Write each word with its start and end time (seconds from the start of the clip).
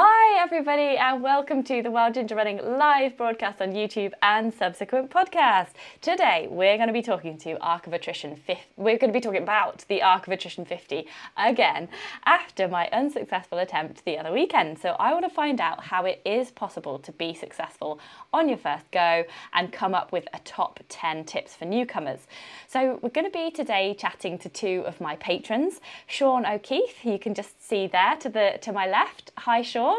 Hi, 0.00 0.40
everybody, 0.40 0.96
and 0.96 1.20
welcome 1.20 1.64
to 1.64 1.82
the 1.82 1.90
Wild 1.90 2.14
Ginger 2.14 2.36
Running 2.36 2.58
live 2.58 3.16
broadcast 3.16 3.60
on 3.60 3.72
YouTube 3.72 4.12
and 4.22 4.54
subsequent 4.54 5.10
podcast. 5.10 5.70
Today, 6.00 6.46
we're 6.48 6.76
going 6.76 6.86
to 6.86 6.92
be 6.92 7.02
talking 7.02 7.36
to 7.38 7.58
Arc 7.60 7.88
of 7.88 7.92
Attrition 7.92 8.36
50. 8.36 8.62
We're 8.76 8.96
going 8.96 9.12
to 9.12 9.18
be 9.18 9.20
talking 9.20 9.42
about 9.42 9.84
the 9.88 10.00
Arc 10.00 10.28
of 10.28 10.32
Attrition 10.32 10.64
50 10.64 11.04
again 11.36 11.88
after 12.26 12.68
my 12.68 12.88
unsuccessful 12.92 13.58
attempt 13.58 14.04
the 14.04 14.16
other 14.18 14.30
weekend. 14.32 14.78
So, 14.78 14.90
I 15.00 15.12
want 15.12 15.24
to 15.24 15.34
find 15.34 15.60
out 15.60 15.82
how 15.82 16.04
it 16.04 16.22
is 16.24 16.52
possible 16.52 17.00
to 17.00 17.10
be 17.10 17.34
successful 17.34 17.98
on 18.32 18.48
your 18.48 18.58
first 18.58 18.88
go 18.92 19.24
and 19.52 19.72
come 19.72 19.96
up 19.96 20.12
with 20.12 20.28
a 20.32 20.38
top 20.44 20.78
10 20.88 21.24
tips 21.24 21.56
for 21.56 21.64
newcomers. 21.64 22.28
So, 22.70 22.98
we're 23.00 23.08
going 23.08 23.24
to 23.24 23.30
be 23.30 23.50
today 23.50 23.96
chatting 23.98 24.36
to 24.40 24.50
two 24.50 24.82
of 24.86 25.00
my 25.00 25.16
patrons, 25.16 25.80
Sean 26.06 26.44
O'Keefe, 26.44 27.02
you 27.02 27.18
can 27.18 27.32
just 27.32 27.66
see 27.66 27.86
there 27.86 28.14
to 28.16 28.28
the 28.28 28.58
to 28.60 28.72
my 28.72 28.86
left. 28.86 29.32
Hi, 29.38 29.62
Sean. 29.62 29.96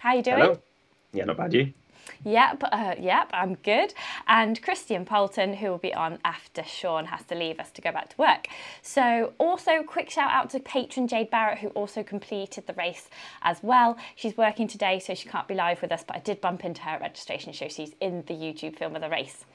How 0.00 0.10
are 0.10 0.16
you 0.16 0.22
doing? 0.22 0.38
Hello. 0.40 0.58
Yeah, 1.14 1.24
not 1.24 1.38
bad. 1.38 1.54
You? 1.54 1.72
Yep, 2.24 2.64
uh, 2.70 2.94
yep, 3.00 3.30
I'm 3.32 3.54
good. 3.54 3.94
And 4.28 4.60
Christian 4.60 5.06
Poulton, 5.06 5.54
who 5.54 5.70
will 5.70 5.78
be 5.78 5.94
on 5.94 6.18
after 6.22 6.62
Sean 6.62 7.06
has 7.06 7.24
to 7.24 7.34
leave 7.34 7.58
us 7.58 7.70
to 7.72 7.80
go 7.80 7.92
back 7.92 8.10
to 8.10 8.16
work. 8.18 8.46
So, 8.82 9.32
also, 9.38 9.82
quick 9.82 10.10
shout 10.10 10.30
out 10.30 10.50
to 10.50 10.60
patron 10.60 11.08
Jade 11.08 11.30
Barrett, 11.30 11.58
who 11.58 11.68
also 11.68 12.02
completed 12.02 12.66
the 12.66 12.74
race 12.74 13.08
as 13.40 13.62
well. 13.62 13.96
She's 14.16 14.36
working 14.36 14.68
today, 14.68 14.98
so 14.98 15.14
she 15.14 15.30
can't 15.30 15.48
be 15.48 15.54
live 15.54 15.80
with 15.80 15.92
us, 15.92 16.04
but 16.06 16.16
I 16.16 16.18
did 16.18 16.42
bump 16.42 16.62
into 16.62 16.82
her 16.82 16.90
at 16.90 17.00
registration 17.00 17.54
show. 17.54 17.68
She's 17.68 17.94
in 18.00 18.22
the 18.26 18.34
YouTube 18.34 18.76
film 18.76 18.94
of 18.96 19.00
the 19.00 19.08
race. 19.08 19.46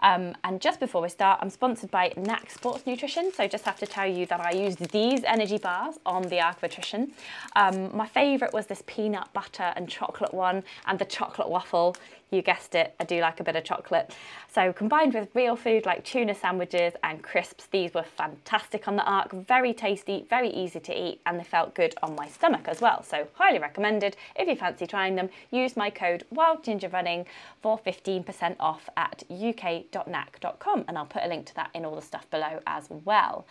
Um, 0.00 0.36
and 0.44 0.60
just 0.60 0.78
before 0.78 1.02
we 1.02 1.08
start, 1.08 1.40
I'm 1.42 1.50
sponsored 1.50 1.90
by 1.90 2.10
Naak 2.10 2.50
Sports 2.50 2.86
Nutrition. 2.86 3.32
So, 3.32 3.48
just 3.48 3.64
have 3.64 3.80
to 3.80 3.86
tell 3.86 4.06
you 4.06 4.26
that 4.26 4.40
I 4.40 4.52
used 4.52 4.78
these 4.92 5.24
energy 5.24 5.58
bars 5.58 5.96
on 6.06 6.22
the 6.22 6.38
Attrition. 6.38 7.12
Um, 7.56 7.96
my 7.96 8.06
favourite 8.06 8.54
was 8.54 8.66
this 8.66 8.84
peanut 8.86 9.32
butter 9.32 9.72
and 9.74 9.88
chocolate 9.88 10.32
one, 10.32 10.62
and 10.86 11.00
the 11.00 11.04
chocolate 11.04 11.48
waffle. 11.48 11.96
You 12.30 12.42
guessed 12.42 12.74
it, 12.74 12.94
I 12.98 13.04
do 13.04 13.20
like 13.20 13.40
a 13.40 13.44
bit 13.44 13.56
of 13.56 13.64
chocolate. 13.64 14.14
So, 14.50 14.72
combined 14.72 15.14
with 15.14 15.28
real 15.34 15.54
food 15.54 15.84
like 15.84 16.04
tuna 16.04 16.34
sandwiches 16.34 16.94
and 17.02 17.22
crisps, 17.22 17.66
these 17.66 17.92
were 17.92 18.02
fantastic 18.02 18.88
on 18.88 18.96
the 18.96 19.04
Arc. 19.04 19.32
Very 19.32 19.74
tasty, 19.74 20.26
very 20.30 20.48
easy 20.48 20.80
to 20.80 20.98
eat, 20.98 21.20
and 21.26 21.38
they 21.38 21.44
felt 21.44 21.74
good 21.74 21.94
on 22.02 22.14
my 22.14 22.28
stomach 22.28 22.68
as 22.68 22.80
well. 22.80 23.02
So, 23.02 23.28
highly 23.34 23.58
recommended. 23.58 24.16
If 24.34 24.48
you 24.48 24.56
fancy 24.56 24.86
trying 24.86 25.14
them, 25.14 25.28
use 25.50 25.76
my 25.76 25.90
code 25.90 26.24
WildGingerRunning 26.34 27.26
for 27.60 27.78
15% 27.78 28.56
off 28.58 28.88
at 28.96 29.22
uk.naak.com, 29.30 30.84
and 30.88 30.98
I'll 30.98 31.06
put 31.06 31.24
a 31.24 31.28
link 31.28 31.46
to 31.46 31.54
that 31.56 31.70
in 31.74 31.84
all 31.84 31.96
the 31.96 32.02
stuff 32.02 32.28
below 32.30 32.60
as 32.66 32.88
well. 33.04 33.46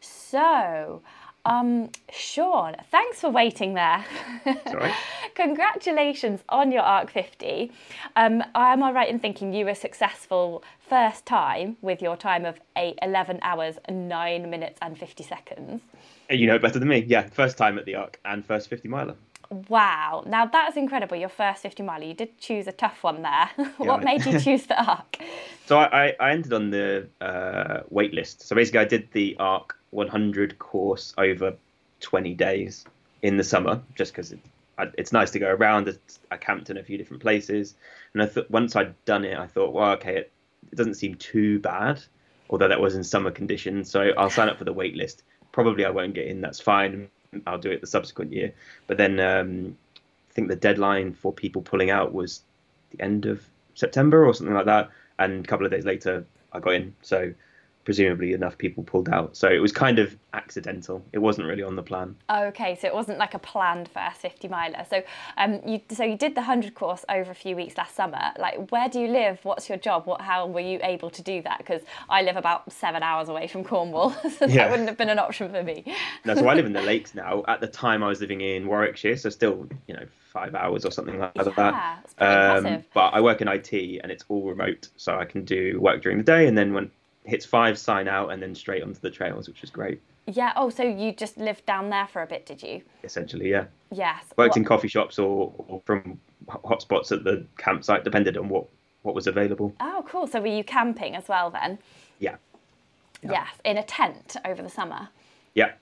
So, 0.00 1.02
um, 1.46 1.90
Sean, 2.10 2.76
thanks 2.90 3.20
for 3.20 3.30
waiting 3.30 3.74
there. 3.74 4.04
Sorry. 4.70 4.92
Congratulations 5.34 6.40
on 6.48 6.72
your 6.72 6.82
ARC 6.82 7.10
50. 7.10 7.70
Um, 8.16 8.42
am 8.54 8.82
I 8.82 8.92
right 8.92 9.08
in 9.08 9.18
thinking 9.18 9.52
you 9.52 9.66
were 9.66 9.74
successful 9.74 10.62
first 10.88 11.26
time 11.26 11.76
with 11.82 12.00
your 12.00 12.16
time 12.16 12.44
of 12.44 12.60
eight, 12.76 12.98
11 13.02 13.40
hours, 13.42 13.76
9 13.90 14.48
minutes 14.48 14.78
and 14.80 14.98
50 14.98 15.24
seconds? 15.24 15.82
You 16.30 16.46
know 16.46 16.54
it 16.54 16.62
better 16.62 16.78
than 16.78 16.88
me. 16.88 17.04
Yeah, 17.06 17.28
first 17.28 17.58
time 17.58 17.78
at 17.78 17.84
the 17.84 17.96
Arc 17.96 18.18
and 18.24 18.44
first 18.44 18.70
50 18.70 18.88
miler. 18.88 19.14
Wow, 19.68 20.24
now 20.26 20.46
that's 20.46 20.76
incredible. 20.76 21.16
Your 21.16 21.28
first 21.28 21.62
50 21.62 21.84
mile, 21.84 22.02
you 22.02 22.14
did 22.14 22.38
choose 22.38 22.66
a 22.66 22.72
tough 22.72 23.04
one 23.04 23.22
there. 23.22 23.50
what 23.78 24.02
made 24.02 24.24
you 24.26 24.40
choose 24.40 24.66
the 24.66 24.82
ARC? 24.82 25.18
So 25.66 25.78
I, 25.78 26.08
I, 26.08 26.14
I 26.20 26.30
ended 26.32 26.52
on 26.52 26.68
the 26.68 27.08
uh, 27.22 27.84
wait 27.88 28.12
list. 28.12 28.42
So 28.42 28.54
basically, 28.54 28.80
I 28.80 28.84
did 28.84 29.08
the 29.12 29.34
Arc 29.38 29.74
100 29.92 30.58
course 30.58 31.14
over 31.16 31.54
20 32.00 32.34
days 32.34 32.84
in 33.22 33.38
the 33.38 33.44
summer, 33.44 33.80
just 33.94 34.12
because 34.12 34.32
it, 34.32 34.40
it's 34.98 35.10
nice 35.10 35.30
to 35.30 35.38
go 35.38 35.48
around. 35.48 35.98
I 36.30 36.36
camped 36.36 36.68
in 36.68 36.76
a 36.76 36.82
few 36.82 36.98
different 36.98 37.22
places, 37.22 37.76
and 38.12 38.22
I 38.22 38.26
thought 38.26 38.50
once 38.50 38.76
I'd 38.76 39.02
done 39.06 39.24
it, 39.24 39.38
I 39.38 39.46
thought, 39.46 39.72
well, 39.72 39.92
okay, 39.92 40.16
it, 40.16 40.32
it 40.70 40.76
doesn't 40.76 40.96
seem 40.96 41.14
too 41.14 41.60
bad, 41.60 41.98
although 42.50 42.68
that 42.68 42.80
was 42.80 42.94
in 42.94 43.02
summer 43.02 43.30
conditions. 43.30 43.90
So 43.90 44.10
I'll 44.18 44.28
sign 44.28 44.50
up 44.50 44.58
for 44.58 44.64
the 44.64 44.72
wait 44.74 44.96
list. 44.96 45.22
Probably 45.52 45.86
I 45.86 45.90
won't 45.90 46.12
get 46.12 46.26
in. 46.26 46.42
That's 46.42 46.60
fine. 46.60 47.08
I'll 47.46 47.58
do 47.58 47.70
it 47.70 47.80
the 47.80 47.86
subsequent 47.86 48.32
year. 48.32 48.52
But 48.86 48.96
then 48.96 49.20
um, 49.20 49.76
I 50.30 50.32
think 50.32 50.48
the 50.48 50.56
deadline 50.56 51.12
for 51.12 51.32
people 51.32 51.62
pulling 51.62 51.90
out 51.90 52.12
was 52.12 52.42
the 52.90 53.02
end 53.02 53.26
of 53.26 53.44
September 53.74 54.26
or 54.26 54.34
something 54.34 54.54
like 54.54 54.66
that. 54.66 54.90
And 55.18 55.44
a 55.44 55.48
couple 55.48 55.66
of 55.66 55.72
days 55.72 55.84
later, 55.84 56.24
I 56.52 56.60
got 56.60 56.74
in. 56.74 56.94
So 57.02 57.32
presumably 57.84 58.32
enough 58.32 58.56
people 58.58 58.82
pulled 58.82 59.08
out. 59.08 59.36
So 59.36 59.48
it 59.48 59.58
was 59.58 59.72
kind 59.72 59.98
of 59.98 60.16
accidental. 60.32 61.04
It 61.12 61.18
wasn't 61.18 61.46
really 61.46 61.62
on 61.62 61.76
the 61.76 61.82
plan. 61.82 62.16
Okay, 62.30 62.76
so 62.80 62.86
it 62.88 62.94
wasn't 62.94 63.18
like 63.18 63.34
a 63.34 63.38
planned 63.38 63.88
first 63.88 64.16
50 64.20 64.48
miler. 64.48 64.84
So, 64.88 65.02
um, 65.36 65.60
you 65.66 65.80
so 65.90 66.02
you 66.04 66.16
did 66.16 66.32
the 66.34 66.40
100 66.40 66.74
course 66.74 67.04
over 67.08 67.30
a 67.30 67.34
few 67.34 67.56
weeks 67.56 67.76
last 67.76 67.94
summer. 67.94 68.20
Like, 68.38 68.70
where 68.70 68.88
do 68.88 69.00
you 69.00 69.08
live? 69.08 69.40
What's 69.44 69.68
your 69.68 69.78
job? 69.78 70.06
What 70.06 70.20
how 70.20 70.46
were 70.46 70.60
you 70.60 70.80
able 70.82 71.10
to 71.10 71.22
do 71.22 71.42
that? 71.42 71.58
Because 71.58 71.82
I 72.08 72.22
live 72.22 72.36
about 72.36 72.72
seven 72.72 73.02
hours 73.02 73.28
away 73.28 73.46
from 73.48 73.64
Cornwall, 73.64 74.10
so 74.38 74.46
Yeah. 74.46 74.56
that 74.64 74.70
wouldn't 74.70 74.88
have 74.88 74.98
been 74.98 75.10
an 75.10 75.18
option 75.18 75.50
for 75.50 75.62
me. 75.62 75.84
No, 76.24 76.34
so 76.34 76.48
I 76.48 76.54
live 76.54 76.66
in 76.66 76.72
the 76.72 76.82
lakes 76.92 77.14
now. 77.14 77.44
At 77.48 77.60
the 77.60 77.68
time, 77.68 78.02
I 78.02 78.08
was 78.08 78.20
living 78.20 78.40
in 78.40 78.66
Warwickshire, 78.66 79.16
so 79.16 79.28
still, 79.30 79.68
you 79.86 79.94
know, 79.94 80.06
five 80.32 80.54
hours 80.54 80.84
or 80.84 80.90
something 80.90 81.18
like 81.18 81.32
Yeah, 81.36 81.44
that. 81.44 82.04
impressive. 82.18 82.84
but 82.92 83.10
I 83.10 83.20
work 83.20 83.40
in 83.40 83.46
IT 83.48 83.72
and 84.02 84.10
it's 84.10 84.24
all 84.28 84.42
remote, 84.48 84.88
so 84.96 85.16
I 85.18 85.24
can 85.26 85.44
do 85.44 85.78
work 85.80 86.02
during 86.02 86.18
the 86.18 86.24
day, 86.24 86.46
and 86.48 86.56
then 86.58 86.72
when 86.72 86.90
hits 87.24 87.44
five, 87.46 87.78
sign 87.78 88.06
out, 88.08 88.30
and 88.30 88.42
then 88.42 88.54
straight 88.54 88.82
onto 88.82 89.00
the 89.00 89.10
trails, 89.10 89.48
which 89.48 89.62
is 89.62 89.70
great. 89.70 90.00
Yeah. 90.26 90.52
Oh, 90.56 90.70
so 90.70 90.82
you 90.82 91.12
just 91.12 91.36
lived 91.36 91.66
down 91.66 91.90
there 91.90 92.06
for 92.06 92.22
a 92.22 92.26
bit, 92.26 92.46
did 92.46 92.62
you? 92.62 92.82
Essentially, 93.02 93.50
yeah. 93.50 93.64
Yes. 93.90 94.22
Worked 94.36 94.50
What- 94.52 94.56
in 94.56 94.64
coffee 94.64 94.88
shops 94.88 95.18
or, 95.18 95.52
or 95.68 95.80
from 95.84 96.18
hotspots 96.48 97.12
at 97.12 97.24
the 97.24 97.44
campsite, 97.58 98.04
depended 98.04 98.36
on 98.36 98.48
what 98.48 98.66
what 99.02 99.14
was 99.14 99.26
available. 99.26 99.74
Oh, 99.80 100.02
cool. 100.08 100.26
So 100.26 100.40
were 100.40 100.46
you 100.46 100.64
camping 100.64 101.14
as 101.14 101.28
well 101.28 101.50
then? 101.50 101.78
Yeah, 102.20 102.36
Yes, 103.22 103.48
in 103.62 103.76
a 103.76 103.82
tent 103.82 104.36
over 104.46 104.62
the 104.62 104.70
summer. 104.70 105.08
yeah. 105.54 105.72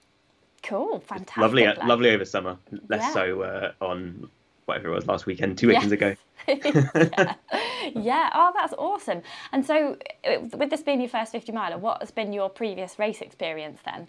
Cool, 0.65 0.99
fantastic. 1.01 1.37
lovely, 1.39 1.67
lovely 1.87 2.11
over 2.11 2.25
summer. 2.25 2.57
Less 2.89 3.03
Yeah. 3.03 3.13
so 3.13 3.43
uh, 3.43 3.73
on 3.81 4.29
whatever 4.67 4.89
it 4.89 4.95
was 4.95 5.07
last 5.07 5.27
weekend, 5.27 5.59
two 5.59 5.69
weekends 5.69 5.93
Yes. 5.93 5.93
ago. 5.93 6.17
yeah. 7.17 7.35
yeah. 7.95 8.31
Oh, 8.35 8.53
that's 8.55 8.75
awesome. 8.79 9.23
And 9.53 9.65
so, 9.65 9.97
uh, 10.25 10.41
with 10.57 10.71
this 10.71 10.83
being 10.83 11.01
your 11.01 11.09
first 11.09 11.33
50 11.33 11.53
miler, 11.53 11.79
what 11.79 12.01
has 12.01 12.11
been 12.11 12.33
your 12.33 12.49
previous 12.49 12.99
race 12.99 13.21
experience 13.21 13.81
then? 13.85 14.09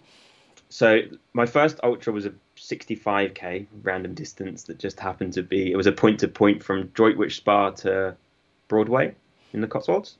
So 0.68 1.02
my 1.34 1.46
first 1.46 1.78
ultra 1.84 2.12
was 2.12 2.26
a 2.26 2.32
65k 2.56 3.66
random 3.82 4.14
distance 4.14 4.64
that 4.64 4.78
just 4.78 4.98
happened 4.98 5.32
to 5.34 5.42
be 5.42 5.70
it 5.70 5.76
was 5.76 5.86
a 5.86 5.92
point 5.92 6.18
to 6.20 6.28
point 6.28 6.62
from 6.64 6.88
Droitwich 6.88 7.36
Spa 7.36 7.70
to 7.70 8.16
Broadway 8.66 9.14
in 9.52 9.60
the 9.60 9.68
Cotswolds, 9.68 10.16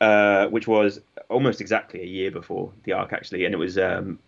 uh, 0.00 0.48
which 0.48 0.66
was 0.68 1.00
almost 1.30 1.60
exactly 1.60 2.02
a 2.02 2.06
year 2.06 2.30
before 2.30 2.72
the 2.84 2.92
arc 2.92 3.12
actually, 3.14 3.44
and 3.46 3.54
it 3.54 3.58
was 3.58 3.78
um, 3.78 4.18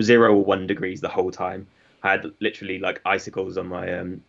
zero 0.00 0.32
or 0.34 0.44
one 0.44 0.66
degrees 0.66 1.00
the 1.00 1.08
whole 1.08 1.30
time. 1.30 1.66
I 2.02 2.12
had 2.12 2.32
literally 2.40 2.78
like 2.78 3.02
icicles 3.04 3.58
on 3.58 3.66
my 3.66 3.92
um, 3.98 4.22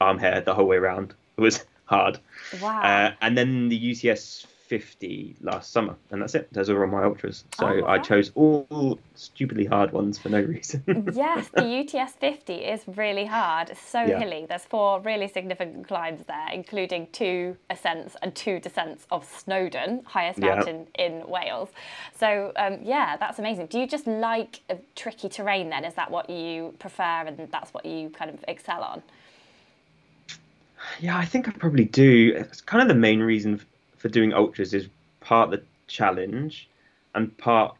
arm 0.00 0.18
hair 0.18 0.40
the 0.40 0.54
whole 0.54 0.66
way 0.66 0.76
around. 0.76 1.14
It 1.36 1.40
was 1.40 1.64
hard. 1.84 2.18
Wow. 2.60 2.82
Uh, 2.82 3.12
and 3.20 3.36
then 3.36 3.68
the 3.68 3.76
UTS 3.92 4.46
50 4.68 5.36
last 5.40 5.72
summer, 5.72 5.96
and 6.10 6.20
that's 6.20 6.34
it. 6.34 6.52
Those 6.52 6.68
are 6.68 6.78
all 6.84 6.90
my 6.90 7.02
ultras. 7.04 7.44
So 7.54 7.66
Oh, 7.66 7.86
I 7.86 7.98
chose 7.98 8.30
all 8.34 9.00
stupidly 9.14 9.64
hard 9.64 9.92
ones 9.92 10.18
for 10.18 10.28
no 10.28 10.40
reason. 10.42 10.84
yes, 11.14 11.48
the 11.48 11.64
UTS 11.64 12.12
50 12.20 12.54
is 12.54 12.82
really 12.86 13.24
hard. 13.24 13.70
It's 13.70 13.80
so 13.80 14.02
Yeah. 14.02 14.18
hilly. 14.18 14.44
There's 14.46 14.64
four 14.64 15.00
really 15.00 15.26
significant 15.26 15.88
climbs 15.88 16.22
there, 16.26 16.48
including 16.52 17.08
two 17.12 17.56
ascents 17.70 18.14
and 18.20 18.34
two 18.34 18.60
descents 18.60 19.06
of 19.10 19.24
Snowdon, 19.24 20.02
highest 20.04 20.38
Yeah. 20.38 20.56
mountain 20.56 20.86
in 20.98 21.26
Wales. 21.26 21.70
So, 22.14 22.52
um, 22.56 22.80
yeah, 22.82 23.16
that's 23.16 23.38
amazing. 23.38 23.66
Do 23.68 23.78
you 23.80 23.86
just 23.86 24.06
like 24.06 24.60
a 24.68 24.76
tricky 24.94 25.30
terrain 25.30 25.70
then? 25.70 25.86
Is 25.86 25.94
that 25.94 26.10
what 26.10 26.28
you 26.28 26.74
prefer 26.78 27.24
and 27.26 27.48
that's 27.50 27.72
what 27.72 27.86
you 27.86 28.10
kind 28.10 28.30
of 28.30 28.44
excel 28.46 28.82
on? 28.82 29.02
Yeah, 31.00 31.16
I 31.16 31.24
think 31.24 31.48
I 31.48 31.52
probably 31.52 31.84
do. 31.84 32.34
It's 32.36 32.60
kind 32.60 32.82
of 32.82 32.88
the 32.88 32.94
main 32.94 33.20
reason 33.20 33.60
for 33.96 34.08
doing 34.08 34.32
ultras 34.32 34.74
is 34.74 34.88
part 35.20 35.50
the 35.50 35.62
challenge 35.86 36.68
and 37.14 37.36
part 37.38 37.76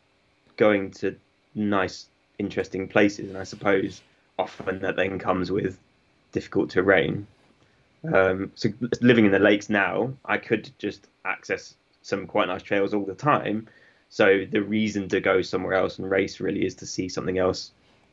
going 0.56 0.90
to 0.90 1.16
nice, 1.54 2.06
interesting 2.38 2.88
places. 2.88 3.28
And 3.28 3.38
I 3.38 3.44
suppose 3.44 4.02
often 4.38 4.80
that 4.80 4.96
then 4.96 5.18
comes 5.18 5.50
with 5.50 5.78
difficult 6.32 6.70
terrain. 6.70 7.26
Um, 8.12 8.52
so 8.54 8.68
living 9.00 9.26
in 9.26 9.32
the 9.32 9.38
lakes 9.38 9.68
now, 9.68 10.12
I 10.24 10.38
could 10.38 10.70
just 10.78 11.08
access 11.24 11.74
some 12.02 12.26
quite 12.26 12.48
nice 12.48 12.62
trails 12.62 12.94
all 12.94 13.04
the 13.04 13.14
time. 13.14 13.68
So 14.08 14.46
the 14.50 14.62
reason 14.62 15.08
to 15.08 15.20
go 15.20 15.42
somewhere 15.42 15.74
else 15.74 15.98
and 15.98 16.10
race 16.10 16.40
really 16.40 16.64
is 16.64 16.74
to 16.76 16.86
see 16.86 17.08
something 17.08 17.38
else 17.38 17.72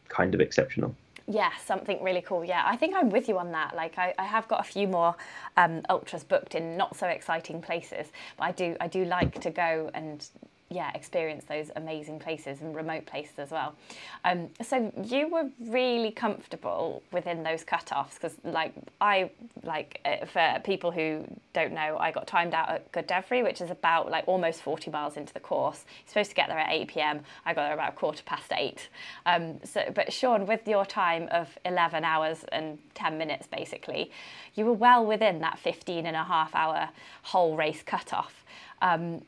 kind 0.10 0.34
of 0.34 0.42
exceptional. 0.42 0.96
Yeah, 1.28 1.52
something 1.66 2.04
really 2.04 2.22
cool. 2.22 2.46
Yeah, 2.46 2.62
I 2.66 2.76
think 2.76 2.96
I'm 2.96 3.10
with 3.10 3.28
you 3.28 3.40
on 3.40 3.52
that. 3.54 3.76
Like, 3.76 3.98
I, 3.98 4.14
I 4.20 4.26
have 4.26 4.48
got 4.48 4.60
a 4.60 4.64
few 4.64 4.88
more 4.88 5.16
um, 5.58 5.82
ultras 5.90 6.24
booked 6.24 6.54
in 6.54 6.78
not 6.78 6.96
so 6.96 7.08
exciting 7.08 7.62
places, 7.62 8.08
but 8.38 8.44
I 8.44 8.52
do 8.52 8.78
I 8.80 8.88
do 8.88 9.06
like 9.06 9.42
to 9.42 9.50
go 9.50 9.90
and 9.96 10.28
yeah 10.70 10.92
experience 10.96 11.46
those 11.46 11.70
amazing 11.76 12.20
places 12.20 12.62
and 12.62 12.76
remote 12.76 13.06
places 13.06 13.38
as 13.38 13.52
well. 13.52 13.76
Um, 14.24 14.50
so 14.62 14.92
you 15.04 15.28
were 15.30 15.50
really 15.60 16.12
comfortable 16.12 17.04
within 17.12 17.44
those 17.44 17.64
cut-offs 17.64 18.16
because 18.16 18.36
like 18.44 18.74
I 19.00 19.30
like 19.64 20.02
uh, 20.06 20.26
for 20.26 20.60
people 20.64 20.92
who 20.92 21.26
don't 21.54 21.74
know, 21.74 21.98
I 22.00 22.12
got 22.12 22.26
timed 22.28 22.54
out 22.54 22.70
at 22.70 22.92
Godevry, 22.92 23.44
which 23.44 23.62
is 23.62 23.70
about 23.70 24.10
like 24.10 24.28
almost 24.28 24.62
40 24.62 24.90
miles 24.92 25.18
into 25.18 25.34
the 25.34 25.40
course. 25.40 25.86
You're 25.88 26.10
supposed 26.10 26.30
to 26.32 26.36
get 26.36 26.50
there 26.50 26.58
at 26.58 26.72
8 26.72 26.88
p.m. 26.88 27.20
I 27.46 27.54
got 27.54 27.66
there 27.66 27.74
about 27.74 27.96
quarter 27.96 28.24
past 28.24 28.52
eight. 28.54 28.90
Um, 29.26 29.60
so, 29.64 29.82
but 29.94 30.12
Sean, 30.12 30.46
with 30.46 30.68
your 30.68 30.86
time 30.86 31.28
of 31.32 31.58
11 31.66 32.04
hours 32.04 32.44
and 32.52 32.80
10 32.96 33.18
minutes, 33.18 33.48
basically, 33.48 34.12
you 34.56 34.66
were 34.66 34.74
well 34.74 35.06
within 35.06 35.40
that 35.40 35.60
15 35.60 36.06
and 36.06 36.16
a 36.16 36.24
half 36.24 36.56
hour 36.56 36.90
whole 37.24 37.56
race 37.56 37.84
cutoff. 37.84 38.44
Um, 38.82 39.22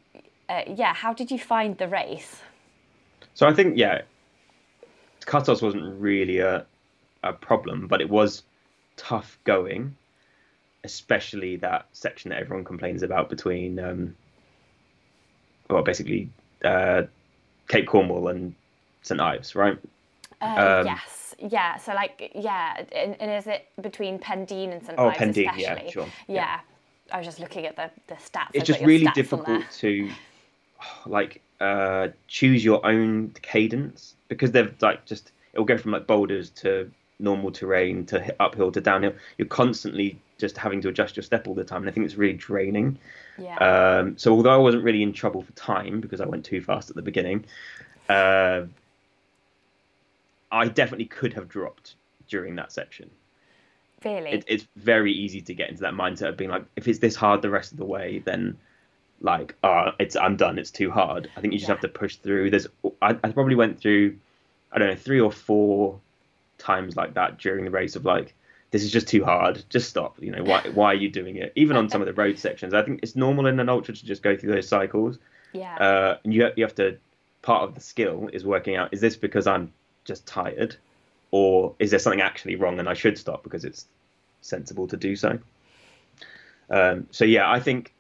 uh, 0.50 0.62
yeah, 0.68 0.94
how 0.94 1.14
did 1.14 1.32
you 1.32 1.40
find 1.40 1.78
the 1.78 1.88
race? 1.88 2.42
So 3.34 3.48
I 3.48 3.54
think 3.54 3.78
yeah, 3.78 4.02
cutoffs 5.22 5.62
wasn't 5.62 6.00
really 6.00 6.40
a 6.40 6.66
a 7.24 7.34
problem, 7.34 7.88
but 7.88 8.02
it 8.02 8.10
was 8.10 8.44
tough 8.96 9.38
going, 9.44 9.96
especially 10.84 11.58
that 11.58 11.88
section 11.94 12.30
that 12.30 12.40
everyone 12.40 12.64
complains 12.66 13.04
about 13.04 13.30
between 13.30 13.80
um, 13.80 14.16
well 15.70 15.84
basically 15.84 16.30
uh, 16.64 17.04
Cape 17.68 17.88
Cornwall 17.88 18.30
and 18.30 18.56
St 19.02 19.20
Ives, 19.20 19.56
right? 19.56 19.78
Uh, 20.42 20.82
Um, 20.82 20.86
yes, 20.86 21.36
yeah. 21.40 21.78
So 21.78 21.94
like, 21.94 22.32
yeah, 22.36 22.84
and, 22.92 23.16
and 23.20 23.32
is 23.32 23.48
it 23.48 23.68
between 23.82 24.20
Pendeen 24.20 24.72
and 24.72 24.84
St 24.86 24.98
Oh, 24.98 25.10
Ives 25.10 25.20
Pendeen, 25.20 25.50
especially? 25.50 25.86
yeah, 25.86 25.90
sure, 25.92 26.06
Yeah. 26.28 26.36
yeah. 26.36 26.60
I 27.12 27.18
was 27.18 27.26
just 27.26 27.40
looking 27.40 27.66
at 27.66 27.76
the, 27.76 27.90
the 28.08 28.16
stats. 28.16 28.50
It's 28.54 28.68
just 28.68 28.82
really 28.82 29.08
difficult 29.14 29.64
to 29.80 30.10
like 31.06 31.42
uh, 31.60 32.10
choose 32.28 32.64
your 32.64 32.86
own 32.86 33.32
cadence 33.42 34.16
because 34.28 34.52
they've 34.52 34.74
like 34.82 35.06
just 35.06 35.32
it'll 35.54 35.66
go 35.66 35.78
from 35.78 35.92
like 35.92 36.08
boulders 36.08 36.50
to 36.52 36.92
normal 37.20 37.52
terrain 37.52 38.06
to 38.06 38.36
uphill 38.42 38.72
to 38.72 38.82
downhill. 38.82 39.14
You're 39.38 39.48
constantly 39.48 40.20
just 40.38 40.58
having 40.58 40.82
to 40.82 40.90
adjust 40.90 41.16
your 41.16 41.24
step 41.24 41.48
all 41.48 41.56
the 41.56 41.64
time, 41.64 41.82
and 41.82 41.90
I 41.90 41.94
think 41.94 42.06
it's 42.06 42.16
really 42.16 42.34
draining. 42.34 43.00
Yeah. 43.38 43.58
Um, 43.58 44.18
so 44.18 44.32
although 44.32 44.52
I 44.52 44.58
wasn't 44.58 44.84
really 44.84 45.02
in 45.02 45.14
trouble 45.14 45.42
for 45.42 45.52
time 45.54 46.00
because 46.00 46.22
I 46.22 46.26
went 46.26 46.46
too 46.46 46.62
fast 46.62 46.90
at 46.90 46.96
the 46.96 47.02
beginning, 47.02 47.46
uh, 48.10 48.64
I 50.52 50.68
definitely 50.68 51.06
could 51.06 51.34
have 51.34 51.50
dropped 51.50 51.96
during 52.28 52.56
that 52.56 52.72
section. 52.72 53.10
really? 54.06 54.32
It, 54.32 54.46
it's 54.48 54.68
very 54.76 55.12
easy 55.12 55.42
to 55.42 55.54
get 55.54 55.70
into 55.70 55.82
that 55.82 55.94
mindset 55.94 56.30
of 56.30 56.38
being 56.38 56.50
like, 56.50 56.66
if 56.76 56.88
it's 56.88 57.00
this 57.00 57.16
hard 57.16 57.42
the 57.42 57.50
rest 57.50 57.72
of 57.72 57.78
the 57.78 57.86
way, 57.86 58.20
then 58.20 58.58
like, 59.22 59.56
ah, 59.64 59.96
it's 60.00 60.16
I'm 60.16 60.36
done. 60.38 60.58
It's 60.60 60.72
too 60.72 60.92
hard. 60.92 61.30
I 61.36 61.42
think 61.42 61.54
you 61.54 61.60
just 61.60 61.70
Yeah. 61.70 61.76
have 61.76 61.82
to 61.82 61.88
push 61.88 62.16
through. 62.18 62.52
There's, 62.52 62.68
I, 63.02 63.10
I 63.12 63.32
probably 63.32 63.56
went 63.56 63.80
through, 63.80 64.18
I 64.72 64.80
don't 64.80 64.88
know, 64.90 64.96
three 64.96 65.20
or 65.20 65.32
four 65.32 66.00
times 66.58 66.96
like 66.96 67.14
that 67.16 67.38
during 67.38 67.66
the 67.66 67.72
race 67.72 67.96
of 67.96 68.06
like, 68.06 68.34
this 68.72 68.84
is 68.84 68.92
just 68.92 69.08
too 69.08 69.24
hard. 69.24 69.64
Just 69.70 69.90
stop. 69.90 70.22
You 70.22 70.32
know, 70.32 70.44
why 70.44 70.62
why 70.74 70.88
are 70.88 70.96
you 70.96 71.10
doing 71.10 71.38
it? 71.38 71.54
Even 71.56 71.78
on 71.78 71.90
some 71.90 72.02
of 72.02 72.06
the 72.08 72.14
road 72.14 72.38
sections, 72.38 72.74
I 72.74 72.84
think 72.84 73.00
it's 73.02 73.16
normal 73.16 73.46
in 73.48 73.60
an 73.60 73.70
ultra 73.70 73.94
to 73.96 74.06
just 74.06 74.22
go 74.22 74.36
through 74.36 74.52
those 74.52 74.68
cycles. 74.68 75.18
yeah. 75.54 75.76
Uh, 75.78 76.18
and 76.24 76.34
you 76.34 76.50
you 76.58 76.64
have 76.66 76.76
to 76.76 76.98
part 77.42 77.64
of 77.64 77.76
the 77.76 77.82
skill 77.82 78.30
is 78.34 78.44
working 78.44 78.76
out 78.76 78.90
is 78.92 79.00
this 79.00 79.16
because 79.16 79.48
I'm 79.48 79.72
just 80.04 80.26
tired, 80.28 80.76
or 81.32 81.74
is 81.80 81.92
there 81.92 82.00
something 82.00 82.20
actually 82.22 82.56
wrong 82.58 82.78
and 82.80 82.90
I 82.90 82.94
should 82.94 83.18
stop 83.18 83.42
because 83.44 83.64
it's 83.64 83.86
sensible 84.42 84.86
to 84.88 84.98
do 84.98 85.16
so. 85.16 85.40
Um, 86.70 87.08
so 87.12 87.24
yeah, 87.26 87.50
I 87.50 87.60
think 87.62 87.94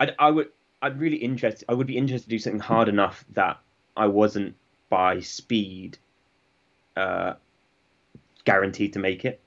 I'd, 0.00 0.14
I 0.18 0.30
would 0.30 0.48
I'd 0.82 1.00
really 1.00 1.16
interested 1.16 1.64
I 1.68 1.74
would 1.74 1.86
be 1.86 1.96
interested 1.96 2.26
to 2.26 2.30
do 2.30 2.38
something 2.38 2.60
hard 2.60 2.88
enough 2.88 3.24
that 3.32 3.58
I 3.96 4.06
wasn't 4.06 4.54
by 4.88 5.20
speed 5.20 5.98
uh, 6.96 7.34
guaranteed 8.44 8.92
to 8.94 8.98
make 8.98 9.24
it. 9.24 9.40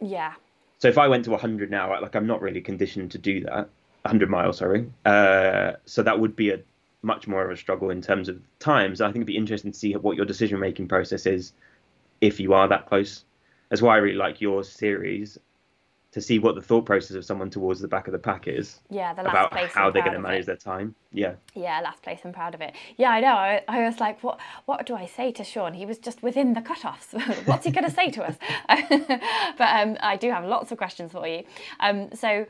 yeah. 0.00 0.34
So 0.78 0.88
if 0.88 0.98
I 0.98 1.08
went 1.08 1.24
to 1.24 1.30
100 1.30 1.70
now, 1.70 1.98
like 2.02 2.14
I'm 2.14 2.26
not 2.26 2.42
really 2.42 2.60
conditioned 2.60 3.12
to 3.12 3.18
do 3.18 3.40
that. 3.44 3.70
100 4.02 4.28
miles, 4.28 4.58
sorry. 4.58 4.90
Uh, 5.06 5.72
so 5.86 6.02
that 6.02 6.20
would 6.20 6.36
be 6.36 6.50
a 6.50 6.60
much 7.02 7.26
more 7.26 7.44
of 7.44 7.50
a 7.50 7.56
struggle 7.56 7.90
in 7.90 8.02
terms 8.02 8.28
of 8.28 8.40
times. 8.58 9.00
I 9.00 9.06
think 9.06 9.16
it'd 9.16 9.26
be 9.26 9.36
interesting 9.36 9.72
to 9.72 9.78
see 9.78 9.94
what 9.94 10.16
your 10.16 10.26
decision 10.26 10.60
making 10.60 10.88
process 10.88 11.24
is 11.24 11.52
if 12.20 12.40
you 12.40 12.52
are 12.52 12.68
that 12.68 12.86
close. 12.86 13.24
That's 13.68 13.80
why 13.80 13.94
I 13.94 13.98
really 13.98 14.16
like 14.16 14.40
your 14.40 14.64
series 14.64 15.38
to 16.16 16.22
see 16.22 16.38
what 16.38 16.54
the 16.54 16.62
thought 16.62 16.86
process 16.86 17.14
of 17.14 17.26
someone 17.26 17.50
towards 17.50 17.78
the 17.78 17.86
back 17.86 18.08
of 18.08 18.12
the 18.12 18.18
pack 18.18 18.48
is 18.48 18.80
Yeah, 18.88 19.12
the 19.12 19.22
last 19.22 19.32
about 19.32 19.50
place 19.50 19.70
how 19.74 19.90
they're 19.90 20.02
going 20.02 20.14
to 20.14 20.18
manage 20.18 20.46
their 20.46 20.56
time. 20.56 20.94
Yeah. 21.12 21.34
Yeah, 21.54 21.80
last 21.80 22.02
place. 22.02 22.20
I'm 22.24 22.32
proud 22.32 22.54
of 22.54 22.62
it. 22.62 22.74
Yeah, 22.96 23.10
I 23.10 23.20
know. 23.20 23.34
I, 23.34 23.62
I 23.68 23.86
was 23.86 24.00
like, 24.00 24.22
what? 24.22 24.38
What 24.64 24.86
do 24.86 24.94
I 24.94 25.06
say 25.06 25.30
to 25.32 25.44
Sean? 25.44 25.74
He 25.74 25.84
was 25.84 25.98
just 25.98 26.22
within 26.22 26.54
the 26.54 26.60
cutoffs. 26.62 27.12
What's 27.46 27.66
he 27.66 27.70
going 27.70 27.84
to 27.84 27.90
say 27.90 28.10
to 28.12 28.22
us? 28.22 28.36
but 29.58 29.60
um, 29.60 29.96
I 30.00 30.16
do 30.18 30.30
have 30.30 30.44
lots 30.44 30.72
of 30.72 30.78
questions 30.78 31.12
for 31.12 31.26
you. 31.26 31.44
Um, 31.80 32.10
so, 32.14 32.46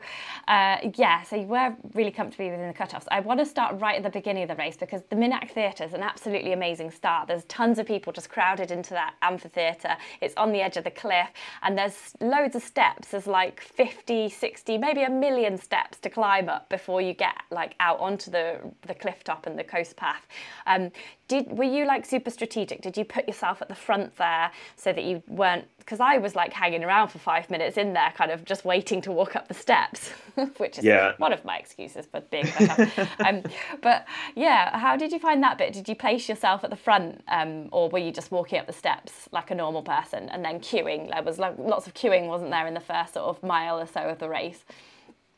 uh, 0.47 0.77
yeah, 0.95 1.23
so 1.23 1.35
you 1.35 1.47
were 1.47 1.75
really 1.93 2.11
comfortably 2.11 2.51
within 2.51 2.67
the 2.67 2.73
cutoffs. 2.73 3.05
I 3.09 3.19
want 3.19 3.39
to 3.41 3.45
start 3.45 3.79
right 3.81 3.97
at 3.97 4.03
the 4.03 4.09
beginning 4.09 4.43
of 4.43 4.49
the 4.49 4.55
race 4.55 4.77
because 4.77 5.01
the 5.09 5.15
Minack 5.15 5.51
Theatre 5.51 5.83
is 5.83 5.93
an 5.93 6.03
absolutely 6.03 6.53
amazing 6.53 6.91
start. 6.91 7.27
There's 7.27 7.45
tons 7.45 7.79
of 7.79 7.85
people 7.85 8.11
just 8.11 8.29
crowded 8.29 8.71
into 8.71 8.91
that 8.91 9.13
amphitheatre. 9.21 9.95
It's 10.21 10.33
on 10.35 10.51
the 10.51 10.61
edge 10.61 10.77
of 10.77 10.83
the 10.85 10.91
cliff, 10.91 11.27
and 11.63 11.77
there's 11.77 12.13
loads 12.19 12.55
of 12.55 12.63
steps. 12.63 13.09
There's 13.09 13.27
like 13.27 13.56
50, 13.61 14.29
60, 14.29 14.77
maybe 14.77 15.03
a 15.03 15.09
million 15.09 15.57
steps 15.57 15.97
to 15.99 16.09
climb 16.09 16.49
up 16.49 16.69
before 16.69 17.01
you 17.01 17.13
get 17.13 17.35
like 17.51 17.75
out 17.79 17.99
onto 17.99 18.31
the 18.31 18.59
the 18.85 18.93
cliff 18.93 19.23
top 19.23 19.45
and 19.45 19.57
the 19.57 19.63
coast 19.63 19.95
path. 19.95 20.27
Um, 20.65 20.91
did 21.27 21.57
were 21.57 21.63
you 21.63 21.85
like 21.85 22.05
super 22.05 22.29
strategic? 22.29 22.81
Did 22.81 22.95
you 22.97 23.03
put 23.05 23.27
yourself 23.27 23.61
at 23.61 23.67
the 23.69 23.75
front 23.75 24.15
there 24.17 24.51
so 24.75 24.93
that 24.93 25.03
you 25.03 25.21
weren't? 25.27 25.65
Because 25.79 25.99
I 25.99 26.17
was 26.17 26.35
like 26.35 26.51
hanging 26.53 26.83
around 26.83 27.09
for 27.09 27.19
five 27.19 27.49
minutes 27.49 27.77
in 27.77 27.93
there, 27.93 28.13
kind 28.15 28.31
of 28.31 28.43
just 28.45 28.65
waiting 28.65 29.01
to 29.01 29.11
walk 29.11 29.35
up 29.35 29.47
the 29.47 29.53
steps, 29.53 30.09
which 30.57 30.77
is 30.77 30.83
Yeah. 30.85 31.13
one 31.17 31.31
of 31.33 31.43
my 31.45 31.57
excuses 31.57 32.05
for 32.05 32.21
being 32.21 32.47
um, 33.25 33.43
but 33.81 34.05
yeah, 34.35 34.77
how 34.77 34.95
did 34.97 35.11
you 35.11 35.19
find 35.19 35.41
that 35.43 35.57
bit? 35.57 35.73
Did 35.73 35.87
you 35.87 35.95
place 35.95 36.27
yourself 36.29 36.63
at 36.63 36.69
the 36.69 36.75
front, 36.75 37.23
um, 37.27 37.69
or 37.71 37.89
were 37.89 37.99
you 37.99 38.11
just 38.11 38.31
walking 38.31 38.59
up 38.59 38.67
the 38.67 38.73
steps 38.73 39.29
like 39.31 39.51
a 39.51 39.55
normal 39.55 39.81
person 39.81 40.29
and 40.29 40.43
then 40.43 40.59
queuing? 40.59 41.09
There 41.11 41.23
was 41.23 41.39
like, 41.39 41.57
lots 41.57 41.87
of 41.87 41.93
queuing, 41.93 42.27
wasn't 42.27 42.51
there, 42.51 42.67
in 42.67 42.73
the 42.73 42.79
first 42.81 43.13
sort 43.13 43.25
of 43.25 43.41
mile 43.43 43.79
or 43.79 43.85
so 43.87 44.01
of 44.01 44.19
the 44.19 44.29
race? 44.29 44.63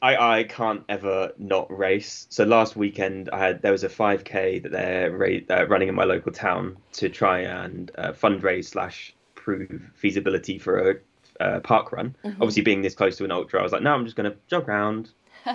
I, 0.02 0.40
I 0.40 0.44
can't 0.44 0.84
ever 0.88 1.34
not 1.38 1.76
race. 1.76 2.26
So 2.30 2.46
last 2.46 2.76
weekend, 2.76 3.30
I 3.32 3.40
had 3.40 3.62
there 3.62 3.72
was 3.72 3.84
a 3.84 3.90
5k 3.90 4.64
that 4.64 4.72
they're 4.72 5.12
ra- 5.12 5.58
uh, 5.58 5.68
running 5.68 5.90
in 5.90 5.96
my 5.96 6.06
local 6.06 6.32
town 6.32 6.78
to 6.94 7.10
try 7.10 7.40
and 7.42 7.92
uh, 7.98 8.14
fundraise 8.14 8.66
slash 8.66 9.14
prove 9.36 9.82
feasibility 9.96 10.58
for 10.58 10.92
a 10.92 11.44
uh, 11.44 11.60
park 11.60 11.92
run. 11.92 12.16
Mm-hmm. 12.24 12.42
Obviously, 12.42 12.62
being 12.62 12.82
this 12.82 12.96
close 12.96 13.18
to 13.18 13.26
an 13.26 13.32
ultra, 13.32 13.60
I 13.60 13.64
was 13.64 13.72
like, 13.72 13.82
no, 13.82 13.94
I'm 13.94 14.06
just 14.06 14.16
going 14.16 14.32
to 14.32 14.38
jog 14.48 14.70
around. 14.70 15.10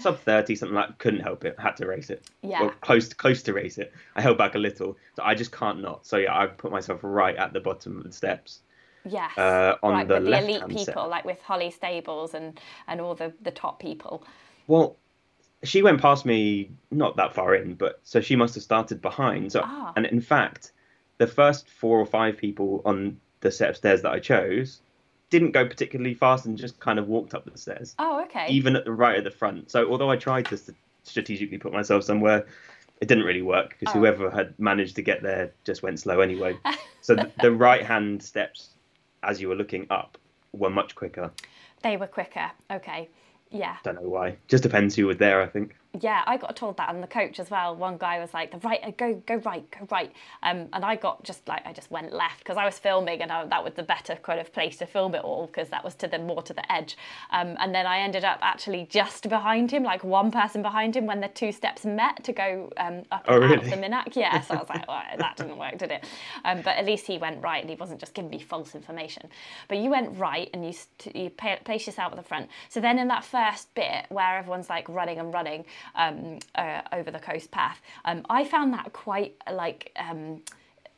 Sub 0.00 0.18
30, 0.20 0.54
something 0.54 0.76
like 0.76 0.98
couldn't 0.98 1.20
help 1.20 1.44
it. 1.44 1.58
Had 1.58 1.76
to 1.78 1.86
race 1.86 2.10
it. 2.10 2.28
Yeah. 2.42 2.62
Well, 2.62 2.70
close 2.80 3.12
close 3.12 3.42
to 3.42 3.52
race 3.52 3.78
it. 3.78 3.92
I 4.14 4.22
held 4.22 4.38
back 4.38 4.54
a 4.54 4.58
little, 4.58 4.96
so 5.16 5.24
I 5.24 5.34
just 5.34 5.50
can't 5.50 5.82
not. 5.82 6.06
So 6.06 6.18
yeah, 6.18 6.38
I 6.38 6.46
put 6.46 6.70
myself 6.70 7.00
right 7.02 7.34
at 7.34 7.52
the 7.52 7.58
bottom 7.58 7.98
of 7.98 8.04
the 8.04 8.12
steps. 8.12 8.60
Yes. 9.08 9.36
Uh, 9.38 9.76
on 9.82 9.92
right, 9.92 10.08
the 10.08 10.20
the 10.20 10.38
elite 10.38 10.66
people, 10.68 10.84
set. 10.84 10.96
like 11.08 11.24
with 11.24 11.40
Holly 11.42 11.70
Stables 11.70 12.34
and, 12.34 12.60
and 12.86 13.00
all 13.00 13.14
the, 13.14 13.32
the 13.42 13.50
top 13.50 13.80
people. 13.80 14.22
Well, 14.66 14.96
she 15.64 15.82
went 15.82 16.00
past 16.00 16.24
me 16.24 16.70
not 16.90 17.16
that 17.16 17.34
far 17.34 17.54
in, 17.54 17.74
but 17.74 18.00
so 18.04 18.20
she 18.20 18.36
must 18.36 18.54
have 18.54 18.62
started 18.62 19.00
behind. 19.02 19.52
So, 19.52 19.62
Ah. 19.64 19.92
and 19.96 20.06
in 20.06 20.20
fact, 20.20 20.72
the 21.18 21.26
first 21.26 21.68
four 21.68 21.98
or 21.98 22.06
five 22.06 22.36
people 22.36 22.82
on 22.84 23.20
the 23.40 23.50
set 23.50 23.70
of 23.70 23.76
stairs 23.76 24.02
that 24.02 24.12
I 24.12 24.20
chose 24.20 24.80
didn't 25.30 25.50
go 25.52 25.66
particularly 25.66 26.14
fast 26.14 26.46
and 26.46 26.56
just 26.56 26.78
kind 26.80 26.98
of 26.98 27.06
walked 27.08 27.34
up 27.34 27.44
the 27.50 27.58
stairs, 27.58 27.94
Oh, 27.98 28.22
okay. 28.24 28.46
even 28.50 28.76
at 28.76 28.84
the 28.84 28.92
right 28.92 29.16
at 29.18 29.24
the 29.24 29.30
front. 29.30 29.70
So, 29.70 29.90
although 29.90 30.10
I 30.10 30.16
tried 30.16 30.46
to 30.46 30.56
st- 30.56 30.76
strategically 31.02 31.58
put 31.58 31.72
myself 31.72 32.04
somewhere, 32.04 32.46
it 33.00 33.08
didn't 33.08 33.24
really 33.24 33.42
work 33.42 33.76
because 33.78 33.94
Oh. 33.94 33.98
whoever 33.98 34.30
had 34.30 34.58
managed 34.58 34.96
to 34.96 35.02
get 35.02 35.22
there 35.22 35.52
just 35.64 35.82
went 35.82 36.00
slow 36.00 36.20
anyway. 36.20 36.56
so, 37.02 37.14
the, 37.14 37.30
the 37.42 37.52
right 37.52 37.84
hand 37.84 38.22
steps 38.22 38.70
as 39.22 39.40
you 39.40 39.48
were 39.48 39.54
looking 39.54 39.86
up 39.90 40.18
were 40.52 40.70
much 40.70 40.94
quicker. 40.94 41.30
They 41.82 41.96
were 41.96 42.06
quicker. 42.06 42.50
Okay. 42.70 43.08
Yeah. 43.50 43.76
Don't 43.82 43.96
know 43.96 44.08
why. 44.08 44.36
Just 44.48 44.62
depends 44.62 44.94
who 44.94 45.06
was 45.06 45.16
there, 45.18 45.40
I 45.42 45.46
think. 45.46 45.76
Yeah, 46.00 46.22
I 46.26 46.36
got 46.36 46.56
told 46.56 46.76
that, 46.78 46.92
and 46.94 47.02
the 47.02 47.08
coach 47.08 47.40
as 47.40 47.50
well. 47.50 47.76
One 47.76 47.98
guy 47.98 48.18
was 48.20 48.34
like, 48.34 48.50
"The 48.52 48.58
right, 48.58 48.80
uh, 48.82 48.92
go, 48.96 49.14
go 49.26 49.36
right, 49.36 49.70
go 49.70 49.86
right," 49.90 50.12
um, 50.42 50.68
and 50.72 50.84
I 50.84 50.96
got 50.96 51.24
just 51.24 51.46
like 51.48 51.66
I 51.66 51.72
just 51.72 51.90
went 51.90 52.12
left 52.12 52.38
because 52.40 52.56
I 52.56 52.64
was 52.64 52.78
filming, 52.78 53.22
and 53.22 53.32
I, 53.32 53.46
that 53.46 53.64
was 53.64 53.74
the 53.74 53.82
better 53.82 54.16
kind 54.16 54.40
of 54.40 54.52
place 54.52 54.76
to 54.78 54.86
film 54.86 55.14
it 55.14 55.22
all 55.24 55.46
because 55.46 55.68
that 55.70 55.84
was 55.84 55.94
to 55.96 56.08
the 56.08 56.18
more 56.18 56.42
to 56.42 56.52
the 56.54 56.70
edge. 56.72 56.96
Um, 57.30 57.56
and 57.60 57.74
then 57.74 57.86
I 57.86 57.98
ended 58.00 58.24
up 58.24 58.38
actually 58.42 58.86
just 58.90 59.28
behind 59.28 59.70
him, 59.70 59.82
like 59.82 60.04
one 60.04 60.30
person 60.30 60.62
behind 60.62 60.96
him, 60.96 61.06
when 61.06 61.20
the 61.20 61.28
two 61.28 61.52
steps 61.52 61.84
met 61.84 62.24
to 62.24 62.32
go 62.32 62.72
um, 62.76 63.04
up 63.12 63.26
Oh, 63.28 63.36
and 63.36 63.44
out 63.44 63.58
of 63.64 63.70
the 63.70 63.76
Minack. 63.76 64.14
Yeah, 64.16 64.40
so 64.40 64.54
I 64.54 64.58
was 64.58 64.68
like, 64.68 64.88
well, 64.88 65.02
that 65.18 65.36
didn't 65.36 65.58
work, 65.58 65.78
did 65.78 65.90
it? 65.92 66.04
Um, 66.44 66.62
but 66.62 66.76
at 66.76 66.86
least 66.86 67.06
he 67.06 67.18
went 67.18 67.42
right, 67.42 67.60
and 67.62 67.70
he 67.70 67.76
wasn't 67.76 68.00
just 68.00 68.14
giving 68.14 68.30
me 68.30 68.38
false 68.40 68.74
information. 68.74 69.28
But 69.68 69.78
you 69.78 69.90
went 69.90 70.16
right, 70.18 70.50
and 70.54 70.64
you 70.64 70.72
st- 70.72 71.16
you 71.16 71.30
place 71.30 71.86
yourself 71.86 72.12
at 72.12 72.16
the 72.16 72.22
front. 72.22 72.48
So 72.68 72.80
then 72.80 72.98
in 72.98 73.08
that 73.08 73.24
first 73.24 73.74
bit 73.74 74.06
where 74.10 74.38
everyone's 74.38 74.68
like 74.70 74.88
running 74.88 75.18
and 75.18 75.32
running 75.32 75.64
um, 75.94 76.38
uh, 76.54 76.82
over 76.92 77.10
the 77.10 77.18
coast 77.18 77.50
path, 77.50 77.80
um, 78.04 78.24
I 78.28 78.44
found 78.44 78.72
that 78.74 78.92
quite 78.92 79.36
like. 79.50 79.92
Um, 79.96 80.42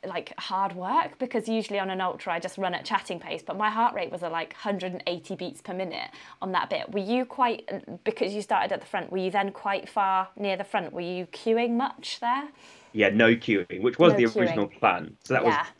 like 0.03 0.33
hard 0.39 0.75
work 0.75 1.19
because 1.19 1.47
usually 1.47 1.77
on 1.77 1.91
an 1.91 2.01
ultra 2.01 2.33
I 2.33 2.39
just 2.39 2.57
run 2.57 2.73
at 2.73 2.83
chatting 2.83 3.19
pace 3.19 3.43
but 3.45 3.55
my 3.55 3.69
heart 3.69 3.93
rate 3.93 4.11
was 4.11 4.23
at 4.23 4.31
like 4.31 4.53
180 4.53 5.35
beats 5.35 5.61
per 5.61 5.73
minute 5.75 6.09
on 6.41 6.53
that 6.53 6.71
bit 6.71 6.91
were 6.91 6.99
you 6.99 7.23
quite 7.23 7.69
because 8.03 8.33
you 8.33 8.41
started 8.41 8.71
at 8.73 8.79
the 8.81 8.87
front 8.87 9.11
were 9.11 9.19
you 9.19 9.29
then 9.29 9.51
quite 9.51 9.87
far 9.87 10.29
near 10.35 10.57
the 10.57 10.63
front 10.63 10.91
were 10.91 11.01
you 11.01 11.27
queuing 11.27 11.73
much 11.77 12.19
there 12.19 12.49
Yeah, 12.93 13.09
no 13.09 13.35
queuing, 13.35 13.81
which 13.81 13.99
was 13.99 14.13
No 14.13 14.17
the 14.17 14.23
queuing. 14.23 14.37
original 14.37 14.67
plan. 14.67 15.15
So 15.23 15.35
that 15.35 15.43
yeah 15.43 15.65
was 15.65 15.71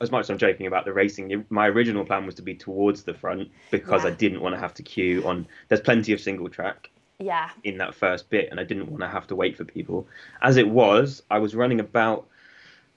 as 0.00 0.12
much 0.12 0.20
as 0.22 0.30
I'm 0.30 0.38
joking 0.38 0.66
about 0.66 0.84
the 0.84 0.92
racing. 0.92 1.44
My 1.50 1.66
original 1.68 2.04
plan 2.04 2.24
was 2.26 2.36
to 2.36 2.42
be 2.42 2.54
towards 2.54 3.02
the 3.02 3.14
front 3.14 3.48
because 3.70 4.04
I 4.04 4.10
didn't 4.10 4.40
want 4.40 4.54
to 4.54 4.60
have 4.60 4.72
to 4.74 4.82
queue 4.84 5.26
on. 5.26 5.48
There's 5.68 5.80
plenty 5.80 6.12
of 6.12 6.20
single 6.20 6.48
track 6.48 6.90
yeah 7.18 7.50
in 7.64 7.78
that 7.78 7.94
first 7.94 8.30
bit, 8.30 8.48
and 8.50 8.60
I 8.60 8.64
didn't 8.64 8.88
want 8.88 9.00
to 9.00 9.08
have 9.08 9.26
to 9.28 9.36
wait 9.36 9.56
for 9.56 9.64
people. 9.64 10.06
As 10.42 10.56
it 10.56 10.68
was, 10.68 11.22
I 11.30 11.38
was 11.38 11.54
running 11.54 11.80
about 11.80 12.26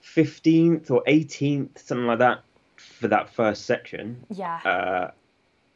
15th 0.04 0.92
or 0.92 1.04
18th, 1.08 1.78
something 1.80 2.06
like 2.06 2.20
that, 2.20 2.42
for 2.76 3.08
that 3.08 3.34
first 3.34 3.66
section, 3.66 4.24
yeah 4.30 4.60
uh, 4.66 5.12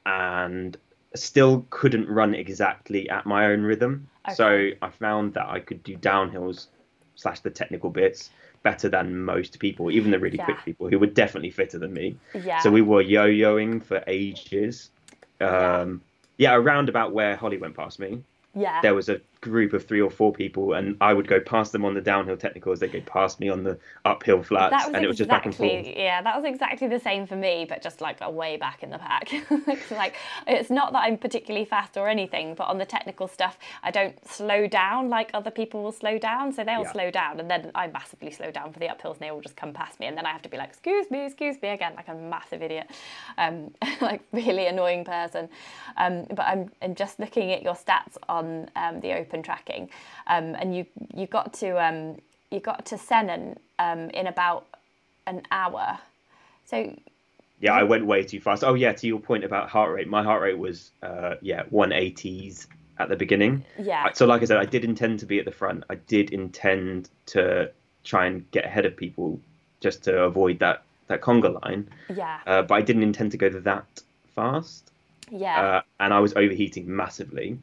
and 0.05 0.77
still 1.15 1.65
couldn't 1.69 2.07
run 2.09 2.35
exactly 2.35 3.09
at 3.09 3.25
my 3.25 3.45
own 3.47 3.63
rhythm. 3.63 4.07
okay. 4.27 4.35
So 4.35 4.69
I 4.81 4.89
found 4.89 5.33
that 5.35 5.47
I 5.47 5.59
could 5.59 5.81
do 5.83 5.97
downhills 5.97 6.67
slash 7.15 7.39
the 7.39 7.49
technical 7.49 7.89
bits 7.89 8.29
better 8.63 8.89
than 8.89 9.23
most 9.23 9.59
people, 9.59 9.91
even 9.91 10.11
the 10.11 10.19
really 10.19 10.37
quick 10.37 10.57
people 10.65 10.89
who 10.89 10.99
were 10.99 11.07
definitely 11.07 11.51
fitter 11.51 11.79
than 11.79 11.93
me. 11.93 12.17
yeah 12.33 12.59
So 12.59 12.69
we 12.71 12.81
were 12.81 13.01
yo-yoing 13.01 13.81
for 13.83 14.03
ages. 14.07 14.89
Um, 15.39 16.01
yeah, 16.37 16.55
around 16.55 16.89
about 16.89 17.13
where 17.13 17.35
Holly 17.35 17.57
went 17.57 17.75
past 17.75 17.99
me, 17.99 18.23
yeah. 18.55 18.81
There 18.81 18.95
was 18.95 19.09
a 19.09 19.19
group 19.49 19.73
of 19.73 19.85
three 19.87 20.01
or 20.01 20.09
four 20.09 20.31
people, 20.33 20.73
and 20.73 20.97
I 21.01 21.13
would 21.13 21.27
go 21.27 21.39
past 21.39 21.71
them 21.71 21.85
on 21.85 21.93
the 21.93 22.01
downhill 22.01 22.37
technicals. 22.37 22.79
They 22.79 22.87
go 22.87 23.01
past 23.01 23.39
me 23.39 23.49
on 23.49 23.63
the 23.63 23.77
uphill 24.03 24.43
flats, 24.43 24.85
and 24.87 25.03
it 25.03 25.07
was 25.07 25.17
just 25.17 25.29
back 25.29 25.45
and 25.45 25.55
forth. 25.55 25.85
yeah 25.97 26.21
that 26.21 26.35
was 26.35 26.45
exactly 26.45 26.87
the 26.87 26.99
same 26.99 27.25
for 27.27 27.35
me 27.35 27.65
but 27.67 27.81
just 27.81 28.01
like 28.01 28.17
a 28.21 28.29
way 28.29 28.57
back 28.57 28.83
in 28.83 28.89
the 28.89 28.97
pack 28.97 29.27
it's 29.49 29.91
like 29.91 30.15
it's 30.47 30.69
not 30.69 30.91
that 30.93 30.99
i'm 30.99 31.17
particularly 31.17 31.65
fast 31.65 31.97
or 31.97 32.07
anything 32.07 32.55
but 32.55 32.65
on 32.65 32.77
the 32.77 32.85
technical 32.85 33.27
stuff 33.27 33.57
i 33.83 33.91
don't 33.91 34.15
slow 34.27 34.67
down 34.67 35.09
like 35.09 35.29
other 35.33 35.51
people 35.51 35.83
will 35.83 35.91
slow 35.91 36.17
down 36.17 36.51
so 36.51 36.63
they'll 36.63 36.81
Yeah. 36.83 36.91
slow 36.91 37.11
down 37.11 37.39
and 37.39 37.49
then 37.49 37.71
i 37.75 37.87
massively 37.87 38.31
slow 38.31 38.51
down 38.51 38.71
for 38.73 38.79
the 38.79 38.87
uphills 38.87 39.13
and 39.13 39.21
they 39.21 39.29
all 39.29 39.41
just 39.41 39.55
come 39.55 39.73
past 39.73 39.99
me 39.99 40.05
and 40.07 40.17
then 40.17 40.25
i 40.25 40.31
have 40.31 40.41
to 40.43 40.49
be 40.49 40.57
like 40.57 40.69
excuse 40.69 41.09
me 41.11 41.25
excuse 41.25 41.61
me 41.61 41.69
again 41.69 41.93
like 41.95 42.07
a 42.07 42.13
massive 42.15 42.61
idiot 42.61 42.87
um, 43.37 43.71
like 44.01 44.21
really 44.31 44.67
annoying 44.67 45.03
person 45.05 45.49
um, 45.97 46.25
but 46.29 46.41
I'm, 46.45 46.69
I'm 46.81 46.95
just 46.95 47.19
looking 47.19 47.51
at 47.51 47.63
your 47.63 47.73
stats 47.75 48.17
on 48.29 48.69
um, 48.75 48.99
the 49.01 49.13
open 49.13 49.34
tracking 49.43 49.89
um, 50.27 50.55
and 50.55 50.75
you 50.75 50.85
you 51.13 51.27
got 51.27 51.53
to 51.53 51.71
um, 51.83 52.17
you 52.51 52.59
got 52.59 52.85
to 52.87 52.95
Sennen 52.95 53.57
um, 53.79 54.09
in 54.11 54.27
about 54.27 54.65
an 55.27 55.41
hour. 55.51 55.99
So 56.65 56.95
Yeah, 57.59 57.73
I 57.73 57.83
went 57.83 58.05
way 58.05 58.23
too 58.23 58.39
fast. 58.39 58.63
Oh 58.63 58.73
yeah, 58.73 58.93
to 58.93 59.07
your 59.07 59.19
point 59.19 59.43
about 59.43 59.69
heart 59.69 59.91
rate, 59.93 60.07
my 60.07 60.23
heart 60.23 60.41
rate 60.41 60.57
was 60.57 60.91
uh, 61.03 61.35
yeah 61.41 61.63
180s 61.71 62.67
at 62.99 63.09
the 63.09 63.15
beginning. 63.15 63.63
Yeah. 63.77 64.11
So 64.13 64.25
like 64.25 64.41
I 64.41 64.45
said, 64.45 64.57
I 64.57 64.65
did 64.65 64.83
intend 64.85 65.19
to 65.19 65.25
be 65.25 65.39
at 65.39 65.45
the 65.45 65.51
front. 65.51 65.83
I 65.89 65.95
did 65.95 66.31
intend 66.31 67.09
to 67.27 67.71
try 68.03 68.25
and 68.27 68.49
get 68.51 68.65
ahead 68.65 68.85
of 68.85 68.95
people 68.95 69.39
just 69.81 70.03
to 70.03 70.23
avoid 70.23 70.59
that 70.59 70.83
that 71.07 71.21
conga 71.21 71.61
line. 71.63 71.89
yeah, 72.15 72.39
Uh, 72.47 72.61
but 72.61 72.75
I 72.75 72.81
didn't 72.81 73.03
intend 73.03 73.31
to 73.31 73.37
go 73.37 73.49
that 73.49 74.01
fast. 74.35 74.91
yeah, 75.31 75.59
Uh, 75.59 75.81
and 75.99 76.13
I 76.13 76.19
was 76.19 76.33
overheating 76.33 76.93
massively. 76.93 77.57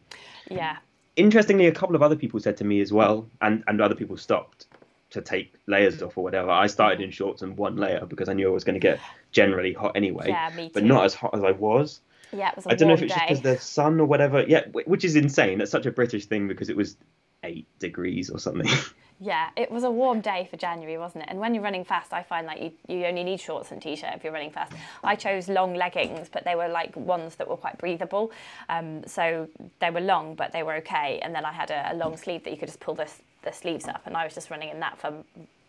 yeah, 0.50 0.76
Interestingly, 1.16 1.66
a 1.66 1.72
couple 1.72 1.94
of 1.96 2.02
other 2.02 2.16
people 2.16 2.40
said 2.40 2.56
to 2.58 2.64
me 2.64 2.80
as 2.80 2.92
well, 2.92 3.28
and, 3.40 3.62
and 3.66 3.80
other 3.80 3.94
people 3.94 4.16
stopped 4.16 4.66
to 5.10 5.20
take 5.20 5.52
layers 5.66 6.02
off 6.02 6.16
or 6.16 6.24
whatever. 6.24 6.50
I 6.50 6.66
started 6.66 7.00
in 7.02 7.10
shorts 7.10 7.42
and 7.42 7.56
one 7.56 7.76
layer 7.76 8.06
because 8.06 8.30
I 8.30 8.32
knew 8.32 8.48
I 8.48 8.52
was 8.52 8.64
going 8.64 8.74
to 8.74 8.80
get 8.80 8.98
generally 9.30 9.74
hot 9.74 9.92
anyway, 9.94 10.28
Yeah, 10.28 10.50
me 10.56 10.70
but 10.72 10.84
not 10.84 11.04
as 11.04 11.14
hot 11.14 11.34
as 11.34 11.44
I 11.44 11.50
was. 11.50 12.00
yeah. 12.32 12.48
It 12.50 12.56
was 12.56 12.66
a 12.66 12.70
I 12.70 12.74
don't 12.76 12.88
know 12.88 12.94
if 12.94 13.02
it's 13.02 13.12
day. 13.12 13.18
just 13.28 13.42
because 13.42 13.42
the 13.42 13.58
sun 13.58 14.00
or 14.00 14.06
whatever. 14.06 14.42
Yeah, 14.48 14.64
which 14.72 15.04
is 15.04 15.14
insane. 15.16 15.58
That's 15.58 15.70
such 15.70 15.84
a 15.84 15.90
British 15.92 16.24
thing 16.26 16.48
because 16.48 16.70
it 16.70 16.76
was 16.76 16.96
eight 17.42 17.66
degrees 17.78 18.30
or 18.30 18.38
something. 18.38 18.68
Yeah, 19.24 19.50
it 19.54 19.70
was 19.70 19.84
a 19.84 19.90
warm 19.90 20.20
day 20.20 20.48
for 20.50 20.56
January, 20.56 20.98
wasn't 20.98 21.22
it? 21.22 21.30
And 21.30 21.38
when 21.38 21.54
you're 21.54 21.62
running 21.62 21.84
fast, 21.84 22.12
I 22.12 22.24
find 22.24 22.44
like 22.44 22.60
you, 22.60 22.72
you 22.88 23.06
only 23.06 23.22
need 23.22 23.38
shorts 23.38 23.70
and 23.70 23.80
t-shirt 23.80 24.10
if 24.16 24.24
you're 24.24 24.32
running 24.32 24.50
fast. 24.50 24.72
I 25.04 25.14
chose 25.14 25.48
long 25.48 25.74
leggings, 25.74 26.28
but 26.28 26.44
they 26.44 26.56
were 26.56 26.66
like 26.66 26.96
ones 26.96 27.36
that 27.36 27.48
were 27.48 27.56
quite 27.56 27.78
breathable. 27.78 28.32
Um, 28.68 29.06
so 29.06 29.48
they 29.78 29.90
were 29.90 30.00
long, 30.00 30.34
but 30.34 30.50
they 30.50 30.64
were 30.64 30.74
okay. 30.78 31.20
And 31.22 31.32
then 31.32 31.44
I 31.44 31.52
had 31.52 31.70
a, 31.70 31.92
a 31.92 31.94
long 31.94 32.16
sleeve 32.16 32.42
that 32.42 32.50
you 32.50 32.56
could 32.56 32.66
just 32.66 32.80
pull 32.80 32.96
the, 32.96 33.08
the 33.42 33.52
sleeves 33.52 33.86
up, 33.86 34.02
and 34.06 34.16
I 34.16 34.24
was 34.24 34.34
just 34.34 34.50
running 34.50 34.70
in 34.70 34.80
that 34.80 34.98
for 34.98 35.14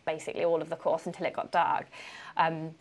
basically 0.03 0.45
all 0.45 0.59
of 0.59 0.69
the 0.69 0.75
course 0.75 1.05
until 1.05 1.27
it 1.27 1.33
got 1.33 1.51
dark. 1.51 1.85
Um, 2.37 2.71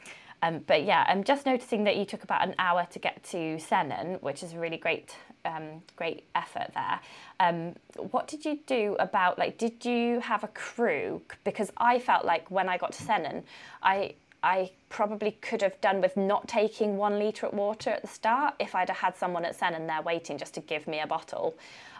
um, 0.42 0.60
but 0.66 0.84
yeah, 0.84 1.04
I'm 1.08 1.22
just 1.22 1.46
noticing 1.46 1.84
that 1.84 1.96
you 1.96 2.04
took 2.04 2.24
about 2.24 2.46
an 2.46 2.54
hour 2.58 2.86
to 2.90 2.98
get 2.98 3.22
to 3.24 3.56
Sennen, 3.56 4.20
which 4.22 4.42
is 4.42 4.52
a 4.54 4.58
really 4.58 4.76
great, 4.76 5.14
um, 5.44 5.82
great 5.96 6.24
effort 6.34 6.70
there. 6.74 7.00
Um, 7.38 7.74
what 8.10 8.26
did 8.26 8.44
you 8.44 8.58
do 8.66 8.96
about 8.98 9.38
like? 9.38 9.56
Did 9.56 9.84
you 9.84 10.20
have 10.20 10.42
a 10.42 10.48
crew? 10.48 11.22
Because 11.44 11.70
I 11.76 11.98
felt 12.00 12.24
like 12.24 12.50
when 12.50 12.68
I 12.68 12.76
got 12.76 12.92
to 12.92 13.04
Sennen, 13.04 13.44
I 13.82 14.14
I 14.42 14.72
probably 14.88 15.32
could 15.40 15.62
have 15.62 15.80
done 15.80 16.00
with 16.00 16.16
not 16.16 16.48
taking 16.48 16.96
one 16.96 17.18
litre 17.20 17.46
of 17.46 17.54
water 17.54 17.90
at 17.90 18.02
the 18.02 18.08
start 18.08 18.54
if 18.58 18.74
I'd 18.74 18.88
have 18.88 18.98
had 18.98 19.16
someone 19.16 19.44
at 19.44 19.56
Sennen 19.58 19.86
there 19.86 20.02
waiting 20.02 20.36
just 20.38 20.54
to 20.54 20.60
give 20.60 20.88
me 20.88 20.98
a 21.00 21.06
bottle. 21.06 21.54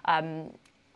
Um, 0.07 0.51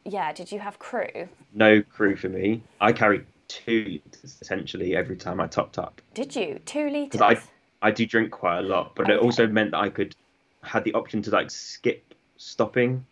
yeah, 0.04 0.32
did 0.32 0.50
you 0.50 0.58
have 0.58 0.78
crew? 0.78 1.28
no 1.54 1.82
crew 1.82 2.16
for 2.16 2.28
me. 2.28 2.62
I 2.80 2.92
carried 2.92 3.24
two 3.48 3.84
liters 3.84 4.38
essentially 4.40 4.96
every 4.96 5.16
time 5.16 5.40
I 5.40 5.46
topped 5.46 5.78
up. 5.78 6.00
Did 6.14 6.34
you 6.34 6.60
two 6.64 6.88
litres? 6.90 7.20
I 7.20 7.40
I 7.82 7.90
do 7.90 8.06
drink 8.06 8.30
quite 8.30 8.58
a 8.58 8.62
lot, 8.62 8.94
but 8.94 9.10
it 9.10 9.18
also 9.18 9.46
meant 9.46 9.72
that 9.72 9.78
I 9.78 9.88
could 9.88 10.16
had 10.62 10.84
the 10.84 10.94
option 10.94 11.22
to 11.22 11.30
like 11.30 11.50
skip 11.50 12.14
stopping 12.36 13.04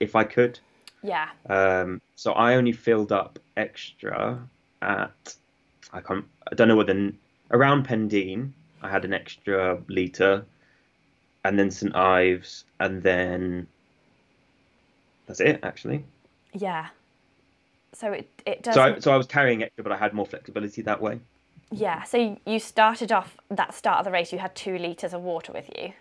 if 0.00 0.16
I 0.16 0.24
could. 0.24 0.58
Yeah, 1.02 1.28
Um, 1.48 2.00
so 2.16 2.32
I 2.32 2.56
only 2.56 2.72
filled 2.72 3.12
up 3.12 3.38
extra 3.56 4.40
at 4.82 5.36
I 5.92 6.00
can't 6.00 6.24
I 6.50 6.54
don't 6.54 6.68
know 6.68 6.76
what 6.76 6.88
the 6.88 7.14
around 7.50 7.86
Pendeen 7.86 8.52
I 8.82 8.90
had 8.90 9.04
an 9.04 9.12
extra 9.12 9.82
liter, 9.88 10.44
and 11.44 11.58
then 11.58 11.70
St 11.70 11.94
Ives, 11.94 12.64
and 12.80 13.02
then 13.02 13.66
that's 15.26 15.40
it 15.40 15.60
actually. 15.62 16.04
Yeah. 16.52 16.88
So 17.98 18.12
it 18.12 18.28
it 18.44 18.62
does. 18.62 18.74
So 18.74 18.82
I, 18.82 18.98
so 18.98 19.12
I 19.12 19.16
was 19.16 19.26
carrying 19.26 19.62
extra, 19.62 19.82
but 19.82 19.92
I 19.92 19.96
had 19.96 20.12
more 20.12 20.26
flexibility 20.26 20.82
that 20.82 21.00
way. 21.00 21.18
Yeah. 21.70 22.02
So 22.04 22.38
you 22.46 22.58
started 22.58 23.10
off 23.10 23.36
that 23.50 23.74
start 23.74 23.98
of 24.00 24.04
the 24.04 24.10
race. 24.10 24.32
You 24.32 24.38
had 24.38 24.54
two 24.54 24.78
liters 24.78 25.14
of 25.14 25.22
water 25.22 25.52
with 25.52 25.68
you. 25.76 25.92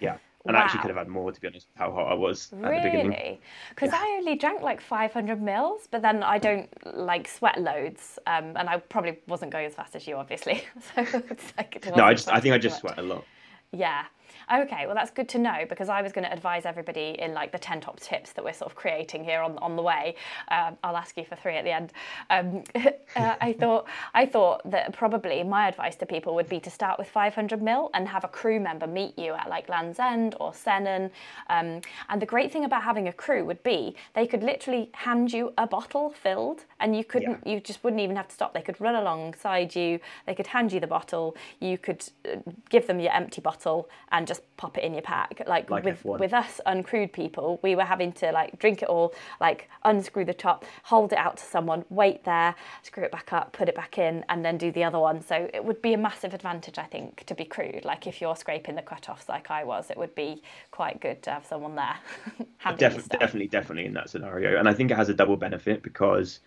Yeah. 0.00 0.18
And 0.44 0.56
I 0.56 0.60
actually 0.60 0.80
could 0.80 0.90
have 0.90 0.98
had 0.98 1.08
more, 1.08 1.32
to 1.32 1.40
be 1.40 1.48
honest, 1.48 1.66
with 1.66 1.76
how 1.76 1.90
hot 1.90 2.10
I 2.10 2.14
was 2.14 2.52
at 2.52 2.60
the 2.60 2.68
beginning. 2.68 3.10
Really? 3.10 3.40
Because 3.70 3.90
I 3.92 4.16
only 4.18 4.36
drank 4.36 4.62
like 4.62 4.80
500 4.80 5.42
mils, 5.42 5.88
but 5.90 6.02
then 6.02 6.22
I 6.22 6.38
don't 6.38 6.68
like 6.96 7.26
sweat 7.26 7.60
loads, 7.60 8.20
um, 8.28 8.52
and 8.56 8.68
I 8.68 8.76
probably 8.78 9.18
wasn't 9.26 9.50
going 9.50 9.66
as 9.66 9.74
fast 9.74 9.96
as 9.96 10.06
you, 10.06 10.14
obviously. 10.14 10.62
so 10.94 11.04
it's 11.30 11.52
like 11.56 11.74
it 11.74 11.96
No, 11.96 12.04
I 12.04 12.14
just 12.14 12.28
I 12.28 12.38
think 12.38 12.54
I 12.54 12.58
just 12.58 12.78
sweat 12.78 12.98
a 12.98 13.02
lot. 13.02 13.24
Yeah. 13.72 14.04
Okay, 14.52 14.86
well 14.86 14.94
that's 14.94 15.10
good 15.10 15.28
to 15.30 15.38
know 15.38 15.64
because 15.68 15.88
I 15.88 16.02
was 16.02 16.12
going 16.12 16.24
to 16.24 16.32
advise 16.32 16.66
everybody 16.66 17.16
in 17.18 17.34
like 17.34 17.50
the 17.50 17.58
10 17.58 17.80
top 17.80 17.98
tips 17.98 18.32
that 18.32 18.44
we're 18.44 18.52
sort 18.52 18.70
of 18.70 18.76
creating 18.76 19.24
here 19.24 19.40
on, 19.40 19.58
on 19.58 19.74
the 19.74 19.82
way. 19.82 20.14
Um, 20.52 20.76
I'll 20.84 20.96
ask 20.96 21.16
you 21.16 21.24
for 21.24 21.34
three 21.34 21.56
at 21.56 21.64
the 21.64 21.72
end. 21.72 21.92
Um, 22.30 22.62
uh, 23.16 23.34
I 23.40 23.52
thought 23.52 23.86
I 24.14 24.24
thought 24.24 24.62
that 24.70 24.92
probably 24.92 25.42
my 25.42 25.66
advice 25.66 25.96
to 25.96 26.06
people 26.06 26.36
would 26.36 26.48
be 26.48 26.60
to 26.60 26.70
start 26.70 26.96
with 26.96 27.08
500 27.08 27.60
mil 27.60 27.90
and 27.92 28.06
have 28.06 28.22
a 28.22 28.28
crew 28.28 28.60
member 28.60 28.86
meet 28.86 29.18
you 29.18 29.32
at 29.32 29.48
like 29.50 29.68
Land's 29.68 29.98
End 29.98 30.36
or 30.38 30.52
Sennen. 30.52 31.10
Um, 31.50 31.80
and 32.08 32.22
the 32.22 32.26
great 32.26 32.52
thing 32.52 32.64
about 32.64 32.84
having 32.84 33.08
a 33.08 33.12
crew 33.12 33.44
would 33.44 33.64
be 33.64 33.96
they 34.14 34.28
could 34.28 34.44
literally 34.44 34.90
hand 34.92 35.32
you 35.32 35.54
a 35.58 35.66
bottle 35.66 36.10
filled 36.10 36.66
and 36.78 36.96
you 36.96 37.02
couldn't 37.02 37.44
you 37.44 37.58
just 37.58 37.82
wouldn't 37.82 38.00
even 38.00 38.14
have 38.14 38.28
to 38.28 38.34
stop. 38.34 38.54
They 38.54 38.62
could 38.62 38.80
run 38.80 38.94
alongside 38.94 39.74
you. 39.74 39.98
They 40.24 40.36
could 40.36 40.46
hand 40.46 40.72
you 40.72 40.78
the 40.78 40.86
bottle. 40.86 41.36
You 41.58 41.78
could 41.78 42.04
uh, 42.24 42.36
give 42.70 42.86
them 42.86 43.00
your 43.00 43.12
empty 43.12 43.40
bottle 43.40 43.88
and 44.12 44.24
just 44.24 44.35
pop 44.56 44.78
it 44.78 44.84
in 44.84 44.92
your 44.94 45.02
pack. 45.02 45.42
Like, 45.46 45.70
Like 45.70 45.84
with 45.84 46.02
F1. 46.02 46.18
with 46.18 46.32
us 46.32 46.60
uncrewed 46.66 47.12
people, 47.12 47.60
we 47.62 47.74
were 47.74 47.84
having 47.84 48.12
to 48.14 48.32
like 48.32 48.58
drink 48.58 48.82
it 48.82 48.88
all, 48.88 49.14
like 49.40 49.68
unscrew 49.84 50.24
the 50.24 50.34
top, 50.34 50.64
hold 50.84 51.12
it 51.12 51.18
out 51.18 51.36
to 51.38 51.44
someone, 51.44 51.84
wait 51.90 52.24
there, 52.24 52.54
screw 52.82 53.04
it 53.04 53.12
back 53.12 53.32
up, 53.32 53.52
put 53.52 53.68
it 53.68 53.74
back 53.74 53.98
in, 53.98 54.24
and 54.28 54.44
then 54.44 54.56
do 54.58 54.72
the 54.72 54.84
other 54.84 54.98
one. 54.98 55.20
So 55.22 55.48
it 55.52 55.64
would 55.64 55.82
be 55.82 55.92
a 55.94 55.98
massive 55.98 56.34
advantage, 56.34 56.78
I 56.78 56.84
think, 56.84 57.24
to 57.26 57.34
be 57.34 57.44
crewed. 57.44 57.84
Like 57.84 58.06
if 58.06 58.20
you're 58.20 58.36
scraping 58.36 58.74
the 58.76 58.82
cut-offs 58.82 59.28
like 59.28 59.50
I 59.50 59.64
was, 59.64 59.90
it 59.90 59.96
would 59.96 60.14
be 60.14 60.42
quite 60.70 61.00
good 61.00 61.22
to 61.24 61.30
have 61.30 61.44
someone 61.46 61.74
there. 61.76 61.96
Def- 62.76 63.08
definitely, 63.08 63.48
definitely 63.48 63.86
in 63.86 63.94
that 63.94 64.10
scenario, 64.10 64.58
and 64.58 64.68
I 64.68 64.74
think 64.74 64.90
it 64.90 64.96
has 64.96 65.08
a 65.08 65.14
double 65.14 65.36
benefit 65.36 65.82
because, 65.82 66.40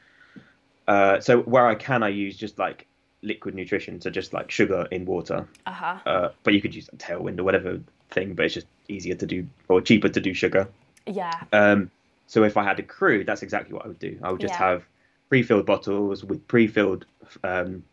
uh, 0.87 1.19
so 1.21 1.41
where 1.41 1.65
I 1.67 1.75
can, 1.75 2.03
I 2.03 2.09
use 2.09 2.35
just 2.37 2.59
like 2.59 2.87
liquid 3.21 3.55
nutrition, 3.55 3.99
so 4.01 4.09
just 4.09 4.33
like 4.33 4.49
sugar 4.51 4.87
in 4.91 5.05
water. 5.05 5.47
Uh-huh. 5.65 5.97
Uh, 6.05 6.29
but 6.43 6.53
you 6.53 6.61
could 6.61 6.73
use 6.73 6.89
a 6.93 6.95
tailwind 6.95 7.39
or 7.39 7.43
whatever 7.43 7.79
thing, 8.11 8.33
but 8.33 8.45
it's 8.45 8.53
just 8.53 8.67
easier 8.87 9.15
to 9.15 9.25
do 9.25 9.47
or 9.67 9.81
cheaper 9.81 10.09
to 10.09 10.19
do 10.19 10.33
sugar. 10.33 10.67
Yeah. 11.05 11.43
Um, 11.53 11.91
so 12.27 12.43
if 12.43 12.57
I 12.57 12.63
had 12.63 12.79
a 12.79 12.83
crew, 12.83 13.23
that's 13.23 13.41
exactly 13.43 13.73
what 13.73 13.85
I 13.85 13.87
would 13.87 13.99
do. 13.99 14.17
I 14.21 14.31
would 14.31 14.41
just 14.41 14.53
Yeah. 14.53 14.69
have 14.69 14.85
pre-filled 15.29 15.65
bottles 15.65 16.23
with 16.23 16.47
pre-filled 16.47 17.05
um, 17.43 17.83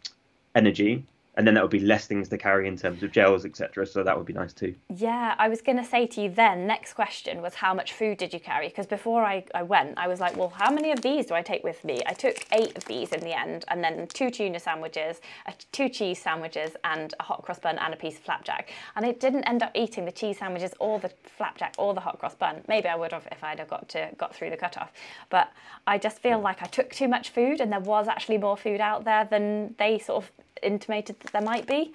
energy, 0.54 1.04
and 1.37 1.47
then 1.47 1.55
that 1.55 1.62
would 1.62 1.71
be 1.71 1.81
less 1.81 2.07
things 2.07 2.28
to 2.31 2.38
carry 2.38 2.66
in 2.66 2.76
terms 2.76 3.02
of 3.02 3.12
gels, 3.12 3.45
etc. 3.45 3.87
So 3.87 4.02
that 4.02 4.16
would 4.16 4.26
be 4.26 4.33
nice 4.33 4.52
too. 4.52 4.75
Yeah, 4.95 5.35
I 5.38 5.49
was 5.49 5.61
going 5.61 5.76
to 5.76 5.85
say 5.85 6.07
to 6.07 6.23
you 6.23 6.31
then, 6.31 6.66
next 6.66 6.95
question 6.95 7.43
was 7.43 7.55
how 7.55 7.75
much 7.75 7.93
food 7.93 8.16
did 8.19 8.33
you 8.33 8.40
carry? 8.40 8.69
Because 8.69 8.87
before 8.87 9.23
I, 9.23 9.45
I 9.55 9.62
went, 9.62 9.99
I 9.99 10.09
was 10.09 10.19
like, 10.19 10.37
well, 10.37 10.49
how 10.49 10.71
many 10.71 10.93
of 10.93 11.02
these 11.02 11.26
do 11.26 11.35
I 11.35 11.43
take 11.43 11.62
with 11.62 11.85
me? 11.85 12.00
I 12.07 12.14
took 12.14 12.47
eight 12.52 12.76
of 12.76 12.85
these 12.87 13.12
in 13.12 13.21
the 13.21 13.38
end, 13.38 13.64
and 13.69 13.85
then 13.85 14.07
two 14.07 14.31
tuna 14.31 14.59
sandwiches, 14.59 15.21
uh, 15.47 15.52
two 15.73 15.88
cheese 15.88 16.21
sandwiches, 16.21 16.73
and 16.85 17.12
a 17.21 17.23
hot 17.23 17.43
cross 17.43 17.59
bun 17.59 17.76
and 17.78 17.93
a 17.93 17.97
piece 17.97 18.16
of 18.16 18.23
flapjack. 18.23 18.71
And 18.95 19.05
I 19.05 19.12
didn't 19.12 19.45
end 19.45 19.62
up 19.62 19.73
eating 19.75 20.07
the 20.07 20.12
cheese 20.12 20.38
sandwiches 20.38 20.73
or 20.81 20.99
the 20.99 21.11
flapjack 21.37 21.75
or 21.76 21.93
the 21.93 22.00
hot 22.00 22.19
cross 22.19 22.35
bun. 22.35 22.62
Maybe 22.66 22.88
I 22.88 22.97
would 22.97 23.12
have 23.12 23.28
if 23.31 23.45
I'd 23.45 23.59
have 23.59 23.69
got 23.69 23.88
to 23.90 24.11
got 24.16 24.35
through 24.35 24.50
the 24.50 24.57
cutoff. 24.57 24.93
But 25.28 25.52
I 25.87 25.99
just 25.99 26.19
feel 26.21 26.40
like 26.40 26.62
I 26.62 26.66
took 26.66 26.90
too 26.90 27.09
much 27.09 27.28
food, 27.28 27.61
and 27.61 27.71
there 27.71 27.81
was 27.81 28.09
actually 28.09 28.38
more 28.38 28.57
food 28.57 28.81
out 28.81 29.05
there 29.05 29.26
than 29.26 29.75
they 29.78 29.99
sort 29.99 30.25
of 30.25 30.31
intimated 30.63 31.19
that 31.21 31.33
there 31.33 31.43
might 31.43 31.67
be. 31.67 31.93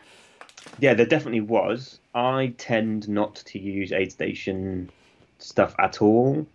Yeah, 0.79 0.93
there 0.93 1.05
definitely 1.05 1.41
was. 1.41 1.99
I 2.13 2.53
tend 2.57 3.09
not 3.09 3.35
to 3.35 3.59
use 3.59 3.91
aid 3.91 4.11
station 4.11 4.89
stuff 5.39 5.75
at 5.79 6.01
all, 6.01 6.45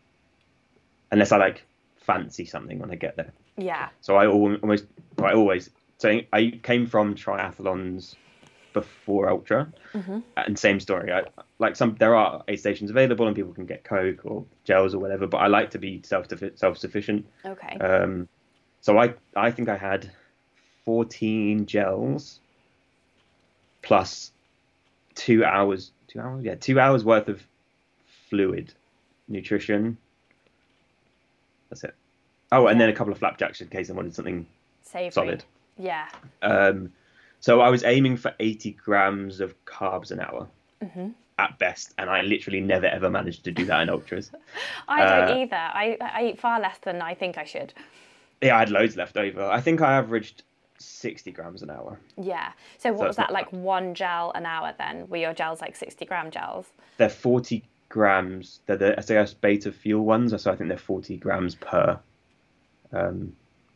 unless 1.11 1.33
I 1.33 1.39
like 1.39 1.65
fancy 1.97 2.45
something 2.45 2.79
when 2.79 2.91
I 2.91 2.95
get 2.95 3.17
there. 3.17 3.33
Yeah. 3.57 3.89
So 4.01 4.17
I 4.17 4.27
almost, 4.27 4.87
I 5.23 5.33
always. 5.33 5.71
So 5.99 6.21
I 6.33 6.61
came 6.63 6.87
from 6.87 7.15
triathlons 7.15 8.15
before 8.73 9.31
ultra, 9.31 9.73
and 10.37 10.59
same 10.59 10.79
story. 10.81 11.13
I 11.13 11.23
like 11.59 11.77
some. 11.77 11.97
There 11.99 12.15
are 12.15 12.45
aid 12.47 12.61
stations 12.61 12.91
available, 12.91 13.27
and 13.27 13.35
people 13.35 13.55
can 13.55 13.67
get 13.67 13.85
coke 13.85 14.21
or 14.25 14.45
gels 14.65 14.95
or 14.95 14.99
whatever. 14.99 15.27
But 15.27 15.39
I 15.39 15.47
like 15.47 15.71
to 15.71 15.79
be 15.79 16.03
self 16.05 16.27
self 16.57 16.79
sufficient. 16.79 17.27
Okay. 17.45 17.79
Um, 17.79 18.29
so 18.83 18.99
I 18.99 19.15
I 19.35 19.51
think 19.51 19.69
I 19.69 19.77
had 19.77 20.11
14 20.87 21.67
gels 21.67 22.41
plus 23.83 24.33
two 25.15 25.45
hours 25.45 25.91
two 26.09 26.21
hours 26.21 26.45
yeah 26.45 26.55
two 26.55 26.79
hours 26.81 27.05
worth 27.05 27.29
of 27.29 27.47
fluid 28.31 28.73
nutrition. 29.29 29.97
That's 31.71 31.83
it. 31.85 31.95
Oh, 32.53 32.69
and 32.69 32.81
then 32.81 32.89
a 32.89 32.93
couple 32.93 33.13
of 33.13 33.19
flapjacks 33.19 33.61
in 33.61 33.69
case 33.69 33.91
I 33.91 33.93
wanted 33.93 34.15
something 34.15 34.47
Savory. 34.83 35.11
solid. 35.11 35.45
Yeah. 35.77 36.09
Um, 36.43 36.93
so 37.41 37.61
I 37.61 37.69
was 37.71 37.83
aiming 37.85 38.17
for 38.17 38.33
80 38.39 38.73
grams 38.73 39.41
of 39.41 39.55
carbs 39.65 40.11
an 40.13 40.21
hour 40.21 40.47
Mm-hmm. 40.83 41.09
at 41.39 41.59
best, 41.59 41.95
and 41.99 42.09
I 42.11 42.21
literally 42.21 42.61
never 42.61 42.87
ever 42.87 43.09
managed 43.11 43.45
to 43.45 43.51
do 43.51 43.65
that 43.65 43.81
in 43.83 43.89
ultras. 43.91 44.31
I 44.89 45.05
don't 45.05 45.31
Uh, 45.31 45.41
either. 45.41 45.57
I, 45.57 45.97
I 46.01 46.25
eat 46.27 46.39
far 46.39 46.61
less 46.61 46.79
than 46.79 47.01
I 47.03 47.15
think 47.15 47.39
I 47.39 47.45
should. 47.45 47.73
Yeah, 48.43 48.57
I 48.57 48.59
had 48.61 48.71
loads 48.71 48.95
left 48.97 49.17
over. 49.17 49.43
I 49.45 49.61
think 49.61 49.81
I 49.81 49.95
averaged 49.97 50.43
60 50.79 51.33
grams 51.33 51.63
an 51.63 51.71
hour. 51.71 51.99
Yeah. 52.21 52.53
So 52.79 52.93
what 52.93 53.01
So 53.01 53.07
was 53.09 53.17
that 53.17 53.33
like 53.33 53.53
one 53.53 53.95
gel 53.95 54.33
an 54.35 54.47
hour 54.47 54.75
then? 54.79 55.09
Were 55.09 55.17
your 55.17 55.35
gels 55.35 55.61
like 55.61 55.77
60 55.77 56.05
gram 56.05 56.31
gels? 56.31 56.67
They're 56.99 57.09
40 57.09 57.63
grams. 57.89 58.61
They're 58.67 58.77
the 58.77 59.01
SiS 59.01 59.35
beta 59.35 59.73
fuel 59.73 60.05
ones, 60.05 60.41
so 60.43 60.51
I 60.53 60.57
think 60.57 60.69
they're 60.69 60.79
40 60.79 61.17
grams 61.19 61.55
per 61.55 61.99
um, 62.93 63.33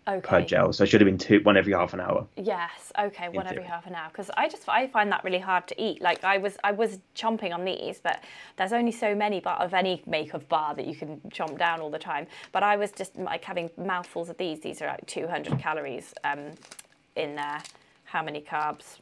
Okay. 0.08 0.20
per 0.20 0.40
gel. 0.42 0.72
So 0.72 0.84
it 0.84 0.88
should 0.88 1.00
have 1.00 1.06
been 1.06 1.18
two, 1.18 1.40
one 1.42 1.56
every 1.56 1.72
half 1.72 1.92
an 1.94 2.00
hour. 2.00 2.26
Yes. 2.36 2.90
Okay. 2.98 3.28
One 3.28 3.46
every 3.46 3.62
half 3.62 3.86
an 3.86 3.94
hour. 3.94 4.08
Because 4.08 4.30
I 4.36 4.48
just 4.48 4.68
I 4.68 4.88
find 4.88 5.12
that 5.12 5.22
really 5.22 5.38
hard 5.38 5.68
to 5.68 5.80
eat. 5.80 6.00
Like 6.00 6.24
I 6.24 6.38
was 6.38 6.56
I 6.64 6.72
was 6.72 6.98
chomping 7.14 7.52
on 7.52 7.64
these, 7.64 8.00
but 8.00 8.24
there's 8.56 8.72
only 8.72 8.92
so 8.92 9.14
many 9.14 9.40
bar 9.40 9.60
of 9.60 9.72
any 9.74 10.02
make 10.06 10.34
of 10.34 10.48
bar 10.48 10.74
that 10.74 10.86
you 10.86 10.96
can 10.96 11.20
chomp 11.28 11.58
down 11.58 11.80
all 11.80 11.90
the 11.90 11.98
time. 11.98 12.26
But 12.50 12.62
I 12.62 12.76
was 12.76 12.90
just 12.92 13.16
like 13.16 13.44
having 13.44 13.70
mouthfuls 13.76 14.30
of 14.30 14.36
these. 14.38 14.60
These 14.60 14.82
are 14.82 14.86
like 14.86 15.06
200 15.06 15.58
calories 15.58 16.12
um, 16.24 16.52
in 17.20 17.36
there. 17.36 17.62
How 18.04 18.22
many 18.22 18.40
carbs? 18.40 18.98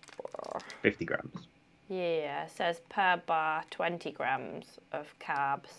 50 0.83 1.04
grams. 1.04 1.46
Yeah, 1.88 2.44
it 2.44 2.50
says 2.54 2.81
per 2.90 3.20
bar 3.26 3.64
20 3.70 4.11
grams 4.12 4.66
of 4.92 5.07
carbs. 5.18 5.70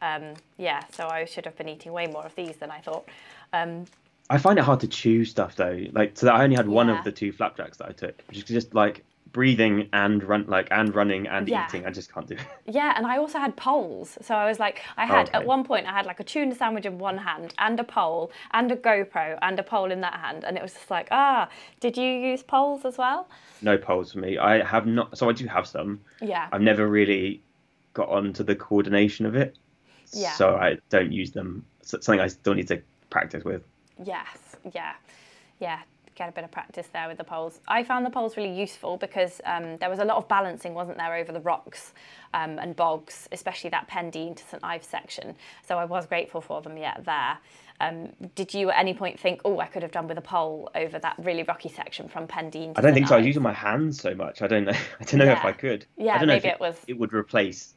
Um, 0.00 0.34
yeah, 0.58 0.82
so 0.92 1.06
I 1.06 1.24
should 1.24 1.44
have 1.44 1.56
been 1.56 1.68
eating 1.68 1.92
way 1.92 2.08
more 2.08 2.26
of 2.26 2.34
these 2.34 2.56
than 2.56 2.70
I 2.72 2.80
thought. 2.80 3.08
Um, 3.52 3.84
I 4.30 4.38
find 4.38 4.58
it 4.58 4.62
hard 4.64 4.80
to 4.80 4.88
chew 4.88 5.24
stuff 5.24 5.54
though. 5.54 5.84
Like, 5.92 6.18
so 6.18 6.28
I 6.28 6.42
only 6.42 6.56
had 6.56 6.66
one 6.66 6.88
Yeah. 6.88 6.98
of 6.98 7.04
the 7.04 7.12
two 7.12 7.30
flapjacks 7.30 7.78
that 7.78 7.88
I 7.88 7.92
took, 7.92 8.20
which 8.26 8.38
is 8.38 8.44
just 8.44 8.74
like 8.74 9.04
breathing 9.32 9.88
and 9.92 10.22
run, 10.22 10.44
like 10.46 10.68
and 10.70 10.94
running 10.94 11.26
and 11.26 11.48
Yeah. 11.48 11.66
eating. 11.66 11.86
I 11.86 11.90
just 11.90 12.12
can't 12.12 12.26
do 12.26 12.34
it. 12.34 12.40
yeah, 12.66 12.92
and 12.96 13.06
I 13.06 13.18
also 13.18 13.38
had 13.38 13.56
poles. 13.56 14.18
So 14.22 14.34
I 14.34 14.46
was 14.46 14.58
like, 14.60 14.82
I 14.96 15.06
had 15.06 15.30
at 15.32 15.46
one 15.46 15.64
point, 15.64 15.86
I 15.86 15.92
had 15.92 16.06
like 16.06 16.20
a 16.20 16.24
tuna 16.24 16.54
sandwich 16.54 16.84
in 16.86 16.98
one 16.98 17.18
hand 17.18 17.54
and 17.58 17.78
a 17.80 17.84
pole 17.84 18.30
and 18.52 18.70
a 18.70 18.76
GoPro 18.76 19.38
and 19.42 19.58
a 19.58 19.62
pole 19.62 19.90
in 19.90 20.00
that 20.02 20.14
hand. 20.14 20.44
And 20.44 20.56
it 20.56 20.62
was 20.62 20.74
just 20.74 20.90
like, 20.90 21.08
ah, 21.10 21.48
did 21.80 21.96
you 21.96 22.04
use 22.08 22.42
poles 22.42 22.84
as 22.84 22.98
well? 22.98 23.28
No 23.62 23.78
poles 23.78 24.12
for 24.12 24.18
me. 24.18 24.38
I 24.38 24.62
have 24.64 24.86
not. 24.86 25.16
So 25.16 25.28
I 25.28 25.32
do 25.32 25.46
have 25.46 25.66
some. 25.66 26.00
Yeah. 26.20 26.48
I've 26.52 26.60
never 26.62 26.86
really 26.86 27.42
got 27.94 28.08
onto 28.08 28.42
the 28.44 28.54
coordination 28.56 29.26
of 29.26 29.34
it. 29.34 29.56
Yeah. 30.12 30.32
So 30.32 30.56
I 30.56 30.78
don't 30.90 31.12
use 31.12 31.30
them. 31.32 31.64
It's 31.80 31.90
something 31.90 32.20
I 32.20 32.28
still 32.28 32.54
need 32.54 32.68
to 32.68 32.80
practice 33.10 33.44
with. 33.44 33.62
Yes, 34.04 34.56
yeah, 34.74 34.94
yeah. 35.60 35.80
Get 36.22 36.28
a 36.28 36.32
bit 36.32 36.44
of 36.44 36.52
practice 36.52 36.86
there 36.92 37.08
with 37.08 37.18
the 37.18 37.24
poles. 37.24 37.58
I 37.66 37.82
found 37.82 38.06
the 38.06 38.10
poles 38.10 38.36
really 38.36 38.56
useful 38.56 38.96
because 38.96 39.40
um, 39.44 39.76
there 39.78 39.90
was 39.90 39.98
a 39.98 40.04
lot 40.04 40.18
of 40.18 40.28
balancing, 40.28 40.72
wasn't 40.72 40.96
there, 40.98 41.16
over 41.16 41.32
the 41.32 41.40
rocks 41.40 41.94
um, 42.32 42.60
and 42.60 42.76
bogs, 42.76 43.28
especially 43.32 43.70
that 43.70 43.88
Pendeen 43.88 44.36
to 44.36 44.44
St 44.44 44.62
Ives 44.62 44.86
section. 44.86 45.34
So 45.66 45.78
I 45.78 45.84
was 45.84 46.06
grateful 46.06 46.40
for 46.40 46.62
them. 46.62 46.76
Yeah, 46.76 46.96
there. 47.00 47.38
Um, 47.80 48.10
did 48.36 48.54
you 48.54 48.70
at 48.70 48.78
any 48.78 48.94
point 48.94 49.18
think, 49.18 49.40
oh, 49.44 49.58
I 49.58 49.66
could 49.66 49.82
have 49.82 49.90
done 49.90 50.06
with 50.06 50.16
a 50.16 50.20
pole 50.22 50.70
over 50.76 51.00
that 51.00 51.16
really 51.18 51.42
rocky 51.42 51.68
section 51.68 52.08
from 52.08 52.28
Pendeen? 52.28 52.72
To 52.74 52.78
I 52.78 52.82
don't 52.82 52.94
think 52.94 53.08
so. 53.08 53.16
I 53.16 53.18
was 53.18 53.26
using 53.26 53.42
my 53.42 53.52
hands 53.52 54.00
so 54.00 54.14
much. 54.14 54.42
I 54.42 54.46
don't 54.46 54.64
know. 54.66 54.70
I 55.00 55.04
don't 55.04 55.18
know 55.18 55.32
if 55.32 55.44
I 55.44 55.50
could. 55.50 55.86
Yeah, 55.96 56.14
I 56.14 56.18
don't 56.18 56.28
know 56.28 56.34
maybe 56.34 56.46
if 56.46 56.54
it 56.54 56.60
was- 56.60 56.78
It 56.86 57.00
would 57.00 57.12
replace. 57.12 57.74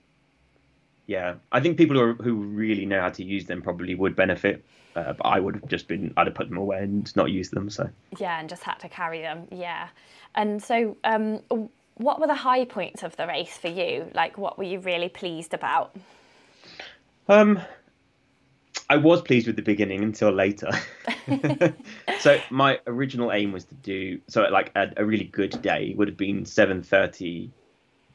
Yeah, 1.08 1.34
I 1.52 1.62
think 1.62 1.80
people 1.80 1.96
who, 1.98 2.02
are, 2.04 2.14
who 2.14 2.36
really 2.36 2.86
know 2.86 3.02
how 3.02 3.10
to 3.10 3.24
use 3.24 3.46
them 3.46 3.64
probably 3.64 3.96
would 3.96 4.16
benefit. 4.16 4.64
Uh, 4.96 5.14
but 5.14 5.26
I 5.26 5.40
would 5.40 5.56
have 5.56 5.68
just 5.68 5.88
been. 5.88 6.14
I'd 6.16 6.28
have 6.28 6.36
put 6.36 6.50
them 6.50 6.58
away 6.58 6.80
and 6.80 7.14
not 7.16 7.32
used 7.32 7.52
them. 7.52 7.70
So 7.70 7.90
Yeah, 8.18 8.40
and 8.40 8.48
just 8.50 8.64
had 8.64 8.80
to 8.80 8.90
carry 8.90 9.22
them. 9.22 9.48
Yeah. 9.52 9.90
And 10.36 10.62
so, 10.62 10.98
um, 11.04 11.42
what 11.96 12.20
were 12.20 12.28
the 12.28 12.36
high 12.36 12.66
points 12.66 13.04
of 13.04 13.16
the 13.18 13.28
race 13.28 13.58
for 13.58 13.68
you? 13.68 14.10
Like, 14.14 14.38
what 14.38 14.58
were 14.58 14.64
you 14.64 14.80
really 14.80 15.10
pleased 15.10 15.54
about? 15.54 15.96
Um, 17.28 17.60
I 18.90 18.98
was 18.98 19.22
pleased 19.22 19.48
with 19.48 19.56
the 19.56 19.62
beginning 19.62 20.04
until 20.04 20.32
later. 20.32 20.70
so 22.20 22.40
my 22.50 22.80
original 22.86 23.32
aim 23.32 23.52
was 23.52 23.66
to 23.66 23.76
do 23.76 24.20
so 24.28 24.44
like 24.44 24.72
a, 24.76 24.92
a 24.98 25.06
really 25.06 25.26
good 25.26 25.62
day 25.62 25.94
would 25.98 26.08
have 26.08 26.18
been 26.18 26.46
seven 26.46 26.84
thirty 26.84 27.52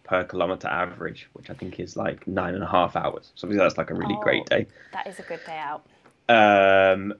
per 0.05 0.25
kilometer 0.25 0.69
average, 0.69 1.29
which 1.33 1.51
I 1.51 1.55
think 1.55 1.81
is 1.81 1.97
like 1.97 2.27
nine 2.27 2.55
and 2.55 2.63
a 2.63 2.69
half 2.69 2.97
hours. 2.97 3.33
So 3.35 3.47
that's 3.47 3.79
like 3.79 3.91
a 3.91 3.95
really 3.95 4.17
Oh, 4.19 4.23
great 4.23 4.47
day. 4.47 4.67
That 4.93 5.07
is 5.07 5.19
a 5.19 5.23
good 5.23 5.41
day 5.45 5.59
out. 5.59 5.87
Um, 6.31 7.15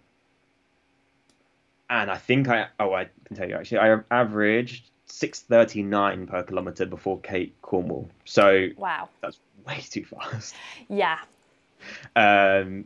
and 1.89 2.11
I 2.11 2.17
think 2.17 2.49
I 2.49 2.69
oh 2.79 2.93
I 2.95 3.09
can 3.25 3.37
tell 3.37 3.49
you 3.49 3.57
actually 3.57 3.79
I 3.79 3.99
averaged 4.11 4.91
six 5.07 5.41
thirty 5.41 5.83
nine 5.83 6.27
per 6.27 6.43
kilometer 6.45 6.87
before 6.87 7.19
Cape 7.21 7.55
Cornwall. 7.63 8.09
So 8.25 8.69
Wow. 8.77 9.09
that's 9.21 9.39
way 9.67 9.81
too 9.81 10.05
fast. 10.05 10.55
Yeah. 10.89 11.19
Um, 12.15 12.85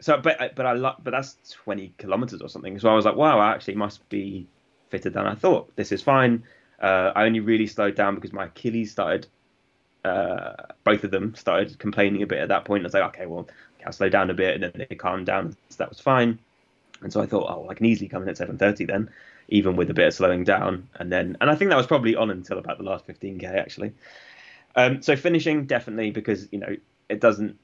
so 0.00 0.18
but 0.18 0.54
but 0.54 0.66
I 0.66 0.72
lo- 0.72 0.96
but 1.02 1.12
that's 1.12 1.36
twenty 1.50 1.94
kilometers 1.96 2.42
or 2.42 2.48
something. 2.48 2.78
So 2.78 2.90
I 2.90 2.94
was 2.94 3.04
like, 3.04 3.16
wow, 3.16 3.38
I 3.38 3.52
actually 3.52 3.76
must 3.76 4.06
be 4.08 4.46
fitter 4.90 5.08
than 5.10 5.26
I 5.26 5.34
thought. 5.34 5.74
This 5.76 5.92
is 5.92 6.02
fine. 6.02 6.44
Uh, 6.80 7.12
I 7.14 7.24
only 7.24 7.40
really 7.40 7.66
slowed 7.66 7.94
down 7.94 8.16
because 8.16 8.32
my 8.32 8.44
Achilles 8.46 8.90
started. 8.90 9.26
Uh, 10.04 10.54
both 10.82 11.04
of 11.04 11.12
them 11.12 11.32
started 11.36 11.78
complaining 11.78 12.22
a 12.22 12.26
bit 12.26 12.40
at 12.40 12.48
that 12.48 12.64
point. 12.64 12.82
I 12.82 12.86
was 12.86 12.94
like, 12.94 13.04
okay, 13.14 13.26
well, 13.26 13.48
I'll 13.84 13.92
slow 13.92 14.08
down 14.08 14.30
a 14.30 14.34
bit, 14.34 14.54
and 14.54 14.62
then 14.62 14.86
they 14.88 14.96
calmed 14.96 15.26
down. 15.26 15.56
So 15.70 15.76
that 15.78 15.88
was 15.88 16.00
fine. 16.00 16.38
And 17.02 17.12
so 17.12 17.20
I 17.20 17.26
thought, 17.26 17.50
oh, 17.50 17.68
I 17.68 17.74
can 17.74 17.86
easily 17.86 18.08
come 18.08 18.22
in 18.22 18.28
at 18.28 18.36
seven 18.36 18.58
thirty 18.58 18.84
then, 18.84 19.10
even 19.48 19.76
with 19.76 19.90
a 19.90 19.94
bit 19.94 20.06
of 20.06 20.14
slowing 20.14 20.44
down. 20.44 20.88
And 20.94 21.10
then, 21.10 21.36
and 21.40 21.50
I 21.50 21.54
think 21.54 21.70
that 21.70 21.76
was 21.76 21.86
probably 21.86 22.14
on 22.14 22.30
until 22.30 22.58
about 22.58 22.78
the 22.78 22.84
last 22.84 23.06
fifteen 23.06 23.38
k 23.38 23.46
actually. 23.46 23.92
Um, 24.76 25.02
so 25.02 25.16
finishing 25.16 25.66
definitely 25.66 26.10
because 26.10 26.48
you 26.50 26.58
know 26.58 26.76
it 27.08 27.20
doesn't 27.20 27.58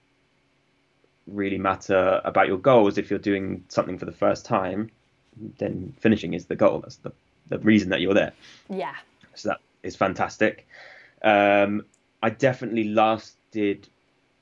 really 1.26 1.58
matter 1.58 2.20
about 2.24 2.48
your 2.48 2.58
goals 2.58 2.98
if 2.98 3.10
you're 3.10 3.18
doing 3.18 3.64
something 3.68 3.98
for 3.98 4.04
the 4.04 4.12
first 4.12 4.44
time. 4.44 4.90
Then 5.58 5.94
finishing 6.00 6.34
is 6.34 6.46
the 6.46 6.56
goal. 6.56 6.80
That's 6.80 6.96
the 6.96 7.12
the 7.48 7.58
reason 7.60 7.90
that 7.90 8.00
you're 8.00 8.14
there. 8.14 8.32
Yeah. 8.68 8.94
So 9.34 9.50
that 9.50 9.60
is 9.82 9.96
fantastic. 9.96 10.66
Um, 11.22 11.84
I 12.22 12.30
definitely 12.30 12.84
lasted 12.84 13.88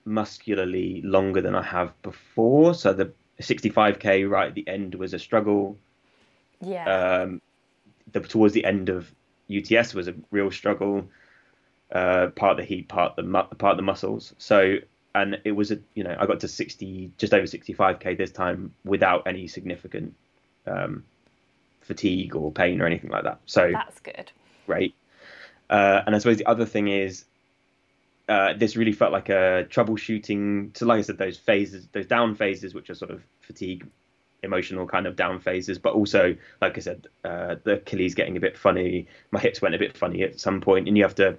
muscularly 0.07 1.03
longer 1.03 1.41
than 1.41 1.55
I 1.55 1.63
have 1.63 2.01
before. 2.03 2.75
So 2.75 2.93
the 2.93 3.13
65k 3.41 4.29
right 4.29 4.49
at 4.49 4.55
the 4.55 4.67
end 4.67 4.95
was 4.95 5.13
a 5.13 5.19
struggle. 5.19 5.77
Yeah. 6.61 6.85
Um, 7.25 7.43
the, 8.13 8.21
towards 8.21 8.55
the 8.55 8.65
end 8.65 8.89
of 8.89 9.13
UTS 9.51 9.95
was 9.95 10.09
a 10.09 10.15
real 10.31 10.51
struggle. 10.51 11.09
Uh, 11.93 12.29
part 12.29 12.53
of 12.53 12.57
the 12.57 12.65
heat, 12.65 12.89
part 12.89 13.11
of 13.11 13.17
the 13.17 13.23
mu- 13.23 13.57
part 13.59 13.73
of 13.73 13.77
the 13.77 13.83
muscles. 13.83 14.35
So 14.39 14.79
and 15.15 15.41
it 15.45 15.53
was 15.53 15.71
a 15.71 15.79
you 15.95 16.03
know 16.03 16.17
I 16.19 16.27
got 16.27 16.41
to 16.41 16.49
60 16.49 17.13
just 17.17 17.33
over 17.33 17.47
65k 17.47 18.19
this 18.19 18.33
time 18.33 18.75
without 18.85 19.27
any 19.27 19.47
significant 19.47 20.15
um, 20.67 21.05
fatigue 21.81 22.35
or 22.35 22.51
pain 22.51 22.81
or 22.81 22.87
anything 22.87 23.11
like 23.11 23.25
that. 23.25 23.41
So 23.47 23.71
That's 23.73 24.01
good. 24.01 24.33
great. 24.67 24.95
Uh, 25.71 26.03
and 26.07 26.15
I 26.15 26.19
suppose 26.19 26.37
the 26.37 26.47
other 26.47 26.67
thing 26.67 26.89
is, 26.89 27.25
uh, 28.29 28.55
this 28.55 28.77
really 28.77 28.93
felt 28.93 29.13
like 29.13 29.29
a 29.29 29.67
troubleshooting. 29.71 30.77
So, 30.77 30.87
like 30.87 30.99
I 30.99 31.03
said, 31.03 31.19
those 31.19 31.37
phases, 31.37 31.89
those 31.93 32.07
down 32.07 32.35
phases, 32.35 32.75
which 32.75 32.91
are 32.91 32.95
sort 32.95 33.13
of 33.13 33.23
fatigue, 33.41 33.87
emotional 34.43 34.87
kind 34.87 35.07
of 35.07 35.17
down 35.17 35.39
phases, 35.39 35.79
but 35.79 35.95
also, 35.95 36.37
like 36.61 36.77
I 36.77 36.81
said, 36.81 37.07
uh, 37.25 37.57
the 37.63 37.75
Achilles 37.75 38.15
getting 38.15 38.37
a 38.37 38.41
bit 38.41 38.57
funny. 38.57 39.07
My 39.31 39.41
hips 39.41 39.63
went 39.63 39.75
a 39.75 39.79
bit 39.79 39.97
funny 39.97 40.23
at 40.23 40.41
some 40.41 40.61
point, 40.61 40.89
and 40.89 40.97
you 40.97 41.05
have 41.05 41.15
to 41.17 41.37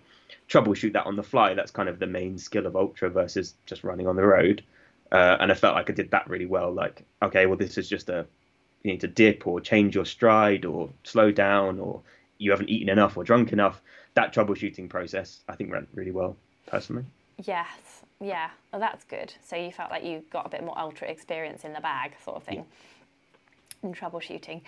troubleshoot 0.50 0.94
that 0.94 1.06
on 1.06 1.18
the 1.18 1.24
fly. 1.24 1.54
That's 1.54 1.72
kind 1.72 1.90
of 1.90 2.00
the 2.00 2.08
main 2.08 2.38
skill 2.38 2.66
of 2.66 2.76
ultra 2.76 3.10
versus 3.10 3.56
just 3.66 3.84
running 3.84 4.08
on 4.08 4.16
the 4.16 4.26
road. 4.26 4.64
Uh, 5.12 5.38
and 5.40 5.52
I 5.52 5.56
felt 5.56 5.76
like 5.76 5.90
I 5.90 5.94
did 5.94 6.12
that 6.12 6.30
really 6.30 6.46
well. 6.46 6.72
Like, 6.74 7.06
okay, 7.22 7.46
well, 7.48 7.58
this 7.58 7.78
is 7.78 7.90
just 7.90 8.10
a 8.10 8.26
you 8.84 8.92
need 8.92 9.02
to 9.02 9.08
dip 9.08 9.46
or 9.48 9.60
change 9.60 9.96
your 9.96 10.06
stride 10.06 10.64
or 10.64 10.90
slow 11.04 11.32
down 11.32 11.80
or 11.80 12.02
you 12.38 12.52
haven't 12.52 12.70
eaten 12.70 12.90
enough 12.90 13.18
or 13.18 13.24
drunk 13.24 13.52
enough. 13.52 13.82
That 14.14 14.34
troubleshooting 14.34 14.90
process, 14.90 15.42
I 15.50 15.56
think, 15.56 15.72
went 15.72 15.90
really 15.94 16.12
well 16.12 16.38
personally. 16.68 17.06
Yes. 17.44 18.04
Yeah. 18.20 18.50
Well, 18.72 18.80
that's 18.80 19.04
good. 19.04 19.34
So 19.44 19.56
you 19.56 19.72
felt 19.72 19.92
like 19.92 20.04
you 20.04 20.24
got 20.32 20.46
a 20.46 20.50
bit 20.50 20.64
more 20.64 20.78
ultra 20.78 21.08
experience 21.08 21.64
in 21.64 21.74
the 21.74 21.82
bag, 21.82 22.14
sort 22.24 22.38
of 22.38 22.44
thing. 22.44 22.66
In 23.84 23.94
troubleshooting, 23.94 24.62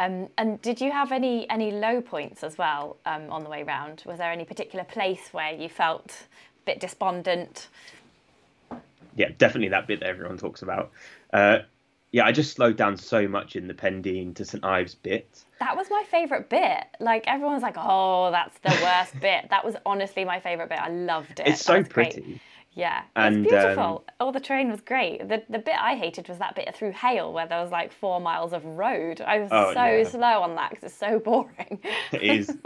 um, 0.00 0.28
and 0.36 0.60
did 0.60 0.80
you 0.80 0.90
have 0.90 1.12
any 1.12 1.48
any 1.48 1.70
low 1.70 2.00
points 2.00 2.42
as 2.42 2.58
well 2.58 2.96
um, 3.06 3.30
on 3.30 3.44
the 3.44 3.48
way 3.48 3.62
round? 3.62 4.02
Was 4.04 4.18
there 4.18 4.32
any 4.32 4.44
particular 4.44 4.84
place 4.84 5.28
where 5.30 5.52
you 5.54 5.68
felt 5.68 6.10
a 6.10 6.64
bit 6.64 6.80
despondent? 6.80 7.68
Yeah, 9.14 9.28
definitely 9.38 9.68
that 9.68 9.86
bit 9.86 10.00
that 10.00 10.08
everyone 10.08 10.36
talks 10.36 10.62
about. 10.62 10.90
Uh, 11.32 11.58
yeah, 12.16 12.24
I 12.24 12.32
just 12.32 12.54
slowed 12.54 12.78
down 12.78 12.96
so 12.96 13.28
much 13.28 13.56
in 13.56 13.68
the 13.68 13.74
Pendeen 13.74 14.34
to 14.36 14.44
St 14.46 14.64
Ives 14.64 14.94
bit. 14.94 15.44
That 15.60 15.76
was 15.76 15.88
my 15.90 16.02
favourite 16.10 16.48
bit. 16.48 16.84
Like 16.98 17.24
everyone's 17.26 17.62
like, 17.62 17.74
"Oh, 17.76 18.30
that's 18.30 18.58
the 18.60 18.70
worst 18.82 19.20
bit." 19.20 19.50
That 19.50 19.66
was 19.66 19.76
honestly 19.84 20.24
my 20.24 20.40
favourite 20.40 20.70
bit. 20.70 20.78
I 20.78 20.88
loved 20.88 21.40
it. 21.40 21.46
It's 21.46 21.60
so 21.60 21.76
was 21.76 21.88
great. 21.88 22.14
pretty. 22.14 22.40
Yeah, 22.72 23.02
it's 23.16 23.36
beautiful. 23.36 23.82
um, 24.08 24.14
oh, 24.18 24.32
the 24.32 24.40
terrain 24.40 24.70
was 24.70 24.80
great. 24.80 25.28
The 25.28 25.42
the 25.50 25.58
bit 25.58 25.74
I 25.78 25.94
hated 25.94 26.26
was 26.30 26.38
that 26.38 26.54
bit 26.54 26.74
through 26.74 26.92
Hayle 26.92 27.34
where 27.34 27.46
there 27.46 27.60
was 27.60 27.70
like 27.70 27.92
four 27.92 28.18
miles 28.18 28.54
of 28.54 28.64
road. 28.64 29.20
I 29.20 29.40
was 29.40 29.50
Oh, 29.52 29.74
so 29.74 29.84
yeah. 29.84 30.04
slow 30.08 30.40
on 30.40 30.54
that 30.54 30.70
because 30.70 30.84
it's 30.84 30.98
so 30.98 31.18
boring. 31.18 31.80
It 32.12 32.22
is. 32.22 32.56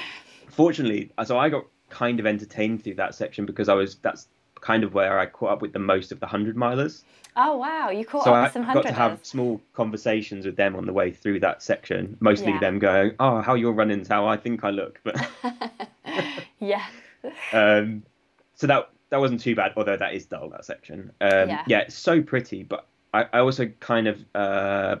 Fortunately, 0.50 1.10
so 1.24 1.36
I 1.36 1.48
got 1.48 1.64
kind 1.88 2.20
of 2.20 2.26
entertained 2.26 2.84
through 2.84 2.94
that 2.94 3.16
section 3.16 3.44
because 3.44 3.68
I 3.68 3.74
was 3.74 3.96
that's 3.96 4.28
kind 4.60 4.84
of 4.84 4.94
where 4.94 5.18
I 5.18 5.26
caught 5.26 5.50
up 5.52 5.62
with 5.62 5.72
the 5.72 5.78
most 5.78 6.12
of 6.12 6.20
the 6.20 6.26
hundred 6.26 6.56
milers. 6.56 7.02
oh 7.36 7.56
wow, 7.56 7.90
you 7.90 8.04
caught 8.04 8.24
so 8.24 8.30
up 8.32 8.36
I 8.36 8.42
with 8.44 8.52
some 8.52 8.62
hundred. 8.62 8.82
got 8.82 8.88
to 8.88 8.94
have 8.94 9.24
small 9.24 9.60
conversations 9.74 10.44
with 10.46 10.56
them 10.56 10.76
on 10.76 10.86
the 10.86 10.92
way 10.92 11.10
through 11.10 11.40
that 11.40 11.62
section. 11.62 12.16
Mostly 12.20 12.52
Yeah. 12.52 12.60
them 12.60 12.78
going, 12.78 13.12
"Oh, 13.20 13.40
how 13.40 13.54
you're 13.54 13.72
running's 13.72 14.08
how 14.08 14.26
I 14.26 14.36
think 14.36 14.64
I 14.64 14.70
look," 14.70 15.00
but 15.04 15.16
Yeah, 16.58 16.84
um, 17.52 18.02
so 18.54 18.66
that 18.66 18.90
that 19.10 19.18
wasn't 19.20 19.40
too 19.40 19.54
bad. 19.54 19.72
Although 19.76 19.96
that 19.96 20.14
is 20.14 20.26
dull 20.26 20.50
that 20.50 20.64
section. 20.64 21.10
Um, 21.20 21.48
Yeah. 21.48 21.64
yeah. 21.66 21.78
it's 21.80 21.94
so 21.96 22.20
pretty, 22.22 22.62
but 22.62 22.86
I, 23.14 23.24
I 23.32 23.38
also 23.40 23.66
kind 23.80 24.06
of 24.06 24.24
uh, 24.34 24.96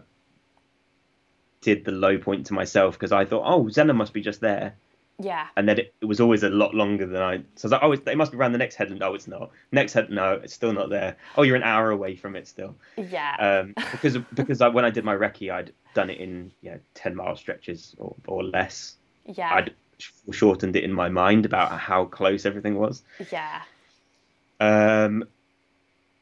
did 1.60 1.84
the 1.84 1.92
low 1.92 2.18
point 2.18 2.46
to 2.46 2.54
myself 2.54 2.94
because 2.94 3.12
I 3.12 3.24
thought, 3.24 3.44
"Oh, 3.46 3.64
Zennor 3.64 3.94
must 3.94 4.12
be 4.12 4.20
just 4.22 4.40
there." 4.40 4.74
Yeah, 5.20 5.46
and 5.56 5.68
then 5.68 5.78
it, 5.78 5.94
it 6.00 6.06
was 6.06 6.20
always 6.20 6.42
a 6.42 6.48
lot 6.50 6.74
longer 6.74 7.06
than 7.06 7.20
I. 7.22 7.38
So 7.56 7.64
I 7.64 7.66
was 7.66 7.72
like, 7.72 7.82
oh, 7.82 7.92
it's, 7.92 8.06
it 8.06 8.16
must 8.16 8.32
be 8.32 8.38
around 8.38 8.52
the 8.52 8.58
next 8.58 8.76
headland. 8.76 9.02
Oh, 9.02 9.14
it's 9.14 9.28
not. 9.28 9.50
Next 9.72 9.92
head, 9.92 10.10
no, 10.10 10.32
it's 10.34 10.54
still 10.54 10.72
not 10.72 10.88
there. 10.90 11.16
Oh, 11.36 11.42
you're 11.42 11.56
an 11.56 11.62
hour 11.62 11.90
away 11.90 12.16
from 12.16 12.36
it 12.36 12.48
still. 12.48 12.74
yeah. 12.96 13.36
Um, 13.38 13.74
because 13.92 14.16
because 14.34 14.60
I, 14.60 14.68
when 14.68 14.84
I 14.84 14.90
did 14.90 15.04
my 15.04 15.14
recce, 15.14 15.52
I'd 15.52 15.72
done 15.94 16.10
it 16.10 16.18
in 16.18 16.52
you 16.62 16.70
know 16.72 16.78
ten 16.94 17.14
mile 17.14 17.36
stretches 17.36 17.94
or, 17.98 18.14
or 18.26 18.42
less. 18.44 18.96
yeah, 19.26 19.52
I'd 19.54 19.74
sh- 19.98 20.10
shortened 20.32 20.76
it 20.76 20.84
in 20.84 20.92
my 20.92 21.08
mind 21.08 21.44
about 21.46 21.72
how 21.78 22.04
close 22.06 22.46
everything 22.46 22.76
was. 22.78 23.02
yeah, 23.30 23.62
Um, 24.60 25.24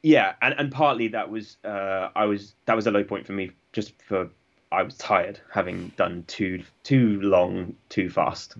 yeah, 0.02 0.34
and, 0.40 0.54
and 0.58 0.70
partly 0.72 1.08
that 1.08 1.30
was 1.30 1.56
uh, 1.64 2.08
I 2.14 2.24
was 2.26 2.54
that 2.66 2.74
was 2.76 2.87
a 2.87 2.90
low 2.90 3.04
point 3.04 3.26
for 3.26 3.32
me 3.32 3.50
just 3.72 4.00
for 4.02 4.30
I 4.70 4.82
was 4.82 4.96
tired 4.96 5.40
having 5.52 5.92
done 5.96 6.24
too 6.28 6.62
too 6.84 7.20
long 7.20 7.74
too 7.88 8.08
fast. 8.11 8.56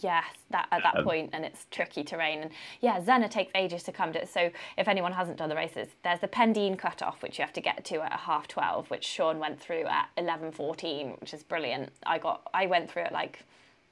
Yes, 0.00 0.24
that 0.50 0.68
at 0.72 0.82
that 0.84 0.98
Um, 0.98 1.04
point, 1.04 1.30
and 1.34 1.44
it's 1.44 1.66
tricky 1.70 2.02
terrain. 2.02 2.40
And 2.42 2.50
yeah, 2.80 3.00
Zennor 3.00 3.30
takes 3.30 3.52
ages 3.54 3.82
to 3.84 3.92
come 3.92 4.12
to. 4.14 4.24
So 4.26 4.50
if 4.78 4.88
anyone 4.88 5.12
hasn't 5.12 5.36
done 5.36 5.50
the 5.50 5.56
races, 5.56 5.88
there's 6.02 6.20
the 6.20 6.28
Pendeen 6.28 6.78
cutoff, 6.78 7.22
which 7.22 7.38
you 7.38 7.44
have 7.44 7.52
to 7.54 7.60
get 7.60 7.84
to 7.86 8.00
at 8.02 8.12
a 8.12 8.16
half 8.16 8.48
twelve, 8.48 8.90
which 8.90 9.04
Sean 9.04 9.38
went 9.38 9.60
through 9.60 9.84
at 9.86 10.08
eleven 10.16 10.50
fourteen, 10.50 11.16
which 11.20 11.34
is 11.34 11.42
brilliant. 11.42 11.92
I 12.06 12.18
got, 12.18 12.48
I 12.54 12.66
went 12.66 12.90
through 12.90 13.02
it 13.04 13.12
like. 13.12 13.44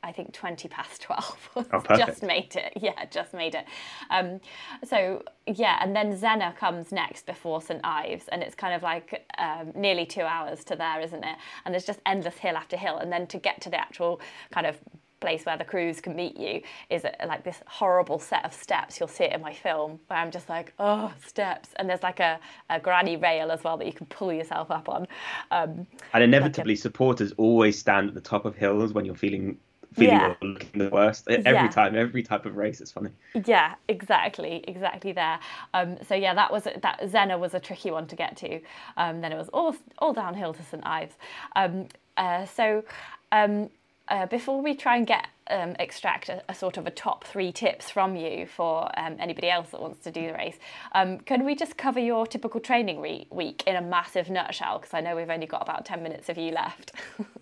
I 0.02 0.12
think 0.12 0.32
20 0.32 0.66
past 0.68 1.02
12. 1.02 1.50
Oh, 1.74 1.82
just 1.94 2.22
made 2.22 2.56
it. 2.56 2.72
Yeah, 2.80 3.04
just 3.10 3.34
made 3.34 3.54
it. 3.54 3.66
Um, 4.08 4.40
so, 4.82 5.22
yeah, 5.46 5.78
and 5.82 5.94
then 5.94 6.16
Zennor 6.16 6.56
comes 6.56 6.90
next 6.90 7.26
before 7.26 7.60
St. 7.60 7.82
Ives, 7.84 8.26
and 8.28 8.42
it's 8.42 8.54
kind 8.54 8.72
of 8.74 8.82
like 8.82 9.26
um, 9.36 9.72
nearly 9.74 10.06
two 10.06 10.22
hours 10.22 10.64
to 10.64 10.74
there, 10.76 11.02
isn't 11.02 11.22
it? 11.22 11.36
And 11.66 11.74
there's 11.74 11.84
just 11.84 12.00
endless 12.06 12.36
hill 12.38 12.56
after 12.56 12.78
hill. 12.78 12.96
And 12.96 13.12
then 13.12 13.26
to 13.26 13.36
get 13.38 13.60
to 13.60 13.68
the 13.68 13.78
actual 13.78 14.22
kind 14.50 14.66
of 14.66 14.78
place 15.20 15.44
where 15.44 15.56
the 15.56 15.64
crews 15.64 16.00
can 16.00 16.16
meet 16.16 16.36
you 16.38 16.62
is 16.88 17.04
uh, 17.04 17.10
like 17.26 17.44
this 17.44 17.60
horrible 17.66 18.18
set 18.18 18.44
of 18.44 18.52
steps. 18.52 18.98
You'll 18.98 19.08
see 19.08 19.24
it 19.24 19.32
in 19.32 19.40
my 19.40 19.52
film 19.52 20.00
where 20.08 20.18
I'm 20.18 20.30
just 20.30 20.48
like, 20.48 20.72
oh, 20.78 21.12
steps. 21.24 21.70
And 21.76 21.88
there's 21.88 22.02
like 22.02 22.20
a, 22.20 22.40
a 22.70 22.80
granny 22.80 23.16
rail 23.16 23.50
as 23.50 23.62
well 23.64 23.76
that 23.76 23.86
you 23.86 23.92
can 23.92 24.06
pull 24.06 24.32
yourself 24.32 24.70
up 24.70 24.88
on. 24.88 25.06
Um, 25.50 25.86
And 26.12 26.24
inevitably, 26.24 26.76
supporters 26.76 27.32
always 27.36 27.78
stand 27.78 28.08
at 28.08 28.14
the 28.14 28.20
top 28.20 28.44
of 28.44 28.56
hills 28.56 28.92
when 28.92 29.04
you're 29.04 29.14
feeling 29.14 29.58
feeling 29.92 30.20
Yeah. 30.20 30.34
looking 30.40 30.70
the 30.78 30.88
worst. 30.88 31.28
Every 31.28 31.42
Yeah. 31.52 31.68
time, 31.68 31.96
every 31.96 32.22
type 32.22 32.46
of 32.46 32.56
race, 32.56 32.80
it's 32.80 32.92
funny. 32.92 33.10
yeah, 33.44 33.74
exactly, 33.88 34.64
exactly 34.68 35.10
there. 35.12 35.40
Um, 35.74 35.98
so 36.06 36.14
yeah, 36.14 36.32
that 36.34 36.52
was 36.52 36.62
that 36.64 37.00
Zennor 37.02 37.38
was 37.40 37.54
a 37.54 37.60
tricky 37.60 37.90
one 37.90 38.06
to 38.06 38.16
get 38.16 38.36
to. 38.38 38.60
Um, 38.96 39.20
then 39.20 39.32
it 39.32 39.36
was 39.36 39.48
all 39.48 39.74
all 39.98 40.12
downhill 40.12 40.54
to 40.54 40.62
St 40.62 40.86
Ives. 40.86 41.14
Um, 41.56 41.88
uh, 42.16 42.46
so 42.46 42.84
um, 43.32 43.68
uh, 44.10 44.26
before 44.26 44.60
we 44.60 44.74
try 44.74 44.96
and 44.96 45.06
get 45.06 45.28
um, 45.50 45.74
extract 45.78 46.28
a, 46.28 46.42
a, 46.48 46.54
sort 46.54 46.76
of 46.76 46.86
a 46.86 46.90
top 46.90 47.24
three 47.24 47.52
tips 47.52 47.90
from 47.90 48.16
you 48.16 48.46
for 48.46 48.90
um, 48.98 49.16
anybody 49.18 49.50
else 49.50 49.70
that 49.70 49.80
wants 49.80 50.00
to 50.04 50.10
do 50.10 50.28
the 50.28 50.32
race. 50.34 50.56
Um, 50.92 51.18
can 51.18 51.44
we 51.44 51.54
just 51.54 51.76
cover 51.76 51.98
your 52.00 52.26
typical 52.26 52.60
training 52.60 53.00
re- 53.00 53.26
week 53.30 53.64
in 53.66 53.76
a 53.76 53.82
massive 53.82 54.30
nutshell? 54.30 54.78
Because 54.78 54.94
I 54.94 55.00
know 55.00 55.16
we've 55.16 55.30
only 55.30 55.46
got 55.46 55.62
about 55.62 55.84
10 55.84 56.02
minutes 56.02 56.28
of 56.28 56.38
you 56.38 56.52
left. 56.52 56.92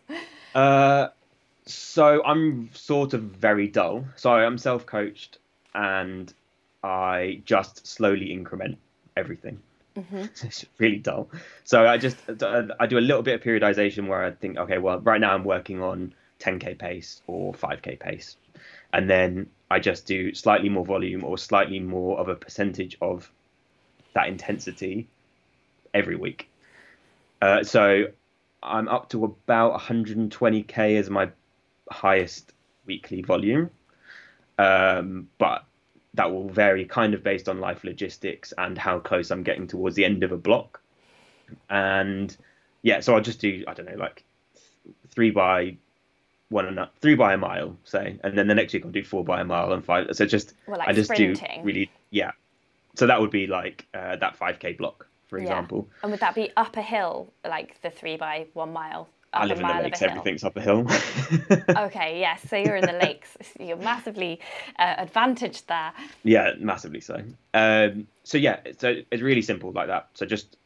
uh, 0.55 1.09
so 1.67 2.25
I'm 2.25 2.71
sort 2.73 3.13
of 3.13 3.23
very 3.23 3.69
dull. 3.69 4.05
So 4.17 4.33
I'm 4.33 4.59
self 4.59 4.87
coached 4.87 5.39
and 5.75 6.33
I 6.83 7.43
just 7.45 7.87
slowly 7.87 8.33
increment 8.33 8.79
everything. 9.17 9.61
Mm-hmm. 9.97 10.17
it's 10.47 10.65
really 10.79 10.99
dull. 10.99 11.29
So 11.65 11.87
I 11.87 11.99
just 11.99 12.17
I 12.81 12.87
do 12.87 12.99
a 12.99 13.01
little 13.01 13.23
bit 13.23 13.35
of 13.35 13.43
periodization 13.43 14.07
where 14.07 14.25
I 14.25 14.31
think, 14.31 14.57
okay, 14.57 14.79
well, 14.79 15.01
right 15.01 15.21
now 15.21 15.35
I'm 15.35 15.45
working 15.45 15.83
on 15.83 16.15
10k 16.41 16.79
pace 16.79 17.23
or 17.27 17.53
5k 17.53 17.99
pace, 17.99 18.37
and 18.93 19.09
then 19.09 19.49
I 19.71 19.79
just 19.79 20.07
do 20.07 20.35
slightly 20.35 20.69
more 20.69 20.85
volume 20.85 21.25
or 21.25 21.39
slightly 21.39 21.81
more 21.81 22.19
of 22.19 22.29
a 22.29 22.35
percentage 22.35 22.97
of 23.01 23.31
that 24.15 24.29
intensity 24.29 25.09
every 25.93 26.17
week. 26.17 26.49
Uh, 27.41 27.63
so 27.63 28.07
I'm 28.63 28.89
up 28.89 29.11
to 29.11 29.25
about 29.25 29.79
120k 29.81 30.99
as 30.99 31.11
my 31.11 31.31
highest 31.91 32.53
weekly 32.87 33.23
volume, 33.23 33.71
um, 34.59 35.29
but 35.39 35.65
that 36.15 36.33
will 36.33 36.49
vary 36.49 36.85
kind 36.85 37.15
of 37.15 37.23
based 37.23 37.49
on 37.49 37.61
life 37.61 37.85
logistics 37.85 38.53
and 38.59 38.77
how 38.77 38.99
close 38.99 39.31
I'm 39.31 39.43
getting 39.43 39.67
towards 39.67 39.95
the 39.95 40.05
end 40.05 40.25
of 40.25 40.33
a 40.33 40.37
block. 40.37 40.81
And 41.71 42.37
yeah, 42.83 43.01
so 43.01 43.15
I'll 43.15 43.21
just 43.21 43.41
do 43.41 43.65
I 43.69 43.75
don't 43.75 43.87
know 43.87 43.97
like 43.97 44.25
three 45.11 45.31
by 45.31 45.77
one 46.51 46.67
and 46.67 46.89
three 47.01 47.15
by 47.15 47.35
a 47.35 47.37
mile, 47.37 47.77
say, 47.85 48.19
and 48.25 48.37
then 48.37 48.47
the 48.47 48.55
next 48.55 48.73
week 48.73 48.85
I'll 48.85 48.91
do 48.91 49.05
four 49.05 49.25
by 49.25 49.41
a 49.41 49.45
mile 49.45 49.73
and 49.73 49.85
five. 49.85 50.09
So 50.13 50.25
just 50.25 50.55
well, 50.67 50.79
like 50.79 50.89
I 50.89 50.93
just 50.93 51.11
sprinting. 51.11 51.61
do 51.61 51.67
really 51.67 51.91
yeah. 52.11 52.33
So 52.97 53.07
that 53.07 53.21
would 53.21 53.31
be 53.31 53.47
like 53.47 53.87
uh, 53.95 54.17
that 54.17 54.37
five 54.37 54.59
k 54.59 54.73
block, 54.73 55.07
for 55.29 55.39
example. 55.39 55.89
Yeah. 55.89 55.99
And 56.03 56.11
would 56.13 56.21
that 56.21 56.35
be 56.35 56.51
up 56.57 56.77
a 56.77 56.83
hill, 56.83 57.33
like 57.45 57.81
the 57.83 57.91
three 57.91 58.17
by 58.17 58.47
one 58.55 58.73
mile? 58.73 59.09
I 59.33 59.45
live 59.45 59.61
in 59.61 59.67
the 59.67 59.75
lakes. 59.75 60.01
Everything's 60.01 60.43
up 60.43 60.57
a 60.57 60.61
hill. 60.61 60.87
okay, 61.69 62.19
yes. 62.19 62.43
So 62.49 62.57
you're 62.57 62.77
in 62.77 62.87
the 62.87 62.99
lakes. 63.05 63.37
You're 63.61 63.77
massively 63.77 64.41
uh, 64.79 64.95
advantaged 64.97 65.69
there. 65.69 65.93
Yeah, 66.25 66.53
massively 66.59 67.01
so. 67.01 67.23
Um, 67.53 68.07
so 68.25 68.39
yeah, 68.39 68.61
so 68.79 68.95
it's 69.11 69.23
really 69.23 69.43
simple 69.43 69.71
like 69.73 69.89
that. 69.89 70.09
So 70.15 70.25
just 70.25 70.57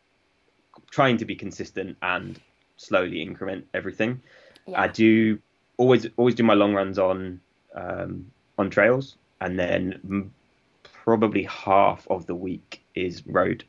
trying 0.90 1.16
to 1.16 1.24
be 1.24 1.34
consistent 1.34 1.96
and 2.02 2.40
slowly 2.76 3.20
increment 3.20 3.66
everything. 3.74 4.22
Yeah. 4.66 4.82
I 4.82 4.86
do 4.86 5.38
always 5.82 6.06
always 6.16 6.34
do 6.34 6.44
my 6.44 6.54
long 6.54 6.74
runs 6.74 6.98
on 6.98 7.40
um, 7.74 8.30
on 8.58 8.70
trails, 8.70 9.16
and 9.40 9.58
then 9.58 10.30
probably 11.04 11.42
half 11.44 12.06
of 12.08 12.26
the 12.26 12.34
week 12.34 12.80
is 12.94 13.26
road, 13.26 13.64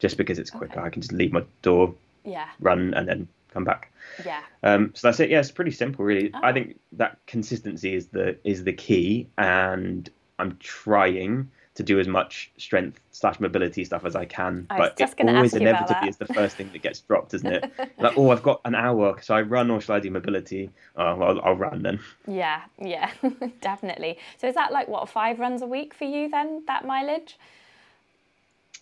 just 0.00 0.16
because 0.16 0.38
it's 0.38 0.50
quicker. 0.50 0.80
Okay. 0.80 0.86
I 0.86 0.90
can 0.90 1.02
just 1.02 1.12
leave 1.12 1.32
my 1.32 1.44
door, 1.62 1.94
yeah, 2.24 2.48
run, 2.60 2.94
and 2.94 3.08
then 3.08 3.28
come 3.54 3.64
back. 3.64 3.92
Yeah. 4.24 4.42
Um, 4.62 4.92
so 4.94 5.08
that's 5.08 5.20
it. 5.20 5.30
Yeah, 5.30 5.40
it's 5.40 5.50
pretty 5.50 5.70
simple, 5.70 6.04
really. 6.04 6.30
Oh. 6.34 6.40
I 6.42 6.52
think 6.52 6.78
that 6.92 7.18
consistency 7.26 7.94
is 7.94 8.08
the 8.08 8.36
is 8.42 8.64
the 8.64 8.72
key, 8.72 9.28
and 9.38 10.10
I'm 10.38 10.56
trying 10.58 11.50
to 11.76 11.82
do 11.82 12.00
as 12.00 12.08
much 12.08 12.50
strength 12.56 13.00
slash 13.12 13.38
mobility 13.38 13.84
stuff 13.84 14.04
as 14.04 14.16
I 14.16 14.24
can. 14.24 14.66
I 14.70 14.78
but 14.78 15.00
it 15.00 15.28
always 15.28 15.54
inevitably 15.54 16.08
is 16.08 16.16
the 16.16 16.26
first 16.26 16.56
thing 16.56 16.70
that 16.72 16.82
gets 16.82 17.00
dropped, 17.00 17.34
isn't 17.34 17.52
it? 17.52 17.70
like, 17.98 18.16
oh, 18.16 18.30
I've 18.30 18.42
got 18.42 18.62
an 18.64 18.74
hour, 18.74 19.20
so 19.22 19.34
I 19.34 19.42
run 19.42 19.70
or 19.70 19.80
shall 19.80 19.96
I 19.96 20.00
do 20.00 20.10
mobility? 20.10 20.70
Oh, 20.96 21.14
well, 21.16 21.40
I'll 21.44 21.54
run 21.54 21.82
then. 21.82 22.00
Yeah, 22.26 22.62
yeah, 22.78 23.10
definitely. 23.60 24.18
So 24.38 24.48
is 24.48 24.54
that 24.54 24.72
like 24.72 24.88
what 24.88 25.08
five 25.08 25.38
runs 25.38 25.62
a 25.62 25.66
week 25.66 25.94
for 25.94 26.04
you 26.04 26.30
then? 26.30 26.64
That 26.66 26.86
mileage? 26.86 27.38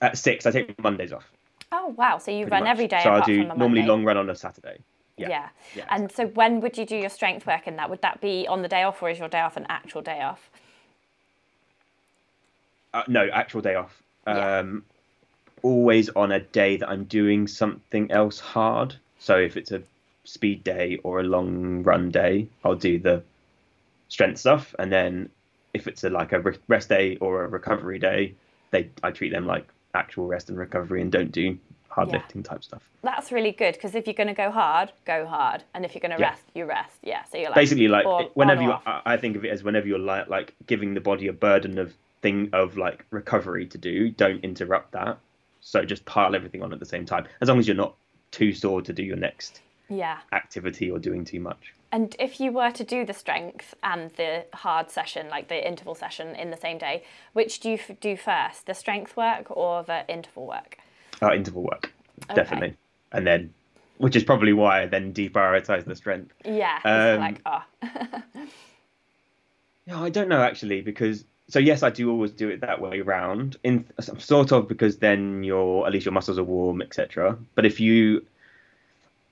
At 0.01 0.17
six, 0.17 0.47
I 0.47 0.53
take 0.53 0.83
Mondays 0.83 1.13
off. 1.13 1.29
Oh 1.73 1.89
wow! 1.97 2.19
So 2.19 2.31
you 2.31 2.47
run 2.47 2.63
much. 2.63 2.71
every 2.71 2.87
day. 2.87 3.01
So 3.03 3.13
I 3.13 3.25
do 3.25 3.45
normally 3.45 3.81
Monday. 3.81 3.87
long 3.87 4.05
run 4.05 4.17
on 4.17 4.31
a 4.31 4.37
Saturday. 4.37 4.79
Yeah. 5.17 5.29
yeah. 5.29 5.49
yeah. 5.77 5.85
And 5.91 6.11
so 6.11 6.27
when 6.29 6.61
would 6.61 6.79
you 6.79 6.87
do 6.87 6.97
your 6.97 7.09
strength 7.09 7.47
work 7.47 7.67
in 7.67 7.77
that? 7.77 7.89
Would 7.91 8.03
that 8.03 8.21
be 8.21 8.47
on 8.49 8.63
the 8.63 8.69
day 8.69 8.85
off, 8.85 9.03
or 9.03 9.11
is 9.11 9.19
your 9.19 9.29
day 9.29 9.41
off 9.41 9.57
an 9.57 9.67
actual 9.69 10.03
day 10.03 10.21
off? 10.23 10.51
Uh, 12.95 13.03
no, 13.09 13.29
actual 13.33 13.61
day 13.61 13.75
off. 13.75 14.03
Yeah. 14.27 14.61
Um, 14.61 14.85
always 15.63 16.09
on 16.11 16.31
a 16.31 16.41
day 16.41 16.77
that 16.77 16.89
I'm 16.89 17.05
doing 17.05 17.47
something 17.49 18.11
else 18.11 18.39
hard. 18.39 18.95
So 19.19 19.37
if 19.37 19.57
it's 19.57 19.73
a 19.73 19.83
speed 20.25 20.63
day 20.63 20.99
or 21.03 21.21
a 21.21 21.25
long 21.25 21.83
run 21.83 22.11
day, 22.11 22.47
I'll 22.65 22.77
do 22.77 22.99
the 22.99 23.23
strength 24.09 24.39
stuff, 24.39 24.75
and 24.79 24.93
then 24.93 25.29
if 25.73 25.89
it's 25.89 26.05
a 26.05 26.11
like 26.11 26.33
a 26.33 26.55
rest 26.69 26.89
day 26.89 27.17
or 27.17 27.45
a 27.45 27.49
recovery 27.49 27.99
day, 27.99 28.35
they 28.71 28.91
I 29.03 29.11
treat 29.11 29.33
them 29.33 29.47
like 29.47 29.67
actual 29.95 30.27
rest 30.27 30.49
and 30.49 30.59
recovery 30.59 31.01
and 31.01 31.11
don't 31.11 31.33
do 31.33 31.59
hard 31.89 32.09
yeah. 32.09 32.19
lifting 32.19 32.43
type 32.43 32.63
stuff. 32.63 32.83
That's 33.03 33.33
really 33.33 33.53
good 33.53 33.75
because 33.75 33.95
if 33.95 34.07
you're 34.07 34.15
going 34.15 34.29
to 34.29 34.35
go 34.35 34.51
hard, 34.51 34.93
go 35.05 35.27
hard, 35.27 35.63
and 35.75 35.85
if 35.85 35.95
you're 35.95 36.01
going 36.01 36.17
to 36.17 36.21
yeah. 36.21 36.31
rest, 36.31 36.43
you 36.55 36.65
rest. 36.65 36.97
Yeah, 37.03 37.25
so 37.25 37.39
you're 37.39 37.49
like 37.49 37.57
basically 37.57 37.89
like 37.89 38.07
or, 38.07 38.31
whenever 38.35 38.63
you, 38.63 38.75
I 38.87 39.17
think 39.17 39.37
of 39.37 39.45
it 39.45 39.49
as 39.49 39.63
whenever 39.63 39.87
you're 39.87 39.99
like 39.99 40.29
like 40.29 40.55
giving 40.67 40.95
the 40.95 41.01
body 41.01 41.27
a 41.27 41.33
burden 41.33 41.79
of 41.79 41.93
thing 42.25 42.49
of 42.55 42.79
like 42.79 43.05
recovery 43.11 43.67
to 43.67 43.77
do, 43.77 44.11
don't 44.11 44.43
interrupt 44.43 44.93
that. 44.93 45.19
So 45.61 45.85
just 45.85 46.05
pile 46.07 46.35
everything 46.35 46.63
on 46.63 46.73
at 46.73 46.81
the 46.81 46.87
same 46.87 47.05
time, 47.05 47.27
as 47.43 47.49
long 47.49 47.59
as 47.59 47.69
you're 47.69 47.77
not 47.77 47.95
too 48.31 48.53
sore 48.53 48.81
to 48.83 48.93
do 48.93 49.05
your 49.05 49.17
next 49.17 49.61
yeah 49.91 50.19
activity 50.33 50.91
or 50.91 50.99
doing 50.99 51.25
too 51.25 51.39
much. 51.39 51.75
And 51.93 52.17
if 52.19 52.41
you 52.41 52.51
were 52.51 52.71
to 52.73 52.83
do 52.83 53.05
the 53.05 53.13
strength 53.13 53.75
and 53.83 54.11
the 54.17 54.47
hard 54.55 54.91
session, 54.91 55.29
like 55.29 55.49
the 55.49 55.69
interval 55.69 55.95
session 55.95 56.35
in 56.35 56.51
the 56.51 56.57
same 56.57 56.79
day, 56.79 57.05
which 57.35 57.61
do 57.61 57.69
you 57.69 57.75
f- 57.77 58.01
do 58.01 58.17
first, 58.17 58.67
the 58.67 58.75
strength 58.75 59.17
work 59.17 59.47
or 59.51 59.85
the 59.85 60.01
interval 60.09 60.47
work? 60.47 60.79
Uh, 61.23 61.33
interval 61.35 61.63
work, 61.63 61.93
okay. 62.25 62.35
definitely. 62.35 62.75
And 63.13 63.25
then, 63.27 63.55
which 63.99 64.17
is 64.17 64.25
probably 64.25 64.53
why 64.53 64.83
I 64.83 64.87
then 64.87 65.13
deprioritize 65.13 65.85
the 65.85 65.95
strength. 65.95 66.33
Yeah, 66.45 66.81
um, 66.85 67.21
like, 67.21 67.41
oh. 67.47 67.63
yeah, 69.87 70.03
I 70.03 70.11
don't 70.11 70.29
know 70.29 70.43
actually, 70.43 70.81
because 70.81 71.25
so 71.55 71.61
yes, 71.61 71.85
I 71.85 71.91
do 71.91 72.11
always 72.11 72.33
do 72.33 72.49
it 72.49 72.63
that 72.63 72.81
way 72.81 72.99
around. 72.99 73.59
In 73.63 73.87
sort 74.19 74.51
of 74.51 74.67
because 74.67 74.97
then 74.97 75.45
your 75.45 75.87
at 75.87 75.93
least 75.93 76.05
your 76.05 76.11
muscles 76.13 76.37
are 76.37 76.43
warm, 76.43 76.83
etc. 76.83 77.39
But 77.55 77.65
if 77.65 77.79
you 77.79 78.27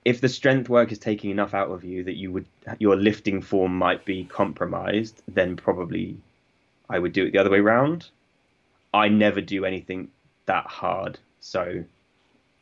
if 0.05 0.21
the 0.21 0.29
strength 0.29 0.69
work 0.69 0.93
is 0.93 1.01
taking 1.01 1.31
enough 1.31 1.53
out 1.53 1.69
of 1.73 1.83
you 1.83 2.05
that 2.05 2.15
you 2.15 2.31
would 2.31 2.47
your 2.79 2.95
lifting 2.95 3.43
form 3.43 3.77
might 3.77 4.05
be 4.05 4.23
compromised, 4.23 5.21
then 5.27 5.57
probably 5.57 6.17
I 6.89 7.01
would 7.01 7.13
do 7.13 7.25
it 7.27 7.33
the 7.33 7.39
other 7.39 7.51
way 7.51 7.59
around. 7.59 8.09
I 8.95 9.09
never 9.09 9.41
do 9.41 9.65
anything 9.65 10.09
that 10.47 10.67
hard, 10.69 11.19
so 11.41 11.83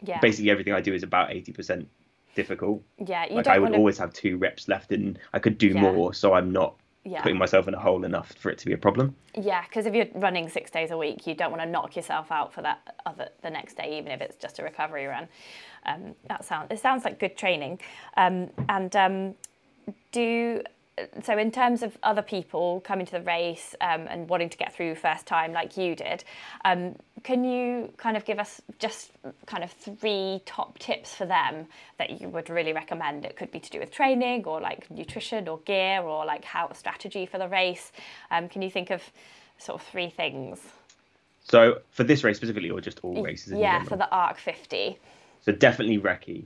yeah. 0.00 0.20
basically 0.20 0.50
everything 0.50 0.72
I 0.72 0.80
do 0.80 0.94
is 0.94 1.02
about 1.02 1.32
eighty 1.32 1.52
percent 1.52 1.86
difficult. 2.34 2.82
Yeah, 2.96 3.26
you 3.26 3.34
like 3.34 3.44
don't 3.44 3.54
I 3.56 3.58
would 3.58 3.72
wanna... 3.72 3.76
always 3.76 3.98
have 3.98 4.14
two 4.14 4.38
reps 4.38 4.68
left, 4.68 4.90
and 4.90 5.18
I 5.34 5.38
could 5.38 5.58
do 5.58 5.68
Yeah. 5.68 5.82
more, 5.82 6.14
so 6.14 6.32
I'm 6.32 6.50
not 6.50 6.76
Yeah. 7.02 7.22
putting 7.22 7.38
myself 7.38 7.66
in 7.66 7.72
a 7.72 7.78
hole 7.78 8.04
enough 8.04 8.32
for 8.32 8.50
it 8.50 8.58
to 8.58 8.66
be 8.66 8.74
a 8.74 8.78
problem. 8.78 9.16
Yeah, 9.34 9.62
because 9.62 9.86
if 9.86 9.94
you're 9.94 10.08
running 10.16 10.50
six 10.50 10.70
days 10.70 10.90
a 10.90 10.98
week, 10.98 11.26
you 11.26 11.34
don't 11.34 11.50
want 11.50 11.62
to 11.62 11.68
knock 11.68 11.96
yourself 11.96 12.30
out 12.30 12.52
for 12.52 12.60
that 12.60 12.96
other 13.06 13.30
the 13.40 13.48
next 13.48 13.78
day, 13.78 13.96
even 13.98 14.12
if 14.12 14.20
it's 14.20 14.36
just 14.36 14.58
a 14.58 14.62
recovery 14.62 15.06
run. 15.06 15.26
Um, 15.86 16.14
that 16.28 16.44
sounds 16.44 16.68
it 16.70 16.78
sounds 16.78 17.06
like 17.06 17.18
good 17.18 17.38
training. 17.38 17.80
Um, 18.18 18.50
and 18.68 18.94
um, 18.96 19.34
do 20.12 20.62
so 21.22 21.36
in 21.38 21.50
terms 21.50 21.82
of 21.82 21.96
other 22.02 22.22
people 22.22 22.80
coming 22.80 23.06
to 23.06 23.12
the 23.12 23.20
race 23.22 23.74
um, 23.80 24.06
and 24.08 24.28
wanting 24.28 24.48
to 24.48 24.56
get 24.56 24.74
through 24.74 24.94
first 24.94 25.26
time 25.26 25.52
like 25.52 25.76
you 25.76 25.94
did. 25.94 26.24
Um, 26.64 26.96
can 27.22 27.44
you 27.44 27.92
kind 27.96 28.16
of 28.16 28.24
give 28.24 28.38
us 28.38 28.60
just 28.78 29.12
kind 29.46 29.62
of 29.62 29.70
three 29.70 30.40
top 30.46 30.78
tips 30.78 31.14
for 31.14 31.26
them 31.26 31.66
that 31.98 32.20
you 32.20 32.28
would 32.28 32.48
really 32.48 32.72
recommend? 32.72 33.24
It 33.24 33.36
could 33.36 33.50
be 33.50 33.60
to 33.60 33.70
do 33.70 33.78
with 33.78 33.90
training 33.90 34.44
or 34.44 34.60
like 34.60 34.90
nutrition 34.90 35.48
or 35.48 35.58
gear 35.58 36.02
or 36.02 36.24
like 36.24 36.44
how 36.44 36.68
a 36.68 36.74
strategy 36.74 37.26
for 37.26 37.38
the 37.38 37.48
race. 37.48 37.92
Um, 38.30 38.48
can 38.48 38.62
you 38.62 38.70
think 38.70 38.90
of 38.90 39.02
sort 39.58 39.80
of 39.80 39.86
three 39.86 40.10
things? 40.10 40.60
So 41.42 41.80
for 41.90 42.04
this 42.04 42.22
race 42.22 42.36
specifically, 42.36 42.70
or 42.70 42.80
just 42.80 43.00
all 43.02 43.22
races? 43.22 43.52
Yeah, 43.52 43.82
for 43.82 43.96
the 43.96 44.08
ARC 44.10 44.38
50. 44.38 44.98
So 45.42 45.52
definitely 45.52 45.98
recce. 45.98 46.44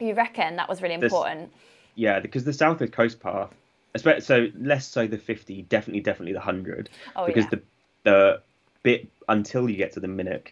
You 0.00 0.14
reckon 0.14 0.56
that 0.56 0.68
was 0.68 0.82
really 0.82 0.96
This- 0.96 1.12
important? 1.12 1.52
Yeah, 1.94 2.20
because 2.20 2.44
the 2.44 2.52
Southwest 2.52 2.92
Coast 2.92 3.20
Path, 3.20 3.50
so 3.94 4.48
less 4.58 4.86
so 4.86 5.06
the 5.06 5.18
50, 5.18 5.62
definitely, 5.62 6.00
definitely 6.00 6.32
the 6.32 6.38
100. 6.38 6.90
Oh, 7.14 7.26
because 7.26 7.44
yeah. 7.44 7.50
the 7.50 7.62
the 8.04 8.42
bit 8.82 9.08
until 9.28 9.68
you 9.68 9.76
get 9.76 9.92
to 9.92 10.00
the 10.00 10.06
Minack, 10.06 10.48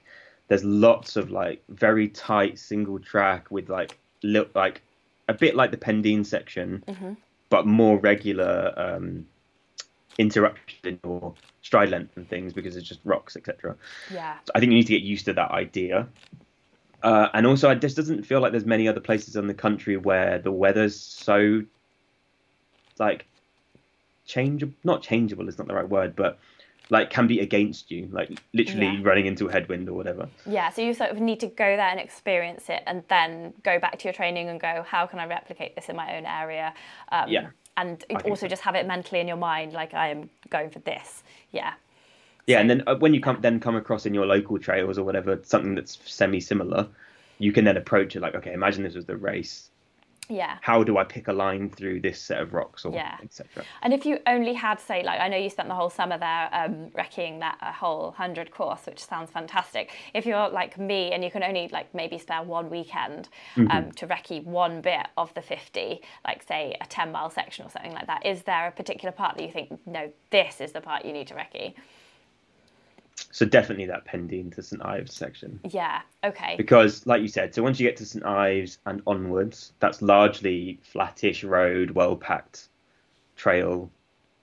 there's 0.48 0.64
lots 0.64 1.16
of 1.16 1.30
like 1.30 1.62
very 1.68 2.08
tight 2.08 2.58
single 2.58 2.98
track 2.98 3.50
with 3.50 3.68
like 3.68 3.96
look 4.22 4.54
like 4.54 4.82
a 5.28 5.34
bit 5.34 5.54
like 5.54 5.70
the 5.70 5.76
Pendeen 5.76 6.24
section, 6.26 6.84
Mm-hmm. 6.86 7.12
but 7.48 7.66
more 7.66 7.98
regular 7.98 8.72
um, 8.76 9.26
interruption 10.18 10.98
or 11.02 11.34
stride 11.62 11.90
length 11.90 12.16
and 12.16 12.28
things 12.28 12.52
because 12.52 12.76
it's 12.76 12.86
just 12.86 13.00
rocks, 13.04 13.36
etc. 13.36 13.76
Yeah. 14.12 14.36
So 14.44 14.52
I 14.54 14.60
think 14.60 14.70
you 14.70 14.78
need 14.78 14.86
to 14.86 14.92
get 14.92 15.02
used 15.02 15.24
to 15.26 15.32
that 15.34 15.50
idea. 15.50 16.08
Uh, 17.02 17.28
and 17.34 17.46
also, 17.46 17.70
it 17.70 17.80
just 17.80 17.96
doesn't 17.96 18.22
feel 18.24 18.40
like 18.40 18.52
there's 18.52 18.64
many 18.64 18.88
other 18.88 19.00
places 19.00 19.36
in 19.36 19.46
the 19.46 19.54
country 19.54 19.96
where 19.96 20.38
the 20.38 20.50
weather's 20.50 20.98
so 20.98 21.62
like 22.98 23.26
changeable. 24.26 24.74
Not 24.84 25.02
changeable 25.02 25.48
is 25.48 25.58
not 25.58 25.66
the 25.68 25.74
right 25.74 25.88
word, 25.88 26.16
but 26.16 26.38
like 26.90 27.10
can 27.10 27.26
be 27.26 27.40
against 27.40 27.90
you, 27.90 28.08
like 28.12 28.30
literally 28.52 28.86
Yeah. 28.88 29.00
running 29.02 29.26
into 29.26 29.48
a 29.48 29.52
headwind 29.52 29.88
or 29.88 29.94
whatever. 29.94 30.28
Yeah, 30.46 30.68
so 30.70 30.82
you 30.82 30.92
sort 30.92 31.10
of 31.10 31.18
need 31.20 31.40
to 31.40 31.46
go 31.46 31.64
there 31.76 31.88
and 31.88 31.98
experience 31.98 32.68
it, 32.68 32.82
and 32.86 33.02
then 33.08 33.54
go 33.62 33.78
back 33.78 33.98
to 33.98 34.04
your 34.04 34.12
training 34.12 34.48
and 34.48 34.60
go, 34.60 34.84
how 34.86 35.06
can 35.06 35.18
I 35.18 35.26
replicate 35.26 35.74
this 35.76 35.88
in 35.88 35.96
my 35.96 36.16
own 36.16 36.26
area? 36.26 36.74
Um, 37.10 37.28
Yeah, 37.28 37.46
and 37.78 38.04
also 38.26 38.34
so. 38.42 38.48
just 38.48 38.62
have 38.62 38.74
it 38.74 38.86
mentally 38.86 39.20
in 39.20 39.28
your 39.28 39.38
mind, 39.38 39.72
like 39.72 39.94
I 39.94 40.08
am 40.08 40.28
going 40.50 40.70
for 40.70 40.78
this. 40.80 41.22
Yeah, 41.52 41.72
Yeah, 42.46 42.56
So- 42.58 42.60
and 42.60 42.70
then 42.70 42.82
uh, 42.86 42.96
when 42.96 43.14
you 43.14 43.20
come 43.22 43.38
then 43.40 43.60
come 43.60 43.76
across 43.76 44.04
in 44.04 44.12
your 44.12 44.26
local 44.26 44.58
trails 44.58 44.98
or 44.98 45.04
whatever 45.04 45.40
something 45.42 45.74
that's 45.74 45.98
semi 46.04 46.40
similar, 46.40 46.86
you 47.38 47.50
can 47.52 47.64
then 47.64 47.78
approach 47.78 48.14
it 48.14 48.20
like, 48.20 48.34
okay, 48.34 48.52
imagine 48.52 48.82
this 48.82 48.94
was 48.94 49.06
the 49.06 49.16
race. 49.16 49.70
Yeah. 50.28 50.58
How 50.62 50.82
do 50.82 50.96
I 50.98 51.04
pick 51.04 51.28
a 51.28 51.32
line 51.32 51.68
through 51.68 52.00
this 52.00 52.18
set 52.20 52.40
of 52.40 52.54
rocks 52.54 52.84
or 52.84 52.92
Yeah. 52.92 53.16
etc. 53.22 53.64
And 53.82 53.92
if 53.92 54.06
you 54.06 54.18
only 54.26 54.54
had, 54.54 54.80
say, 54.80 55.02
like 55.02 55.20
I 55.20 55.28
know 55.28 55.36
you 55.36 55.50
spent 55.50 55.68
the 55.68 55.74
whole 55.74 55.90
summer 55.90 56.18
there 56.18 56.48
um, 56.52 56.90
recceing 56.90 57.40
that 57.40 57.58
a 57.60 57.72
whole 57.72 58.12
hundred 58.12 58.50
course, 58.50 58.86
which 58.86 59.04
sounds 59.04 59.30
fantastic. 59.30 59.92
If 60.14 60.24
you're 60.26 60.48
like 60.48 60.78
me 60.78 61.12
and 61.12 61.22
you 61.22 61.30
can 61.30 61.42
only 61.42 61.68
like 61.68 61.94
maybe 61.94 62.18
spare 62.18 62.42
one 62.42 62.70
weekend 62.70 63.28
um, 63.70 63.92
to 63.92 64.06
recce 64.06 64.44
one 64.44 64.80
bit 64.80 65.06
of 65.16 65.32
the 65.34 65.42
fifty, 65.42 66.00
like 66.26 66.42
say 66.42 66.76
a 66.80 66.86
ten 66.86 67.12
mile 67.12 67.30
section 67.30 67.66
or 67.66 67.70
something 67.70 67.92
like 67.92 68.06
that, 68.06 68.24
is 68.24 68.42
there 68.42 68.68
a 68.68 68.72
particular 68.72 69.12
part 69.12 69.36
that 69.36 69.42
you 69.42 69.50
think 69.52 69.78
no, 69.86 70.10
this 70.30 70.60
is 70.60 70.72
the 70.72 70.80
part 70.80 71.04
you 71.04 71.12
need 71.12 71.26
to 71.28 71.34
recce? 71.34 71.74
So 73.30 73.44
definitely 73.46 73.86
that 73.86 74.06
Pendeen 74.06 74.54
to 74.54 74.62
St 74.62 74.84
Ives 74.84 75.14
section. 75.14 75.60
Yeah. 75.70 76.02
Okay. 76.24 76.54
because 76.56 77.06
like 77.06 77.20
you 77.22 77.28
said 77.28 77.54
so 77.54 77.62
once 77.62 77.78
you 77.78 77.86
get 77.86 77.96
to 77.98 78.06
st 78.06 78.24
ives 78.24 78.78
and 78.86 79.02
onwards 79.06 79.74
that's 79.78 80.00
largely 80.00 80.78
flattish 80.82 81.44
road 81.44 81.90
well 81.90 82.16
packed 82.16 82.68
trail 83.36 83.90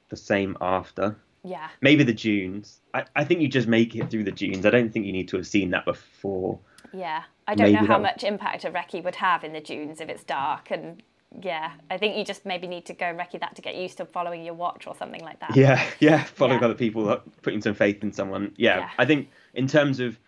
the 0.10 0.16
same 0.16 0.56
after 0.62 1.16
Yeah. 1.44 1.70
maybe 1.82 2.04
the 2.04 2.14
dunes 2.14 2.80
I, 2.94 3.06
I 3.16 3.24
think 3.26 3.42
you 3.42 3.48
just 3.48 3.68
make 3.68 3.96
it 3.96 4.12
through 4.12 4.26
the 4.26 4.32
dunes 4.32 4.64
i 4.66 4.70
don't 4.70 4.92
think 4.94 5.08
you 5.08 5.12
need 5.12 5.28
to 5.30 5.38
have 5.38 5.48
seen 5.48 5.72
that 5.72 5.86
before 5.86 6.60
Yeah. 6.94 7.24
I 7.48 7.56
don't 7.56 7.72
know 7.74 7.80
how 7.80 7.98
that- 7.98 8.02
much 8.02 8.24
impact 8.24 8.64
a 8.64 8.70
recce 8.70 9.04
would 9.04 9.16
have 9.16 9.44
in 9.44 9.54
the 9.54 9.60
dunes 9.62 10.00
if 10.02 10.08
it's 10.08 10.24
dark 10.24 10.70
and. 10.70 11.02
Yeah, 11.42 11.72
I 11.90 11.98
think 11.98 12.18
you 12.18 12.26
just 12.26 12.46
maybe 12.46 12.68
need 12.68 12.86
to 12.88 12.94
go 12.94 13.06
and 13.06 13.18
recce 13.20 13.40
that 13.40 13.56
to 13.56 13.62
get 13.62 13.76
used 13.76 13.98
to 13.98 14.06
following 14.06 14.44
your 14.44 14.54
watch 14.54 14.86
or 14.86 14.96
something 14.96 15.22
like 15.22 15.40
that. 15.40 15.56
yeah 15.56 15.82
yeah 16.00 16.24
following 16.24 16.60
Yeah. 16.60 16.66
other 16.66 16.74
people 16.76 17.22
putting 17.42 17.62
some 17.62 17.74
faith 17.74 18.04
in 18.04 18.12
someone 18.12 18.54
yeah, 18.58 18.80
Yeah. 18.80 18.90
i 18.98 19.06
think 19.06 19.30
in 19.54 19.66
terms 19.68 20.00
of 20.00 20.20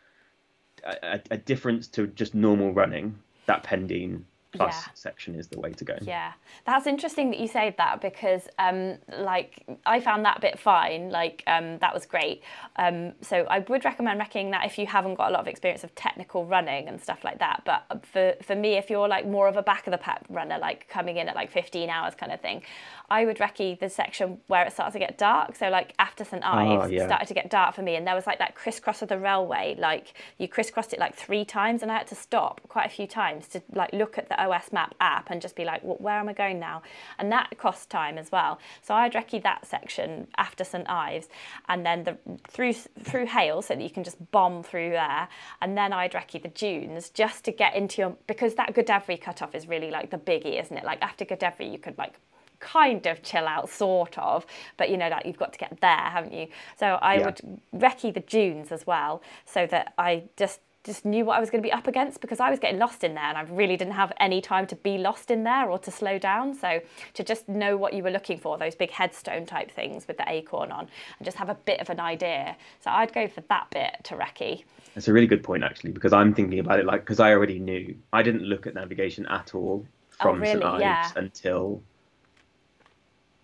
a, 0.85 0.95
a, 1.15 1.21
a 1.31 1.37
difference 1.37 1.87
to 1.89 2.07
just 2.07 2.33
normal 2.33 2.71
running 2.73 3.17
that 3.47 3.63
Pendeen 3.63 4.23
plus 4.53 4.75
Yeah. 4.75 4.91
section 4.93 5.35
is 5.35 5.47
the 5.47 5.59
way 5.59 5.71
to 5.73 5.83
go 5.83 5.95
Yeah, 6.01 6.33
that's 6.65 6.87
interesting 6.87 7.29
that 7.31 7.39
you 7.39 7.47
say 7.47 7.73
that 7.77 8.01
because, 8.01 8.47
um, 8.59 8.97
like, 9.17 9.63
I 9.85 9.99
found 9.99 10.23
that 10.25 10.41
bit 10.41 10.59
fine. 10.59 11.09
Like, 11.09 11.43
um, 11.47 11.79
that 11.79 11.93
was 11.93 12.05
great. 12.05 12.43
Um, 12.75 13.13
so 13.21 13.45
I 13.49 13.59
would 13.59 13.83
recommend 13.85 14.21
recceing 14.21 14.51
that 14.51 14.65
if 14.65 14.77
you 14.77 14.85
haven't 14.87 15.15
got 15.15 15.29
a 15.29 15.33
lot 15.33 15.41
of 15.41 15.47
experience 15.47 15.83
of 15.83 15.93
technical 15.95 16.45
running 16.45 16.87
and 16.87 17.01
stuff 17.01 17.23
like 17.23 17.39
that. 17.39 17.63
But 17.65 18.05
for 18.05 18.35
for 18.41 18.55
me, 18.55 18.73
if 18.77 18.89
you're 18.89 19.07
like 19.07 19.25
more 19.27 19.47
of 19.47 19.57
a 19.57 19.63
back 19.63 19.87
of 19.87 19.91
the 19.91 19.97
pack 19.97 20.23
runner, 20.29 20.57
like 20.59 20.87
coming 20.87 21.17
in 21.17 21.27
at 21.29 21.35
like 21.35 21.51
15 21.51 21.89
hours 21.89 22.15
kind 22.15 22.31
of 22.31 22.39
thing, 22.41 22.61
I 23.09 23.25
would 23.25 23.37
recce 23.37 23.79
the 23.79 23.89
section 23.89 24.39
where 24.47 24.65
it 24.65 24.73
starts 24.73 24.93
to 24.93 24.99
get 24.99 25.17
dark. 25.17 25.55
So 25.55 25.69
like 25.69 25.93
after 25.99 26.23
St 26.23 26.43
Ives, 26.43 26.91
it 26.91 26.95
yeah. 26.95 27.05
started 27.07 27.27
to 27.27 27.33
get 27.33 27.49
dark 27.49 27.75
for 27.75 27.81
me, 27.81 27.95
and 27.95 28.05
there 28.07 28.15
was 28.15 28.27
like 28.27 28.39
that 28.39 28.55
crisscross 28.55 29.01
of 29.01 29.09
the 29.09 29.17
railway. 29.19 29.75
Like 29.77 30.13
you 30.37 30.47
crisscrossed 30.47 30.93
it 30.93 30.99
like 30.99 31.15
three 31.15 31.45
times, 31.45 31.81
and 31.81 31.91
I 31.91 31.97
had 31.97 32.07
to 32.07 32.15
stop 32.15 32.61
quite 32.67 32.85
a 32.85 32.89
few 32.89 33.07
times 33.07 33.47
to 33.49 33.61
like 33.73 33.91
look 33.93 34.17
at 34.17 34.29
the 34.29 34.42
OS 34.45 34.71
Map 34.71 34.95
app 34.99 35.29
and 35.29 35.41
just 35.41 35.55
be 35.55 35.65
like, 35.65 35.83
well, 35.83 35.97
where 35.99 36.19
am 36.19 36.29
I 36.29 36.33
going 36.33 36.59
now? 36.59 36.81
And 37.19 37.31
that 37.31 37.57
costs 37.57 37.85
time 37.85 38.17
as 38.17 38.31
well. 38.31 38.59
So 38.81 38.93
I'd 38.93 39.13
recce 39.13 39.41
that 39.43 39.65
section 39.65 40.27
after 40.37 40.63
St 40.63 40.89
Ives, 40.89 41.29
and 41.69 41.85
then 41.85 42.03
the 42.03 42.17
through 42.47 42.73
through 42.73 43.27
Hayle, 43.27 43.61
so 43.61 43.75
that 43.75 43.83
you 43.83 43.89
can 43.89 44.03
just 44.03 44.17
bomb 44.31 44.63
through 44.63 44.91
there, 44.91 45.27
and 45.61 45.77
then 45.77 45.93
I'd 45.93 46.13
recce 46.13 46.41
the 46.41 46.49
dunes 46.49 47.09
just 47.09 47.43
to 47.45 47.51
get 47.51 47.75
into 47.75 48.01
your 48.01 48.15
because 48.27 48.55
that 48.55 48.73
Godrevy 48.73 49.19
cutoff 49.21 49.55
is 49.55 49.67
really 49.67 49.91
like 49.91 50.09
the 50.09 50.17
biggie, 50.17 50.59
isn't 50.61 50.77
it? 50.77 50.83
Like 50.83 51.01
after 51.01 51.25
Godrevy, 51.25 51.71
you 51.71 51.79
could 51.79 51.97
like 51.97 52.15
kind 52.59 53.05
of 53.07 53.21
chill 53.21 53.45
out, 53.45 53.69
sort 53.69 54.17
of, 54.17 54.45
but 54.77 54.89
you 54.89 54.95
know, 54.95 55.09
like 55.09 55.25
you've 55.25 55.37
got 55.37 55.51
to 55.51 55.59
get 55.59 55.81
there, 55.81 55.97
haven't 55.97 56.33
you? 56.33 56.47
So 56.77 56.85
I 57.01 57.17
Yeah. 57.17 57.25
would 57.25 57.41
recce 57.75 58.13
the 58.13 58.21
dunes 58.21 58.71
as 58.71 58.87
well, 58.87 59.21
so 59.45 59.67
that 59.67 59.93
I 59.97 60.23
just 60.37 60.61
just 60.83 61.05
knew 61.05 61.23
what 61.23 61.37
I 61.37 61.39
was 61.39 61.49
going 61.49 61.61
to 61.63 61.67
be 61.67 61.71
up 61.71 61.87
against 61.87 62.19
because 62.19 62.39
I 62.39 62.49
was 62.49 62.59
getting 62.59 62.77
lost 62.77 63.03
in 63.03 63.13
there 63.13 63.23
and 63.23 63.37
I 63.37 63.43
really 63.43 63.77
didn't 63.77 63.93
have 63.93 64.11
any 64.19 64.41
time 64.41 64.67
to 64.67 64.75
be 64.75 64.97
lost 64.97 65.31
in 65.31 65.43
there 65.43 65.69
or 65.69 65.79
to 65.79 65.91
slow 65.91 66.17
down. 66.19 66.53
So 66.53 66.81
to 67.13 67.23
just 67.23 67.47
know 67.47 67.77
what 67.77 67.93
you 67.93 68.03
were 68.03 68.11
looking 68.11 68.37
for, 68.37 68.57
those 68.57 68.75
big 68.75 68.91
headstone 68.91 69.45
type 69.45 69.71
things 69.71 70.07
with 70.07 70.17
the 70.17 70.25
acorn 70.27 70.71
on, 70.71 70.87
and 71.17 71.25
just 71.25 71.37
have 71.37 71.49
a 71.49 71.55
bit 71.55 71.79
of 71.79 71.89
an 71.89 71.99
idea. 71.99 72.57
So 72.83 72.91
I'd 72.91 73.13
go 73.13 73.27
for 73.27 73.41
that 73.41 73.69
bit 73.71 73.95
to 74.03 74.15
recce. 74.15 74.63
That's 74.93 75.07
a 75.07 75.13
really 75.13 75.27
good 75.27 75.43
point, 75.43 75.63
actually, 75.63 75.91
because 75.91 76.11
I'm 76.13 76.33
thinking 76.33 76.59
about 76.59 76.79
it 76.79 76.85
like 76.85 77.01
because 77.01 77.19
I 77.19 77.31
already 77.31 77.59
knew. 77.59 77.95
I 78.11 78.21
didn't 78.21 78.43
look 78.43 78.67
at 78.67 78.75
navigation 78.75 79.25
at 79.27 79.55
all 79.55 79.85
from 80.09 80.37
Oh, 80.37 80.39
really? 80.39 80.53
St 80.53 80.63
Ives 80.63 80.81
Yeah. 80.81 81.09
until 81.15 81.81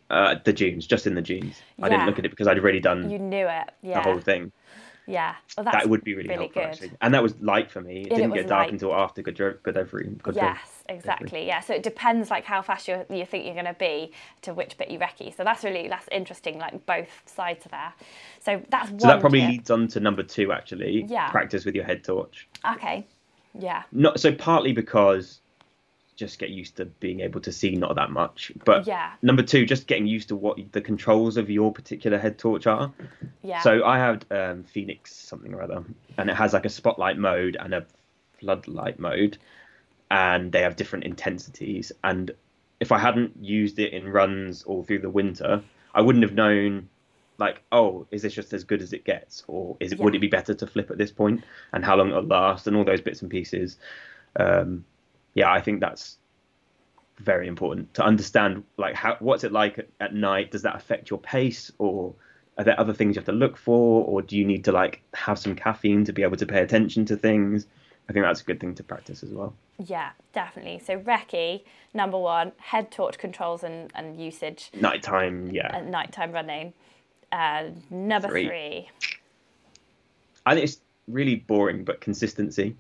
uh, 0.10 0.36
the 0.44 0.52
dunes, 0.54 0.86
just 0.88 1.08
in 1.08 1.16
the 1.16 1.22
dunes. 1.22 1.62
I 1.82 1.88
didn't 1.90 2.06
look 2.06 2.20
at 2.20 2.26
it 2.26 2.30
because 2.32 2.48
I'd 2.48 2.58
already 2.60 2.80
done 2.80 3.10
You 3.10 3.20
knew 3.20 3.48
it, 3.48 3.70
yeah. 3.82 4.02
the 4.02 4.10
whole 4.10 4.20
thing. 4.20 4.52
Yeah. 5.10 5.34
Well, 5.58 5.64
that's 5.64 5.76
That 5.78 5.90
would 5.90 6.04
be 6.04 6.14
really, 6.14 6.30
helpful, 6.30 6.62
good. 6.62 6.70
actually. 6.70 6.92
And 7.02 7.14
that 7.16 7.24
was 7.24 7.34
light 7.42 7.72
for 7.72 7.82
me. 7.82 8.02
It 8.02 8.08
it 8.08 8.16
didn't 8.16 8.30
was 8.32 8.42
get 8.42 8.48
dark 8.48 8.66
light. 8.66 8.74
until 8.74 8.94
after 8.94 9.24
Godrevy. 9.24 10.18
Godre- 10.22 10.36
Yes, 10.36 10.84
exactly. 10.88 11.48
Yeah, 11.48 11.62
so 11.62 11.74
it 11.74 11.82
depends 11.82 12.30
like 12.30 12.46
how 12.46 12.62
fast 12.62 12.88
you 12.88 13.04
you 13.10 13.26
think 13.26 13.46
you're 13.46 13.56
going 13.56 13.66
to 13.66 13.74
be 13.74 14.12
to 14.44 14.54
which 14.54 14.78
bit 14.78 14.92
you 14.92 15.00
recce. 15.00 15.36
So 15.36 15.44
that's 15.44 15.64
really 15.64 15.88
that's 15.88 16.08
interesting. 16.12 16.60
Like 16.60 16.86
both 16.86 17.10
sides 17.26 17.66
of 17.66 17.72
there. 17.72 17.92
So 18.40 18.62
that's 18.70 18.92
one. 18.92 19.00
So 19.00 19.08
that 19.08 19.20
probably 19.20 19.42
tip. 19.42 19.50
leads 19.50 19.72
on 19.72 19.88
to 19.90 20.00
number 20.00 20.22
two, 20.22 20.52
actually. 20.52 21.06
Yeah. 21.10 21.30
Practice 21.32 21.66
with 21.66 21.74
your 21.74 21.86
head 21.86 22.04
torch. 22.04 22.48
Okay. 22.76 23.08
Yeah. 23.58 23.82
Not 23.92 24.20
so 24.20 24.32
partly 24.32 24.74
because 24.74 25.42
just 26.20 26.38
get 26.38 26.50
used 26.50 26.76
to 26.78 26.86
being 26.86 27.22
able 27.22 27.40
to 27.42 27.52
see 27.52 27.76
not 27.76 27.96
that 27.96 28.12
much, 28.12 28.52
but 28.66 28.86
Yeah. 28.86 29.14
number 29.22 29.42
two, 29.42 29.66
just 29.66 29.88
getting 29.88 30.06
used 30.06 30.28
to 30.28 30.36
what 30.36 30.60
the 30.74 30.82
controls 30.82 31.38
of 31.38 31.50
your 31.50 31.72
particular 31.72 32.18
head 32.18 32.38
torch 32.38 32.68
are. 32.68 32.92
Yeah. 33.42 33.62
So 33.62 33.86
I 33.86 33.98
had 33.98 34.26
um, 34.30 34.64
Fenix 34.64 35.16
something 35.16 35.54
or 35.54 35.64
other, 35.64 35.84
and 36.18 36.30
it 36.30 36.36
has 36.36 36.54
like 36.54 36.66
a 36.66 36.70
spotlight 36.70 37.18
mode 37.18 37.56
and 37.60 37.74
a 37.74 37.86
floodlight 38.40 39.00
mode, 39.00 39.38
and 40.12 40.52
they 40.52 40.62
have 40.62 40.76
different 40.76 41.06
intensities. 41.06 41.92
And 42.04 42.32
if 42.80 42.92
I 42.92 43.00
hadn't 43.00 43.34
used 43.42 43.80
it 43.80 43.94
in 43.94 44.08
runs 44.08 44.64
all 44.64 44.84
through 44.84 45.00
the 45.00 45.10
winter, 45.10 45.64
I 45.96 46.02
wouldn't 46.02 46.24
have 46.24 46.34
known, 46.34 46.90
like, 47.38 47.62
oh, 47.72 48.08
is 48.12 48.22
this 48.22 48.34
just 48.34 48.52
as 48.54 48.66
good 48.66 48.82
as 48.82 48.92
it 48.92 49.06
gets, 49.06 49.44
or 49.48 49.78
is 49.80 49.94
it 49.94 50.00
would 50.00 50.16
it 50.16 50.20
be 50.20 50.28
better 50.28 50.54
to 50.54 50.68
flip 50.68 50.92
at 50.92 50.98
this 50.98 51.12
point, 51.12 51.44
and 51.72 51.86
how 51.86 51.96
long 51.96 52.10
it'll 52.10 52.24
last, 52.24 52.68
and 52.68 52.76
all 52.76 52.84
those 52.84 53.02
bits 53.02 53.22
and 53.22 53.32
pieces. 53.32 53.78
Um, 54.36 54.86
yeah, 55.34 55.52
I 55.52 55.62
think 55.62 55.80
that's 55.80 56.18
very 57.20 57.48
important 57.48 57.94
to 57.94 58.04
understand 58.04 58.64
like 58.78 58.96
how 58.96 59.18
what's 59.20 59.44
it 59.44 59.52
like 59.52 59.78
at, 59.78 59.90
at 60.00 60.14
night 60.16 60.52
does 60.52 60.62
that 60.62 60.76
affect 60.76 61.10
your 61.10 61.20
pace 61.20 61.70
or 61.78 62.14
are 62.58 62.64
there 62.64 62.80
other 62.80 62.94
things 62.94 63.16
you 63.16 63.20
have 63.20 63.26
to 63.26 63.32
look 63.34 63.58
for 63.58 64.06
or 64.06 64.22
do 64.22 64.38
you 64.38 64.46
need 64.46 64.64
to 64.64 64.72
like 64.72 65.02
have 65.14 65.38
some 65.38 65.54
caffeine 65.54 66.06
to 66.06 66.14
be 66.14 66.24
able 66.24 66.38
to 66.38 66.46
pay 66.46 66.62
attention 66.62 67.04
to 67.06 67.18
things 67.18 67.66
i 68.10 68.14
think 68.14 68.24
that's 68.26 68.40
a 68.40 68.44
good 68.46 68.60
thing 68.60 68.74
to 68.74 68.84
practice 68.84 69.22
as 69.22 69.32
well 69.32 69.54
Yeah, 69.80 70.12
definitely. 70.34 70.80
So 70.80 70.98
recce 71.00 71.62
number 71.94 72.18
one, 72.18 72.52
head 72.58 72.90
torch 72.92 73.18
controls 73.18 73.64
and, 73.64 73.92
and 73.96 74.18
usage 74.18 74.72
nighttime 74.74 75.52
yeah 75.52 75.76
at 75.76 75.86
nighttime 75.88 76.32
running. 76.32 76.74
Uh, 77.34 77.66
number 77.90 78.30
Three. 78.30 78.48
three. 78.48 78.90
i 80.46 80.54
think 80.54 80.64
it's 80.64 80.80
really 81.08 81.36
boring 81.36 81.84
but 81.84 82.00
consistency 82.00 82.76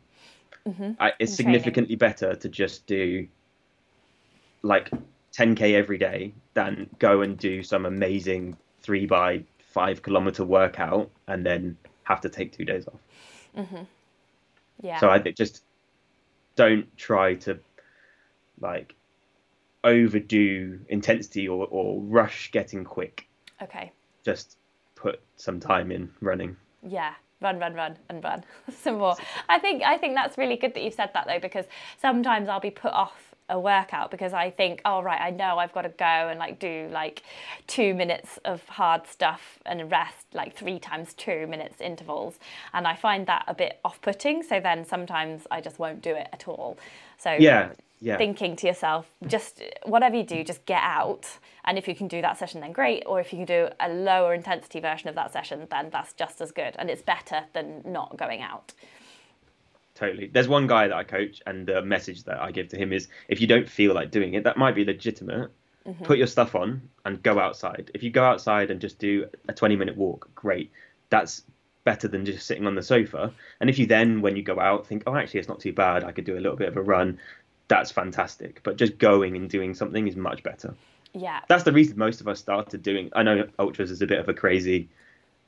Mm-hmm. 0.69 0.91
I, 0.99 1.13
it's 1.19 1.31
And 1.31 1.37
significantly 1.37 1.95
better 1.95 2.35
to 2.35 2.49
just 2.49 2.85
do 2.85 3.27
like 4.61 4.91
10k 5.33 5.73
every 5.73 5.97
day 5.97 6.33
than 6.53 6.89
go 6.99 7.21
and 7.21 7.37
do 7.37 7.63
some 7.63 7.85
amazing 7.85 8.57
three 8.81 9.05
by 9.05 9.43
five 9.59 10.01
kilometer 10.01 10.43
workout 10.43 11.09
and 11.27 11.45
then 11.45 11.77
have 12.03 12.21
to 12.21 12.29
take 12.29 12.51
two 12.51 12.65
days 12.65 12.87
off 12.87 12.99
mm-hmm. 13.55 13.83
Yeah. 14.81 14.99
So 14.99 15.09
I 15.09 15.19
think 15.19 15.35
just 15.35 15.63
don't 16.55 16.95
try 16.97 17.35
to 17.35 17.59
like 18.59 18.95
overdo 19.83 20.79
intensity 20.89 21.47
or, 21.47 21.67
or 21.69 22.01
rush 22.01 22.51
getting 22.51 22.83
quick. 22.83 23.27
okay. 23.61 23.91
Just 24.23 24.57
put 24.95 25.21
some 25.37 25.59
time 25.59 25.91
in 25.91 26.11
running. 26.21 26.57
Yeah, 26.83 27.13
run, 27.41 27.59
run, 27.59 27.73
run, 27.73 27.97
and 28.09 28.23
run 28.23 28.43
some 28.81 28.97
more. 28.97 29.15
I 29.47 29.59
think 29.59 29.83
I 29.83 29.97
think 29.97 30.15
that's 30.15 30.37
really 30.37 30.57
good 30.57 30.73
that 30.73 30.83
you've 30.83 30.93
said 30.93 31.11
that 31.13 31.27
though, 31.27 31.39
because 31.39 31.65
sometimes 32.01 32.49
I'll 32.49 32.59
be 32.59 32.71
put 32.71 32.93
off 32.93 33.29
a 33.49 33.59
workout 33.59 34.11
because 34.11 34.31
I 34.31 34.51
think, 34.51 34.81
oh 34.85 35.01
right, 35.01 35.19
I 35.19 35.31
know 35.31 35.57
I've 35.57 35.73
got 35.73 35.81
to 35.81 35.89
go 35.89 36.05
and 36.05 36.39
like 36.39 36.59
do 36.59 36.87
like 36.91 37.23
two 37.67 37.93
minutes 37.93 38.37
of 38.45 38.63
hard 38.69 39.07
stuff 39.07 39.57
and 39.65 39.91
rest 39.91 40.27
like 40.33 40.55
three 40.55 40.79
times 40.79 41.13
two 41.13 41.47
minutes 41.47 41.81
intervals, 41.81 42.39
and 42.73 42.87
I 42.87 42.95
find 42.95 43.25
that 43.27 43.45
a 43.47 43.53
bit 43.53 43.79
off-putting. 43.83 44.43
So 44.43 44.59
then 44.59 44.85
sometimes 44.85 45.47
I 45.51 45.61
just 45.61 45.79
won't 45.79 46.01
do 46.01 46.15
it 46.15 46.27
at 46.31 46.47
all. 46.47 46.77
So 47.17 47.31
Yeah. 47.31 47.69
Yeah. 48.01 48.17
thinking 48.17 48.55
to 48.57 48.67
yourself, 48.67 49.11
just 49.27 49.61
whatever 49.83 50.15
you 50.15 50.23
do, 50.23 50.43
just 50.43 50.65
get 50.65 50.81
out. 50.81 51.27
And 51.65 51.77
if 51.77 51.87
you 51.87 51.95
can 51.95 52.07
do 52.07 52.21
that 52.21 52.37
session, 52.37 52.61
then 52.61 52.71
great. 52.71 53.03
Or 53.05 53.19
if 53.19 53.33
you 53.33 53.39
can 53.39 53.45
do 53.45 53.67
a 53.79 53.89
lower 53.89 54.33
intensity 54.33 54.79
version 54.79 55.09
of 55.09 55.15
that 55.15 55.33
session, 55.33 55.67
then 55.69 55.89
that's 55.91 56.13
just 56.13 56.39
as 56.39 56.51
good. 56.51 56.75
And 56.79 56.89
it's 56.89 57.01
better 57.01 57.43
than 57.53 57.81
not 57.85 58.15
going 58.15 58.41
out. 58.41 58.73
Totally. 59.95 60.27
There's 60.27 60.47
one 60.47 60.65
guy 60.65 60.87
that 60.87 60.95
I 60.95 61.03
coach, 61.03 61.41
and 61.45 61.67
the 61.67 61.81
message 61.81 62.23
that 62.23 62.39
I 62.41 62.51
give 62.51 62.69
to 62.69 62.77
him 62.77 62.93
is 62.93 63.09
if 63.27 63.41
you 63.41 63.47
don't 63.47 63.67
feel 63.67 63.93
like 63.93 64.11
doing 64.11 64.33
it, 64.33 64.45
that 64.45 64.55
might 64.55 64.75
be 64.75 64.85
legitimate. 64.85 65.51
Mm-hmm. 65.85 66.05
Put 66.05 66.17
your 66.17 66.27
stuff 66.27 66.55
on 66.55 66.81
and 67.03 67.21
go 67.21 67.37
outside. 67.37 67.91
If 67.93 68.01
you 68.01 68.09
go 68.09 68.23
outside 68.23 68.71
and 68.71 68.79
just 68.79 68.97
do 68.97 69.25
a 69.49 69.53
20 69.53 69.75
minute 69.75 69.97
walk, 69.97 70.29
great. 70.35 70.71
That's 71.09 71.43
better 71.83 72.07
than 72.07 72.25
just 72.25 72.45
sitting 72.45 72.65
on 72.65 72.75
the 72.75 72.81
sofa. 72.81 73.33
And 73.59 73.69
if 73.69 73.77
you 73.77 73.87
then, 73.87 74.21
when 74.21 74.37
you 74.37 74.43
go 74.43 74.59
out, 74.59 74.87
think, 74.87 75.03
oh, 75.05 75.15
actually, 75.15 75.41
it's 75.41 75.49
not 75.49 75.59
too 75.59 75.73
bad, 75.73 76.05
I 76.05 76.11
could 76.13 76.25
do 76.25 76.37
a 76.37 76.39
little 76.39 76.57
bit 76.57 76.69
of 76.69 76.77
a 76.77 76.81
run, 76.81 77.19
that's 77.69 77.91
fantastic. 77.91 78.61
But 78.63 78.75
just 78.75 78.97
going 78.97 79.37
and 79.37 79.49
doing 79.49 79.73
something 79.73 80.05
is 80.07 80.17
much 80.17 80.43
better. 80.43 80.75
Yeah. 81.13 81.39
That's 81.47 81.63
the 81.63 81.71
reason 81.71 81.97
most 81.97 82.19
of 82.19 82.27
us 82.27 82.39
started 82.39 82.83
doing. 82.83 83.09
I 83.13 83.23
know 83.23 83.47
ultras 83.57 83.89
is 83.91 84.01
a 84.01 84.07
bit 84.07 84.19
of 84.19 84.27
a 84.27 84.33
crazy 84.33 84.89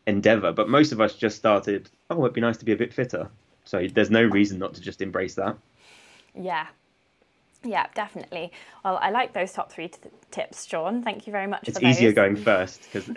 endeavor, 0.08 0.54
but 0.54 0.70
most 0.70 0.94
of 0.94 1.02
us 1.02 1.16
just 1.16 1.36
started. 1.36 1.90
Oh, 2.10 2.24
it'd 2.24 2.34
be 2.34 2.42
nice 2.42 2.58
to 2.58 2.66
be 2.66 2.72
a 2.72 2.78
bit 2.78 2.94
fitter. 2.94 3.30
So 3.66 3.86
there's 3.94 4.10
no 4.10 4.24
reason 4.24 4.60
not 4.60 4.76
to 4.76 4.82
just 4.82 5.02
embrace 5.02 5.36
that. 5.36 5.58
Yeah. 6.34 6.68
Yeah, 7.64 7.86
definitely. 7.94 8.52
Well, 8.84 8.98
I 9.02 9.12
like 9.12 9.34
those 9.34 9.54
top 9.54 9.72
three 9.72 9.90
t- 9.90 10.00
tips, 10.32 10.66
Sean. 10.66 11.04
Thank 11.04 11.28
you 11.28 11.32
very 11.32 11.46
much 11.46 11.68
It's 11.68 11.78
for 11.78 11.86
those. 11.86 11.96
easier 11.98 12.12
going 12.12 12.36
first 12.36 12.82
because 12.92 13.08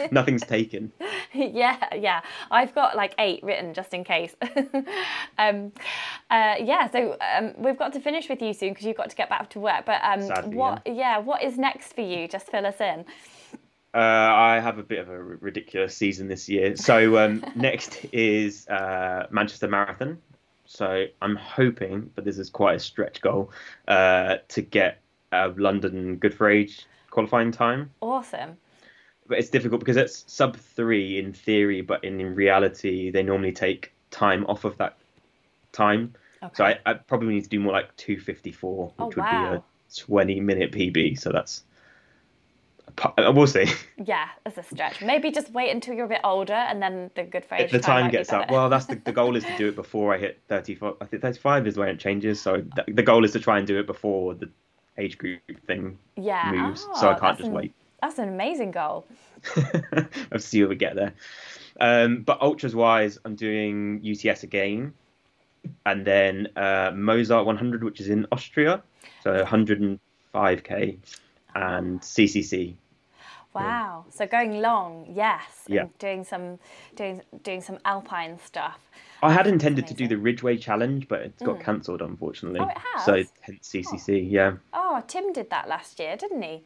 nothing's 0.12 0.42
taken. 0.44 0.92
yeah, 1.34 1.76
yeah. 1.96 2.20
I've 2.52 2.72
got 2.72 2.94
like 2.96 3.14
eight 3.18 3.42
written 3.42 3.74
just 3.74 3.92
in 3.92 4.04
case. 4.04 4.36
um, 5.38 5.72
uh, 6.30 6.54
yeah, 6.60 6.88
so 6.88 7.16
um, 7.36 7.54
we've 7.58 7.78
got 7.78 7.92
to 7.94 8.00
finish 8.00 8.28
with 8.28 8.40
you 8.40 8.52
soon 8.52 8.70
because 8.70 8.86
you've 8.86 8.96
got 8.96 9.10
to 9.10 9.16
get 9.16 9.28
back 9.28 9.50
to 9.50 9.58
work. 9.60 9.84
But 9.86 10.00
um, 10.04 10.22
Sadly, 10.22 10.54
what? 10.54 10.82
Yeah. 10.86 11.18
what 11.18 11.42
is 11.42 11.58
next 11.58 11.94
for 11.94 12.02
you? 12.02 12.28
Just 12.28 12.46
fill 12.50 12.64
us 12.64 12.80
in. 12.80 13.04
Uh, 13.94 13.98
I 13.98 14.60
have 14.60 14.78
a 14.78 14.82
bit 14.84 15.00
of 15.00 15.08
a 15.08 15.12
r- 15.14 15.38
ridiculous 15.40 15.96
season 15.96 16.28
this 16.28 16.48
year. 16.48 16.76
So 16.76 17.18
um, 17.18 17.44
next 17.56 18.04
is 18.12 18.68
uh, 18.68 19.26
Manchester 19.30 19.66
Marathon. 19.66 20.18
So 20.68 21.06
I'm 21.22 21.34
hoping, 21.34 22.10
but 22.14 22.26
this 22.26 22.36
is 22.38 22.50
quite 22.50 22.76
a 22.76 22.78
stretch 22.78 23.22
goal, 23.22 23.50
uh, 23.88 24.36
to 24.48 24.60
get 24.60 25.00
a 25.32 25.48
London 25.48 26.16
Good 26.16 26.34
for 26.34 26.50
Age 26.50 26.84
qualifying 27.10 27.50
time. 27.50 27.90
Awesome. 28.02 28.58
But 29.26 29.38
it's 29.38 29.48
difficult 29.48 29.80
because 29.80 29.96
it's 29.96 30.30
sub 30.30 30.56
three 30.56 31.18
in 31.18 31.32
theory, 31.32 31.80
but 31.80 32.04
in, 32.04 32.20
in 32.20 32.34
reality 32.34 33.10
they 33.10 33.22
normally 33.22 33.52
take 33.52 33.92
time 34.10 34.44
off 34.46 34.64
of 34.64 34.76
that 34.76 34.98
time. 35.72 36.14
Okay. 36.42 36.52
So 36.54 36.64
I, 36.66 36.78
I 36.84 36.94
probably 36.94 37.34
need 37.34 37.44
to 37.44 37.48
do 37.48 37.60
more 37.60 37.72
like 37.72 37.96
254, 37.96 38.92
Oh, 38.98 39.06
which 39.06 39.16
would 39.16 39.24
be 39.24 39.30
a 39.30 39.62
20 39.96 40.40
minute 40.40 40.72
PB. 40.72 41.18
So 41.18 41.32
that's 41.32 41.64
we'll 43.18 43.46
see. 43.46 43.66
Yeah, 44.04 44.28
it's 44.46 44.56
a 44.56 44.62
stretch. 44.62 45.02
Maybe 45.02 45.32
just 45.32 45.50
wait 45.50 45.70
until 45.70 45.94
you're 45.94 46.06
a 46.06 46.08
bit 46.08 46.20
older 46.22 46.52
and 46.52 46.80
then 46.80 47.10
the 47.16 47.24
good 47.24 47.44
phrase. 47.44 47.62
If 47.62 47.72
the 47.72 47.80
time 47.80 48.10
gets 48.10 48.32
up, 48.32 48.48
well, 48.48 48.68
that's 48.68 48.86
the, 48.86 48.94
the 48.94 49.10
goal 49.10 49.34
is 49.34 49.42
to 49.42 49.56
do 49.56 49.68
it 49.68 49.74
before 49.84 50.14
I 50.14 50.18
hit 50.18 50.40
35. 50.48 50.94
I 51.00 51.04
think 51.04 51.20
35 51.20 51.66
is 51.66 51.76
when 51.76 51.88
it 51.88 51.98
changes. 51.98 52.40
So 52.40 52.60
th- 52.60 52.86
the 52.86 53.02
goal 53.02 53.24
is 53.24 53.32
to 53.32 53.40
try 53.40 53.58
and 53.58 53.66
do 53.66 53.78
it 53.78 53.86
before 53.86 54.34
the 54.34 54.48
age 54.98 55.18
group 55.18 55.40
thing 55.66 55.98
yeah. 56.16 56.52
moves. 56.52 56.86
Oh, 56.88 57.00
so 57.00 57.10
I 57.10 57.18
can't 57.18 57.38
just 57.38 57.48
an- 57.48 57.54
wait. 57.54 57.74
That's 58.00 58.18
an 58.18 58.28
amazing 58.28 58.70
goal. 58.70 59.06
I'll 60.32 60.38
see 60.38 60.60
if 60.60 60.68
we 60.68 60.76
get 60.76 60.94
there. 60.94 61.14
Um, 61.80 62.22
but 62.22 62.40
ultras 62.40 62.74
wise, 62.74 63.18
I'm 63.24 63.34
doing 63.34 64.00
UTS 64.04 64.44
again, 64.44 64.94
and 65.86 66.04
then 66.04 66.48
uh, 66.56 66.92
Mozart 66.94 67.46
100, 67.46 67.82
which 67.82 68.00
is 68.00 68.08
in 68.08 68.26
Austria, 68.30 68.82
so 69.22 69.44
105k, 69.44 70.98
and 71.62 72.00
CCC. 72.00 72.74
Wow. 73.54 74.04
So 74.10 74.26
going 74.26 74.60
long, 74.60 75.06
yes. 75.12 75.64
and 75.66 75.74
Yeah. 75.74 75.84
Doing 75.98 76.22
some, 76.24 76.58
doing 76.94 77.22
doing 77.42 77.60
some 77.60 77.78
alpine 77.84 78.38
stuff. 78.38 78.78
I 79.20 79.32
had 79.32 79.48
intended 79.48 79.88
to 79.88 79.94
do 79.94 80.06
the 80.06 80.16
Ridgeway 80.16 80.58
Challenge, 80.58 81.08
but 81.08 81.22
it's 81.22 81.42
got 81.42 81.58
cancelled 81.60 82.02
unfortunately. 82.02 82.60
Mm. 82.60 82.66
Oh, 82.66 82.70
it 82.70 82.78
has? 82.94 83.04
So 83.04 83.14
hence 83.40 83.68
CCC, 83.68 84.30
yeah, 84.30 84.56
Oh, 84.72 85.02
Tim 85.08 85.32
did 85.32 85.50
that 85.50 85.68
last 85.68 85.98
year, 85.98 86.16
didn't 86.16 86.42
he? 86.42 86.62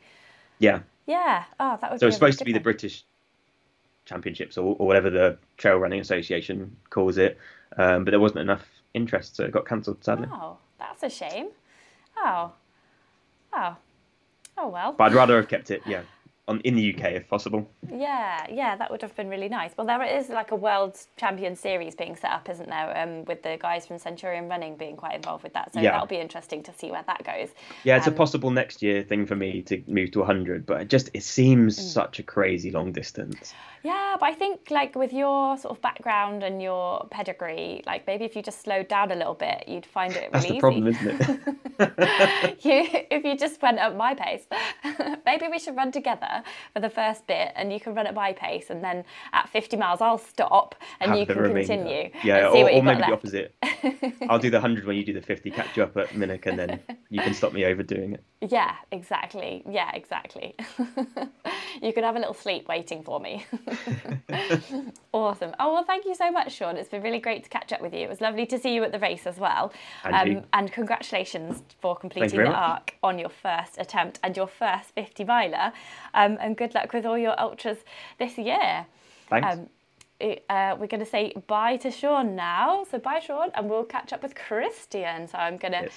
yeah. 0.58 0.80
Yeah. 1.06 1.44
Oh, 1.58 1.78
that 1.80 1.90
would. 1.90 2.00
So 2.00 2.06
it's 2.06 2.16
supposed 2.16 2.38
to 2.38 2.44
be 2.44 2.52
the. 2.52 2.60
British 2.60 3.04
Championships 4.04 4.56
or, 4.58 4.76
or 4.78 4.86
whatever 4.86 5.10
the 5.10 5.38
Trail 5.56 5.76
Running 5.78 6.00
Association 6.00 6.76
calls 6.90 7.18
it, 7.18 7.38
um, 7.76 8.04
but 8.04 8.10
there 8.10 8.20
wasn't 8.20 8.40
enough 8.40 8.64
interest, 8.94 9.36
so 9.36 9.44
it 9.44 9.50
got 9.52 9.66
cancelled 9.66 10.04
sadly. 10.04 10.28
Oh, 10.30 10.58
that's 10.78 11.02
a 11.02 11.10
shame. 11.10 11.48
Oh. 12.18 12.52
Oh. 13.52 13.76
Oh 14.62 14.68
well. 14.68 14.92
But 14.92 15.04
I'd 15.10 15.14
rather 15.14 15.36
have 15.36 15.48
kept 15.48 15.70
it, 15.72 15.82
yeah, 15.86 16.02
on 16.48 16.60
in 16.60 16.74
the 16.74 16.92
UK 16.94 17.12
if 17.12 17.28
possible. 17.28 17.70
Yeah, 17.88 18.46
yeah, 18.50 18.74
that 18.76 18.90
would 18.90 19.00
have 19.02 19.14
been 19.14 19.28
really 19.28 19.48
nice. 19.48 19.72
Well, 19.76 19.86
there 19.86 20.02
is 20.02 20.28
like 20.28 20.50
a 20.50 20.56
World 20.56 20.98
Champion 21.16 21.54
Series 21.54 21.94
being 21.94 22.16
set 22.16 22.32
up, 22.32 22.48
isn't 22.48 22.68
there? 22.68 22.96
Um, 22.98 23.24
with 23.26 23.42
the 23.44 23.56
guys 23.60 23.86
from 23.86 23.98
Centurion 23.98 24.48
Running 24.48 24.76
being 24.76 24.96
quite 24.96 25.14
involved 25.14 25.44
with 25.44 25.52
that. 25.54 25.72
So 25.72 25.80
Yeah. 25.80 25.92
that'll 25.92 26.06
be 26.08 26.16
interesting 26.16 26.62
to 26.64 26.72
see 26.74 26.90
where 26.90 27.04
that 27.06 27.22
goes. 27.22 27.50
Yeah, 27.84 27.96
it's 27.96 28.08
Um, 28.08 28.14
a 28.14 28.16
possible 28.16 28.50
next 28.50 28.82
year 28.82 29.02
thing 29.04 29.24
for 29.24 29.36
me 29.36 29.62
to 29.62 29.82
move 29.86 30.10
to 30.12 30.20
100, 30.22 30.66
but 30.66 30.80
it 30.82 30.88
just 30.88 31.10
it 31.14 31.22
seems 31.22 31.78
Mm. 31.78 31.82
such 31.82 32.18
a 32.18 32.22
crazy 32.24 32.70
long 32.72 32.90
distance. 32.92 33.54
Yeah, 33.84 34.16
but 34.18 34.26
I 34.26 34.34
think 34.34 34.70
like 34.70 34.94
with 34.96 35.12
your 35.12 35.56
sort 35.58 35.76
of 35.76 35.80
background 35.82 36.42
and 36.42 36.60
your 36.62 37.06
pedigree, 37.10 37.82
like 37.86 38.06
maybe 38.06 38.24
if 38.24 38.34
you 38.36 38.42
just 38.42 38.62
slowed 38.62 38.88
down 38.88 39.10
a 39.12 39.16
little 39.16 39.34
bit, 39.34 39.64
you'd 39.68 39.86
find 39.86 40.12
it 40.14 40.30
really 40.32 40.32
That's 40.32 40.44
the 40.46 40.52
easy. 40.54 40.60
problem, 40.60 40.86
isn't 40.88 41.08
it? 41.20 41.48
you, 42.64 43.04
if 43.10 43.24
you 43.24 43.36
just 43.36 43.60
went 43.62 43.78
at 43.78 43.96
my 43.96 44.14
pace, 44.14 44.46
maybe 45.26 45.46
we 45.48 45.58
should 45.58 45.76
run 45.76 45.90
together 45.92 46.28
for 46.72 46.80
the 46.80 46.90
first 46.90 47.26
bit, 47.26 47.52
and 47.56 47.72
you 47.72 47.80
can 47.80 47.94
run 47.94 48.06
at 48.06 48.14
my 48.14 48.32
pace, 48.32 48.70
and 48.70 48.82
then 48.82 49.04
at 49.32 49.48
50 49.48 49.76
miles 49.76 50.00
I'll 50.00 50.18
stop, 50.18 50.74
and 51.00 51.10
Have 51.10 51.20
you 51.20 51.26
can 51.26 51.36
continue. 51.54 52.10
Yeah, 52.24 52.48
or, 52.48 52.70
or 52.70 52.82
maybe 52.82 53.00
the 53.00 53.12
opposite. 53.12 53.54
I'll 54.28 54.38
do 54.38 54.50
the 54.50 54.58
100 54.58 54.84
when 54.86 54.96
you 54.96 55.04
do 55.04 55.12
the 55.12 55.22
50, 55.22 55.50
catch 55.50 55.76
you 55.76 55.82
up 55.82 55.96
at 55.96 56.08
Minack, 56.10 56.46
and 56.46 56.58
then 56.58 56.80
you 57.10 57.20
can 57.20 57.34
stop 57.34 57.52
me 57.52 57.64
overdoing 57.64 58.14
it. 58.14 58.24
Yeah, 58.40 58.74
exactly. 58.90 59.62
Yeah, 59.68 59.90
exactly. 59.94 60.54
you 61.82 61.92
could 61.92 62.04
have 62.04 62.16
a 62.16 62.18
little 62.18 62.34
sleep 62.34 62.68
waiting 62.68 63.02
for 63.02 63.20
me. 63.20 63.46
awesome. 65.12 65.52
Oh, 65.60 65.72
well, 65.74 65.84
thank 65.84 66.04
you 66.04 66.14
so 66.14 66.30
much, 66.30 66.52
Sean. 66.52 66.76
It's 66.76 66.88
been 66.88 67.02
really 67.02 67.20
great 67.20 67.44
to 67.44 67.50
catch 67.50 67.72
up 67.72 67.80
with 67.80 67.94
you. 67.94 68.00
It 68.00 68.08
was 68.08 68.20
lovely 68.20 68.46
to 68.46 68.58
see 68.58 68.74
you 68.74 68.82
at 68.84 68.92
the 68.92 68.98
race 68.98 69.26
as 69.26 69.38
well. 69.38 69.72
Um, 70.04 70.14
And 70.14 70.32
you. 70.32 70.42
and 70.52 70.72
congratulations 70.72 71.62
for 71.80 71.96
completing 71.96 72.38
the 72.38 72.44
much. 72.46 72.54
arc 72.54 72.94
on 73.02 73.18
your 73.18 73.28
first 73.28 73.78
attempt 73.78 74.18
and 74.22 74.36
your 74.36 74.46
first 74.46 74.90
50 74.94 75.24
miler. 75.24 75.72
Um, 76.14 76.21
and 76.40 76.56
good 76.56 76.74
luck 76.74 76.92
with 76.92 77.06
all 77.06 77.18
your 77.18 77.38
ultras 77.40 77.78
this 78.18 78.38
year. 78.38 78.86
Thanks. 79.28 79.48
Um, 79.58 79.68
it- 80.20 80.44
uh, 80.48 80.76
we're 80.78 80.86
going 80.86 81.04
to 81.04 81.10
say 81.10 81.32
bye 81.46 81.76
to 81.78 81.90
Sean 81.90 82.36
now. 82.36 82.84
So 82.90 82.98
bye, 82.98 83.20
Sean, 83.20 83.50
and 83.54 83.68
we'll 83.68 83.84
catch 83.84 84.12
up 84.12 84.22
with 84.22 84.34
Christian. 84.34 85.26
So 85.28 85.38
I'm 85.38 85.56
going 85.56 85.72
to. 85.72 85.82
Yes. 85.82 85.92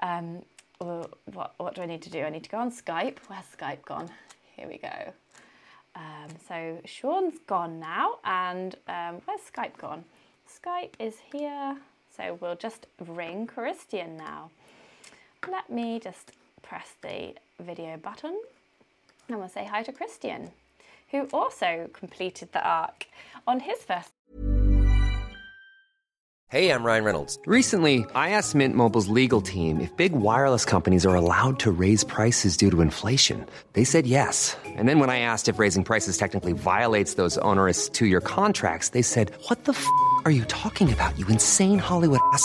Um, 0.00 0.42
well, 0.80 1.10
what, 1.34 1.54
what 1.58 1.74
do 1.74 1.82
I 1.82 1.86
need 1.86 2.00
to 2.02 2.10
do? 2.10 2.22
I 2.22 2.30
need 2.30 2.44
to 2.44 2.50
go 2.50 2.58
on 2.58 2.70
Skype. 2.72 3.18
Where's 3.26 3.44
Skype 3.58 3.84
gone? 3.84 4.08
Here 4.56 4.66
we 4.66 4.78
go. 4.78 5.12
Um, 5.94 6.28
so 6.48 6.78
Sean's 6.86 7.38
gone 7.46 7.78
now, 7.80 8.18
and 8.24 8.76
um, 8.88 9.20
where's 9.26 9.40
Skype 9.42 9.76
gone? 9.76 10.04
Skype 10.48 10.92
is 10.98 11.16
here. 11.32 11.76
So 12.16 12.38
we'll 12.40 12.56
just 12.56 12.86
ring 13.06 13.46
Christian 13.46 14.16
now. 14.16 14.50
Let 15.50 15.68
me 15.70 16.00
just 16.00 16.32
press 16.62 16.94
the 17.02 17.34
video 17.60 17.96
button 17.96 18.38
and 19.30 19.38
we'll 19.38 19.48
say 19.48 19.64
hi 19.64 19.82
to 19.82 19.92
Christian, 19.92 20.50
who 21.10 21.28
also 21.32 21.88
completed 21.92 22.52
the 22.52 22.66
arc 22.66 23.06
on 23.46 23.60
his 23.60 23.78
first 23.78 24.10
Hey, 26.50 26.72
I'm 26.72 26.82
Ryan 26.82 27.04
Reynolds. 27.04 27.38
Recently, 27.46 28.04
I 28.12 28.30
asked 28.30 28.56
Mint 28.56 28.74
Mobile's 28.74 29.06
legal 29.06 29.40
team 29.40 29.80
if 29.80 29.96
big 29.96 30.14
wireless 30.14 30.64
companies 30.64 31.06
are 31.06 31.14
allowed 31.14 31.60
to 31.60 31.70
raise 31.70 32.02
prices 32.02 32.56
due 32.56 32.72
to 32.72 32.80
inflation. 32.80 33.46
They 33.74 33.84
said 33.84 34.04
yes. 34.04 34.56
And 34.66 34.88
then 34.88 34.98
when 34.98 35.10
I 35.10 35.20
asked 35.20 35.46
if 35.46 35.60
raising 35.60 35.84
prices 35.84 36.18
technically 36.18 36.52
violates 36.52 37.14
those 37.14 37.38
onerous 37.38 37.88
two 37.88 38.06
year 38.06 38.20
contracts, 38.20 38.88
they 38.88 39.02
said, 39.02 39.30
What 39.46 39.64
the 39.64 39.74
f 39.74 39.86
are 40.24 40.32
you 40.32 40.44
talking 40.46 40.92
about, 40.92 41.16
you 41.20 41.26
insane 41.28 41.78
Hollywood 41.78 42.18
ass? 42.32 42.44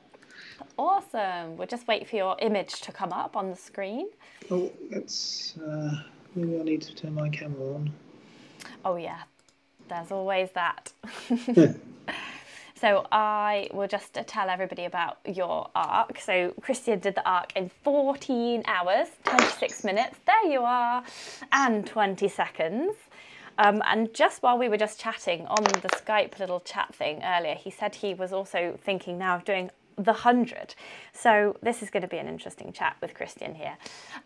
Awesome. 0.81 1.57
We'll 1.57 1.67
just 1.67 1.87
wait 1.87 2.07
for 2.07 2.15
your 2.15 2.35
image 2.39 2.81
to 2.81 2.91
come 2.91 3.13
up 3.13 3.37
on 3.37 3.51
the 3.51 3.55
screen. 3.55 4.07
Oh, 4.49 4.71
it's 4.89 5.55
uh, 5.59 6.01
maybe 6.33 6.59
I 6.59 6.63
need 6.63 6.81
to 6.81 6.95
turn 6.95 7.13
my 7.13 7.29
camera 7.29 7.75
on. 7.75 7.93
Oh, 8.83 8.95
yeah, 8.95 9.21
there's 9.89 10.09
always 10.09 10.49
that. 10.53 10.91
so 12.73 13.05
I 13.11 13.69
will 13.71 13.87
just 13.87 14.17
tell 14.25 14.49
everybody 14.49 14.85
about 14.85 15.19
your 15.23 15.69
arc. 15.75 16.19
So 16.19 16.51
Christian 16.61 16.97
did 16.97 17.13
the 17.13 17.29
arc 17.29 17.55
in 17.55 17.69
14 17.83 18.63
hours, 18.65 19.07
26 19.25 19.83
minutes, 19.83 20.17
there 20.25 20.51
you 20.51 20.61
are, 20.61 21.03
and 21.51 21.85
20 21.85 22.27
seconds. 22.27 22.95
Um, 23.59 23.83
and 23.85 24.11
just 24.15 24.41
while 24.41 24.57
we 24.57 24.67
were 24.67 24.77
just 24.77 24.99
chatting 24.99 25.45
on 25.45 25.63
the 25.63 25.89
Skype 25.89 26.39
little 26.39 26.61
chat 26.61 26.95
thing 26.95 27.21
earlier, 27.23 27.53
he 27.53 27.69
said 27.69 27.93
he 27.93 28.15
was 28.15 28.33
also 28.33 28.79
thinking 28.83 29.19
now 29.19 29.35
of 29.35 29.45
doing 29.45 29.69
the 29.97 30.13
100. 30.13 30.75
So 31.13 31.57
this 31.61 31.81
is 31.83 31.89
going 31.89 32.01
to 32.01 32.07
be 32.07 32.17
an 32.17 32.27
interesting 32.27 32.71
chat 32.73 32.95
with 33.01 33.13
Christian 33.13 33.53
here. 33.53 33.77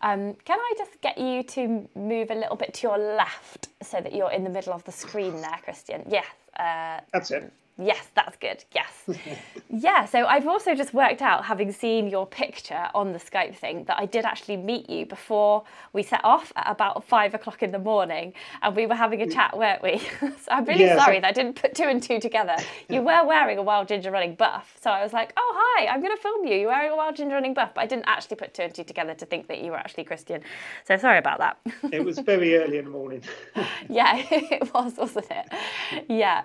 Um, 0.02 0.34
can 0.44 0.58
I 0.58 0.74
just 0.78 1.00
get 1.00 1.18
you 1.18 1.42
to 1.42 1.88
move 1.94 2.30
a 2.30 2.34
little 2.34 2.56
bit 2.56 2.74
to 2.74 2.88
your 2.88 2.98
left 2.98 3.68
so 3.82 4.00
that 4.00 4.14
you're 4.14 4.32
in 4.32 4.44
the 4.44 4.50
middle 4.50 4.72
of 4.72 4.84
the 4.84 4.92
screen 4.92 5.40
there, 5.40 5.58
Christian? 5.62 6.04
Yes. 6.08 6.26
Uh, 6.58 7.00
That's 7.12 7.30
it. 7.30 7.52
Yes, 7.78 8.08
that's 8.14 8.38
good. 8.38 8.64
Yes. 8.74 9.18
yeah, 9.68 10.06
so 10.06 10.24
I've 10.24 10.46
also 10.46 10.74
just 10.74 10.94
worked 10.94 11.20
out, 11.20 11.44
having 11.44 11.70
seen 11.72 12.08
your 12.08 12.26
picture 12.26 12.88
on 12.94 13.12
the 13.12 13.18
Skype 13.18 13.54
thing, 13.54 13.84
that 13.84 13.98
I 13.98 14.06
did 14.06 14.24
actually 14.24 14.56
meet 14.56 14.88
you 14.88 15.04
before 15.04 15.62
we 15.92 16.02
set 16.02 16.24
off 16.24 16.52
at 16.56 16.70
about 16.70 17.04
five 17.04 17.34
o'clock 17.34 17.62
in 17.62 17.72
the 17.72 17.78
morning. 17.78 18.32
And 18.62 18.74
we 18.74 18.86
were 18.86 18.94
having 18.94 19.20
a 19.20 19.28
chat, 19.28 19.56
weren't 19.56 19.82
we? 19.82 19.98
so 20.20 20.28
I'm 20.48 20.64
really 20.64 20.84
yes. 20.84 20.98
sorry 20.98 21.20
that 21.20 21.28
I 21.28 21.32
didn't 21.32 21.60
put 21.60 21.74
two 21.74 21.84
and 21.84 22.02
two 22.02 22.18
together. 22.18 22.56
You 22.88 23.02
were 23.02 23.26
wearing 23.26 23.58
a 23.58 23.62
Wild 23.62 23.88
Ginger 23.88 24.10
Running 24.10 24.36
buff. 24.36 24.74
So 24.80 24.90
I 24.90 25.02
was 25.02 25.12
like, 25.12 25.34
oh, 25.36 25.54
hi, 25.56 25.86
I'm 25.86 26.00
going 26.00 26.16
to 26.16 26.22
film 26.22 26.46
you. 26.46 26.56
You're 26.56 26.68
wearing 26.68 26.92
a 26.92 26.96
Wild 26.96 27.16
Ginger 27.16 27.34
Running 27.34 27.52
buff. 27.52 27.72
But 27.74 27.82
I 27.82 27.86
didn't 27.86 28.06
actually 28.06 28.36
put 28.36 28.54
two 28.54 28.62
and 28.62 28.74
two 28.74 28.84
together 28.84 29.12
to 29.12 29.26
think 29.26 29.48
that 29.48 29.60
you 29.60 29.70
were 29.72 29.78
actually 29.78 30.04
Christian. 30.04 30.40
So 30.86 30.96
sorry 30.96 31.18
about 31.18 31.40
that. 31.40 31.58
it 31.92 32.02
was 32.02 32.18
very 32.20 32.56
early 32.56 32.78
in 32.78 32.86
the 32.86 32.90
morning. 32.90 33.22
yeah, 33.90 34.16
it 34.30 34.72
was, 34.72 34.94
wasn't 34.96 35.26
it? 35.30 36.06
Yeah. 36.08 36.44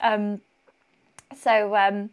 Um, 0.00 0.40
so, 1.36 1.76
um, 1.76 2.10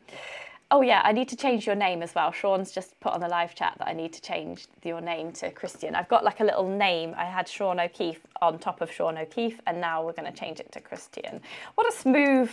oh 0.71 0.81
yeah, 0.81 1.01
I 1.03 1.11
need 1.11 1.27
to 1.29 1.35
change 1.35 1.67
your 1.67 1.75
name 1.75 2.01
as 2.01 2.15
well. 2.15 2.31
Sean's 2.31 2.71
just 2.71 2.99
put 2.99 3.13
on 3.13 3.19
the 3.19 3.27
live 3.27 3.53
chat 3.53 3.75
that 3.79 3.87
I 3.87 3.93
need 3.93 4.13
to 4.13 4.21
change 4.21 4.67
your 4.83 5.01
name 5.01 5.31
to 5.33 5.51
Christian. 5.51 5.95
I've 5.95 6.07
got 6.07 6.23
like 6.23 6.39
a 6.39 6.43
little 6.43 6.67
name. 6.67 7.13
I 7.17 7.25
had 7.25 7.47
Sean 7.47 7.79
O'Keefe 7.79 8.21
on 8.41 8.57
top 8.57 8.81
of 8.81 8.91
Sean 8.91 9.17
O'Keefe, 9.17 9.59
and 9.67 9.81
now 9.81 10.03
we're 10.03 10.13
going 10.13 10.31
to 10.31 10.37
change 10.37 10.59
it 10.59 10.71
to 10.71 10.79
Christian. 10.79 11.41
What 11.75 11.91
a 11.91 11.95
smooth 11.95 12.49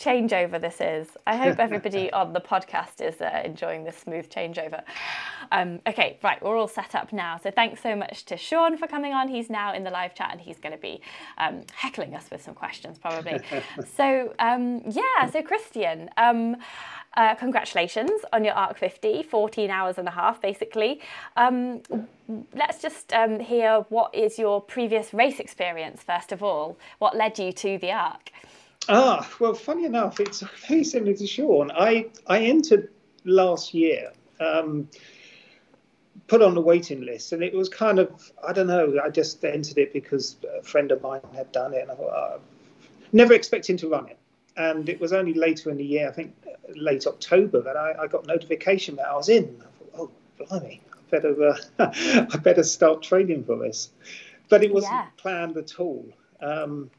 changeover 0.00 0.60
this 0.60 0.80
is. 0.80 1.08
I 1.26 1.36
hope 1.36 1.58
everybody 1.58 2.10
on 2.20 2.32
the 2.32 2.40
podcast 2.40 3.00
is 3.00 3.20
uh, 3.20 3.42
enjoying 3.44 3.84
this 3.84 3.96
smooth 3.98 4.28
changeover. 4.30 4.82
Um, 5.52 5.80
okay, 5.86 6.18
right, 6.22 6.42
we're 6.42 6.56
all 6.56 6.68
set 6.68 6.94
up 6.94 7.12
now. 7.12 7.38
So 7.38 7.50
thanks 7.50 7.82
so 7.82 7.94
much 7.94 8.24
to 8.26 8.36
Sean 8.36 8.76
for 8.76 8.86
coming 8.86 9.12
on. 9.12 9.28
He's 9.28 9.50
now 9.50 9.74
in 9.74 9.84
the 9.84 9.90
live 9.90 10.14
chat 10.14 10.30
and 10.32 10.40
he's 10.40 10.58
going 10.58 10.74
to 10.74 10.80
be 10.80 11.00
um, 11.38 11.64
heckling 11.72 12.14
us 12.14 12.30
with 12.30 12.42
some 12.42 12.54
questions 12.54 12.98
probably. 12.98 13.40
so 13.96 14.34
um, 14.38 14.82
yeah, 14.90 15.30
so 15.30 15.42
Christian. 15.42 16.08
Um, 16.16 16.56
uh, 17.16 17.34
congratulations 17.34 18.20
on 18.32 18.44
your 18.44 18.54
ARC 18.54 18.78
50, 18.78 19.24
14 19.24 19.68
hours 19.70 19.98
and 19.98 20.06
a 20.06 20.12
half 20.12 20.40
basically. 20.40 21.00
Um, 21.36 21.82
let's 22.54 22.80
just 22.80 23.12
um, 23.12 23.40
hear 23.40 23.84
what 23.88 24.14
is 24.14 24.38
your 24.38 24.60
previous 24.60 25.12
race 25.12 25.40
experience 25.40 26.02
first 26.02 26.30
of 26.30 26.42
all. 26.42 26.78
What 26.98 27.16
led 27.16 27.38
you 27.38 27.52
to 27.52 27.78
the 27.78 27.90
ARC? 27.90 28.30
Ah, 28.88 29.28
well, 29.38 29.54
funny 29.54 29.84
enough, 29.84 30.20
it's 30.20 30.40
very 30.68 30.84
similar 30.84 31.14
to 31.14 31.26
Sean. 31.26 31.70
I, 31.70 32.06
I 32.26 32.40
entered 32.40 32.90
last 33.24 33.74
year, 33.74 34.12
um, 34.40 34.88
put 36.26 36.42
on 36.42 36.54
the 36.54 36.60
waiting 36.60 37.02
list, 37.02 37.32
and 37.32 37.42
it 37.42 37.52
was 37.52 37.68
kind 37.68 37.98
of, 37.98 38.32
I 38.46 38.52
don't 38.52 38.66
know, 38.66 38.98
I 39.02 39.10
just 39.10 39.44
entered 39.44 39.78
it 39.78 39.92
because 39.92 40.36
a 40.58 40.62
friend 40.62 40.90
of 40.92 41.02
mine 41.02 41.20
had 41.34 41.52
done 41.52 41.74
it, 41.74 41.82
and 41.82 41.90
I 41.90 41.94
thought, 41.94 42.08
uh, 42.08 42.38
never 43.12 43.34
expecting 43.34 43.76
to 43.78 43.88
run 43.88 44.08
it. 44.08 44.18
And 44.56 44.88
it 44.88 45.00
was 45.00 45.12
only 45.12 45.34
later 45.34 45.70
in 45.70 45.76
the 45.76 45.84
year, 45.84 46.08
I 46.08 46.12
think 46.12 46.34
late 46.74 47.06
October, 47.06 47.60
that 47.62 47.76
I, 47.76 47.94
I 48.02 48.06
got 48.06 48.26
notification 48.26 48.96
that 48.96 49.06
I 49.06 49.14
was 49.14 49.28
in. 49.28 49.60
I 49.60 49.96
thought, 49.96 50.10
oh, 50.38 50.44
blimey, 50.44 50.80
I 50.92 51.10
better, 51.10 51.48
uh, 51.48 51.56
I 52.32 52.36
better 52.38 52.62
start 52.62 53.02
training 53.02 53.44
for 53.44 53.58
this. 53.58 53.90
But 54.48 54.64
it 54.64 54.72
wasn't 54.72 54.94
yeah. 54.94 55.06
planned 55.16 55.56
at 55.56 55.78
all. 55.78 56.06
Um, 56.40 56.90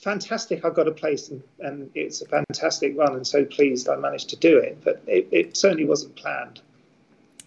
fantastic 0.00 0.64
I 0.64 0.70
got 0.70 0.88
a 0.88 0.92
place 0.92 1.28
and, 1.28 1.42
and, 1.58 1.90
it's 1.94 2.22
a 2.22 2.26
fantastic 2.26 2.96
run 2.96 3.14
and 3.14 3.26
so 3.26 3.44
pleased 3.44 3.88
I 3.88 3.96
managed 3.96 4.30
to 4.30 4.36
do 4.36 4.58
it. 4.58 4.78
But 4.82 5.02
it, 5.06 5.28
it 5.30 5.56
certainly 5.56 5.84
wasn't 5.84 6.16
planned. 6.16 6.60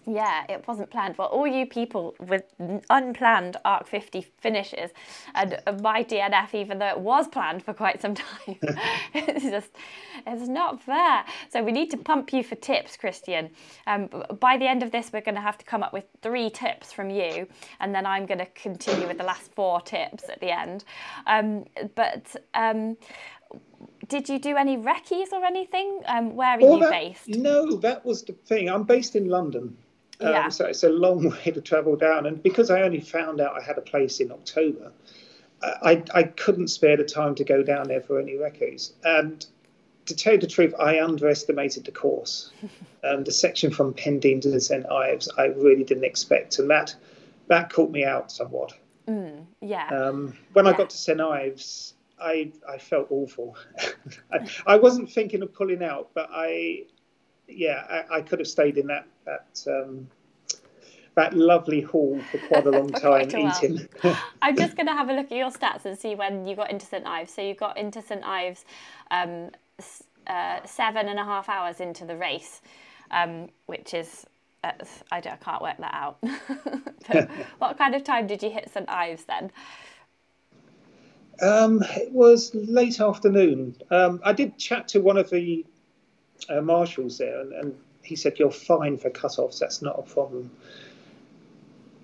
Yeah, 0.06 0.44
it 0.48 0.66
wasn't 0.68 0.90
planned. 0.90 1.16
Well, 1.16 1.28
all 1.28 1.46
you 1.46 1.66
people 1.66 2.14
with 2.20 2.44
unplanned 2.90 3.56
ARC 3.64 3.86
50 3.86 4.26
finishes, 4.38 4.90
and 5.34 5.58
my 5.82 6.04
DNF, 6.04 6.54
even 6.54 6.78
though 6.78 6.88
it 6.88 6.98
was 6.98 7.26
planned 7.28 7.62
for 7.62 7.72
quite 7.72 8.02
some 8.02 8.14
time, 8.14 8.56
it's 9.14 9.44
just, 9.44 9.70
it's 10.26 10.48
not 10.48 10.82
fair. 10.82 11.24
So 11.50 11.62
we 11.62 11.72
need 11.72 11.90
to 11.90 11.96
pump 11.96 12.32
you 12.32 12.42
for 12.42 12.54
tips, 12.56 12.96
Christian. 12.96 13.50
Um, 13.86 14.08
by 14.40 14.58
the 14.58 14.66
end 14.66 14.82
of 14.82 14.90
this, 14.90 15.10
we're 15.12 15.22
going 15.22 15.36
to 15.36 15.40
have 15.40 15.58
to 15.58 15.64
come 15.64 15.82
up 15.82 15.92
with 15.92 16.04
three 16.22 16.50
tips 16.50 16.92
from 16.92 17.08
you, 17.08 17.46
and 17.80 17.94
then 17.94 18.04
I'm 18.04 18.26
going 18.26 18.38
to 18.38 18.46
continue 18.46 19.06
with 19.06 19.18
the 19.18 19.24
last 19.24 19.52
four 19.54 19.80
tips 19.80 20.28
at 20.28 20.40
the 20.40 20.50
end. 20.50 20.84
Um, 21.26 21.64
but 21.94 22.36
um, 22.52 22.96
did 24.08 24.28
you 24.28 24.38
do 24.38 24.56
any 24.56 24.76
recce's 24.76 25.32
or 25.32 25.44
anything? 25.44 26.00
Um, 26.06 26.36
where 26.36 26.58
are 26.58 26.60
well, 26.60 26.74
you 26.74 26.80
that, 26.80 26.90
based? 26.90 27.28
No, 27.28 27.76
that 27.76 28.04
was 28.04 28.22
the 28.22 28.32
thing. 28.32 28.68
I'm 28.68 28.84
based 28.84 29.16
in 29.16 29.28
London. 29.28 29.76
Um, 30.20 30.28
yeah. 30.28 30.48
So 30.48 30.66
it's 30.66 30.84
a 30.84 30.88
long 30.88 31.30
way 31.44 31.52
to 31.52 31.60
travel 31.60 31.96
down. 31.96 32.26
And 32.26 32.42
because 32.42 32.70
I 32.70 32.82
only 32.82 33.00
found 33.00 33.40
out 33.40 33.56
I 33.60 33.62
had 33.62 33.78
a 33.78 33.82
place 33.82 34.20
in 34.20 34.30
October, 34.30 34.92
I, 35.82 36.02
I 36.14 36.24
couldn't 36.24 36.68
spare 36.68 36.96
the 36.96 37.04
time 37.04 37.34
to 37.36 37.44
go 37.44 37.62
down 37.62 37.88
there 37.88 38.00
for 38.00 38.20
any 38.20 38.36
recce's. 38.36 38.92
And 39.04 39.44
to 40.06 40.14
tell 40.14 40.34
you 40.34 40.40
the 40.40 40.46
truth, 40.46 40.74
I 40.78 41.00
underestimated 41.00 41.84
the 41.84 41.92
course. 41.92 42.50
um, 43.04 43.24
the 43.24 43.32
section 43.32 43.70
from 43.70 43.94
Pendeen 43.94 44.40
to 44.42 44.60
St 44.60 44.86
Ives, 44.90 45.28
I 45.38 45.46
really 45.46 45.84
didn't 45.84 46.04
expect. 46.04 46.58
And 46.58 46.70
that, 46.70 46.94
that 47.48 47.70
caught 47.70 47.90
me 47.90 48.04
out 48.04 48.30
somewhat. 48.30 48.74
Mm, 49.08 49.46
yeah. 49.60 49.88
Um, 49.88 50.36
when 50.52 50.66
yeah. 50.66 50.72
I 50.72 50.76
got 50.76 50.90
to 50.90 50.96
St 50.96 51.20
Ives, 51.20 51.94
I, 52.20 52.52
I 52.68 52.78
felt 52.78 53.08
awful. 53.10 53.56
I, 54.32 54.48
I 54.66 54.76
wasn't 54.76 55.10
thinking 55.10 55.42
of 55.42 55.52
pulling 55.52 55.82
out, 55.82 56.10
but 56.14 56.28
I, 56.30 56.84
yeah, 57.48 58.04
I, 58.10 58.18
I, 58.18 58.20
could 58.22 58.38
have 58.38 58.48
stayed 58.48 58.78
in 58.78 58.86
that 58.86 59.06
that 59.24 59.64
um, 59.66 60.08
that 61.14 61.34
lovely 61.34 61.80
hall 61.80 62.20
for 62.30 62.38
quite 62.48 62.66
a 62.66 62.70
long 62.70 62.88
time 62.92 63.28
eating. 63.28 63.88
I'm 64.42 64.56
just 64.56 64.76
going 64.76 64.86
to 64.86 64.92
have 64.92 65.08
a 65.08 65.12
look 65.12 65.26
at 65.26 65.38
your 65.38 65.50
stats 65.50 65.84
and 65.84 65.98
see 65.98 66.14
when 66.14 66.46
you 66.46 66.56
got 66.56 66.70
into 66.70 66.86
St 66.86 67.06
Ives. 67.06 67.32
So 67.32 67.42
you 67.42 67.54
got 67.54 67.76
into 67.76 68.02
St 68.02 68.24
Ives 68.24 68.64
um, 69.10 69.50
uh, 70.26 70.64
seven 70.64 71.08
and 71.08 71.18
a 71.18 71.24
half 71.24 71.48
hours 71.48 71.80
into 71.80 72.04
the 72.04 72.16
race, 72.16 72.62
um, 73.10 73.48
which 73.66 73.94
is 73.94 74.26
uh, 74.64 74.72
I, 75.12 75.18
I 75.18 75.20
can't 75.20 75.62
work 75.62 75.76
that 75.78 75.94
out. 75.94 76.18
what 77.58 77.78
kind 77.78 77.94
of 77.94 78.02
time 78.02 78.26
did 78.26 78.42
you 78.42 78.50
hit 78.50 78.70
St 78.72 78.88
Ives 78.88 79.24
then? 79.24 79.50
Um, 81.42 81.82
it 81.96 82.12
was 82.12 82.54
late 82.54 83.00
afternoon. 83.00 83.76
Um, 83.90 84.20
I 84.24 84.32
did 84.32 84.56
chat 84.56 84.88
to 84.88 85.00
one 85.00 85.16
of 85.16 85.30
the 85.30 85.66
uh, 86.48 86.60
marshals 86.60 87.18
there, 87.18 87.40
and, 87.40 87.52
and, 87.52 87.74
he 88.04 88.16
said, 88.16 88.38
"You're 88.38 88.50
fine 88.50 88.96
for 88.98 89.10
cut-offs. 89.10 89.58
That's 89.58 89.82
not 89.82 89.98
a 89.98 90.02
problem." 90.02 90.50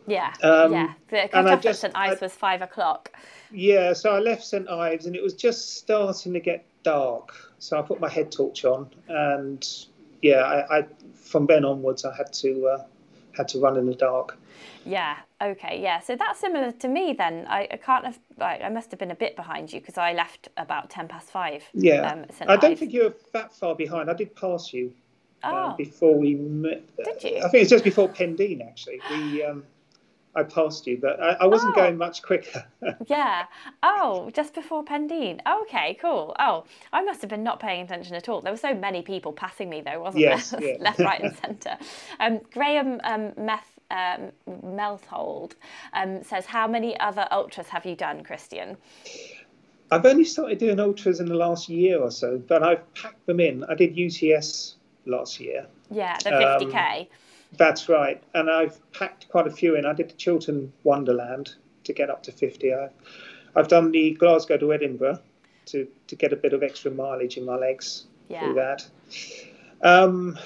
Yeah, 0.07 0.33
um, 0.43 0.73
yeah. 0.73 0.95
The 1.09 1.29
cut-off 1.31 1.67
at 1.67 1.77
St 1.77 1.97
Ives 1.97 2.23
I, 2.23 2.25
was 2.25 2.33
five 2.33 2.63
o'clock. 2.63 3.13
Yeah, 3.53 3.93
so 3.93 4.11
I 4.11 4.19
left 4.19 4.45
St 4.45 4.69
Ives, 4.69 5.07
and 5.07 5.15
it 5.15 5.23
was 5.23 5.35
just 5.35 5.77
starting 5.77 6.33
to 6.33 6.41
get 6.41 6.65
dark. 6.83 7.35
So 7.59 7.79
I 7.79 7.83
put 7.83 8.01
my 8.01 8.09
head 8.09 8.33
torch 8.33 8.65
on, 8.65 8.91
and 9.09 9.67
yeah, 10.23 10.41
I, 10.41 10.79
I 10.79 10.87
from 11.15 11.47
then 11.47 11.65
onwards, 11.65 12.05
I 12.05 12.17
had 12.17 12.33
to 12.35 12.67
uh, 12.67 12.85
had 13.37 13.49
to 13.49 13.61
run 13.61 13.77
in 13.77 13.87
the 13.87 13.95
dark. 13.95 14.37
Yeah. 14.85 15.17
Okay. 15.43 15.81
Yeah. 15.83 16.01
So 16.01 16.17
that's 16.17 16.41
similar 16.41 16.73
to 16.73 16.89
me 16.89 17.15
then. 17.17 17.47
I, 17.49 17.69
I 17.71 17.77
can't 17.77 18.05
have. 18.05 18.19
Like, 18.39 18.63
I 18.63 18.69
must 18.69 18.91
have 18.91 18.99
been 18.99 19.11
a 19.11 19.17
bit 19.17 19.37
behind 19.37 19.73
you 19.73 19.81
because 19.81 19.99
I 19.99 20.13
left 20.15 20.49
about 20.57 20.91
ten 20.91 21.07
past 21.07 21.29
five. 21.29 21.63
Yeah. 21.75 22.11
Um, 22.11 22.25
I 22.49 22.57
don't 22.57 22.79
think 22.79 22.93
you 22.93 23.05
were 23.05 23.15
that 23.33 23.55
far 23.55 23.75
behind. 23.75 24.11
I 24.11 24.15
did 24.15 24.35
pass 24.35 24.73
you. 24.73 24.93
Oh. 25.43 25.75
Before 25.77 26.15
we 26.17 26.35
met. 26.35 26.83
Did 27.05 27.23
you? 27.25 27.39
I 27.39 27.49
think 27.49 27.63
it's 27.63 27.71
just 27.71 27.85
before 27.85 28.09
Pendeen 28.09 28.67
actually. 28.67 29.01
We 29.11 29.43
um, 29.43 29.65
I 30.35 30.43
passed 30.45 30.87
you, 30.87 30.99
but 31.01 31.19
I, 31.21 31.31
I 31.41 31.47
wasn't 31.47 31.73
Oh. 31.73 31.77
going 31.81 31.97
much 31.99 32.23
quicker. 32.23 32.65
Yeah. 33.07 33.47
Oh, 33.83 34.31
just 34.33 34.55
before 34.55 34.85
Pendeen. 34.85 35.41
Okay, 35.63 35.99
cool. 36.01 36.35
Oh, 36.39 36.65
I 36.93 37.03
must 37.03 37.21
have 37.23 37.31
been 37.31 37.43
not 37.43 37.59
paying 37.61 37.83
attention 37.83 38.15
at 38.15 38.29
all. 38.29 38.41
There 38.41 38.53
were 38.53 38.57
so 38.59 38.75
many 38.75 39.03
people 39.03 39.33
passing 39.33 39.69
me, 39.69 39.81
though, 39.81 40.01
wasn't 40.01 40.21
Yes, 40.23 40.51
there? 40.51 40.63
yeah. 40.63 40.77
Left, 40.79 40.99
right, 41.01 41.21
and 41.21 41.37
centre. 41.37 41.77
Um, 42.21 42.41
Graham 42.53 43.01
um, 43.05 43.33
Meth, 43.37 43.79
um, 43.91 44.31
Melthold 44.49 45.53
um, 45.95 46.23
says, 46.23 46.47
How 46.47 46.67
many 46.69 46.99
other 47.01 47.27
ultras 47.31 47.69
have 47.69 47.85
you 47.87 47.97
done, 47.97 48.23
Christian? 48.23 48.77
I've 49.91 50.07
only 50.07 50.25
started 50.25 50.59
doing 50.59 50.79
ultras 50.79 51.19
in 51.21 51.27
the 51.27 51.35
last 51.35 51.69
year 51.69 51.99
or 52.01 52.11
so, 52.13 52.39
but 52.39 52.63
I've 52.63 52.95
packed 52.95 53.27
them 53.27 53.41
in. 53.41 53.65
I 53.65 53.75
did 53.75 53.99
UTS 53.99 54.77
last 55.11 55.41
year. 55.41 55.67
Yeah, 55.91 56.17
the 56.23 56.35
Um, 56.35 56.61
50k. 56.63 57.09
That's 57.57 57.89
right, 57.89 58.23
and 58.35 58.49
I've 58.49 58.79
packed 58.93 59.29
quite 59.29 59.47
a 59.47 59.51
few 59.51 59.75
in. 59.75 59.85
I 59.85 59.93
did 59.93 60.09
the 60.11 60.15
Chiltern 60.15 60.73
Wonderland 60.85 61.55
to 61.85 61.93
get 61.93 62.09
up 62.09 62.23
to 62.25 62.33
fifty. 62.33 62.73
I've, 62.73 62.93
I've 63.57 63.67
done 63.69 63.91
the 63.91 64.13
Glasgow 64.13 64.57
to 64.59 64.73
Edinburgh 64.73 65.19
to 65.67 65.89
to 66.07 66.17
get 66.17 66.33
a 66.33 66.37
bit 66.37 66.53
of 66.53 66.63
extra 66.63 66.91
mileage 66.93 67.37
in 67.37 67.45
my 67.45 67.57
legs 67.57 68.05
Yeah. 68.29 68.41
through 68.45 68.55
that. 68.55 68.87
Um, 69.83 70.39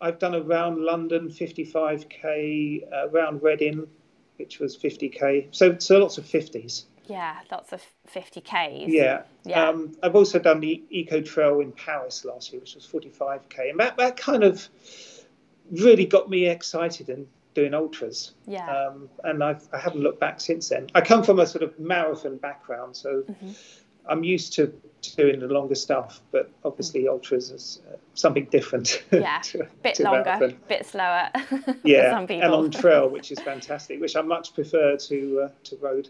I've 0.00 0.18
done 0.18 0.34
around 0.34 0.78
London 0.80 1.28
55k, 1.28 2.82
uh, 2.92 3.08
around 3.10 3.42
Reading, 3.42 3.86
which 4.36 4.58
was 4.60 4.76
50k. 4.76 5.48
So 5.52 5.76
so 5.78 5.98
lots 5.98 6.18
of 6.18 6.24
50s. 6.24 6.84
Yeah, 7.08 7.38
lots 7.50 7.72
of 7.72 7.82
50ks. 8.14 8.84
Yeah. 8.88 9.22
Yeah. 9.44 9.68
Um, 9.68 9.96
I've 10.02 10.14
also 10.14 10.38
done 10.38 10.60
the 10.60 10.82
Eco 10.90 11.20
Trail 11.20 11.60
in 11.60 11.72
Paris 11.72 12.24
last 12.24 12.52
year, 12.52 12.60
which 12.60 12.74
was 12.74 12.86
45k, 12.86 13.70
and 13.70 13.80
that, 13.80 13.96
that 13.96 14.16
kind 14.16 14.44
of 14.44 14.68
really 15.70 16.06
got 16.06 16.28
me 16.30 16.46
excited 16.46 17.08
in 17.08 17.26
doing 17.54 17.74
ultras. 17.74 18.32
Yeah. 18.46 18.68
Um, 18.70 19.08
and 19.24 19.42
I've, 19.42 19.66
I 19.72 19.78
haven't 19.78 20.02
looked 20.02 20.20
back 20.20 20.40
since 20.40 20.68
then. 20.68 20.88
I 20.94 21.00
come 21.00 21.22
from 21.22 21.40
a 21.40 21.46
sort 21.46 21.64
of 21.64 21.78
marathon 21.78 22.36
background, 22.36 22.96
so 22.96 23.22
Mm-hmm. 23.28 23.50
I'm 24.10 24.24
used 24.24 24.54
to 24.54 24.72
doing 25.18 25.40
the 25.40 25.48
longer 25.48 25.74
stuff, 25.74 26.22
but 26.30 26.50
obviously 26.64 27.06
ultras 27.06 27.50
is 27.50 27.82
uh, 27.92 27.96
something 28.14 28.46
different. 28.46 29.04
Yeah, 29.12 29.40
to- 29.40 29.66
bit 29.82 29.96
to 29.96 30.04
longer, 30.04 30.24
marathon. 30.24 30.58
bit 30.66 30.86
slower 30.86 31.28
for 31.48 31.76
Yeah, 31.84 32.12
some 32.12 32.26
people. 32.26 32.44
and 32.44 32.54
on 32.54 32.70
trail, 32.70 33.08
which 33.10 33.30
is 33.30 33.38
fantastic, 33.40 34.00
which 34.00 34.16
I 34.16 34.22
much 34.22 34.54
prefer 34.54 34.96
to 34.96 35.40
uh, 35.44 35.48
to 35.64 35.76
road. 35.76 36.08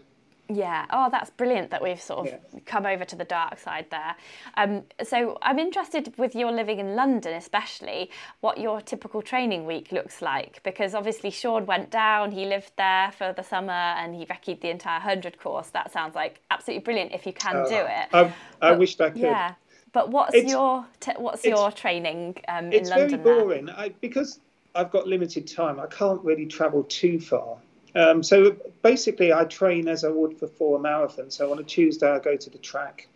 Yeah. 0.51 0.85
Oh, 0.89 1.09
that's 1.11 1.29
brilliant 1.29 1.69
that 1.69 1.81
we've 1.83 2.01
sort 2.01 2.27
of 2.29 2.65
come 2.65 2.85
over 2.87 3.05
to 3.05 3.15
the 3.15 3.23
dark 3.23 3.59
side 3.59 3.85
there. 3.91 4.15
Um, 4.57 4.83
so 5.03 5.37
I'm 5.43 5.59
interested 5.59 6.11
with 6.17 6.33
your 6.35 6.51
living 6.51 6.79
in 6.79 6.95
London, 6.95 7.35
especially 7.35 8.09
what 8.41 8.57
your 8.59 8.81
typical 8.81 9.21
training 9.21 9.65
week 9.67 9.91
looks 9.91 10.21
like, 10.23 10.61
because 10.63 10.95
obviously 10.95 11.29
Sean 11.29 11.67
went 11.67 11.91
down, 11.91 12.31
he 12.31 12.45
lived 12.45 12.71
there 12.77 13.11
for 13.11 13.31
the 13.31 13.43
summer, 13.43 13.71
and 13.71 14.15
he 14.15 14.25
recce'd 14.25 14.61
the 14.61 14.69
entire 14.71 14.99
hundred 14.99 15.37
course. 15.39 15.69
That 15.69 15.91
sounds 15.91 16.15
like 16.15 16.41
absolutely 16.49 16.83
brilliant 16.83 17.11
if 17.13 17.27
you 17.27 17.33
can 17.33 17.65
do 17.65 17.75
it. 17.75 18.07
I, 18.11 18.19
I 18.19 18.31
But- 18.71 18.79
wished 18.79 18.99
I 19.01 19.11
could. 19.11 19.21
Yeah. 19.21 19.53
But 19.91 20.09
what's 20.09 20.35
It's- 20.35 20.51
your 20.51 20.85
t- 20.99 21.13
what's 21.17 21.43
your 21.45 21.71
training 21.71 22.37
um, 22.47 22.65
in 22.67 22.73
it's 22.73 22.89
London? 22.89 23.21
very 23.23 23.39
boring 23.41 23.69
I, 23.69 23.89
because 24.01 24.39
I've 24.75 24.91
got 24.91 25.07
limited 25.07 25.47
time. 25.47 25.79
I 25.79 25.87
can't 25.87 26.23
really 26.23 26.45
travel 26.45 26.83
too 26.83 27.19
far. 27.19 27.57
Um, 27.95 28.23
so 28.23 28.55
basically, 28.81 29.33
I 29.33 29.45
train 29.45 29.87
as 29.87 30.03
I 30.03 30.09
would 30.09 30.37
for 30.57 30.77
a 30.77 30.81
marathon. 30.81 31.29
So 31.29 31.51
on 31.51 31.59
a 31.59 31.63
Tuesday, 31.63 32.09
I 32.09 32.19
go 32.19 32.35
to 32.35 32.49
the 32.49 32.57
track 32.59 33.07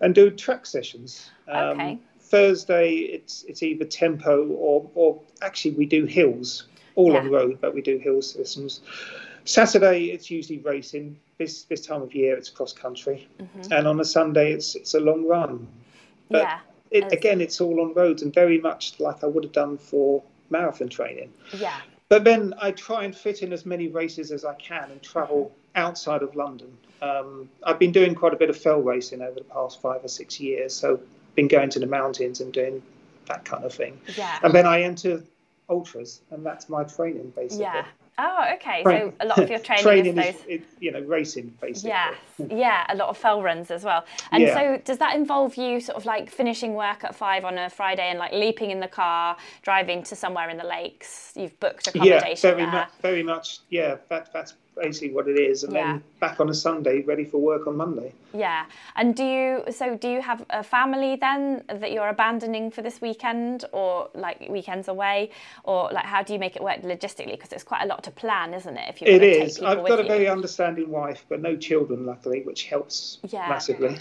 and 0.00 0.14
do 0.14 0.30
track 0.30 0.66
sessions. 0.66 1.30
Um, 1.48 1.80
Okay. 1.80 1.98
Thursday, 2.20 2.94
it's 2.94 3.42
it's 3.44 3.62
either 3.62 3.84
tempo 3.84 4.46
or 4.48 4.90
or 4.94 5.20
actually 5.42 5.72
we 5.72 5.84
do 5.86 6.06
hills, 6.06 6.64
all 6.94 7.14
on 7.16 7.24
Yeah. 7.24 7.30
road, 7.38 7.58
but 7.60 7.74
we 7.74 7.82
do 7.82 7.98
hill 7.98 8.22
systems. 8.22 8.80
Saturday, 9.44 10.06
it's 10.06 10.30
usually 10.30 10.58
racing. 10.60 11.18
This 11.38 11.64
this 11.64 11.84
time 11.84 12.02
of 12.02 12.14
year, 12.14 12.36
it's 12.36 12.48
cross 12.48 12.72
country, 12.72 13.28
and 13.70 13.86
on 13.86 14.00
a 14.00 14.04
Sunday, 14.04 14.52
it's 14.52 14.74
it's 14.76 14.94
a 14.94 15.00
long 15.00 15.26
run. 15.26 15.66
But 16.30 16.42
Yeah. 16.44 16.60
it, 16.90 17.12
again, 17.12 17.40
it's 17.40 17.60
all 17.60 17.80
on 17.80 17.92
roads 17.94 18.22
and 18.22 18.32
very 18.32 18.58
much 18.58 18.98
like 19.00 19.22
I 19.24 19.26
would 19.26 19.44
have 19.44 19.52
done 19.52 19.76
for 19.76 20.22
marathon 20.50 20.88
training. 20.88 21.32
Yeah. 21.58 21.80
But 22.12 22.24
then 22.24 22.52
I 22.60 22.72
try 22.72 23.04
and 23.04 23.16
fit 23.16 23.42
in 23.42 23.54
as 23.54 23.64
many 23.64 23.88
races 23.88 24.32
as 24.32 24.44
I 24.44 24.52
can 24.56 24.90
and 24.90 25.00
travel 25.02 25.50
outside 25.74 26.20
of 26.20 26.36
London. 26.36 26.76
Um, 27.00 27.48
I've 27.62 27.78
been 27.78 27.90
doing 27.90 28.14
quite 28.14 28.34
a 28.34 28.36
bit 28.36 28.50
of 28.50 28.56
fell 28.58 28.82
racing 28.82 29.22
over 29.22 29.36
the 29.36 29.44
past 29.44 29.80
five 29.80 30.04
or 30.04 30.08
six 30.08 30.38
years, 30.38 30.74
so 30.74 31.00
been 31.36 31.48
going 31.48 31.70
to 31.70 31.78
the 31.78 31.86
mountains 31.86 32.42
and 32.42 32.52
doing 32.52 32.82
that 33.28 33.46
kind 33.46 33.64
of 33.64 33.72
thing. 33.72 33.98
Yeah. 34.14 34.38
And 34.42 34.52
then 34.52 34.66
I 34.66 34.82
enter 34.82 35.24
ultras, 35.70 36.20
and 36.30 36.44
that's 36.44 36.68
my 36.68 36.84
training 36.84 37.32
basically. 37.34 37.62
Yeah. 37.62 37.86
Oh, 38.18 38.44
okay. 38.54 38.82
Train- 38.82 39.10
So 39.10 39.14
a 39.20 39.26
lot 39.26 39.38
of 39.38 39.48
your 39.50 39.58
training, 39.82 40.18
is 40.18 40.34
those. 40.36 40.44
is, 40.46 40.60
you 40.80 40.90
know, 40.92 41.00
racing 41.00 41.52
basically. 41.60 41.90
Yes, 41.90 42.14
yeah, 42.50 42.84
a 42.90 42.94
lot 42.94 43.08
of 43.08 43.16
fell 43.16 43.42
runs 43.42 43.70
as 43.70 43.84
well. 43.84 44.04
And 44.30 44.42
Yeah. 44.42 44.54
so, 44.54 44.82
does 44.84 44.98
that 44.98 45.16
involve 45.16 45.56
you 45.56 45.80
sort 45.80 45.96
of 45.96 46.04
like 46.04 46.30
finishing 46.30 46.74
work 46.74 47.04
at 47.04 47.14
five 47.14 47.44
on 47.44 47.56
a 47.58 47.70
Friday 47.70 48.08
and 48.10 48.18
like 48.18 48.32
leaping 48.32 48.70
in 48.70 48.80
the 48.80 48.88
car, 48.88 49.36
driving 49.62 50.02
to 50.04 50.14
somewhere 50.16 50.50
in 50.50 50.58
the 50.58 50.66
lakes? 50.66 51.32
You've 51.34 51.58
booked 51.58 51.86
accommodation. 51.88 52.50
Yeah, 52.50 52.54
very 52.54 52.66
much, 52.66 52.88
very 53.00 53.22
much. 53.22 53.58
Yeah, 53.70 53.96
that, 54.08 54.32
that's 54.32 54.54
basically 54.76 55.12
what 55.14 55.28
it 55.28 55.38
is. 55.38 55.64
And 55.64 55.72
Yeah. 55.74 55.92
then 55.92 56.02
back 56.20 56.40
on 56.40 56.48
a 56.48 56.54
Sunday, 56.54 57.02
ready 57.02 57.24
for 57.24 57.38
work 57.38 57.66
on 57.66 57.76
Monday. 57.76 58.12
Yeah. 58.32 58.64
And 58.96 59.14
do 59.14 59.24
you 59.24 59.64
so 59.70 59.96
do 59.96 60.08
you 60.08 60.20
have 60.22 60.44
a 60.50 60.62
family 60.62 61.16
then 61.16 61.62
that 61.68 61.92
you're 61.92 62.08
abandoning 62.08 62.70
for 62.70 62.82
this 62.82 63.00
weekend, 63.00 63.64
or 63.72 64.08
like 64.14 64.46
weekends 64.48 64.88
away, 64.88 65.30
or 65.64 65.90
like 65.92 66.04
how 66.04 66.22
do 66.22 66.32
you 66.32 66.38
make 66.38 66.56
it 66.56 66.62
work 66.62 66.82
logistically? 66.82 67.32
Because 67.32 67.52
it's 67.52 67.64
quite 67.64 67.82
a 67.82 67.86
lot 67.86 68.02
to 68.04 68.10
plan, 68.10 68.54
isn't 68.54 68.76
it? 68.76 68.88
If 68.88 69.00
you 69.02 69.08
It 69.08 69.18
take 69.18 69.62
I've 69.62 69.86
got 69.86 70.00
a 70.00 70.02
you. 70.02 70.08
very 70.08 70.28
understanding 70.28 70.90
wife, 70.90 71.24
but 71.28 71.40
no 71.40 71.56
children, 71.56 72.06
luckily, 72.06 72.42
which 72.42 72.64
helps 72.64 73.18
Yeah. 73.28 73.48
massively. 73.48 73.98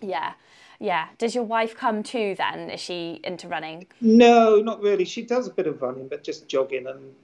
Yeah. 0.00 0.32
Yeah. 0.80 1.06
Does 1.18 1.32
your 1.36 1.44
wife 1.44 1.76
come 1.76 2.02
too 2.02 2.34
then? 2.36 2.68
Is 2.70 2.80
she 2.80 3.20
into 3.22 3.46
running? 3.46 3.86
No, 4.00 4.56
not 4.60 4.82
really. 4.82 5.04
She 5.04 5.22
does 5.22 5.46
a 5.46 5.52
bit 5.52 5.68
of 5.68 5.80
running, 5.80 6.08
but 6.08 6.24
just 6.24 6.48
jogging, 6.48 6.88
and 6.88 7.14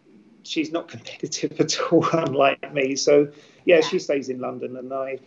she's 0.48 0.72
not 0.72 0.88
competitive 0.88 1.60
at 1.60 1.80
all, 1.80 2.06
unlike 2.12 2.72
me. 2.72 2.96
So, 2.96 3.28
yeah, 3.64 3.76
Yeah. 3.76 3.80
she 3.82 3.98
stays 3.98 4.28
in 4.28 4.40
London, 4.40 4.76
and 4.76 4.92
I, 4.92 5.18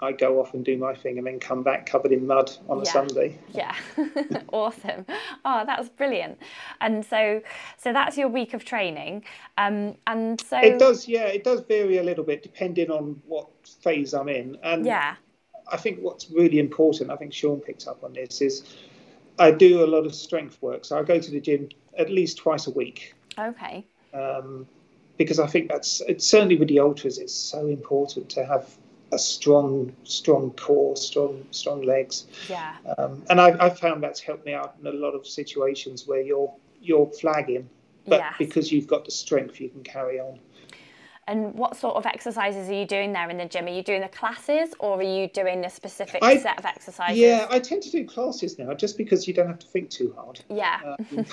I 0.00 0.12
go 0.12 0.40
off 0.40 0.54
and 0.54 0.64
do 0.64 0.76
my 0.78 0.94
thing, 0.94 1.18
and 1.18 1.26
then 1.26 1.40
come 1.40 1.62
back 1.62 1.86
covered 1.86 2.12
in 2.12 2.26
mud 2.26 2.50
on 2.68 2.80
a 2.80 2.84
Sunday. 2.86 3.38
Yeah, 3.52 3.74
awesome. 4.52 5.04
Oh, 5.44 5.64
that 5.66 5.78
was 5.78 5.88
brilliant. 5.88 6.38
And 6.80 7.04
so, 7.04 7.42
so 7.76 7.92
that's 7.92 8.16
your 8.16 8.28
week 8.28 8.54
of 8.54 8.64
training. 8.64 9.24
Um, 9.56 9.96
and 10.06 10.40
so 10.40 10.58
It 10.58 10.78
does, 10.78 11.08
yeah, 11.08 11.26
it 11.26 11.42
does 11.44 11.60
vary 11.60 11.98
a 11.98 12.02
little 12.02 12.24
bit 12.24 12.42
depending 12.42 12.90
on 12.90 13.20
what 13.26 13.48
phase 13.82 14.14
I'm 14.14 14.28
in, 14.28 14.56
and 14.62 14.86
Yeah, 14.86 15.16
I 15.70 15.76
think 15.76 15.98
what's 16.00 16.30
really 16.30 16.60
important, 16.60 17.10
I 17.10 17.16
think 17.16 17.32
Sean 17.32 17.60
picked 17.60 17.86
up 17.88 18.04
on 18.04 18.12
this, 18.12 18.40
is 18.40 18.76
I 19.38 19.50
do 19.50 19.84
a 19.84 19.86
lot 19.86 20.06
of 20.06 20.14
strength 20.14 20.60
work. 20.62 20.84
So 20.84 20.98
I 20.98 21.02
go 21.02 21.18
to 21.18 21.30
the 21.30 21.40
gym 21.40 21.68
at 21.96 22.10
least 22.10 22.38
twice 22.38 22.68
a 22.68 22.70
week 22.70 23.14
okay. 23.38 23.84
Um, 24.14 24.66
because 25.16 25.38
I 25.40 25.46
think 25.46 25.68
that's 25.68 26.00
it's 26.08 26.26
certainly 26.26 26.56
with 26.56 26.68
the 26.68 26.78
ultras, 26.80 27.18
it's 27.18 27.34
so 27.34 27.66
important 27.66 28.28
to 28.30 28.44
have 28.44 28.76
a 29.10 29.18
strong, 29.18 29.92
strong 30.04 30.50
core, 30.52 30.94
strong, 30.96 31.44
strong 31.50 31.80
legs. 31.82 32.26
Yeah, 32.48 32.76
Um, 32.98 33.22
and 33.30 33.40
I, 33.40 33.56
I've 33.58 33.78
found 33.78 34.02
that's 34.02 34.20
helped 34.20 34.44
me 34.44 34.52
out 34.52 34.74
in 34.80 34.86
a 34.86 34.92
lot 34.92 35.12
of 35.14 35.26
situations 35.26 36.06
where 36.06 36.20
you're 36.20 36.52
you're 36.80 37.06
flagging, 37.06 37.68
but 38.06 38.20
Yes. 38.20 38.34
because 38.38 38.70
you've 38.70 38.86
got 38.86 39.04
the 39.04 39.10
strength, 39.10 39.60
you 39.60 39.68
can 39.70 39.82
carry 39.82 40.20
on. 40.20 40.38
And 41.26 41.52
what 41.54 41.76
sort 41.76 41.96
of 41.96 42.06
exercises 42.06 42.70
are 42.70 42.74
you 42.74 42.86
doing 42.86 43.12
there 43.12 43.28
in 43.28 43.36
the 43.36 43.44
gym? 43.44 43.66
Are 43.66 43.68
you 43.70 43.82
doing 43.82 44.00
the 44.00 44.08
classes, 44.08 44.74
or 44.78 44.98
are 44.98 45.02
you 45.02 45.28
doing 45.28 45.64
a 45.64 45.70
specific 45.70 46.22
I- 46.22 46.38
set 46.38 46.58
of 46.58 46.64
exercises? 46.64 47.18
Yeah, 47.18 47.46
I 47.50 47.58
tend 47.58 47.82
to 47.82 47.90
do 47.90 48.06
classes 48.06 48.58
now 48.58 48.72
just 48.74 48.96
because 48.96 49.26
you 49.28 49.34
don't 49.34 49.48
have 49.48 49.58
to 49.58 49.66
think 49.66 49.90
too 49.90 50.14
hard. 50.16 50.40
Yeah. 50.48 50.94
Um, 51.12 51.26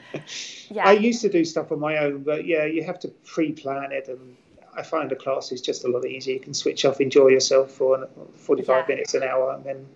yeah. 0.70 0.86
I 0.86 0.92
used 0.92 1.22
to 1.22 1.28
do 1.28 1.44
stuff 1.44 1.72
on 1.72 1.80
my 1.80 1.98
own, 1.98 2.22
but 2.22 2.46
yeah, 2.46 2.64
you 2.64 2.82
have 2.84 2.98
to 3.00 3.08
pre-plan 3.08 3.92
it, 3.92 4.08
and 4.08 4.36
I 4.74 4.82
find 4.82 5.10
a 5.12 5.16
class 5.16 5.52
is 5.52 5.60
just 5.60 5.84
a 5.84 5.88
lot 5.88 6.06
easier. 6.06 6.34
You 6.34 6.40
can 6.40 6.54
switch 6.54 6.84
off, 6.84 7.00
enjoy 7.00 7.28
yourself 7.28 7.70
for 7.72 8.08
45 8.36 8.84
Yeah. 8.88 8.94
minutes, 8.94 9.14
an 9.14 9.22
hour, 9.22 9.52
and 9.54 9.64
then 9.64 9.86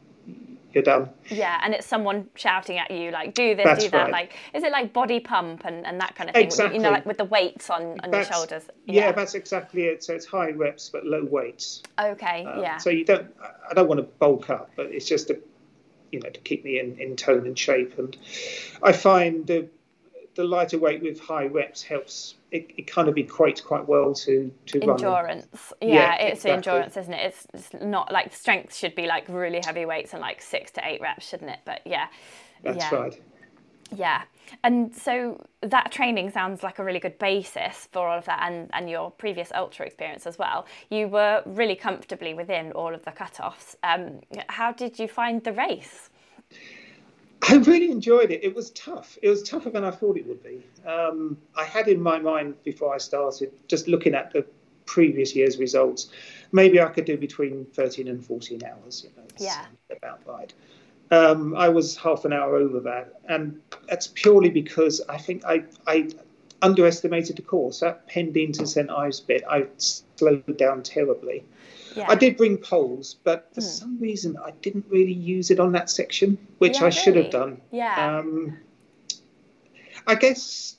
you're 0.73 0.83
done. 0.83 1.09
Yeah, 1.31 1.59
and 1.65 1.73
it's 1.73 1.87
someone 1.87 2.29
shouting 2.35 2.77
at 2.77 2.91
you 2.91 3.11
like, 3.11 3.33
"Do 3.33 3.55
this, 3.55 3.65
That's 3.65 3.85
do 3.85 3.91
that." 3.93 4.03
right. 4.03 4.13
Like, 4.13 4.37
is 4.53 4.63
it 4.63 4.71
like 4.73 4.93
body 4.93 5.21
pump 5.21 5.65
and, 5.65 5.87
and 5.87 5.99
that 6.03 6.15
kind 6.15 6.29
of 6.29 6.35
thing? 6.35 6.45
Exactly. 6.45 6.77
You 6.77 6.83
know, 6.83 6.91
like 6.91 7.07
with 7.07 7.17
the 7.17 7.25
weights 7.25 7.71
on, 7.71 7.99
on 8.01 8.13
your 8.13 8.25
shoulders. 8.25 8.65
Yeah. 8.85 9.13
that's 9.13 9.35
exactly 9.35 9.85
it. 9.85 10.05
So 10.05 10.13
it's 10.15 10.27
high 10.27 10.51
reps 10.51 10.91
but 10.91 11.07
low 11.07 11.25
weights. 11.25 11.83
Okay. 11.99 12.45
Um, 12.45 12.61
yeah. 12.61 12.77
So 12.77 12.91
you 12.91 13.07
don't. 13.07 13.27
I 13.71 13.73
don't 13.73 13.89
want 13.89 14.01
to 14.01 14.07
bulk 14.19 14.51
up, 14.51 14.71
but 14.77 14.87
it's 14.87 15.07
just 15.09 15.29
to, 15.29 15.41
you 16.13 16.21
know, 16.21 16.29
to 16.29 16.41
keep 16.41 16.63
me 16.63 16.79
in, 16.79 16.99
in 17.01 17.17
tone 17.17 17.47
and 17.47 17.59
shape. 17.59 17.99
And 17.99 18.15
I 18.83 18.93
find 18.93 19.47
the 19.47 19.69
the 20.37 20.45
lighter 20.45 20.79
weight 20.79 21.03
with 21.03 21.21
high 21.21 21.47
reps 21.47 21.83
helps. 21.83 22.37
It, 22.53 22.73
it 22.79 22.87
kind 22.87 23.09
of 23.09 23.17
equates 23.17 23.65
quite 23.65 23.89
well 23.89 24.15
to 24.15 24.53
to 24.69 24.83
endurance. 24.83 25.73
Yeah, 25.81 26.15
Yeah, 26.17 26.17
it's 26.17 26.45
exactly. 26.45 26.47
endurance, 26.47 26.97
isn't 26.97 27.15
it? 27.15 27.27
It's, 27.27 27.47
it's 27.55 27.83
not 27.83 28.13
like 28.13 28.35
strength 28.35 28.75
should 28.77 28.95
be 28.97 29.07
like 29.07 29.27
really 29.29 29.61
heavy 29.61 29.87
weights 29.87 30.13
and 30.15 30.23
like 30.23 30.43
six 30.43 30.71
to 30.73 30.89
eight 30.89 31.01
reps, 31.01 31.29
shouldn't 31.29 31.51
it? 31.51 31.61
But 31.65 31.83
yeah, 31.87 32.09
That's 32.63 32.77
yeah, 32.77 32.91
right. 32.91 33.21
yeah. 33.95 34.23
And 34.65 34.95
so 34.95 35.45
that 35.63 35.93
training 35.93 36.31
sounds 36.31 36.63
like 36.63 36.79
a 36.79 36.85
really 36.85 37.01
good 37.01 37.19
basis 37.19 37.89
for 37.93 38.09
all 38.09 38.19
of 38.19 38.25
that 38.27 38.41
and, 38.43 38.71
and 38.73 38.91
your 38.91 39.11
previous 39.13 39.53
ultra 39.55 39.87
experience 39.87 40.27
as 40.27 40.39
well. 40.39 40.67
You 40.91 41.09
were 41.09 41.43
really 41.47 41.77
comfortably 41.77 42.35
within 42.35 42.73
all 42.73 42.95
of 42.95 43.05
the 43.05 43.13
cut-offs. 43.13 43.77
Um, 43.83 44.21
how 44.49 44.73
did 44.73 44.99
you 44.99 45.09
find 45.09 45.43
the 45.45 45.53
race? 45.53 46.11
I 47.49 47.57
really 47.57 47.91
enjoyed 47.91 48.31
it. 48.31 48.43
It 48.43 48.55
was 48.55 48.71
tough. 48.71 49.17
It 49.23 49.29
was 49.29 49.43
tougher 49.43 49.71
than 49.71 49.85
I 49.85 49.91
thought 49.91 50.17
it 50.17 50.27
would 50.27 50.43
be. 50.43 50.65
Um, 50.87 51.39
I 51.55 51.65
had 51.65 51.89
in 51.89 52.01
my 52.01 52.19
mind 52.19 52.55
before 52.65 52.95
I 52.95 52.99
started, 52.99 53.53
just 53.69 53.89
looking 53.89 54.15
at 54.15 54.33
the 54.33 54.45
previous 54.85 55.37
year's 55.37 55.59
results, 55.59 56.09
maybe 56.53 56.81
I 56.81 56.87
could 56.87 57.05
do 57.05 57.17
between 57.17 57.67
13 57.67 58.09
and 58.09 58.25
14 58.25 58.63
hours. 58.65 59.05
You 59.05 59.11
know, 59.17 59.29
yeah. 59.39 59.67
about 59.91 60.21
right. 60.27 60.53
Um, 61.11 61.55
I 61.55 61.69
was 61.69 61.97
half 61.97 62.25
an 62.25 62.33
hour 62.33 62.57
over 62.57 62.81
that, 62.81 63.21
and 63.29 63.61
that's 63.89 64.09
purely 64.09 64.51
because 64.51 65.01
I 65.09 65.19
think 65.19 65.45
I, 65.45 65.65
I 65.87 66.09
underestimated 66.63 67.37
the 67.37 67.43
course. 67.43 67.81
That 67.81 68.09
Pendeen 68.09 68.53
to 68.55 68.67
St 68.67 68.91
Ives 68.91 69.21
bit, 69.21 69.45
I 69.49 69.67
slowed 69.77 70.57
down 70.57 70.83
terribly. 70.83 71.45
Yeah. 71.97 72.07
I 72.09 72.15
did 72.15 72.37
bring 72.37 72.59
poles, 72.59 73.17
but 73.25 73.49
for 73.55 73.61
Hmm. 73.61 73.67
some 73.67 73.99
reason 73.99 74.37
I 74.37 74.51
didn't 74.63 74.87
really 74.89 75.13
use 75.13 75.51
it 75.51 75.59
on 75.59 75.73
that 75.73 75.89
section, 75.91 76.37
which 76.59 76.81
Yeah, 76.81 76.87
I 76.87 76.91
should 76.91 77.17
have 77.17 77.31
done. 77.31 77.61
Yeah. 77.73 78.19
Um, 78.19 78.59
I 80.07 80.15
guess 80.15 80.77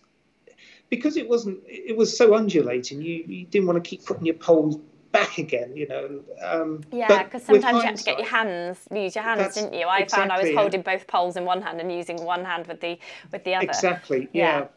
because 0.90 1.18
it 1.18 1.28
wasn't, 1.28 1.60
it 1.68 1.98
was 1.98 2.18
so 2.18 2.34
undulating. 2.34 3.02
You, 3.02 3.24
you 3.28 3.46
didn't 3.46 3.68
want 3.68 3.84
to 3.84 3.90
keep 3.90 4.06
putting 4.06 4.26
your 4.26 4.36
poles 4.36 4.78
back 5.12 5.38
again, 5.38 5.76
you 5.76 5.88
know. 5.88 6.22
Um, 6.42 6.82
Yeah, 6.92 7.24
because 7.24 7.44
sometimes 7.44 7.82
you 7.82 7.88
had 7.88 7.98
to 7.98 8.04
get 8.04 8.20
your 8.20 8.28
hands, 8.28 8.88
use 8.94 9.16
your 9.16 9.24
hands, 9.24 9.56
didn't 9.56 9.74
you? 9.74 9.86
I 9.88 10.06
found 10.08 10.32
I 10.32 10.36
was 10.36 10.44
exactly 10.44 10.56
holding 10.56 10.82
both 10.84 11.08
poles 11.08 11.36
in 11.36 11.44
one 11.44 11.62
hand 11.62 11.82
and 11.82 11.92
using 11.92 12.24
one 12.24 12.46
hand 12.46 12.68
with 12.68 12.80
the 12.80 12.98
with 13.32 13.44
the 13.44 13.56
other. 13.56 13.66
Exactly. 13.66 14.30
Yeah. 14.32 14.60
Yeah. 14.60 14.68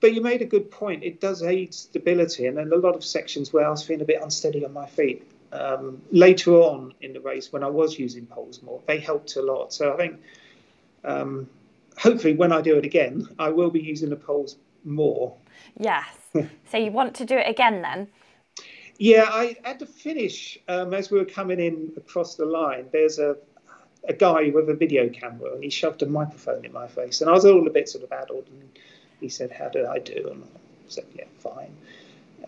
But 0.00 0.12
you 0.14 0.20
made 0.20 0.42
a 0.42 0.44
good 0.44 0.70
point. 0.70 1.02
It 1.02 1.20
does 1.20 1.42
aid 1.42 1.74
stability, 1.74 2.46
and 2.46 2.56
in 2.58 2.72
a 2.72 2.76
lot 2.76 2.94
of 2.94 3.04
sections 3.04 3.52
where 3.52 3.66
I 3.66 3.70
was 3.70 3.82
feeling 3.82 4.02
a 4.02 4.04
bit 4.04 4.22
unsteady 4.22 4.64
on 4.64 4.72
my 4.72 4.86
feet. 4.86 5.26
Um, 5.52 6.02
later 6.10 6.52
on 6.52 6.94
in 7.00 7.12
the 7.12 7.20
race, 7.20 7.52
when 7.52 7.64
I 7.64 7.68
was 7.68 7.98
using 7.98 8.26
poles 8.26 8.62
more, 8.62 8.82
they 8.86 8.98
helped 8.98 9.36
a 9.36 9.42
lot. 9.42 9.72
So 9.72 9.94
I 9.94 9.96
think, 9.96 10.20
um, 11.04 11.48
hopefully, 11.96 12.34
when 12.34 12.52
I 12.52 12.60
do 12.60 12.76
it 12.76 12.84
again, 12.84 13.26
I 13.38 13.48
will 13.48 13.70
be 13.70 13.80
using 13.80 14.10
the 14.10 14.16
poles 14.16 14.56
more. 14.84 15.34
Yes. 15.78 16.06
so 16.70 16.76
you 16.76 16.92
want 16.92 17.14
to 17.16 17.24
do 17.24 17.36
it 17.36 17.48
again 17.48 17.82
then? 17.82 18.08
Yeah, 18.98 19.28
I 19.28 19.56
at 19.64 19.78
the 19.78 19.86
finish, 19.86 20.58
um, 20.66 20.92
as 20.92 21.10
we 21.10 21.18
were 21.18 21.24
coming 21.24 21.60
in 21.60 21.92
across 21.96 22.34
the 22.34 22.44
line, 22.44 22.86
there's 22.92 23.18
a 23.18 23.36
a 24.08 24.12
guy 24.12 24.50
with 24.50 24.68
a 24.70 24.74
video 24.74 25.08
camera, 25.08 25.52
and 25.52 25.62
he 25.62 25.70
shoved 25.70 26.02
a 26.02 26.06
microphone 26.06 26.64
in 26.64 26.72
my 26.72 26.88
face, 26.88 27.20
and 27.20 27.30
I 27.30 27.34
was 27.34 27.44
all 27.44 27.66
a 27.66 27.70
bit 27.70 27.88
sort 27.88 28.04
of 28.04 28.12
addled, 28.12 28.46
and 28.48 28.68
he 29.20 29.28
said, 29.28 29.52
"How 29.52 29.68
did 29.68 29.84
I 29.84 29.98
do?" 29.98 30.28
And 30.30 30.42
I 30.42 30.46
said, 30.88 31.04
"Yeah, 31.14 31.24
fine." 31.38 31.76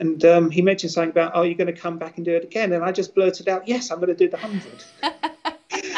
And 0.00 0.24
um, 0.24 0.50
he 0.50 0.62
mentioned 0.62 0.92
something 0.92 1.10
about, 1.10 1.32
"Oh, 1.34 1.42
you're 1.42 1.54
going 1.54 1.72
to 1.72 1.78
come 1.78 1.98
back 1.98 2.16
and 2.16 2.24
do 2.24 2.34
it 2.34 2.42
again?" 2.42 2.72
And 2.72 2.82
I 2.82 2.90
just 2.90 3.14
blurted 3.14 3.48
out, 3.48 3.68
"Yes, 3.68 3.90
I'm 3.90 3.98
going 3.98 4.08
to 4.08 4.14
do 4.14 4.28
the 4.28 4.38
hundred. 4.38 4.82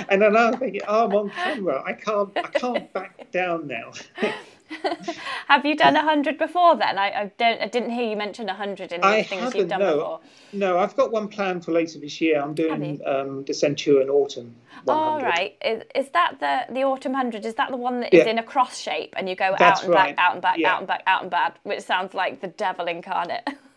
and 0.08 0.20
then 0.20 0.36
I 0.36 0.50
was 0.50 0.58
thinking, 0.58 0.80
"Oh, 0.86 1.04
I'm 1.06 1.14
on 1.14 1.30
camera. 1.30 1.82
I 1.86 1.92
can't, 1.92 2.30
I 2.36 2.48
can't 2.48 2.92
back 2.92 3.30
down 3.30 3.68
now." 3.68 3.92
Have 5.48 5.64
you 5.66 5.76
done 5.76 5.96
a 5.96 6.02
hundred 6.02 6.38
before 6.38 6.76
then? 6.76 6.98
I, 6.98 7.10
I 7.22 7.32
don't. 7.38 7.60
I 7.60 7.66
didn't 7.68 7.90
hear 7.90 8.08
you 8.08 8.16
mention 8.16 8.48
a 8.48 8.54
hundred 8.54 8.92
in 8.92 9.00
the 9.00 9.06
I 9.06 9.22
things 9.22 9.54
you've 9.54 9.68
done 9.68 9.80
no, 9.80 9.94
before. 9.96 10.20
no. 10.52 10.78
I've 10.78 10.96
got 10.96 11.12
one 11.12 11.28
planned 11.28 11.64
for 11.64 11.72
later 11.72 11.98
this 11.98 12.20
year. 12.20 12.40
I'm 12.40 12.54
doing 12.54 13.00
um, 13.06 13.44
the 13.44 13.54
Centurion 13.54 14.08
Autumn. 14.10 14.54
All 14.88 15.16
100. 15.16 15.26
right. 15.26 15.56
Is, 15.64 15.82
is 15.94 16.10
that 16.10 16.36
the 16.40 16.72
the 16.72 16.82
autumn 16.84 17.14
hundred? 17.14 17.44
Is 17.44 17.54
that 17.54 17.70
the 17.70 17.76
one 17.76 18.00
that 18.00 18.12
is 18.14 18.24
Yeah. 18.24 18.30
in 18.30 18.38
a 18.38 18.42
cross 18.42 18.78
shape 18.78 19.14
and 19.16 19.28
you 19.28 19.36
go 19.36 19.54
That's 19.58 19.80
out 19.80 19.84
and 19.84 19.94
right. 19.94 20.16
back, 20.16 20.24
out 20.24 20.32
and 20.32 20.42
back, 20.42 20.58
Yeah. 20.58 20.72
out 20.72 20.78
and 20.80 20.88
back, 20.88 21.02
out 21.06 21.22
and 21.22 21.30
back, 21.30 21.56
which 21.64 21.80
sounds 21.82 22.14
like 22.14 22.40
the 22.40 22.48
devil 22.48 22.86
incarnate. 22.86 23.48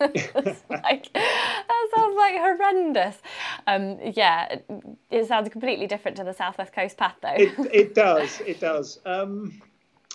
Like, 0.70 1.10
that 1.14 1.88
sounds 1.94 2.16
like 2.16 2.34
horrendous. 2.36 3.16
Um, 3.66 3.98
yeah, 4.12 4.46
it, 4.52 4.66
it 5.10 5.26
sounds 5.26 5.48
completely 5.48 5.86
different 5.86 6.16
to 6.18 6.24
the 6.24 6.34
Southwest 6.34 6.72
Coast 6.74 6.96
path 6.98 7.14
though. 7.22 7.34
it, 7.34 7.52
it 7.72 7.94
does. 7.94 8.40
It 8.40 8.60
does. 8.60 8.98
Um, 9.06 9.60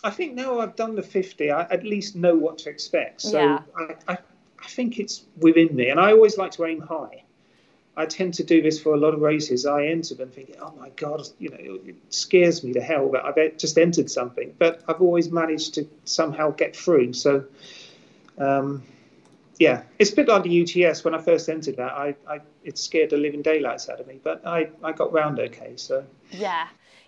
I 0.03 0.09
think 0.09 0.33
now 0.33 0.59
I've 0.59 0.75
done 0.75 0.95
the 0.95 1.03
50, 1.03 1.51
I 1.51 1.61
at 1.63 1.83
least 1.83 2.15
know 2.15 2.35
what 2.35 2.57
to 2.59 2.69
expect. 2.69 3.21
So 3.21 3.37
Yeah. 3.37 3.59
I, 3.77 3.95
I, 4.13 4.17
I 4.59 4.67
think 4.67 4.99
it's 4.99 5.25
within 5.37 5.75
me. 5.75 5.89
And 5.89 5.99
I 5.99 6.11
always 6.11 6.37
like 6.37 6.51
to 6.53 6.65
aim 6.65 6.81
high. 6.81 7.23
I 7.97 8.05
tend 8.05 8.33
to 8.35 8.43
do 8.43 8.61
this 8.61 8.79
for 8.81 8.93
a 8.93 8.97
lot 8.97 9.13
of 9.13 9.19
races. 9.19 9.65
I 9.65 9.87
enter 9.87 10.15
them 10.15 10.29
thinking, 10.29 10.55
oh 10.61 10.73
my 10.79 10.89
God, 10.89 11.27
you 11.39 11.49
know, 11.49 11.79
it 11.85 11.95
scares 12.09 12.63
me 12.63 12.73
to 12.73 12.81
hell 12.81 13.11
that 13.11 13.25
I've 13.25 13.57
just 13.57 13.77
entered 13.77 14.09
something. 14.09 14.55
But 14.57 14.81
I've 14.87 15.01
always 15.01 15.29
managed 15.29 15.73
to 15.75 15.87
somehow 16.05 16.51
get 16.51 16.75
through. 16.75 17.13
So, 17.13 17.45
um, 18.37 18.83
yeah, 19.59 19.83
it's 19.99 20.11
a 20.11 20.15
bit 20.15 20.29
like 20.29 20.43
the 20.43 20.87
UTS. 20.87 21.03
When 21.03 21.13
I 21.13 21.19
first 21.19 21.49
entered 21.49 21.77
that, 21.77 21.91
I, 21.91 22.15
I 22.27 22.39
it 22.63 22.77
scared 22.77 23.09
the 23.09 23.17
living 23.17 23.41
daylights 23.41 23.89
out 23.89 23.99
of 23.99 24.07
me. 24.07 24.19
But 24.23 24.47
I, 24.47 24.69
I 24.83 24.93
got 24.93 25.11
round 25.11 25.39
okay. 25.39 25.73
So. 25.75 26.05
Yeah. 26.31 26.67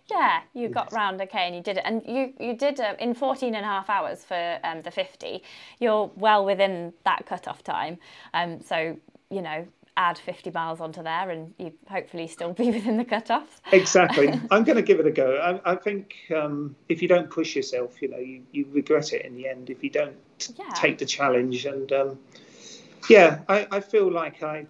Yeah, 0.10 0.42
you 0.54 0.68
got 0.70 0.92
round 0.92 1.22
okay 1.22 1.48
and 1.48 1.56
you 1.56 1.62
did 1.62 1.78
it. 1.78 1.84
And 1.86 2.02
you, 2.06 2.34
you 2.40 2.56
did 2.56 2.80
uh, 2.80 2.96
in 3.00 3.14
14 3.14 3.56
and 3.56 3.66
a 3.66 3.68
half 3.68 3.90
hours 3.90 4.24
for 4.24 4.60
um, 4.64 4.82
the 4.82 4.92
50. 4.92 5.42
You're 5.80 6.12
well 6.16 6.46
within 6.46 6.94
that 7.06 7.26
cut-off 7.26 7.64
time. 7.64 7.98
Um, 8.34 8.62
so, 8.62 8.98
you 9.30 9.42
know, 9.42 9.66
add 9.96 10.18
50 10.18 10.52
miles 10.52 10.82
onto 10.82 11.04
there 11.04 11.30
and 11.30 11.54
you 11.58 11.72
hopefully 11.88 12.28
still 12.28 12.52
be 12.52 12.72
within 12.72 12.98
the 12.98 13.06
cut-offs. 13.06 13.62
Exactly. 13.72 14.28
I'm 14.52 14.64
going 14.64 14.76
to 14.76 14.82
give 14.82 15.00
it 15.00 15.08
a 15.08 15.12
go. 15.12 15.38
I, 15.38 15.72
I 15.72 15.76
think 15.76 16.16
um, 16.36 16.76
if 16.90 17.02
you 17.02 17.08
don't 17.08 17.30
push 17.30 17.56
yourself, 17.56 18.02
you 18.02 18.10
know, 18.10 18.18
you, 18.18 18.44
you 18.52 18.68
regret 18.72 19.14
it 19.14 19.26
in 19.26 19.36
the 19.36 19.48
end 19.48 19.70
if 19.70 19.84
you 19.84 19.90
don't 19.90 20.16
Yeah. 20.58 20.74
take 20.74 20.98
the 20.98 21.06
challenge. 21.06 21.66
And 21.66 21.92
um, 21.94 22.20
yeah, 23.10 23.40
I, 23.48 23.68
I 23.72 23.80
feel 23.80 24.12
like 24.12 24.44
I, 24.44 24.66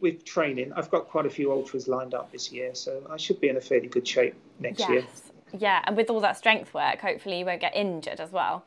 with 0.00 0.24
training, 0.26 0.74
I've 0.74 0.90
got 0.90 1.08
quite 1.08 1.24
a 1.24 1.30
few 1.30 1.50
ultras 1.52 1.88
lined 1.88 2.12
up 2.14 2.30
this 2.30 2.52
year, 2.52 2.74
so 2.74 3.04
I 3.10 3.16
should 3.16 3.40
be 3.40 3.48
in 3.48 3.56
a 3.56 3.60
fairly 3.60 3.88
good 3.88 4.06
shape 4.06 4.34
next 4.60 4.88
year. 4.88 5.00
Yes. 5.00 5.22
Yeah, 5.58 5.82
and 5.86 5.96
with 5.96 6.10
all 6.10 6.20
that 6.20 6.36
strength 6.36 6.74
work, 6.74 7.00
hopefully 7.00 7.38
you 7.38 7.46
won't 7.46 7.60
get 7.60 7.74
injured 7.74 8.20
as 8.20 8.30
well. 8.32 8.64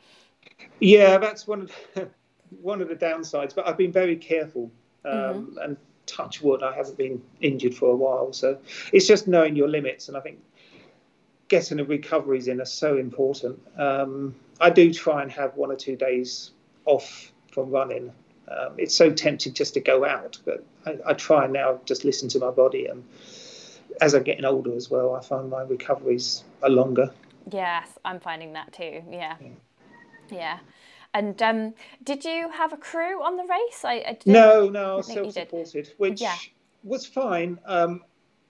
Yeah, 0.79 1.17
that's 1.19 1.47
one 1.47 1.61
of 1.61 1.71
the, 1.93 2.09
one 2.61 2.81
of 2.81 2.87
the 2.89 2.95
downsides. 2.95 3.53
But 3.55 3.67
I've 3.67 3.77
been 3.77 3.91
very 3.91 4.15
careful 4.15 4.71
um, 5.05 5.11
Mm-hmm. 5.11 5.57
and 5.59 5.77
touch 6.07 6.41
wood. 6.41 6.61
I 6.63 6.75
haven't 6.75 6.97
been 6.97 7.21
injured 7.39 7.73
for 7.75 7.89
a 7.89 7.95
while, 7.95 8.33
so 8.33 8.57
it's 8.91 9.07
just 9.07 9.27
knowing 9.27 9.55
your 9.55 9.67
limits. 9.67 10.07
And 10.07 10.17
I 10.17 10.19
think 10.19 10.39
getting 11.47 11.77
the 11.77 11.85
recoveries 11.85 12.47
in 12.47 12.59
are 12.61 12.65
so 12.65 12.97
important. 12.97 13.59
Um, 13.77 14.35
I 14.59 14.69
do 14.69 14.93
try 14.93 15.21
and 15.21 15.31
have 15.31 15.55
one 15.55 15.71
or 15.71 15.75
two 15.75 15.95
days 15.95 16.51
off 16.85 17.31
from 17.51 17.69
running. 17.69 18.11
Um, 18.47 18.73
it's 18.77 18.95
so 18.95 19.11
tempting 19.11 19.53
just 19.53 19.73
to 19.75 19.79
go 19.79 20.05
out, 20.05 20.37
but 20.45 20.63
I, 20.85 20.97
I 21.05 21.13
try 21.13 21.45
and 21.45 21.53
now 21.53 21.79
just 21.85 22.03
listen 22.03 22.27
to 22.29 22.39
my 22.39 22.51
body. 22.51 22.87
And 22.87 23.03
as 24.01 24.15
I'm 24.15 24.23
getting 24.23 24.43
older 24.45 24.75
as 24.75 24.89
well, 24.89 25.15
I 25.15 25.21
find 25.21 25.49
my 25.49 25.61
recoveries 25.61 26.43
are 26.63 26.69
longer. 26.69 27.11
Yes, 27.51 27.87
I'm 28.03 28.19
finding 28.19 28.53
that 28.53 28.73
too. 28.73 29.01
Yeah. 29.09 29.37
Yeah. 30.29 30.59
And 31.13 31.41
um, 31.41 31.73
did 32.03 32.25
you 32.25 32.49
have 32.49 32.73
a 32.73 32.77
crew 32.77 33.21
on 33.21 33.37
the 33.37 33.43
race? 33.43 33.85
I, 33.85 33.93
I 33.95 34.17
No, 34.25 34.69
no, 34.69 34.93
I 34.93 34.95
was 34.95 35.07
think 35.07 35.17
you 35.19 35.23
did. 35.25 35.33
self-supported, 35.33 35.93
which 35.97 36.21
Yeah. 36.21 36.35
was 36.83 37.05
fine. 37.05 37.59
Um, 37.65 38.03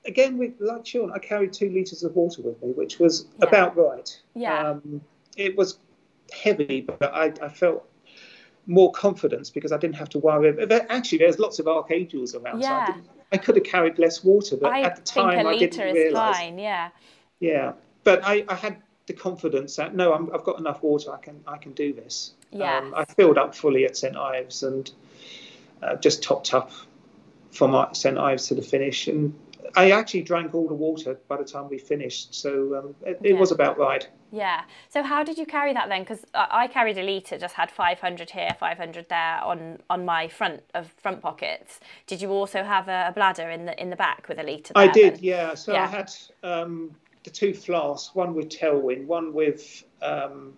again, 0.06 0.38
with 0.38 0.54
like 0.60 0.86
Sean, 0.86 1.12
I 1.12 1.20
carried 1.20 1.54
two 1.54 1.70
liters 1.70 2.04
of 2.04 2.16
water 2.16 2.41
with 2.43 2.62
me, 2.62 2.72
which 2.72 2.99
was 2.99 3.26
Yeah. 3.39 3.47
about 3.47 3.78
right. 3.78 4.22
Yeah. 4.36 4.70
Um, 4.70 5.02
it 5.38 5.58
was 5.58 5.80
heavy, 6.32 6.82
but 6.82 7.04
I, 7.14 7.34
I 7.41 7.49
felt 7.49 7.88
more 8.68 8.91
confidence 8.91 9.49
because 9.49 9.72
I 9.72 9.78
didn't 9.78 9.95
have 9.95 10.10
to 10.10 10.20
worry. 10.20 10.56
Actually, 10.89 11.18
there's 11.18 11.39
lots 11.39 11.60
of 11.60 11.68
archangels 11.68 12.36
around, 12.36 12.62
so 12.62 12.70
Yeah. 12.70 12.86
I, 12.88 12.91
didn't, 12.91 13.10
I 13.32 13.38
could 13.38 13.55
have 13.55 13.65
carried 13.65 13.97
less 13.97 14.23
water, 14.23 14.57
but 14.57 14.71
I 14.71 14.82
at 14.82 14.97
the 14.97 15.01
time 15.01 15.47
I 15.47 15.57
didn't 15.57 15.79
is 15.79 15.93
realise. 15.93 16.38
fine. 16.38 16.59
Yeah. 16.59 16.89
Yeah, 17.39 17.73
but 18.03 18.21
I, 18.23 18.45
I 18.47 18.55
had 18.55 18.77
the 19.07 19.13
confidence 19.13 19.75
that 19.77 19.95
no, 19.95 20.13
I'm, 20.13 20.34
I've 20.34 20.43
got 20.43 20.59
enough 20.59 20.84
water. 20.84 21.13
I 21.13 21.17
can 21.17 21.41
I 21.47 21.57
can 21.57 21.73
do 21.73 21.93
this. 21.93 22.34
Yeah. 22.51 22.77
Um, 22.77 22.93
I 22.95 23.05
filled 23.05 23.38
up 23.38 23.55
fully 23.55 23.86
at 23.86 23.97
St 23.97 24.15
Ives 24.15 24.63
and 24.63 24.91
uh, 25.82 25.95
just 25.95 26.21
topped 26.21 26.53
up 26.53 26.71
from 27.51 27.88
St 27.93 28.17
Ives 28.17 28.47
to 28.47 28.55
the 28.55 28.61
finish. 28.61 29.07
And 29.07 29.34
I 29.75 29.91
actually 29.91 30.23
drank 30.23 30.53
all 30.53 30.67
the 30.67 30.73
water 30.73 31.17
by 31.27 31.38
the 31.38 31.43
time 31.43 31.69
we 31.69 31.77
finished, 31.77 32.36
so 32.36 32.77
um, 32.77 32.95
it, 33.05 33.19
it 33.23 33.34
was 33.34 33.51
about 33.51 33.77
right. 33.77 34.07
Yeah. 34.32 34.61
So 34.89 35.03
how 35.03 35.23
did 35.23 35.38
you 35.38 35.45
carry 35.45 35.73
that 35.73 35.89
then? 35.89 36.01
Because 36.01 36.25
I 36.34 36.47
I 36.63 36.67
carried 36.67 36.97
a 36.97 37.03
litre, 37.03 37.38
just 37.38 37.53
had 37.55 37.69
500 37.69 38.29
here, 38.29 38.55
500 38.59 39.09
there 39.09 39.39
on 39.43 39.79
on 39.89 40.05
my 40.05 40.27
front 40.27 40.63
of 40.73 40.91
front 40.97 41.21
pockets. 41.21 41.79
Did 42.07 42.21
you 42.21 42.29
also 42.32 42.63
have 42.63 42.88
a, 42.88 43.11
bladder 43.13 43.49
in 43.49 43.65
the 43.65 43.79
in 43.82 43.89
the 43.89 43.95
back 43.95 44.27
with 44.29 44.39
a 44.39 44.43
litre? 44.43 44.73
I 44.75 44.88
did, 44.88 45.15
then? 45.15 45.23
yeah. 45.23 45.53
So 45.55 45.73
Yeah. 45.73 45.84
I 45.84 45.88
had 45.88 46.11
um, 46.43 46.95
the 47.23 47.29
two 47.29 47.53
flasks, 47.53 48.15
one 48.15 48.34
with 48.34 48.49
tailwind, 48.49 49.05
one 49.05 49.34
with 49.34 49.84
um, 50.01 50.53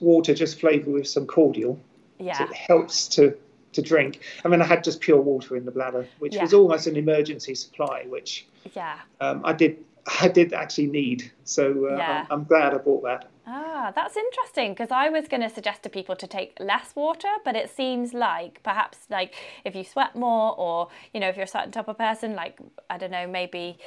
water 0.00 0.34
just 0.34 0.60
flavoured 0.60 0.92
with 0.92 1.06
some 1.08 1.26
cordial. 1.26 1.78
Yeah. 2.18 2.38
So 2.38 2.44
it 2.44 2.54
helps 2.54 3.08
to 3.08 3.36
to 3.74 3.82
drink. 3.82 4.20
I 4.44 4.48
mean, 4.48 4.62
I 4.62 4.66
had 4.66 4.84
just 4.84 5.00
pure 5.00 5.20
water 5.20 5.56
in 5.56 5.64
the 5.64 5.72
bladder, 5.72 6.06
which 6.20 6.36
was 6.36 6.54
almost 6.54 6.86
an 6.86 6.96
emergency 6.96 7.54
supply, 7.56 8.04
which 8.08 8.46
Yeah. 8.74 8.98
um, 9.20 9.40
I 9.44 9.52
did 9.52 9.84
I 10.20 10.28
did 10.28 10.52
actually 10.52 10.86
need. 10.86 11.30
So 11.44 11.88
uh, 11.90 11.96
Yeah. 11.96 12.26
I'm, 12.30 12.40
I'm 12.40 12.44
glad 12.44 12.74
I 12.74 12.78
bought 12.78 13.02
that. 13.04 13.30
Ah, 13.46 13.92
that's 13.94 14.16
interesting 14.16 14.72
because 14.72 14.90
I 14.90 15.10
was 15.10 15.28
going 15.28 15.42
to 15.42 15.50
suggest 15.50 15.82
to 15.82 15.90
people 15.90 16.16
to 16.16 16.26
take 16.26 16.56
less 16.58 16.96
water, 16.96 17.28
but 17.44 17.54
it 17.56 17.68
seems 17.68 18.14
like 18.14 18.62
perhaps 18.62 18.98
like 19.10 19.34
if 19.64 19.76
you 19.76 19.84
sweat 19.84 20.16
more 20.16 20.54
or 20.56 20.88
you 21.12 21.20
know 21.20 21.28
if 21.28 21.36
you're 21.36 21.44
a 21.44 21.48
certain 21.48 21.70
type 21.70 21.88
of 21.88 21.98
person, 21.98 22.34
like 22.34 22.58
I 22.88 22.96
don't 22.96 23.10
know, 23.10 23.26
maybe 23.26 23.78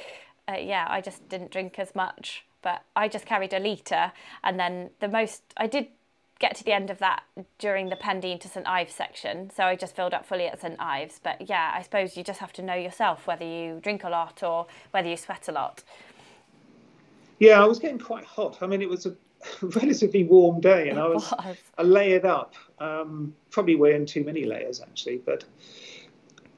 uh, 0.48 0.56
yeah, 0.56 0.86
I 0.88 1.00
just 1.00 1.28
didn't 1.28 1.50
drink 1.50 1.78
as 1.78 1.94
much, 1.94 2.44
but 2.62 2.82
I 2.94 3.08
just 3.08 3.26
carried 3.26 3.52
a 3.52 3.58
litre, 3.58 4.12
and 4.44 4.60
then 4.60 4.90
the 5.00 5.08
most 5.08 5.42
I 5.56 5.66
did 5.66 5.88
get 6.38 6.54
to 6.54 6.62
the 6.62 6.72
end 6.72 6.88
of 6.88 6.98
that 6.98 7.24
during 7.58 7.88
the 7.88 7.96
Pendeen 7.96 8.38
to 8.40 8.48
St 8.48 8.66
Ives 8.66 8.94
section, 8.94 9.50
so 9.50 9.64
I 9.64 9.74
just 9.74 9.96
filled 9.96 10.14
up 10.14 10.24
fully 10.24 10.46
at 10.46 10.60
St 10.60 10.76
Ives. 10.78 11.20
But 11.22 11.48
yeah, 11.48 11.72
I 11.74 11.82
suppose 11.82 12.16
you 12.16 12.22
just 12.22 12.38
have 12.38 12.52
to 12.54 12.62
know 12.62 12.74
yourself 12.74 13.26
whether 13.26 13.44
you 13.44 13.80
drink 13.82 14.04
a 14.04 14.08
lot 14.08 14.42
or 14.44 14.66
whether 14.92 15.08
you 15.08 15.16
sweat 15.16 15.48
a 15.48 15.52
lot. 15.52 15.82
Yeah, 17.38 17.62
I 17.62 17.66
was 17.66 17.78
getting 17.78 17.98
quite 17.98 18.24
hot. 18.24 18.58
I 18.62 18.66
mean, 18.66 18.82
it 18.82 18.88
was 18.88 19.06
a 19.06 19.14
relatively 19.62 20.24
warm 20.24 20.60
day, 20.60 20.88
and 20.88 20.98
I 20.98 21.06
was, 21.08 21.30
was. 21.30 21.56
I 21.76 21.82
layered 21.82 22.24
up. 22.24 22.54
Um, 22.78 23.34
probably 23.50 23.74
wearing 23.74 24.06
too 24.06 24.22
many 24.22 24.44
layers 24.44 24.80
actually, 24.80 25.18
but 25.18 25.44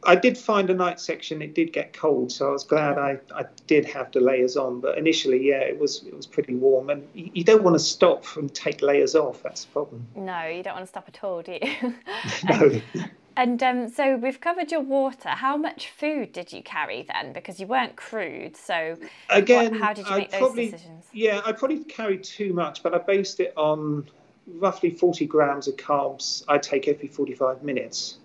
I 0.04 0.16
did 0.16 0.36
find 0.36 0.70
a 0.70 0.74
night 0.74 1.00
section. 1.00 1.42
It 1.42 1.54
did 1.54 1.72
get 1.72 1.92
cold, 1.92 2.32
so 2.32 2.48
I 2.48 2.52
was 2.52 2.64
glad 2.64 2.98
I, 2.98 3.18
I 3.34 3.44
did 3.66 3.84
have 3.86 4.12
the 4.12 4.20
layers 4.20 4.56
on. 4.56 4.80
But 4.80 4.98
initially, 4.98 5.46
yeah, 5.46 5.60
it 5.60 5.78
was 5.78 6.02
it 6.06 6.14
was 6.14 6.26
pretty 6.26 6.54
warm, 6.54 6.90
and 6.90 7.06
you, 7.14 7.30
you 7.34 7.44
don't 7.44 7.62
want 7.62 7.74
to 7.74 7.80
stop 7.80 8.24
and 8.36 8.52
take 8.54 8.82
layers 8.82 9.14
off. 9.14 9.42
That's 9.42 9.64
the 9.64 9.72
problem. 9.72 10.06
No, 10.16 10.46
you 10.46 10.62
don't 10.62 10.74
want 10.74 10.84
to 10.84 10.88
stop 10.88 11.08
at 11.08 11.22
all, 11.22 11.42
do 11.42 11.58
you? 11.60 11.94
No. 12.48 12.80
And 13.36 13.62
um, 13.62 13.88
so 13.88 14.16
we've 14.16 14.40
covered 14.40 14.70
your 14.70 14.80
water. 14.80 15.30
How 15.30 15.56
much 15.56 15.88
food 15.88 16.32
did 16.32 16.52
you 16.52 16.62
carry 16.62 17.06
then? 17.12 17.32
Because 17.32 17.60
you 17.60 17.66
weren't 17.66 17.96
crude. 17.96 18.56
So 18.56 18.96
what- 18.98 19.10
Again, 19.30 19.74
how 19.74 19.92
did 19.92 20.06
you 20.06 20.14
I 20.14 20.18
make 20.18 20.30
those 20.30 20.54
decisions? 20.54 21.06
Yeah, 21.12 21.40
I 21.44 21.52
probably 21.52 21.84
carried 21.84 22.24
too 22.24 22.52
much, 22.52 22.82
but 22.82 22.94
I 22.94 22.98
based 22.98 23.40
it 23.40 23.52
on 23.56 24.08
roughly 24.46 24.90
40 24.90 25.26
grams 25.26 25.68
of 25.68 25.76
carbs 25.76 26.42
I 26.48 26.58
take 26.58 26.88
every 26.88 27.08
45 27.08 27.62
minutes. 27.62 28.18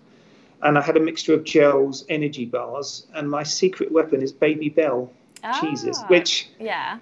And 0.62 0.76
I 0.78 0.80
had 0.82 0.96
a 0.96 1.00
mixture 1.00 1.34
of 1.34 1.44
gels, 1.44 2.04
energy 2.08 2.46
bars, 2.46 3.06
and 3.14 3.30
my 3.30 3.42
secret 3.42 3.92
weapon 3.92 4.22
is 4.22 4.32
Babybel 4.32 5.10
cheeses, 5.60 6.00
Ah, 6.02 6.06
which 6.08 6.48
Yeah. 6.58 6.98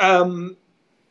um, 0.00 0.56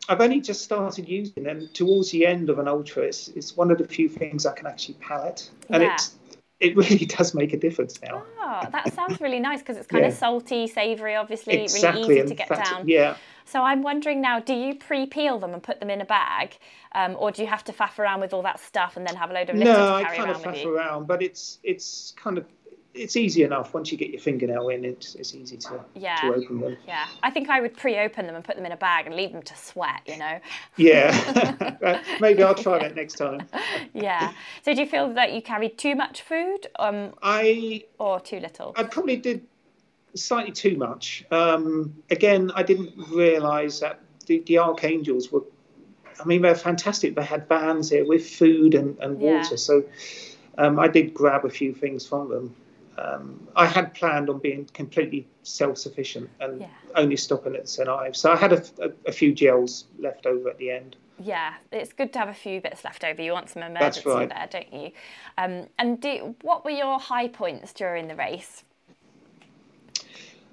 I've 0.09 0.21
only 0.21 0.41
just 0.41 0.63
started 0.63 1.07
using. 1.07 1.47
And 1.47 1.71
towards 1.73 2.11
the 2.11 2.25
end 2.25 2.49
of 2.49 2.59
an 2.59 2.67
ultra, 2.67 3.03
it's, 3.03 3.27
it's 3.29 3.55
one 3.55 3.71
of 3.71 3.77
the 3.77 3.87
few 3.87 4.09
things 4.09 4.45
I 4.45 4.53
can 4.53 4.67
actually 4.67 4.95
palate. 4.95 5.49
And 5.69 5.83
Yeah. 5.83 5.93
it's, 5.93 6.15
it 6.61 6.77
really 6.77 7.05
does 7.17 7.33
make 7.33 7.51
a 7.53 7.57
difference 7.57 7.99
now. 8.01 8.23
Oh, 8.39 8.67
that 8.71 8.93
sounds 8.93 9.19
really 9.19 9.39
nice 9.39 9.59
because 9.59 9.77
it's 9.77 9.87
kind 9.87 10.05
of 10.05 10.13
salty, 10.13 10.67
savoury, 10.67 11.15
obviously, 11.15 11.63
exactly. 11.63 12.03
really 12.03 12.19
easy 12.19 12.27
to 12.29 12.35
get 12.35 12.49
down. 12.49 12.87
Yeah. 12.87 13.17
So 13.45 13.63
I'm 13.63 13.81
wondering 13.81 14.21
now, 14.21 14.39
do 14.39 14.53
you 14.53 14.75
pre-peel 14.75 15.39
them 15.39 15.53
and 15.53 15.61
put 15.61 15.79
them 15.79 15.89
in 15.89 15.99
a 15.99 16.05
bag, 16.05 16.57
um, 16.93 17.17
or 17.19 17.31
do 17.31 17.41
you 17.41 17.47
have 17.47 17.63
to 17.65 17.73
faff 17.73 17.99
around 17.99 18.21
with 18.21 18.33
all 18.33 18.43
that 18.43 18.59
stuff 18.61 18.95
and 18.95 19.05
then 19.05 19.15
have 19.15 19.31
a 19.31 19.33
load 19.33 19.49
of 19.49 19.57
litter 19.57 19.71
No, 19.71 19.87
to 19.87 19.93
I 19.93 20.15
kind 20.15 20.31
of 20.31 20.45
around 20.45 20.55
faff 20.55 20.65
around, 20.65 21.07
but 21.07 21.21
it's 21.21 21.59
it's 21.63 22.13
kind 22.15 22.37
of 22.37 22.45
it's 22.93 23.15
easy 23.15 23.43
enough 23.43 23.73
once 23.73 23.91
you 23.91 23.97
get 23.97 24.09
your 24.09 24.19
fingernail 24.19 24.69
in. 24.69 24.83
It's 24.83 25.15
it's 25.15 25.33
easy 25.33 25.57
to 25.57 25.83
Yeah. 25.95 26.15
to 26.17 26.33
open 26.33 26.59
them. 26.59 26.77
Yeah, 26.87 27.05
I 27.23 27.29
think 27.29 27.49
I 27.49 27.61
would 27.61 27.75
pre-open 27.77 28.25
them 28.25 28.35
and 28.35 28.43
put 28.43 28.55
them 28.55 28.65
in 28.65 28.71
a 28.71 28.77
bag 28.77 29.07
and 29.07 29.15
leave 29.15 29.31
them 29.31 29.43
to 29.43 29.55
sweat. 29.55 30.01
You 30.05 30.17
know. 30.17 30.39
Yeah, 30.77 32.01
maybe 32.19 32.43
I'll 32.43 32.55
try 32.55 32.79
that 32.79 32.95
next 32.95 33.15
time. 33.15 33.47
yeah. 33.93 34.31
So 34.63 34.73
do 34.73 34.81
you 34.81 34.87
feel 34.87 35.13
that 35.13 35.33
you 35.33 35.41
carried 35.41 35.77
too 35.77 35.95
much 35.95 36.21
food, 36.21 36.67
um, 36.79 37.13
I 37.21 37.83
or 37.99 38.19
too 38.19 38.39
little? 38.39 38.73
I 38.75 38.83
probably 38.83 39.17
did 39.17 39.45
slightly 40.15 40.51
too 40.51 40.75
much. 40.77 41.23
Um, 41.31 41.95
again, 42.09 42.51
I 42.55 42.63
didn't 42.63 42.93
realise 43.09 43.79
that 43.79 43.99
the, 44.25 44.39
the 44.47 44.57
archangels 44.57 45.31
were. 45.31 45.43
I 46.19 46.25
mean, 46.25 46.41
they're 46.41 46.55
fantastic. 46.55 47.15
They 47.15 47.23
had 47.23 47.47
vans 47.47 47.89
here 47.89 48.05
with 48.05 48.27
food 48.29 48.75
and, 48.75 48.97
and 48.99 49.19
Yeah. 49.21 49.37
water, 49.37 49.57
so 49.57 49.83
um, 50.57 50.77
I 50.79 50.87
did 50.87 51.13
grab 51.13 51.45
a 51.45 51.49
few 51.49 51.73
things 51.73 52.05
from 52.05 52.29
them. 52.29 52.55
Um, 52.97 53.47
I 53.55 53.65
had 53.65 53.93
planned 53.93 54.29
on 54.29 54.39
being 54.39 54.65
completely 54.73 55.27
self-sufficient 55.43 56.29
and 56.39 56.61
Yeah. 56.61 56.67
only 56.95 57.15
stopping 57.15 57.55
at 57.55 57.69
St 57.69 57.87
Ives. 57.87 58.19
So 58.19 58.31
I 58.31 58.35
had 58.35 58.53
a, 58.53 58.63
a, 58.79 58.91
a 59.07 59.11
few 59.11 59.33
gels 59.33 59.85
left 59.97 60.25
over 60.25 60.49
at 60.49 60.57
the 60.57 60.71
end. 60.71 60.95
Yeah, 61.19 61.53
it's 61.71 61.93
good 61.93 62.11
to 62.13 62.19
have 62.19 62.29
a 62.29 62.33
few 62.33 62.61
bits 62.61 62.83
left 62.83 63.03
over. 63.03 63.21
You 63.21 63.31
want 63.31 63.49
some 63.49 63.63
emergency 63.63 64.09
right. 64.09 64.29
there, 64.29 64.47
don't 64.49 64.73
you? 64.73 64.91
Um, 65.37 65.67
and 65.77 66.01
do, 66.01 66.35
what 66.41 66.65
were 66.65 66.71
your 66.71 66.99
high 66.99 67.27
points 67.27 67.73
during 67.73 68.07
the 68.07 68.15
race? 68.15 68.63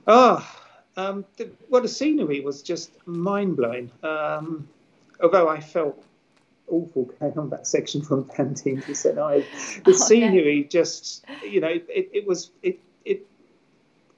Ah, 0.06 0.64
um, 0.96 1.24
the, 1.36 1.50
well, 1.68 1.82
the 1.82 1.88
scenery 1.88 2.40
was 2.40 2.62
just 2.62 2.90
mind 3.06 3.56
blowing. 3.56 3.90
Um, 4.02 4.68
although 5.22 5.48
I 5.48 5.60
felt 5.60 6.02
awful 6.70 7.04
going 7.20 7.38
on 7.38 7.50
that 7.50 7.66
section 7.66 8.02
from 8.02 8.24
Pendeen 8.24 8.84
to 8.86 8.94
St 8.94 9.18
Ives, 9.18 9.46
the 9.84 9.90
Oh, 9.90 9.90
no. 9.90 9.92
scenery 9.92 10.64
just, 10.64 11.24
you 11.42 11.60
know, 11.60 11.68
it, 11.68 12.10
it 12.12 12.26
was 12.26 12.50
it 12.62 12.78
it. 13.04 13.26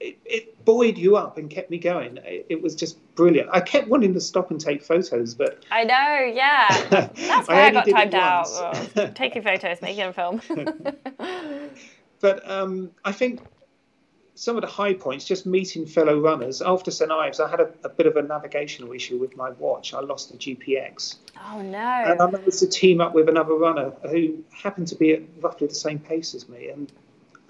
It, 0.01 0.19
it 0.25 0.65
buoyed 0.65 0.97
you 0.97 1.17
up 1.17 1.37
and 1.37 1.51
kept 1.51 1.69
me 1.71 1.77
going. 1.77 2.17
It, 2.25 2.47
it 2.49 2.63
was 2.63 2.75
just 2.75 2.97
brilliant. 3.17 3.51
I 3.53 3.61
kept 3.61 3.87
wanting 3.89 4.15
to 4.15 4.21
stop 4.23 4.51
and 4.51 4.59
take 4.59 4.83
photos, 4.83 5.35
but 5.35 5.63
I 5.71 5.85
know, 5.85 6.33
yeah. 6.35 6.69
That's 6.91 7.49
why 7.49 7.55
I, 7.55 7.69
only 7.69 7.73
got 7.73 7.89
timed 7.89 8.15
out. 8.15 8.47
Oh, 8.97 9.11
taking 9.15 9.43
photos, 9.43 9.83
making 9.83 10.05
a 10.05 10.13
film. 10.15 10.41
but 12.21 12.51
um, 12.51 12.91
I 13.05 13.13
think 13.13 13.41
some 14.41 14.57
of 14.57 14.63
the 14.63 14.69
high 14.69 14.95
points, 14.95 15.27
just 15.27 15.45
meeting 15.45 15.85
fellow 15.85 16.19
runners. 16.19 16.63
After 16.63 16.91
St 16.91 17.13
Ives, 17.13 17.41
I 17.41 17.51
had 17.51 17.61
a, 17.61 17.69
a 17.85 17.91
bit 17.91 18.07
of 18.07 18.17
a 18.17 18.23
navigational 18.23 18.91
issue 18.95 19.19
with 19.19 19.37
my 19.37 19.51
watch. 19.51 19.93
I 19.93 20.01
lost 20.01 20.33
the 20.33 20.39
GPX. 20.39 21.17
oh 21.53 21.61
no. 21.61 21.79
And 21.79 22.23
I 22.23 22.31
managed 22.31 22.61
to 22.61 22.67
team 22.67 23.03
up 23.03 23.13
with 23.13 23.29
another 23.29 23.53
runner 23.53 23.93
who 24.09 24.43
happened 24.51 24.89
to 24.89 24.95
be 24.95 25.13
at 25.13 25.21
roughly 25.43 25.67
the 25.67 25.75
same 25.75 25.99
pace 25.99 26.35
as 26.35 26.49
me. 26.49 26.71
And 26.71 26.91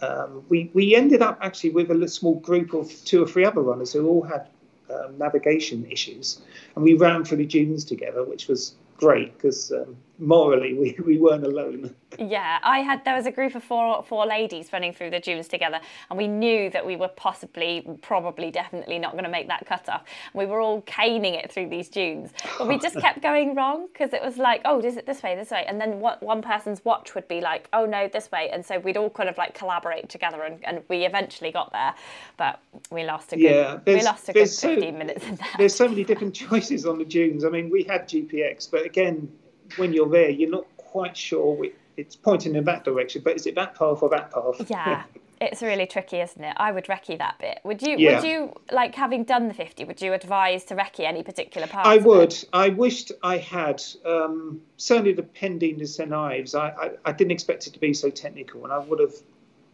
um, 0.03 0.45
we, 0.49 0.68
we 0.74 0.97
ended 0.97 1.22
up 1.22 1.38
actually 1.41 1.70
with 1.70 1.93
a 1.93 1.95
little 1.95 2.09
small 2.09 2.34
group 2.41 2.74
of 2.74 2.91
two 3.05 3.22
or 3.22 3.28
three 3.28 3.45
other 3.45 3.61
runners 3.61 3.93
who 3.93 4.09
all 4.09 4.22
had 4.22 4.49
um, 4.93 5.16
navigation 5.16 5.88
issues. 5.88 6.43
And 6.74 6.82
we 6.82 6.95
ran 6.95 7.24
through 7.24 7.36
the 7.36 7.47
dunes 7.47 7.84
together, 7.84 8.24
which 8.24 8.49
was 8.49 8.74
great 8.97 9.32
because 9.34 9.70
um, 9.70 9.97
morally 10.20 10.74
we, 10.74 10.96
we 11.04 11.18
weren't 11.18 11.44
alone. 11.44 11.94
Yeah, 12.18 12.58
I 12.62 12.80
had. 12.80 13.04
There 13.04 13.14
was 13.14 13.26
a 13.26 13.30
group 13.30 13.54
of 13.54 13.62
four 13.62 14.02
four 14.02 14.26
ladies 14.26 14.72
running 14.72 14.92
through 14.92 15.10
the 15.10 15.20
dunes 15.20 15.48
together, 15.48 15.80
and 16.10 16.18
we 16.18 16.26
knew 16.28 16.68
that 16.70 16.84
we 16.84 16.96
were 16.96 17.08
possibly, 17.08 17.86
probably, 18.02 18.50
definitely 18.50 18.98
not 18.98 19.12
going 19.12 19.24
to 19.24 19.30
make 19.30 19.46
that 19.48 19.64
cut 19.66 19.88
off. 19.88 20.04
We 20.34 20.44
were 20.46 20.60
all 20.60 20.82
caning 20.82 21.34
it 21.34 21.52
through 21.52 21.68
these 21.68 21.88
dunes, 21.88 22.30
but 22.58 22.66
we 22.68 22.78
just 22.78 22.96
kept 23.00 23.22
going 23.22 23.54
wrong 23.54 23.86
because 23.92 24.12
it 24.12 24.22
was 24.22 24.38
like, 24.38 24.60
oh, 24.64 24.80
is 24.80 24.96
it 24.96 25.06
this 25.06 25.22
way, 25.22 25.36
this 25.36 25.50
way, 25.50 25.64
and 25.66 25.80
then 25.80 26.00
what? 26.00 26.22
One 26.22 26.42
person's 26.42 26.84
watch 26.84 27.14
would 27.14 27.28
be 27.28 27.40
like, 27.40 27.68
oh 27.72 27.86
no, 27.86 28.08
this 28.08 28.30
way, 28.32 28.50
and 28.52 28.64
so 28.66 28.78
we'd 28.80 28.96
all 28.96 29.10
kind 29.10 29.28
of 29.28 29.38
like 29.38 29.54
collaborate 29.54 30.08
together, 30.08 30.42
and, 30.42 30.64
and 30.64 30.82
we 30.88 31.04
eventually 31.06 31.52
got 31.52 31.72
there, 31.72 31.94
but 32.36 32.60
we 32.90 33.04
lost 33.04 33.32
a 33.32 33.36
good, 33.36 33.42
Yeah, 33.42 33.78
we 33.86 34.02
lost 34.02 34.28
a 34.28 34.32
good 34.32 34.40
there's 34.40 34.58
so- 34.58 34.74
fifteen 34.74 34.98
minutes 34.98 35.24
in 35.24 35.36
that. 35.36 35.54
There's 35.58 35.74
so 35.74 35.88
many 35.88 36.04
different 36.04 36.34
choices 36.50 36.86
on 36.86 36.98
the 36.98 37.04
dunes. 37.04 37.44
I 37.44 37.50
mean, 37.50 37.70
we 37.70 37.84
had 37.84 38.08
GPX, 38.08 38.68
but 38.70 38.84
again, 38.84 39.30
when 39.76 39.92
you're 39.92 40.08
there, 40.08 40.30
you're 40.30 40.50
not 40.50 40.66
quite 40.76 41.16
sure. 41.16 41.54
We, 41.54 41.72
it's 41.96 42.16
pointing 42.16 42.54
in 42.54 42.64
that 42.64 42.84
direction, 42.84 43.22
but 43.24 43.36
is 43.36 43.46
it 43.46 43.54
that 43.56 43.74
path 43.74 44.02
or 44.02 44.08
that 44.10 44.30
path? 44.30 44.68
Yeah, 44.68 45.04
it's 45.40 45.62
really 45.62 45.86
tricky, 45.86 46.20
isn't 46.20 46.42
it? 46.42 46.54
I 46.56 46.72
would 46.72 46.84
recce 46.84 47.16
that 47.18 47.38
bit. 47.38 47.60
Would 47.64 47.82
you? 47.82 47.96
Yeah. 47.98 48.16
Would 48.16 48.28
you 48.28 48.52
like 48.72 48.94
having 48.94 49.24
done 49.24 49.48
the 49.48 49.54
fifty? 49.54 49.84
Would 49.84 50.00
you 50.00 50.12
advise 50.12 50.64
to 50.64 50.76
recce 50.76 51.00
any 51.00 51.22
particular 51.22 51.66
part? 51.66 51.86
I 51.86 51.98
would. 51.98 52.34
I 52.52 52.70
wished 52.70 53.12
I 53.22 53.38
had. 53.38 53.82
Um, 54.04 54.60
certainly, 54.76 55.12
the 55.12 55.22
Pendeen 55.22 55.78
to 55.78 55.86
St 55.86 56.12
Ives. 56.12 56.54
I, 56.54 56.68
I, 56.68 56.90
I 57.06 57.12
didn't 57.12 57.32
expect 57.32 57.66
it 57.66 57.72
to 57.74 57.78
be 57.78 57.94
so 57.94 58.10
technical, 58.10 58.64
and 58.64 58.72
I 58.72 58.78
would 58.78 59.00
have 59.00 59.14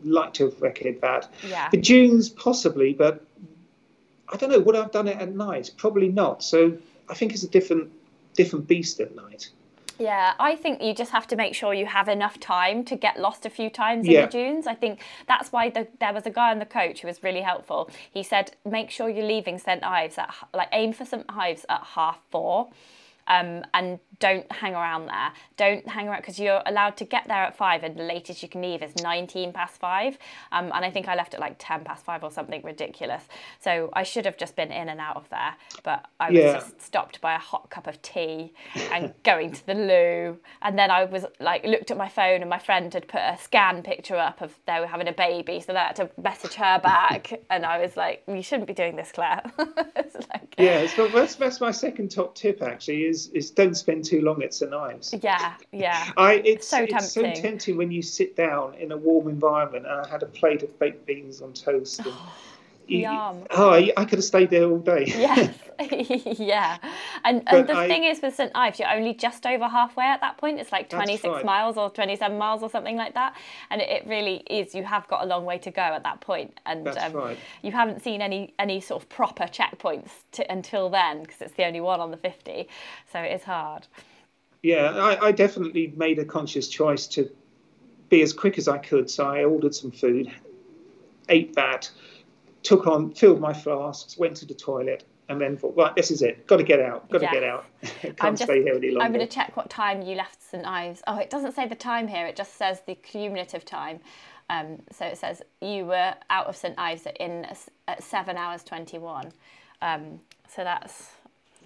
liked 0.05 0.36
to 0.36 0.44
have 0.47 0.61
recorded 0.61 1.01
that. 1.01 1.32
Yeah. 1.47 1.68
The 1.70 1.78
dunes, 1.78 2.28
possibly, 2.28 2.92
but 2.92 3.24
I 4.32 4.36
don't 4.36 4.51
know. 4.51 4.61
Would 4.61 4.76
I 4.76 4.80
have 4.80 4.92
done 4.92 5.09
it 5.09 5.18
at 5.18 5.34
night? 5.34 5.72
Probably 5.76 6.09
not. 6.09 6.42
So 6.42 6.76
I 7.09 7.14
think 7.14 7.32
it's 7.32 7.42
a 7.42 7.49
different, 7.49 7.90
different 8.34 8.66
beast 8.66 9.01
at 9.01 9.14
night. 9.14 9.49
Yeah, 9.99 10.34
I 10.38 10.57
think 10.57 10.82
you 10.82 10.92
just 10.94 11.11
have 11.12 11.26
to 11.28 11.36
make 11.36 11.55
sure 11.55 11.72
you 11.72 11.86
have 11.86 12.09
enough 12.09 12.38
time 12.38 12.84
to 12.84 12.97
get 12.97 13.18
lost 13.18 13.47
a 13.47 13.51
few 13.51 13.70
times 13.70 14.07
in 14.07 14.12
the 14.12 14.26
dunes. 14.26 14.66
I 14.66 14.74
think 14.74 15.01
that's 15.26 15.53
why 15.53 15.70
the, 15.70 15.88
there 16.01 16.12
was 16.12 16.26
a 16.26 16.30
guy 16.30 16.51
on 16.51 16.59
the 16.59 16.66
coach 16.66 17.01
who 17.01 17.09
was 17.09 17.22
really 17.22 17.40
helpful. 17.40 17.90
He 18.12 18.22
said, 18.22 18.53
make 18.64 18.90
sure 18.90 19.09
you're 19.09 19.24
leaving 19.26 19.59
St 19.59 19.82
Ives 19.82 20.18
at 20.18 20.34
like 20.53 20.68
aim 20.72 20.92
for 20.92 21.05
St 21.05 21.24
Ives 21.28 21.64
at 21.68 21.82
half 21.82 22.18
four. 22.30 22.68
Um, 23.29 23.64
and 23.74 23.99
don't 24.18 24.51
hang 24.51 24.74
around 24.74 25.07
there. 25.07 25.33
Don't 25.57 25.87
hang 25.89 26.09
around 26.09 26.20
because 26.20 26.39
you're 26.39 26.62
allowed 26.64 26.97
to 26.99 27.05
get 27.05 27.24
there 27.29 27.43
at 27.45 27.57
five, 27.57 27.83
and 27.83 27.97
the 27.97 28.03
latest 28.03 28.43
you 28.43 28.49
can 28.49 28.62
leave 28.62 28.83
is 28.83 28.95
19 29.03 29.53
past 29.53 29.79
five. 29.79 30.16
Um, 30.53 30.70
and 30.74 30.85
I 30.85 30.91
think 30.91 31.09
I 31.09 31.14
left 31.14 31.35
at 31.35 31.41
like 31.41 31.57
10 31.59 31.85
past 31.85 32.05
five 32.05 32.22
or 32.24 32.31
something 32.31 32.62
ridiculous. 32.62 33.22
So 33.61 33.91
I 33.93 34.03
should 34.05 34.24
have 34.24 34.37
just 34.39 34.57
been 34.57 34.72
in 34.72 34.89
and 34.89 35.01
out 35.01 35.16
of 35.16 35.29
there, 35.31 35.55
but 35.83 36.07
I 36.20 36.31
was 36.31 36.39
Yeah. 36.39 36.53
just 36.55 36.81
stopped 36.81 37.20
by 37.20 37.35
a 37.35 37.39
hot 37.39 37.68
cup 37.70 37.87
of 37.87 38.01
tea 38.03 38.53
and 38.93 39.12
going 39.22 39.53
to 39.53 39.66
the 39.66 39.74
loo. 39.74 40.39
And 40.62 40.79
then 40.79 40.91
I 40.91 41.05
was 41.05 41.27
like, 41.41 41.64
looked 41.64 41.91
at 41.91 41.97
my 41.97 42.09
phone, 42.09 42.41
and 42.41 42.49
my 42.51 42.59
friend 42.59 42.93
had 42.95 43.09
put 43.09 43.20
a 43.20 43.37
scan 43.41 43.83
picture 43.83 44.16
up 44.16 44.41
of 44.41 44.59
they 44.66 44.81
were 44.81 44.87
having 44.87 45.09
a 45.09 45.12
baby, 45.12 45.61
so 45.61 45.74
I 45.74 45.79
had 45.89 45.97
to 45.97 46.11
message 46.22 46.55
her 46.55 46.79
back. 46.83 47.33
and 47.51 47.66
I 47.66 47.79
was 47.81 47.97
like, 47.97 48.22
you 48.29 48.43
shouldn't 48.43 48.68
be 48.68 48.74
doing 48.74 48.97
this, 48.97 49.12
Claire. 49.12 49.43
It's 49.97 50.14
like- 50.33 50.55
Yeah, 50.59 50.87
so 50.87 51.09
that's, 51.09 51.35
that's 51.35 51.61
my 51.61 51.70
second 51.70 52.11
top 52.11 52.35
tip 52.35 52.62
actually 52.62 53.05
is 53.05 53.16
is 53.33 53.51
don't 53.51 53.75
spend 53.77 54.05
too 54.05 54.21
long 54.21 54.43
at 54.43 54.53
St 54.53 54.73
Ives. 54.75 55.14
yeah, 55.23 55.55
yeah. 55.73 56.11
I 56.17 56.35
it's 56.45 56.69
So 56.69 56.83
it's 56.83 57.12
so 57.12 57.23
tempting. 57.23 57.43
tempting 57.43 57.77
when 57.77 57.91
you 57.91 58.03
sit 58.03 58.37
down 58.37 58.75
in 58.75 58.93
a 58.93 58.97
warm 58.97 59.29
environment 59.29 59.87
and 59.87 60.07
I 60.07 60.09
had 60.09 60.23
a 60.23 60.27
plate 60.27 60.62
of 60.62 60.79
baked 60.79 61.07
beans 61.07 61.41
on 61.41 61.53
toast. 61.53 62.01
And 62.01 62.14
Yum. 62.87 63.47
Oh, 63.51 63.70
I 63.70 63.93
I 63.97 64.05
could 64.05 64.18
have 64.18 64.24
stayed 64.24 64.51
there 64.51 64.64
all 64.64 64.78
day. 64.78 65.05
Yes, 65.07 65.55
yeah. 66.39 66.78
And, 67.24 67.43
and 67.47 67.68
the 67.68 67.76
I- 67.76 67.89
thing 67.89 68.05
is 68.05 68.20
with 68.22 68.34
St 68.34 68.51
Ives, 68.55 68.78
you're 68.78 68.93
only 68.93 69.14
just 69.14 69.47
over 69.47 69.68
halfway 69.68 70.05
at 70.05 70.20
that 70.20 70.39
point. 70.39 70.59
It's 70.59 70.72
like 70.72 70.89
26 70.89 71.24
right. 71.24 71.45
miles 71.45 71.76
or 71.76 71.91
27 71.91 72.37
miles 72.37 72.62
or 72.62 72.70
something 72.70 72.97
like 72.97 73.14
that. 73.14 73.37
And 73.70 73.80
it, 73.80 73.89
it 73.89 74.07
really 74.07 74.37
is, 74.49 74.74
you 74.74 74.84
have 74.84 75.07
got 75.09 75.24
a 75.24 75.26
long 75.26 75.45
way 75.45 75.59
to 75.59 75.70
go 75.70 75.82
at 75.82 76.03
that 76.05 76.20
point. 76.20 76.59
And 76.66 76.89
um, 76.89 77.12
right. 77.12 77.39
you 77.62 77.72
haven't 77.72 78.03
seen 78.03 78.22
any, 78.22 78.55
any 78.59 78.80
sort 78.80 79.03
of 79.03 79.09
proper 79.09 79.45
checkpoints 79.45 80.11
to, 80.32 80.51
until 80.51 80.89
then 80.89 81.22
because 81.22 81.41
it's 81.41 81.55
the 81.55 81.64
only 81.64 81.80
one 81.80 82.01
on 82.01 82.11
the 82.11 82.16
50. 82.16 82.68
So 83.12 83.20
it 83.20 83.32
is 83.32 83.43
hard. 83.43 83.87
Yeah, 84.62 84.93
I, 84.93 85.26
I 85.26 85.32
definitely 85.32 85.93
made 85.97 86.18
a 86.18 86.24
conscious 86.24 86.68
choice 86.68 87.07
to 87.09 87.30
be 88.09 88.22
as 88.22 88.32
quick 88.32 88.57
as 88.59 88.68
I 88.68 88.78
could. 88.78 89.11
So 89.11 89.26
I 89.26 89.45
ordered 89.45 89.74
some 89.74 89.91
food, 89.91 90.32
ate 91.28 91.55
that, 91.55 91.91
took 92.67 92.87
on, 92.87 93.12
filled 93.12 93.41
my 93.41 93.53
flasks, 93.53 94.19
went 94.19 94.37
to 94.39 94.47
the 94.47 94.55
toilet, 94.55 95.05
and 95.29 95.41
then 95.41 95.57
thought, 95.57 95.77
right, 95.77 95.95
this 95.95 96.11
is 96.11 96.23
it. 96.23 96.47
Got 96.47 96.57
to 96.59 96.62
get 96.64 96.81
out. 96.81 97.09
Got 97.11 97.19
to 97.19 97.25
Yeah. 97.25 97.33
get 97.33 97.45
out. 97.45 97.64
Can't 97.83 98.17
I'm 98.25 98.33
just, 98.37 98.45
stay 98.45 98.62
here 98.62 98.75
any 98.75 98.91
longer. 98.91 99.05
I'm 99.05 99.12
going 99.12 99.27
to 99.27 99.33
check 99.33 99.57
what 99.57 99.71
time 99.71 100.03
you 100.03 100.14
left 100.17 100.43
St 100.43 100.67
Ives. 100.67 101.03
Oh, 101.07 101.19
it 101.19 101.31
doesn't 101.31 101.53
say 101.55 101.67
the 101.69 101.75
time 101.75 102.09
here. 102.09 102.27
It 102.27 102.37
just 102.37 102.57
says 102.57 102.81
the 102.87 102.95
cumulative 102.97 103.64
time. 103.64 104.01
Um, 104.51 104.83
so 104.93 105.05
it 105.07 105.19
says 105.19 105.43
you 105.61 105.85
were 105.87 106.14
out 106.31 106.47
of 106.47 106.57
St 106.57 106.75
Ives 106.79 107.07
at- 107.07 107.17
in 107.17 107.47
at 107.89 108.03
seven 108.03 108.37
hours 108.37 108.62
twenty-one. 108.62 109.33
Um, 109.83 110.21
so 110.49 110.62
that's 110.62 111.11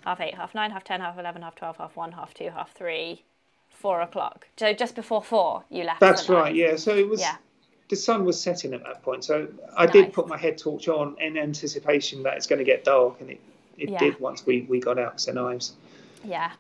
half 0.07 0.21
eight, 0.21 0.35
half 0.35 0.55
nine, 0.55 0.71
half 0.71 0.85
ten, 0.85 1.01
half 1.01 1.19
eleven, 1.19 1.43
half 1.43 1.55
twelve, 1.55 1.77
half 1.77 1.95
one, 1.97 2.13
half 2.13 2.33
two, 2.33 2.49
half 2.49 2.73
three, 2.73 3.23
four 3.69 4.01
o'clock. 4.01 4.47
So 4.57 4.73
just 4.73 4.95
before 4.95 5.23
four, 5.23 5.65
you 5.69 5.85
left. 5.85 6.01
That's 6.01 6.29
right. 6.31 6.55
Yeah. 6.55 6.77
So 6.77 6.95
it 6.97 7.07
was. 7.07 7.21
Yeah. 7.21 7.37
The 7.91 7.97
sun 7.97 8.25
was 8.25 8.41
setting 8.41 8.73
at 8.73 8.85
that 8.85 9.03
point, 9.03 9.25
so 9.25 9.49
I 9.77 9.85
did 9.85 10.13
put 10.13 10.29
my 10.29 10.39
head 10.39 10.57
torch 10.57 10.87
on 10.89 11.17
in 11.21 11.37
anticipation 11.37 12.23
that 12.23 12.37
it's 12.37 12.47
going 12.47 12.61
to 12.61 12.65
get 12.65 12.85
dark, 12.85 13.21
and 13.21 13.31
it, 13.31 13.41
it 13.77 13.91
Yeah. 13.91 13.99
did 13.99 14.21
once 14.21 14.47
we, 14.47 14.63
we 14.69 14.79
got 14.81 14.97
out 14.99 15.21
St 15.21 15.37
Ives. 15.37 15.73
Yeah. 16.25 16.53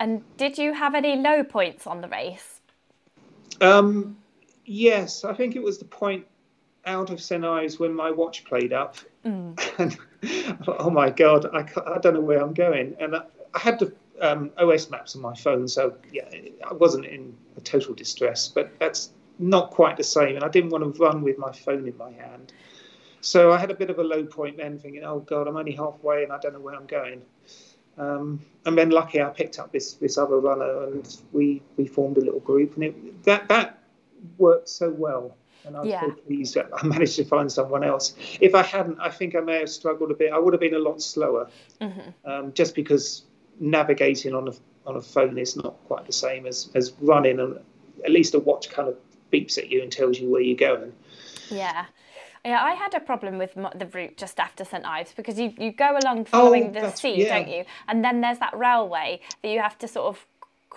And 0.00 0.22
did 0.36 0.58
you 0.58 0.72
have 0.74 0.94
any 0.96 1.16
low 1.16 1.44
points 1.44 1.86
on 1.86 2.00
the 2.00 2.08
race? 2.08 2.60
Um, 3.60 4.16
yes, 4.64 5.24
I 5.24 5.32
think 5.32 5.54
it 5.56 5.62
was 5.62 5.78
the 5.78 5.84
point 5.84 6.26
out 6.84 7.10
of 7.10 7.20
St 7.20 7.44
Ives 7.44 7.78
when 7.78 7.94
my 7.94 8.10
watch 8.10 8.44
played 8.44 8.72
up, 8.72 8.96
Mm. 9.24 9.58
and 9.78 9.96
oh 10.66 10.90
my 10.90 11.10
god, 11.10 11.46
I, 11.52 11.60
I 11.86 11.98
don't 11.98 12.14
know 12.14 12.20
where 12.20 12.40
I'm 12.40 12.54
going, 12.54 12.96
and 12.98 13.14
I, 13.16 13.22
I 13.54 13.58
had 13.58 13.78
the 13.78 13.92
um, 14.20 14.50
OS 14.58 14.90
maps 14.90 15.14
on 15.14 15.22
my 15.22 15.34
phone, 15.34 15.68
so 15.68 15.94
yeah, 16.12 16.28
I 16.68 16.72
wasn't 16.72 17.04
in 17.06 17.36
a 17.56 17.60
total 17.60 17.94
distress, 17.94 18.48
but 18.48 18.72
that's 18.80 19.10
not 19.38 19.70
quite 19.70 19.96
the 19.96 20.04
same, 20.04 20.36
and 20.36 20.44
I 20.44 20.48
didn't 20.48 20.70
want 20.70 20.82
to 20.84 21.00
run 21.00 21.22
with 21.22 21.38
my 21.38 21.52
phone 21.52 21.86
in 21.86 21.96
my 21.96 22.10
hand. 22.12 22.52
So 23.20 23.52
I 23.52 23.58
had 23.58 23.70
a 23.70 23.74
bit 23.74 23.90
of 23.90 23.98
a 23.98 24.04
low 24.04 24.24
point 24.24 24.56
then, 24.56 24.78
thinking, 24.78 25.04
"Oh 25.04 25.20
God, 25.20 25.48
I'm 25.48 25.56
only 25.56 25.72
halfway, 25.72 26.22
and 26.24 26.32
I 26.32 26.38
don't 26.38 26.52
know 26.52 26.60
where 26.60 26.74
I'm 26.74 26.86
going." 26.86 27.22
Um, 27.96 28.40
and 28.64 28.78
then 28.78 28.90
lucky 28.90 29.20
I 29.20 29.28
picked 29.30 29.58
up 29.58 29.72
this 29.72 29.94
this 29.94 30.18
other 30.18 30.38
runner, 30.38 30.84
and 30.84 31.16
we 31.32 31.62
we 31.76 31.86
formed 31.86 32.16
a 32.18 32.20
little 32.20 32.40
group, 32.40 32.74
and 32.76 32.84
it, 32.84 33.24
that 33.24 33.48
that 33.48 33.78
worked 34.38 34.68
so 34.68 34.90
well. 34.90 35.36
And 35.64 35.76
I 35.76 35.82
Yeah. 35.82 36.00
so 36.00 36.12
pleased 36.12 36.54
that 36.54 36.70
I 36.72 36.86
managed 36.86 37.16
to 37.16 37.24
find 37.24 37.50
someone 37.50 37.82
else. 37.84 38.14
If 38.40 38.54
I 38.54 38.62
hadn't, 38.62 38.98
I 39.00 39.10
think 39.10 39.34
I 39.34 39.40
may 39.40 39.58
have 39.58 39.68
struggled 39.70 40.10
a 40.10 40.14
bit. 40.14 40.32
I 40.32 40.38
would 40.38 40.54
have 40.54 40.60
been 40.60 40.74
a 40.74 40.78
lot 40.78 41.02
slower, 41.02 41.48
um, 42.24 42.52
just 42.52 42.74
because 42.74 43.24
navigating 43.60 44.34
on 44.34 44.48
a 44.48 44.52
on 44.86 44.96
a 44.96 45.02
phone 45.02 45.36
is 45.36 45.56
not 45.56 45.74
quite 45.86 46.06
the 46.06 46.12
same 46.12 46.46
as 46.46 46.70
as 46.74 46.92
running, 47.00 47.40
and 47.40 47.58
at 48.04 48.10
least 48.10 48.34
a 48.34 48.38
watch 48.38 48.70
kind 48.70 48.88
of 48.88 48.96
beeps 49.32 49.58
at 49.58 49.70
you 49.70 49.82
and 49.82 49.90
tells 49.92 50.18
you 50.18 50.28
where 50.30 50.40
you're 50.40 50.56
going. 50.56 50.92
Yeah. 51.50 51.86
Yeah, 52.44 52.62
I 52.62 52.74
had 52.74 52.94
a 52.94 53.00
problem 53.00 53.36
with 53.36 53.54
the 53.54 53.86
route 53.92 54.16
just 54.16 54.38
after 54.40 54.64
St 54.64 54.84
Ives 54.86 55.12
because 55.12 55.38
you, 55.38 55.52
you 55.58 55.72
go 55.72 55.98
along 56.02 56.20
oh, 56.20 56.24
following 56.24 56.72
the 56.72 56.78
Oh, 56.78 56.82
that's- 56.82 57.00
sea, 57.00 57.22
yeah. 57.24 57.38
don't 57.38 57.48
you? 57.48 57.64
And 57.88 58.04
then 58.04 58.20
there's 58.20 58.38
that 58.38 58.56
railway 58.56 59.20
that 59.42 59.48
you 59.48 59.60
have 59.60 59.76
to 59.78 59.88
sort 59.88 60.06
of 60.06 60.26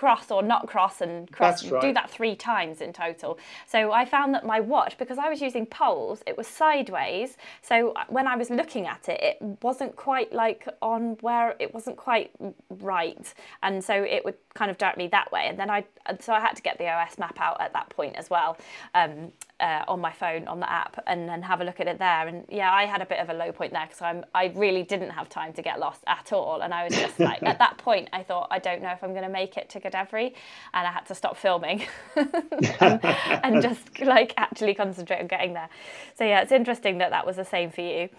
cross 0.01 0.31
or 0.31 0.41
not 0.41 0.67
cross 0.67 0.99
and 1.01 1.31
cross 1.31 1.61
That's 1.61 1.85
do 1.85 1.93
that 1.93 2.09
three 2.09 2.35
times 2.35 2.81
in 2.81 2.91
total. 2.91 3.37
So 3.67 3.91
I 3.91 4.03
found 4.03 4.33
that 4.33 4.43
my 4.43 4.59
watch, 4.59 4.97
because 4.97 5.19
I 5.19 5.29
was 5.29 5.39
using 5.43 5.63
poles, 5.63 6.23
it 6.25 6.35
was 6.35 6.47
sideways. 6.47 7.37
So 7.61 7.93
when 8.09 8.25
I 8.25 8.35
was 8.35 8.49
looking 8.49 8.87
at 8.87 9.07
it, 9.09 9.19
it 9.21 9.37
wasn't 9.61 9.95
quite 9.95 10.33
like 10.33 10.67
on 10.81 11.17
where 11.21 11.55
it 11.59 11.71
wasn't 11.71 11.97
quite 11.97 12.31
right, 12.79 13.31
and 13.61 13.83
so 13.83 13.93
it 13.93 14.25
would 14.25 14.37
kind 14.55 14.71
of 14.71 14.79
direct 14.79 14.97
me 14.97 15.07
that 15.09 15.31
way. 15.31 15.45
And 15.47 15.59
then 15.59 15.69
I, 15.69 15.85
so 16.19 16.33
I 16.33 16.39
had 16.39 16.55
to 16.55 16.63
get 16.63 16.79
the 16.79 16.89
OS 16.89 17.19
map 17.19 17.39
out 17.39 17.61
at 17.61 17.71
that 17.73 17.89
point 17.89 18.15
as 18.15 18.27
well. 18.27 18.57
Um, 18.95 19.31
uh, 19.61 19.83
on 19.87 20.01
my 20.01 20.11
phone 20.11 20.47
on 20.47 20.59
the 20.59 20.69
app 20.69 21.01
and 21.05 21.29
then 21.29 21.41
have 21.43 21.61
a 21.61 21.63
look 21.63 21.79
at 21.79 21.87
it 21.87 21.99
there 21.99 22.27
and 22.27 22.45
yeah 22.49 22.73
I 22.73 22.85
had 22.85 23.01
a 23.01 23.05
bit 23.05 23.19
of 23.19 23.29
a 23.29 23.33
low 23.33 23.51
point 23.51 23.71
there 23.71 23.85
because 23.85 24.01
I'm 24.01 24.25
I 24.33 24.45
really 24.55 24.81
didn't 24.81 25.11
have 25.11 25.29
time 25.29 25.53
to 25.53 25.61
get 25.61 25.79
lost 25.79 26.03
at 26.07 26.33
all 26.33 26.61
and 26.61 26.73
I 26.73 26.85
was 26.85 26.95
just 26.95 27.19
like 27.29 27.43
at 27.43 27.59
that 27.59 27.77
point 27.77 28.09
I 28.11 28.23
thought 28.23 28.47
I 28.49 28.57
don't 28.57 28.81
know 28.81 28.89
if 28.89 29.03
I'm 29.03 29.11
going 29.11 29.23
to 29.23 29.29
make 29.29 29.57
it 29.57 29.69
to 29.69 29.79
And 29.95 30.87
I 30.87 30.91
had 30.91 31.05
to 31.07 31.15
stop 31.15 31.37
filming 31.37 31.83
and, 32.79 33.01
and 33.43 33.61
just 33.61 33.99
like 33.99 34.33
actually 34.37 34.73
concentrate 34.73 35.19
on 35.19 35.27
getting 35.27 35.53
there 35.53 35.69
so 36.15 36.23
yeah 36.23 36.41
it's 36.41 36.51
interesting 36.51 36.97
that 36.99 37.11
that 37.11 37.25
was 37.25 37.35
the 37.35 37.45
same 37.45 37.71
for 37.71 37.81
you 37.81 38.09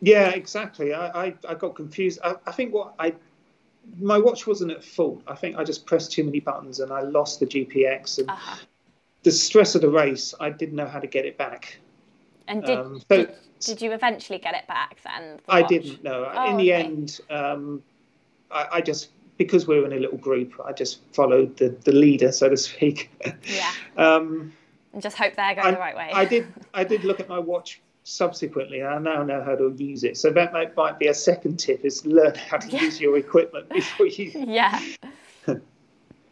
Yeah, 0.00 0.30
exactly. 0.30 0.94
I, 0.94 1.26
I, 1.26 1.34
I 1.48 1.54
got 1.54 1.74
confused. 1.74 2.20
I, 2.24 2.36
I 2.46 2.52
think 2.52 2.72
what 2.72 2.94
I 2.98 3.14
my 3.98 4.18
watch 4.18 4.46
wasn't 4.46 4.70
at 4.72 4.84
fault. 4.84 5.22
I 5.26 5.34
think 5.34 5.56
I 5.56 5.64
just 5.64 5.86
pressed 5.86 6.12
too 6.12 6.24
many 6.24 6.40
buttons 6.40 6.80
and 6.80 6.92
I 6.92 7.02
lost 7.02 7.40
the 7.40 7.46
GPX. 7.46 8.18
And 8.18 8.38
the 9.24 9.32
stress 9.32 9.74
of 9.74 9.82
the 9.82 9.90
race, 9.90 10.34
I 10.40 10.50
didn't 10.50 10.76
know 10.76 10.86
how 10.88 11.00
to 11.00 11.06
get 11.06 11.26
it 11.26 11.38
back. 11.38 11.80
and 12.46 12.64
did, 12.64 12.80
Um, 12.80 13.00
so- 13.10 13.26
did, 13.26 13.30
did 13.64 13.82
you 13.82 13.92
eventually 13.92 14.38
get 14.38 14.54
it 14.54 14.66
back 14.66 15.00
then 15.04 15.40
the 15.46 15.54
I 15.54 15.62
watch? 15.62 15.68
didn't 15.68 16.02
know. 16.02 16.30
Oh, 16.34 16.42
In 16.42 16.56
the 16.56 16.72
okay. 16.72 16.72
end, 16.72 17.20
um, 17.30 17.82
I, 18.50 18.68
I 18.74 18.80
just 18.80 19.10
because 19.40 19.66
we 19.66 19.80
were 19.80 19.86
in 19.86 19.94
a 19.94 19.98
little 19.98 20.18
group, 20.18 20.52
I 20.66 20.72
just 20.72 21.00
followed 21.14 21.56
the, 21.56 21.70
the 21.70 21.92
leader, 21.92 22.30
so 22.30 22.50
to 22.50 22.58
speak. 22.58 23.10
yeah 23.42 23.72
um, 23.96 24.52
and 24.92 25.00
just 25.00 25.16
hope 25.16 25.34
they're 25.34 25.54
going 25.54 25.68
I, 25.68 25.70
the 25.70 25.78
right 25.78 25.96
way 25.96 26.10
I 26.12 26.26
did. 26.26 26.52
I 26.74 26.84
did 26.84 27.04
look 27.04 27.20
at 27.20 27.28
my 27.30 27.38
watch 27.38 27.80
subsequently, 28.04 28.80
and 28.80 28.88
I 28.90 28.98
now 28.98 29.22
know 29.22 29.42
how 29.42 29.56
to 29.56 29.74
use 29.78 30.04
it. 30.04 30.18
So 30.18 30.30
that 30.32 30.52
might, 30.52 30.76
might 30.76 30.98
be 30.98 31.06
a 31.06 31.14
second 31.14 31.56
tip: 31.56 31.86
is 31.86 32.04
learn 32.04 32.34
how 32.34 32.58
to 32.58 32.68
use 32.76 33.00
your 33.00 33.16
equipment 33.16 33.70
before 33.80 34.08
you. 34.08 34.30
yeah 34.46 34.78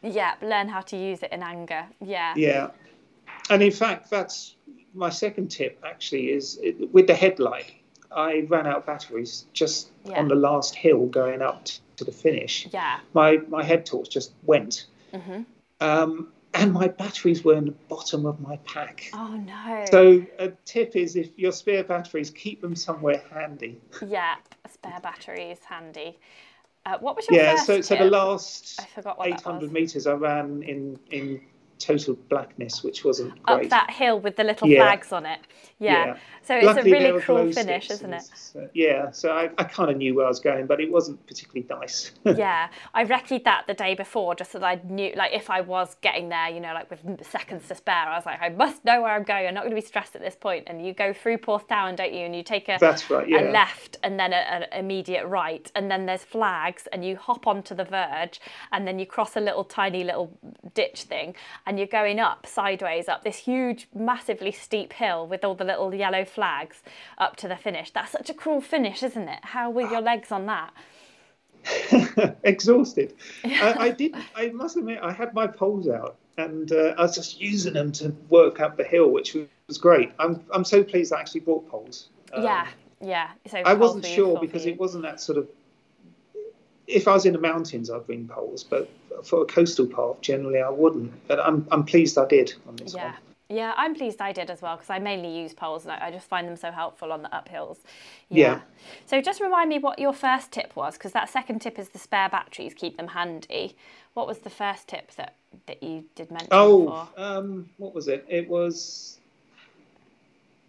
yeah 0.02 0.34
learn 0.42 0.68
how 0.68 0.82
to 0.82 0.96
use 0.96 1.22
it 1.22 1.32
in 1.32 1.42
anger 1.42 1.86
yeah 2.04 2.34
Yeah, 2.36 2.68
and 3.48 3.62
in 3.62 3.72
fact, 3.72 4.10
that's 4.10 4.56
my 4.92 5.08
second 5.08 5.48
tip. 5.48 5.82
Actually, 5.82 6.26
is 6.32 6.60
with 6.92 7.06
the 7.06 7.14
headlight. 7.14 7.72
I 8.10 8.40
ran 8.48 8.66
out 8.66 8.78
of 8.78 8.86
batteries 8.86 9.46
just 9.52 9.90
Yeah. 10.04 10.18
on 10.18 10.28
the 10.28 10.34
last 10.34 10.74
hill 10.74 11.06
going 11.06 11.42
up 11.42 11.64
t- 11.64 11.80
to 11.96 12.04
the 12.04 12.12
finish. 12.12 12.68
yeah 12.72 13.00
My 13.12 13.38
my 13.48 13.62
head 13.62 13.84
torch 13.86 14.10
just 14.10 14.32
went, 14.44 14.86
hmm 15.14 15.42
um, 15.80 16.32
and 16.54 16.72
my 16.72 16.88
batteries 16.88 17.44
were 17.44 17.54
in 17.54 17.66
the 17.66 17.72
bottom 17.88 18.26
of 18.26 18.40
my 18.40 18.56
pack. 18.58 19.10
oh 19.14 19.36
no 19.36 19.84
So 19.90 20.24
a 20.38 20.48
tip 20.64 20.96
is 20.96 21.16
if 21.16 21.30
your 21.38 21.52
spare 21.52 21.84
batteries, 21.84 22.30
keep 22.30 22.60
them 22.60 22.74
somewhere 22.74 23.22
handy. 23.30 23.80
Yeah, 24.06 24.36
spare 24.68 24.98
batteries 25.02 25.58
handy. 25.64 26.18
Uh, 26.86 26.96
what 26.98 27.16
was 27.16 27.28
your 27.28 27.38
Yeah, 27.38 27.52
first 27.52 27.66
so 27.66 27.80
so 27.82 27.96
the 27.96 28.04
last 28.06 28.80
I 28.80 28.86
forgot 28.86 29.18
what 29.18 29.28
800 29.28 29.70
meters 29.72 30.06
I 30.06 30.14
ran 30.14 30.62
in 30.62 30.98
in 31.10 31.40
total 31.78 32.14
blackness, 32.28 32.82
which 32.82 33.04
wasn't 33.04 33.40
great. 33.42 33.64
Up 33.66 33.70
that 33.70 33.90
hill 33.90 34.18
with 34.18 34.36
the 34.36 34.44
little 34.44 34.68
Yeah. 34.68 34.84
flags 34.84 35.12
on 35.12 35.26
it. 35.26 35.40
Yeah. 35.78 36.06
Yeah. 36.06 36.16
So 36.42 36.56
it's 36.56 36.66
Luckily, 36.66 36.92
a 36.92 36.94
really 36.94 37.20
cruel 37.20 37.52
finish, 37.52 37.90
isn't 37.90 38.12
it? 38.14 38.22
so- 38.34 38.68
yeah, 38.74 39.10
so 39.10 39.30
I, 39.30 39.50
I 39.58 39.64
kind 39.64 39.90
of 39.90 39.96
knew 39.96 40.14
where 40.14 40.24
I 40.24 40.28
was 40.28 40.40
going, 40.40 40.66
but 40.66 40.80
it 40.80 40.90
wasn't 40.90 41.24
particularly 41.26 41.66
nice. 41.68 42.12
yeah, 42.24 42.68
I 42.94 43.04
recce'd 43.04 43.44
that 43.44 43.66
the 43.66 43.74
day 43.74 43.94
before 43.94 44.34
just 44.34 44.52
so 44.52 44.58
that 44.58 44.66
I 44.66 44.80
knew, 44.88 45.12
like, 45.14 45.32
if 45.34 45.50
I 45.50 45.60
was 45.60 45.96
getting 46.00 46.28
there, 46.30 46.48
you 46.48 46.60
know, 46.60 46.72
like 46.72 46.90
with 46.90 47.00
seconds 47.26 47.68
to 47.68 47.74
spare, 47.74 47.94
I 47.94 48.16
was 48.16 48.26
like, 48.26 48.40
I 48.40 48.48
must 48.48 48.84
know 48.84 49.02
where 49.02 49.12
I'm 49.12 49.24
going. 49.24 49.46
I'm 49.46 49.54
not 49.54 49.64
going 49.64 49.74
to 49.74 49.80
be 49.80 49.86
stressed 49.86 50.16
at 50.16 50.22
this 50.22 50.34
point. 50.34 50.64
And 50.68 50.84
you 50.84 50.94
go 50.94 51.12
through 51.12 51.38
Porthtowan, 51.38 51.96
don't 51.96 52.12
you? 52.12 52.20
And 52.20 52.34
you 52.34 52.42
take 52.42 52.68
a, 52.68 52.78
That's 52.80 53.10
right, 53.10 53.30
a 53.30 53.50
left 53.50 53.98
and 54.02 54.18
then 54.18 54.32
an 54.32 54.64
immediate 54.72 55.26
right. 55.26 55.70
And 55.74 55.90
then 55.90 56.06
there's 56.06 56.24
flags 56.24 56.88
and 56.92 57.04
you 57.04 57.16
hop 57.16 57.46
onto 57.46 57.74
the 57.74 57.84
verge 57.84 58.40
and 58.72 58.86
then 58.86 58.98
you 58.98 59.06
cross 59.06 59.36
a 59.36 59.40
little 59.40 59.64
tiny 59.64 60.02
little 60.02 60.36
ditch 60.74 61.02
thing 61.02 61.34
and 61.66 61.78
you're 61.78 61.86
going 61.86 62.18
up 62.20 62.46
sideways 62.46 63.08
up 63.08 63.22
this 63.22 63.36
huge, 63.36 63.88
massively 63.94 64.50
steep 64.52 64.92
hill 64.94 65.26
with 65.26 65.44
all 65.44 65.54
the 65.54 65.64
little 65.68 65.94
yellow 65.94 66.24
flags 66.24 66.82
up 67.18 67.36
to 67.36 67.48
the 67.48 67.56
finish. 67.56 67.90
That's 67.92 68.10
such 68.12 68.28
a 68.28 68.34
cruel 68.34 68.60
finish, 68.60 69.02
isn't 69.02 69.28
it? 69.28 69.40
How 69.42 69.70
were 69.70 69.88
your 69.88 70.00
legs 70.00 70.32
on 70.32 70.46
that? 70.46 70.72
Exhausted. 72.42 73.14
I, 73.44 73.74
I 73.78 73.90
did. 73.90 74.14
I 74.34 74.48
must 74.48 74.76
admit, 74.76 74.98
I 75.02 75.12
had 75.12 75.34
my 75.34 75.46
poles 75.46 75.88
out, 75.88 76.16
and 76.36 76.70
uh, 76.72 76.94
I 76.98 77.02
was 77.02 77.14
just 77.14 77.40
using 77.40 77.74
them 77.74 77.92
to 77.92 78.10
work 78.28 78.60
up 78.60 78.76
the 78.76 78.84
hill, 78.84 79.10
which 79.10 79.36
was 79.68 79.78
great. 79.78 80.10
I'm 80.18 80.42
I'm 80.50 80.64
so 80.64 80.82
pleased 80.82 81.12
I 81.12 81.20
actually 81.20 81.40
bought 81.40 81.68
poles. 81.68 82.08
Um, 82.32 82.42
yeah, 82.44 82.66
yeah. 83.00 83.30
So 83.46 83.58
I 83.58 83.74
wasn't 83.74 84.06
sure 84.06 84.38
because 84.40 84.66
it 84.66 84.78
wasn't 84.78 85.02
that 85.04 85.20
sort 85.20 85.38
of. 85.38 85.48
If 86.86 87.06
I 87.06 87.12
was 87.12 87.26
in 87.26 87.34
the 87.34 87.40
mountains, 87.40 87.90
I'd 87.90 88.06
bring 88.06 88.26
poles, 88.28 88.64
but 88.64 88.88
for 89.24 89.42
a 89.42 89.44
coastal 89.44 89.86
path, 89.86 90.22
generally 90.22 90.60
I 90.60 90.70
wouldn't. 90.70 91.12
But 91.28 91.38
I'm 91.40 91.66
I'm 91.70 91.84
pleased 91.84 92.16
I 92.16 92.26
did 92.26 92.54
on 92.66 92.76
this 92.76 92.94
Yeah. 92.94 93.12
one. 93.12 93.14
Yeah, 93.50 93.72
I'm 93.78 93.94
pleased 93.94 94.20
I 94.20 94.32
did 94.32 94.50
as 94.50 94.60
well 94.60 94.76
because 94.76 94.90
I 94.90 94.98
mainly 94.98 95.34
use 95.34 95.54
poles 95.54 95.84
and 95.84 95.92
I 95.92 96.08
I 96.08 96.10
just 96.10 96.28
find 96.28 96.46
them 96.46 96.56
so 96.56 96.70
helpful 96.70 97.12
on 97.12 97.22
the 97.22 97.28
uphills. 97.30 97.78
Yeah. 98.28 98.60
So 99.06 99.22
just 99.22 99.40
remind 99.40 99.70
me 99.70 99.78
what 99.78 99.98
your 99.98 100.12
first 100.12 100.52
tip 100.52 100.76
was 100.76 100.98
because 100.98 101.12
that 101.12 101.30
second 101.30 101.60
tip 101.60 101.78
is 101.78 101.88
the 101.88 101.98
spare 101.98 102.28
batteries, 102.28 102.74
keep 102.74 102.98
them 102.98 103.08
handy. 103.08 103.74
What 104.12 104.26
was 104.26 104.40
the 104.40 104.50
first 104.50 104.88
tip 104.88 105.12
that, 105.16 105.34
that 105.66 105.82
you 105.82 106.04
did 106.14 106.30
mention 106.30 106.48
Oh, 106.50 107.08
um, 107.16 107.70
what 107.78 107.94
was 107.94 108.08
it? 108.08 108.26
It 108.28 108.48
was 108.48 109.18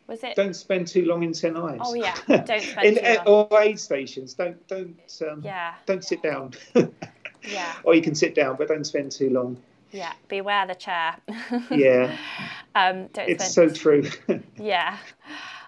Was 0.07 0.23
it? 0.23 0.37
don't 0.37 0.55
spend 0.55 0.87
too 0.87 1.03
long 1.03 1.23
in 1.23 1.33
St 1.33 1.57
Ives. 1.57 1.81
Oh, 1.83 1.95
yeah, 1.95 2.15
don't 2.27 2.61
spend 2.61 2.97
in, 2.97 3.03
too 3.03 3.23
long. 3.25 3.47
Or 3.51 3.61
aid 3.61 3.77
stations. 3.79 4.35
Don't 4.35 4.65
don't 4.69 4.95
um, 5.29 5.41
Yeah. 5.43 5.73
don't 5.85 6.03
sit 6.03 6.21
down. 6.23 6.53
Yeah, 7.41 7.73
or 7.83 7.95
you 7.95 8.01
can 8.01 8.15
sit 8.15 8.35
down, 8.35 8.57
but 8.57 8.67
don't 8.67 8.83
spend 8.83 9.13
too 9.13 9.29
long. 9.29 9.57
Yeah. 9.91 10.13
Beware 10.27 10.67
the 10.67 10.75
chair. 10.75 11.15
Yeah, 11.71 12.15
um, 12.75 13.07
don't 13.07 13.29
it's 13.29 13.53
so 13.53 13.69
true. 13.69 14.09
Yeah. 14.57 14.97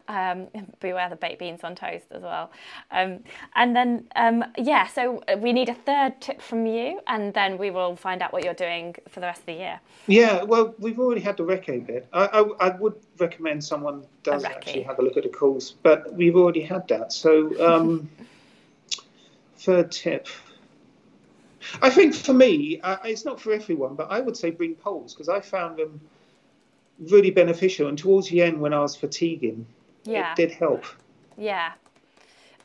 Um, 0.08 0.48
beware 0.82 1.10
the 1.10 1.16
baked 1.16 1.40
beans 1.40 1.62
on 1.64 1.74
toast 1.74 2.06
as 2.12 2.22
well. 2.22 2.52
Um, 2.90 3.20
and 3.56 3.74
then, 3.74 4.08
um, 4.18 4.44
yeah, 4.58 4.88
so 4.88 5.24
we 5.38 5.54
need 5.54 5.70
a 5.70 5.74
third 5.74 6.20
tip 6.20 6.42
from 6.42 6.66
you, 6.66 7.00
and 7.08 7.34
then 7.34 7.58
we 7.58 7.72
will 7.72 7.96
find 7.96 8.22
out 8.22 8.34
what 8.34 8.44
you're 8.44 8.54
doing 8.54 8.96
for 9.08 9.22
the 9.22 9.28
rest 9.28 9.42
of 9.42 9.46
the 9.46 9.54
year. 9.54 9.80
yeah, 10.08 10.44
well, 10.44 10.76
we've 10.80 11.00
already 11.00 11.22
had 11.22 11.38
the 11.38 11.44
recce 11.44 11.86
bit. 11.86 12.08
I, 12.12 12.26
I, 12.26 12.68
I 12.68 12.76
would 12.78 12.96
recommend 13.20 13.64
someone 13.64 14.04
does 14.24 14.44
actually 14.44 14.82
have 14.82 15.00
a 15.00 15.02
look 15.02 15.16
at 15.16 15.24
the 15.24 15.30
calls, 15.30 15.76
but 15.82 16.14
we've 16.14 16.36
already 16.36 16.62
had 16.62 16.86
that. 16.90 17.14
So, 17.14 17.58
um, 17.66 18.10
third 19.60 19.94
tip. 19.94 20.28
I 21.82 21.90
think 21.90 22.14
for 22.16 22.34
me, 22.34 22.80
uh, 22.82 22.98
it's 23.06 23.26
not 23.26 23.40
for 23.40 23.52
everyone, 23.54 23.96
but 23.96 24.08
I 24.10 24.20
would 24.20 24.36
say 24.38 24.50
bring 24.52 24.76
poles 24.76 25.14
because 25.14 25.30
I 25.30 25.40
found 25.42 25.78
them 25.78 26.00
really 27.10 27.32
beneficial. 27.32 27.88
And 27.88 27.98
towards 27.98 28.30
the 28.30 28.42
end, 28.42 28.60
when 28.60 28.74
I 28.74 28.80
was 28.80 28.96
fatiguing, 28.96 29.66
Yeah. 30.04 30.32
it 30.32 30.36
did 30.36 30.52
help. 30.52 30.86
Yeah. 31.38 31.72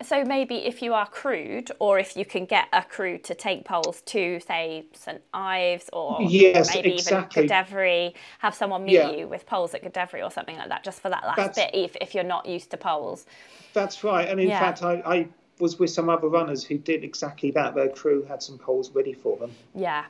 So 0.02 0.24
maybe 0.24 0.56
if 0.56 0.82
you 0.82 0.92
are 0.92 1.06
crewed, 1.06 1.70
or 1.78 1.98
if 1.98 2.18
you 2.18 2.26
can 2.26 2.44
get 2.44 2.66
a 2.74 2.82
crew 2.82 3.16
to 3.18 3.34
take 3.34 3.64
poles 3.64 4.02
to, 4.02 4.38
say, 4.40 4.84
St 4.92 5.22
Ives, 5.32 5.88
or 5.90 6.18
Yes, 6.20 6.74
maybe 6.74 6.92
exactly. 6.92 7.44
even 7.44 7.56
Godrevy, 7.56 8.14
have 8.40 8.54
someone 8.54 8.84
meet 8.84 8.92
Yeah. 8.92 9.10
you 9.10 9.26
with 9.26 9.46
poles 9.46 9.72
at 9.74 9.82
Godrevy 9.82 10.22
or 10.22 10.30
something 10.30 10.58
like 10.58 10.68
that, 10.68 10.84
just 10.84 11.00
for 11.00 11.08
that 11.08 11.24
last 11.24 11.36
That's- 11.38 11.56
bit, 11.56 11.70
if, 11.74 11.96
if 12.02 12.14
you're 12.14 12.24
not 12.24 12.44
used 12.44 12.70
to 12.72 12.76
poles. 12.76 13.24
That's 13.72 14.04
right. 14.04 14.28
And 14.28 14.38
in 14.38 14.48
Yeah. 14.48 14.58
fact, 14.60 14.82
I, 14.82 15.02
I 15.06 15.28
was 15.58 15.78
with 15.78 15.90
some 15.90 16.08
other 16.08 16.28
runners 16.28 16.64
who 16.64 16.78
did 16.78 17.04
exactly 17.04 17.50
that. 17.52 17.74
Their 17.74 17.88
crew 17.88 18.24
had 18.24 18.42
some 18.42 18.58
poles 18.58 18.90
ready 18.90 19.12
for 19.12 19.36
them. 19.36 19.52
Yeah. 19.74 20.04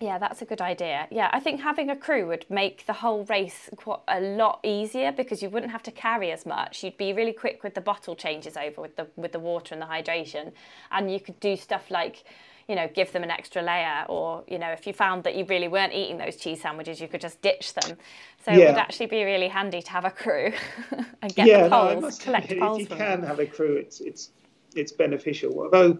Yeah, 0.00 0.16
that's 0.16 0.40
a 0.40 0.46
good 0.46 0.62
idea. 0.62 1.06
Yeah, 1.10 1.28
I 1.30 1.40
think 1.40 1.60
having 1.60 1.90
a 1.90 1.96
crew 1.96 2.26
would 2.28 2.46
make 2.48 2.86
the 2.86 2.94
whole 2.94 3.24
race 3.24 3.68
quite 3.76 4.00
a 4.08 4.18
lot 4.18 4.60
easier 4.62 5.12
because 5.12 5.42
you 5.42 5.50
wouldn't 5.50 5.72
have 5.72 5.82
to 5.84 5.90
carry 5.90 6.32
as 6.32 6.46
much. 6.46 6.82
You'd 6.82 6.96
be 6.96 7.12
really 7.12 7.34
quick 7.34 7.62
with 7.62 7.74
the 7.74 7.82
bottle 7.82 8.16
changes 8.16 8.56
over 8.56 8.80
with 8.80 8.96
the 8.96 9.06
with 9.16 9.32
the 9.32 9.38
water 9.38 9.74
and 9.74 9.82
the 9.82 9.86
hydration, 9.86 10.52
and 10.90 11.12
you 11.12 11.20
could 11.20 11.38
do 11.38 11.54
stuff 11.54 11.90
like, 11.90 12.24
you 12.66 12.76
know, 12.76 12.88
give 12.94 13.12
them 13.12 13.22
an 13.24 13.30
extra 13.30 13.60
layer, 13.60 14.06
or 14.08 14.42
you 14.48 14.58
know, 14.58 14.70
if 14.70 14.86
you 14.86 14.94
found 14.94 15.22
that 15.24 15.34
you 15.34 15.44
really 15.44 15.68
weren't 15.68 15.92
eating 15.92 16.16
those 16.16 16.36
cheese 16.36 16.62
sandwiches, 16.62 16.98
you 16.98 17.06
could 17.06 17.20
just 17.20 17.42
ditch 17.42 17.74
them. 17.74 17.98
So 18.42 18.52
it 18.52 18.64
would 18.66 18.78
actually 18.78 19.06
be 19.06 19.22
really 19.24 19.48
handy 19.48 19.82
to 19.82 19.90
have 19.90 20.06
a 20.06 20.10
crew 20.10 20.52
and 21.20 21.34
get 21.34 21.46
yeah, 21.46 21.64
the 21.64 21.68
poles, 21.68 22.00
must 22.00 22.22
collect 22.22 22.58
poles 22.58 22.82
if 22.84 22.88
you 22.90 22.96
can 22.96 23.20
them. 23.20 23.28
have 23.28 23.38
a 23.38 23.44
crew, 23.46 23.76
it's 23.76 24.00
it's 24.00 24.30
it's 24.74 24.92
beneficial. 24.92 25.60
Although 25.60 25.98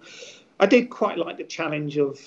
I 0.59 0.67
did 0.67 0.91
quite 0.91 1.19
like 1.19 1.37
the 1.39 1.45
challenge 1.45 1.97
of 1.99 2.19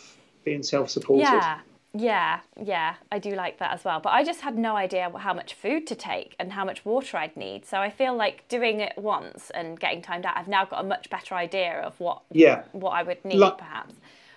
being 0.44 0.64
self-supported. 0.64 1.24
Yeah, 1.24 1.60
yeah, 1.94 2.40
yeah. 2.62 2.96
I 3.12 3.20
do 3.20 3.32
like 3.36 3.60
that 3.60 3.72
as 3.74 3.84
well. 3.86 4.00
But 4.00 4.10
I 4.14 4.24
just 4.24 4.42
had 4.42 4.58
no 4.58 4.76
idea 4.76 5.12
how 5.18 5.34
much 5.34 5.54
food 5.54 5.86
to 5.88 5.96
take 5.96 6.36
and 6.40 6.52
how 6.52 6.66
much 6.66 6.84
water 6.84 7.18
I'd 7.18 7.38
need. 7.38 7.66
So 7.66 7.78
I 7.78 7.90
feel 7.90 8.16
like 8.16 8.48
doing 8.50 8.80
it 8.82 8.94
once 8.98 9.52
and 9.52 9.80
getting 9.80 10.02
timed 10.02 10.26
out, 10.26 10.36
I've 10.36 10.48
now 10.48 10.66
got 10.66 10.84
a 10.84 10.88
much 10.88 11.10
better 11.10 11.36
idea 11.36 11.80
of 11.82 12.00
what 12.00 12.24
Yeah. 12.32 12.64
what 12.72 12.92
I 12.92 13.04
would 13.04 13.24
need, 13.24 13.38
Like- 13.38 13.58
perhaps. 13.58 13.94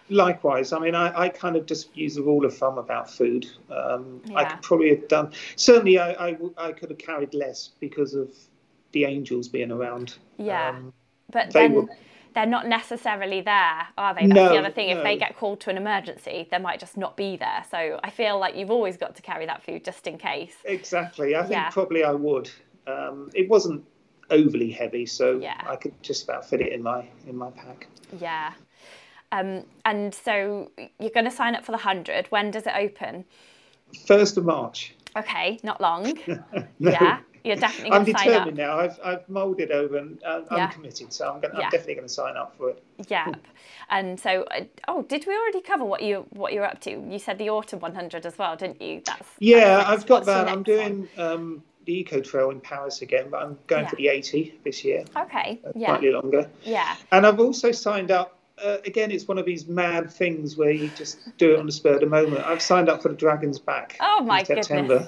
Likewise, 0.09 0.73
I 0.73 0.79
mean, 0.79 0.95
I, 0.95 1.23
I 1.23 1.29
kind 1.29 1.57
of 1.57 1.67
just 1.67 1.97
use 1.97 2.17
a 2.17 2.23
rule 2.23 2.45
of 2.45 2.57
thumb 2.57 2.79
about 2.79 3.11
food. 3.11 3.45
Um, 3.71 4.23
I 4.37 4.45
could 4.45 4.63
probably 4.63 4.91
have 4.91 5.09
done. 5.09 5.33
Certainly, 5.57 5.99
I 5.99 6.37
I 6.57 6.71
could 6.71 6.91
have 6.91 6.99
carried 6.99 7.35
less 7.35 7.71
because 7.81 8.15
of 8.15 8.29
the 8.93 9.05
angels 9.05 9.49
being 9.49 9.73
around. 9.73 10.15
Yeah, 10.39 10.69
Um, 10.69 10.93
but 11.31 11.53
they 11.53 11.69
then 11.69 11.89
they're 12.35 12.47
not 12.47 12.67
necessarily 12.67 13.41
there, 13.41 13.87
are 13.97 14.15
they? 14.15 14.27
That's 14.27 14.35
No, 14.35 14.49
the 14.51 14.59
other 14.59 14.71
thing. 14.71 14.91
If 14.91 15.03
they 15.03 15.17
get 15.17 15.39
called 15.39 15.59
to 15.61 15.71
an 15.71 15.79
emergency, 15.79 16.47
they 16.51 16.59
might 16.59 16.79
just 16.79 16.97
not 16.97 17.17
be 17.17 17.37
there. 17.37 17.65
So 17.71 17.99
I 18.05 18.11
feel 18.11 18.39
like 18.39 18.55
you've 18.57 18.71
always 18.71 18.99
got 18.99 19.17
to 19.17 19.23
carry 19.23 19.47
that 19.47 19.63
food 19.63 19.85
just 19.85 20.07
in 20.07 20.19
case. 20.19 20.55
Exactly. 20.67 21.35
I 21.35 21.41
think 21.41 21.53
Yeah. 21.53 21.71
probably 21.71 22.05
I 22.05 22.13
would. 22.13 22.51
Um, 22.87 23.31
it 23.35 23.49
wasn't 23.49 23.85
overly 24.29 24.71
heavy, 24.71 25.07
so 25.07 25.39
Yeah. 25.39 25.61
I 25.67 25.77
could 25.77 25.95
just 26.03 26.25
about 26.25 26.47
fit 26.47 26.61
it 26.61 26.73
in 26.73 26.83
my 26.83 27.09
in 27.27 27.37
my 27.37 27.51
pack. 27.53 27.87
Yeah. 28.21 28.53
Um, 29.33 29.65
and 29.87 30.15
so 30.15 30.71
you're 31.01 31.11
going 31.11 31.25
to 31.25 31.31
sign 31.31 31.55
up 31.57 31.65
for 31.65 31.73
the 31.73 31.79
100. 31.79 32.27
When 32.31 32.51
does 32.51 32.67
it 32.67 32.75
open? 32.77 33.25
First 34.07 34.37
of 34.37 34.45
March. 34.45 34.95
Okay, 35.17 35.59
not 35.63 35.81
long. 35.81 36.13
No. 36.79 36.91
Yeah, 36.91 37.21
you're 37.47 37.57
definitely 37.57 37.93
I'm 37.93 38.05
going 38.05 38.15
to 38.15 38.19
sign 38.19 38.29
up. 38.29 38.33
determined 38.45 38.57
now. 38.59 38.79
I've 38.79 38.99
I've 39.05 39.29
moulded 39.29 39.71
over 39.71 39.97
and 39.97 40.23
uh, 40.25 40.43
I'm 40.51 40.69
committed, 40.71 41.13
so 41.13 41.31
I'm, 41.33 41.41
gonna, 41.41 41.55
Yeah. 41.59 41.65
I'm 41.67 41.71
definitely 41.71 41.95
going 41.95 42.09
to 42.09 42.13
sign 42.13 42.37
up 42.37 42.55
for 42.59 42.71
it. 42.71 42.83
Yeah, 43.09 43.33
and 43.91 44.19
so 44.19 44.43
uh, 44.51 44.65
oh, 44.89 45.03
did 45.03 45.27
we 45.27 45.35
already 45.37 45.61
cover 45.61 45.85
what 45.85 46.03
you 46.03 46.27
what 46.31 46.53
you're 46.53 46.65
up 46.65 46.81
to? 46.83 46.91
You 46.91 47.19
said 47.19 47.39
the 47.39 47.51
autumn 47.51 47.81
100 47.81 48.27
as 48.27 48.37
well, 48.39 48.57
didn't 48.57 48.83
you? 48.83 49.03
That's 49.05 49.29
Yeah, 49.39 49.77
that's. 49.79 49.91
I've 49.91 50.07
got 50.07 50.27
that. 50.27 50.49
I'm 50.49 50.63
doing 50.63 51.09
um, 51.19 51.63
the 51.87 51.95
Eco 52.01 52.21
Trail 52.21 52.51
in 52.51 52.61
Paris 52.61 53.03
again, 53.03 53.29
but 53.31 53.43
I'm 53.43 53.59
going 53.69 53.85
Yeah. 53.85 53.91
for 53.91 53.97
the 53.97 54.09
80 54.09 54.61
this 54.65 54.85
year, 54.85 55.05
Okay, 55.17 55.61
yeah, 55.77 55.89
slightly 55.89 56.11
longer. 56.11 56.51
yeah, 56.65 56.97
And 57.13 57.25
I've 57.27 57.39
also 57.41 57.71
signed 57.73 58.11
up. 58.11 58.33
Uh, 58.63 58.79
again, 58.87 59.11
it's 59.11 59.29
one 59.29 59.37
of 59.37 59.45
these 59.45 59.67
mad 59.67 60.11
things 60.11 60.57
where 60.57 60.71
you 60.71 60.89
just 60.97 61.19
do 61.37 61.53
it 61.53 61.59
on 61.59 61.67
the 61.67 61.73
spur 61.73 61.95
of 61.95 62.01
the 62.01 62.07
moment. 62.07 62.43
I've 62.47 62.63
signed 62.63 62.89
up 62.89 63.03
for 63.03 63.11
the 63.11 63.15
Dragon's 63.15 63.59
Back. 63.59 63.99
Oh, 64.01 64.23
my 64.23 64.41
in 64.41 64.47
September. 64.47 65.07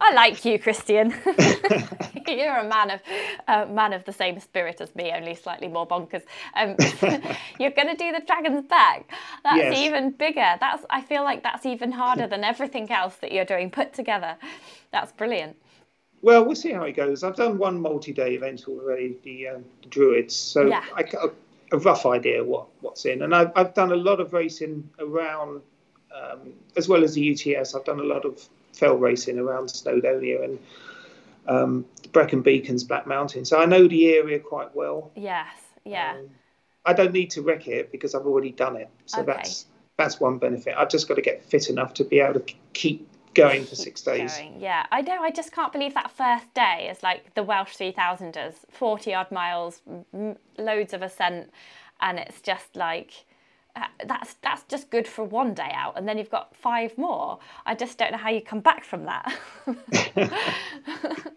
I 0.00 0.12
like 0.12 0.44
you, 0.44 0.58
Christian. 0.58 1.14
You're 2.28 2.56
a 2.56 2.68
man 2.68 2.90
of 2.90 3.00
a 3.48 3.66
man 3.66 3.92
of 3.94 4.04
the 4.04 4.12
same 4.12 4.38
spirit 4.38 4.80
as 4.82 4.94
me, 4.94 5.12
only 5.14 5.34
slightly 5.34 5.68
more 5.68 5.86
bonkers. 5.86 6.22
Um, 6.54 6.76
you're 7.58 7.70
going 7.70 7.88
to 7.88 7.96
do 7.96 8.12
the 8.12 8.22
dragon's 8.26 8.66
back. 8.66 9.10
That's 9.44 9.56
Yes. 9.56 9.78
even 9.78 10.10
bigger. 10.10 10.56
That's 10.60 10.84
I 10.90 11.00
feel 11.02 11.22
like 11.22 11.42
that's 11.42 11.64
even 11.66 11.92
harder 11.92 12.26
than 12.26 12.44
everything 12.44 12.90
else 12.90 13.16
that 13.16 13.32
you're 13.32 13.44
doing 13.44 13.70
put 13.70 13.92
together. 13.94 14.36
That's 14.90 15.12
brilliant. 15.12 15.56
Well, 16.22 16.44
we'll 16.46 16.54
see 16.56 16.72
how 16.72 16.84
it 16.84 16.92
goes. 16.96 17.22
I've 17.22 17.36
done 17.36 17.58
one 17.58 17.78
multi-day 17.80 18.34
event 18.34 18.64
already, 18.66 19.18
the, 19.24 19.48
um, 19.48 19.64
the 19.82 19.88
Druids, 19.90 20.34
so 20.34 20.66
Yeah. 20.66 20.82
I 20.96 21.02
got 21.02 21.34
a, 21.74 21.78
rough 21.78 22.06
idea 22.06 22.42
what, 22.42 22.66
what's 22.80 23.04
in. 23.04 23.22
And 23.22 23.34
I've, 23.34 23.52
I've 23.56 23.74
done 23.74 23.92
a 23.92 23.96
lot 23.96 24.20
of 24.20 24.32
racing 24.32 24.88
around, 24.98 25.62
um, 26.14 26.54
as 26.76 26.88
well 26.88 27.04
as 27.04 27.14
the 27.14 27.32
UTS. 27.32 27.74
I've 27.74 27.84
done 27.84 28.00
a 28.00 28.04
lot 28.04 28.24
of 28.24 28.46
fell 28.72 28.96
racing 28.96 29.38
around 29.38 29.66
Snowdonia 29.68 30.44
and 30.44 30.58
um, 31.46 31.84
Brecon 32.12 32.42
Beacons, 32.42 32.84
Black 32.84 33.06
Mountain. 33.06 33.44
So 33.44 33.60
I 33.60 33.66
know 33.66 33.86
the 33.86 34.14
area 34.14 34.38
quite 34.38 34.74
well. 34.74 35.10
Yes. 35.14 35.46
Yeah. 35.84 36.16
I 36.84 36.92
don't 36.92 37.12
need 37.12 37.30
to 37.30 37.42
wreck 37.42 37.66
it 37.68 37.92
because 37.92 38.14
I've 38.14 38.26
already 38.26 38.52
done 38.52 38.76
it. 38.76 38.88
So 39.06 39.20
Okay. 39.20 39.32
that's 39.32 39.66
that's 39.96 40.18
one 40.18 40.38
benefit. 40.38 40.74
I've 40.76 40.88
just 40.88 41.06
got 41.06 41.14
to 41.14 41.22
get 41.22 41.44
fit 41.44 41.70
enough 41.70 41.94
to 41.94 42.04
be 42.04 42.18
able 42.18 42.40
to 42.40 42.54
keep 42.72 43.08
going 43.34 43.64
for 43.64 43.74
six 43.74 44.00
days. 44.02 44.36
Going. 44.36 44.60
Yeah, 44.60 44.86
I 44.90 45.00
know. 45.00 45.22
I 45.22 45.30
just 45.30 45.52
can't 45.52 45.72
believe 45.72 45.94
that 45.94 46.10
first 46.10 46.52
day 46.54 46.88
is 46.90 47.02
like 47.02 47.34
the 47.34 47.42
Welsh 47.42 47.76
3000ers, 47.76 48.54
40 48.70 49.14
odd 49.14 49.30
miles, 49.30 49.82
m- 50.12 50.36
loads 50.58 50.92
of 50.92 51.02
ascent, 51.02 51.50
and 52.00 52.18
it's 52.18 52.40
just 52.40 52.76
like 52.76 53.24
uh, 53.76 53.86
that's 54.06 54.34
that's 54.34 54.62
just 54.64 54.90
good 54.90 55.06
for 55.08 55.24
one 55.24 55.54
day 55.54 55.70
out, 55.74 55.98
and 55.98 56.08
then 56.08 56.16
you've 56.18 56.30
got 56.30 56.54
five 56.56 56.96
more. 56.96 57.38
I 57.66 57.74
just 57.74 57.98
don't 57.98 58.12
know 58.12 58.18
how 58.18 58.30
you 58.30 58.40
come 58.40 58.60
back 58.60 58.84
from 58.84 59.04
that. 59.04 59.36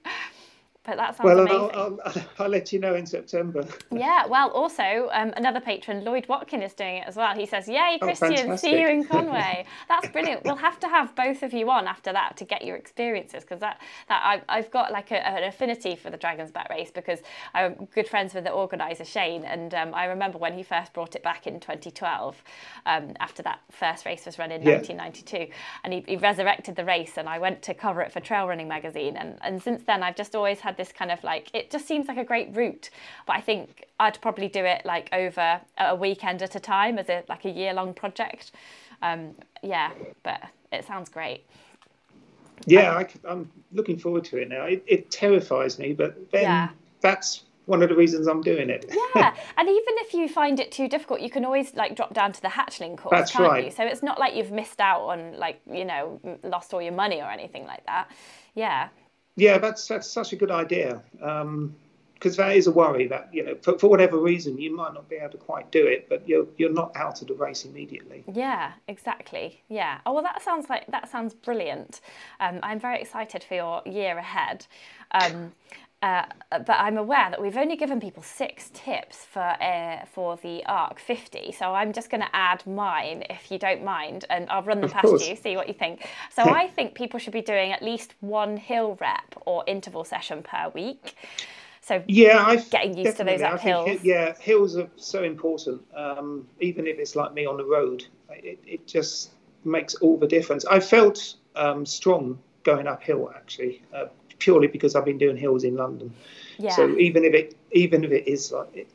but 0.87 0.97
that 0.97 1.17
sounds 1.17 1.25
well, 1.27 1.41
amazing. 1.41 1.71
I'll, 1.75 1.99
I'll, 2.05 2.15
I'll, 2.39 2.49
let 2.49 2.73
you 2.73 2.79
know 2.79 2.95
in 2.95 3.07
September. 3.07 3.65
Yeah, 3.91 4.27
well, 4.27 4.49
also 4.51 5.09
um, 5.13 5.33
another 5.37 5.61
patron, 5.61 6.05
Lloyd 6.05 6.27
Watkin, 6.29 6.63
is 6.63 6.73
doing 6.73 6.97
it 6.97 7.05
as 7.07 7.15
well. 7.17 7.35
He 7.35 7.45
says, 7.45 7.67
"Yay, 7.69 7.99
Oh, 8.01 8.05
Christian, 8.05 8.57
see 8.57 8.79
you 8.81 8.87
in 8.89 9.05
Conway." 9.09 9.65
That's 9.89 10.07
brilliant. 10.09 10.45
We'll 10.45 10.57
have 10.57 10.79
to 10.81 10.87
have 10.87 11.15
both 11.15 11.43
of 11.43 11.53
you 11.53 11.69
on 11.71 11.87
after 11.87 12.13
that 12.13 12.37
to 12.37 12.45
get 12.45 12.65
your 12.65 12.77
experiences 12.77 13.43
because 13.43 13.61
that 13.61 13.81
that 14.09 14.23
I've, 14.25 14.43
I've 14.49 14.71
got 14.71 14.91
like 14.91 15.11
a, 15.11 15.27
an 15.27 15.43
affinity 15.43 15.95
for 15.97 16.09
the 16.11 16.17
Dragon's 16.17 16.51
Back 16.51 16.69
race 16.69 16.91
because 16.91 17.21
I'm 17.55 17.87
good 17.93 18.07
friends 18.07 18.33
with 18.33 18.45
the 18.45 18.51
organizer 18.51 19.05
Shane, 19.05 19.45
and 19.45 19.73
um, 19.75 19.93
I 19.95 20.05
remember 20.05 20.39
when 20.39 20.53
he 20.55 20.63
first 20.63 20.93
brought 20.93 21.15
it 21.15 21.23
back 21.23 21.47
in 21.47 21.59
2012 21.59 22.43
um, 22.85 23.13
after 23.19 23.43
that 23.43 23.61
first 23.71 24.05
race 24.05 24.25
was 24.25 24.39
run 24.39 24.51
in 24.51 24.63
Yeah. 24.63 24.77
1992, 24.77 25.53
and 25.83 25.93
he, 25.93 26.05
he 26.07 26.17
resurrected 26.17 26.75
the 26.77 26.85
race, 26.85 27.17
and 27.17 27.29
I 27.29 27.39
went 27.39 27.61
to 27.63 27.73
cover 27.75 28.01
it 28.01 28.11
for 28.13 28.21
Trail 28.21 28.47
Running 28.47 28.67
magazine, 28.69 29.17
and 29.17 29.37
and 29.41 29.61
since 29.61 29.83
then 29.83 30.03
I've 30.03 30.15
just 30.15 30.35
always 30.35 30.61
had 30.61 30.76
this 30.77 30.91
kind 30.91 31.11
of 31.11 31.23
like 31.23 31.49
it 31.53 31.69
just 31.71 31.87
seems 31.87 32.07
like 32.07 32.17
a 32.17 32.23
great 32.23 32.55
route, 32.55 32.89
but 33.25 33.35
I 33.35 33.41
think 33.41 33.85
I'd 33.99 34.19
probably 34.21 34.47
do 34.47 34.63
it 34.63 34.85
like 34.85 35.09
over 35.11 35.59
a 35.77 35.95
weekend 35.95 36.41
at 36.41 36.55
a 36.55 36.59
time 36.59 36.97
as 36.97 37.09
a 37.09 37.23
like 37.27 37.45
a 37.45 37.49
year 37.49 37.73
long 37.73 37.93
project. 37.93 38.51
Um, 39.01 39.35
yeah, 39.61 39.91
but 40.23 40.41
it 40.71 40.85
sounds 40.85 41.09
great. 41.09 41.43
Yeah, 42.65 42.91
I, 43.25 43.31
am 43.31 43.49
looking 43.71 43.97
forward 43.97 44.23
to 44.25 44.37
it 44.37 44.49
now. 44.49 44.63
It, 44.63 44.83
it 44.87 45.11
terrifies 45.11 45.77
me, 45.77 45.93
but 45.93 46.31
then 46.31 46.43
Yeah. 46.43 46.69
that's 47.01 47.43
one 47.65 47.83
of 47.83 47.89
the 47.89 47.95
reasons 47.95 48.27
I'm 48.27 48.41
doing 48.41 48.69
it. 48.69 48.85
Yeah, 49.15 49.35
and 49.57 49.69
even 49.69 49.93
if 49.97 50.13
you 50.13 50.27
find 50.27 50.59
it 50.59 50.71
too 50.71 50.87
difficult, 50.87 51.21
you 51.21 51.29
can 51.29 51.45
always 51.45 51.75
like 51.75 51.95
drop 51.95 52.13
down 52.13 52.31
to 52.31 52.41
the 52.41 52.47
hatchling 52.47 52.97
course, 52.97 53.11
That's 53.11 53.31
can't 53.31 53.49
right. 53.49 53.65
you? 53.65 53.71
So 53.71 53.83
it's 53.83 54.01
not 54.01 54.19
like 54.19 54.35
you've 54.35 54.51
missed 54.51 54.79
out 54.81 55.01
on 55.01 55.37
like 55.37 55.61
you 55.71 55.85
know 55.85 56.19
lost 56.43 56.73
all 56.73 56.81
your 56.81 56.93
money 56.93 57.21
or 57.21 57.29
anything 57.29 57.65
like 57.65 57.85
that. 57.85 58.09
Yeah, 58.55 58.87
Yeah, 59.37 59.59
that's 59.59 59.87
that's 59.87 60.09
such 60.09 60.33
a 60.33 60.35
good 60.35 60.51
idea. 60.51 61.01
Because 61.13 62.35
that 62.37 62.55
is 62.55 62.65
a 62.65 62.71
worry 62.71 63.07
that 63.07 63.29
you 63.31 63.45
know, 63.45 63.55
for, 63.61 63.77
for 63.77 63.87
whatever 63.87 64.17
reason, 64.17 64.57
you 64.57 64.75
might 64.75 64.95
not 64.95 65.07
be 65.07 65.17
able 65.17 65.29
to 65.29 65.37
quite 65.37 65.71
do 65.71 65.85
it, 65.85 66.09
but 66.09 66.27
you're 66.27 66.47
you're 66.57 66.73
not 66.73 66.91
out 66.95 67.21
of 67.21 67.27
the 67.27 67.35
race 67.35 67.63
immediately. 67.63 68.23
yeah, 68.33 68.73
exactly. 68.87 69.61
Yeah. 69.69 69.99
Oh 70.05 70.13
well, 70.13 70.23
that 70.23 70.41
sounds 70.41 70.69
like 70.69 70.87
that 70.87 71.09
sounds 71.09 71.35
brilliant. 71.35 72.01
Um, 72.39 72.59
I'm 72.63 72.79
very 72.79 72.99
excited 72.99 73.43
for 73.43 73.53
your 73.53 73.81
year 73.85 74.17
ahead. 74.17 74.65
Um, 75.11 75.53
uh, 76.03 76.25
but 76.51 76.71
I'm 76.71 76.97
aware 76.97 77.29
that 77.31 77.41
we've 77.41 77.57
only 77.57 77.75
given 77.77 77.99
people 77.99 78.23
six 78.23 78.69
tips 78.73 79.25
for 79.25 79.41
uh, 79.41 80.05
for 80.05 80.37
the 80.37 80.65
ARC 80.65 80.99
50, 80.99 81.51
so 81.53 81.73
I'm 81.73 81.93
just 81.93 82.09
going 82.09 82.21
to 82.21 82.35
add 82.35 82.65
mine 82.67 83.23
if 83.29 83.51
you 83.51 83.59
don't 83.59 83.83
mind, 83.83 84.25
and 84.29 84.49
I'll 84.49 84.63
run 84.63 84.81
them 84.81 84.89
Of 84.89 84.91
past 84.91 85.03
course. 85.09 85.29
you, 85.29 85.35
see 85.35 85.55
what 85.57 85.67
you 85.67 85.73
think. 85.73 86.07
So 86.33 86.49
I 86.49 86.67
think 86.67 86.95
people 86.95 87.19
should 87.19 87.33
be 87.33 87.41
doing 87.41 87.71
at 87.73 87.83
least 87.83 88.15
one 88.21 88.57
hill 88.57 88.97
rep 89.01 89.35
or 89.45 89.63
interval 89.67 90.03
session 90.05 90.43
per 90.43 90.69
week. 90.75 91.15
So 91.81 92.03
Yeah, 92.07 92.43
I 92.45 92.57
getting 92.71 92.97
used 92.97 93.17
to 93.17 93.23
those. 93.23 93.41
I 93.41 93.57
think 93.57 94.01
yeah, 94.03 94.35
hills 94.39 94.77
are 94.77 94.89
so 94.97 95.23
important. 95.23 95.81
Um, 95.95 96.47
even 96.59 96.87
if 96.87 96.99
it's 96.99 97.15
like 97.15 97.33
me 97.33 97.45
on 97.45 97.57
the 97.57 97.65
road, 97.65 98.05
it, 98.29 98.59
it 98.65 98.87
just 98.87 99.31
makes 99.65 99.95
all 99.95 100.17
the 100.17 100.27
difference. 100.27 100.65
I 100.65 100.79
felt 100.79 101.35
um, 101.55 101.85
strong 101.85 102.39
going 102.63 102.87
uphill 102.87 103.31
actually, 103.35 103.83
uh, 103.93 104.05
purely 104.39 104.67
because 104.67 104.95
I've 104.95 105.05
been 105.05 105.17
doing 105.17 105.37
hills 105.37 105.63
in 105.63 105.75
London. 105.75 106.13
Yeah. 106.57 106.75
So 106.75 106.97
even 106.97 107.23
if 107.23 107.33
it 107.33 107.55
even 107.71 108.03
if 108.03 108.11
it 108.11 108.27
is 108.27 108.51
like 108.51 108.75
it, 108.75 108.87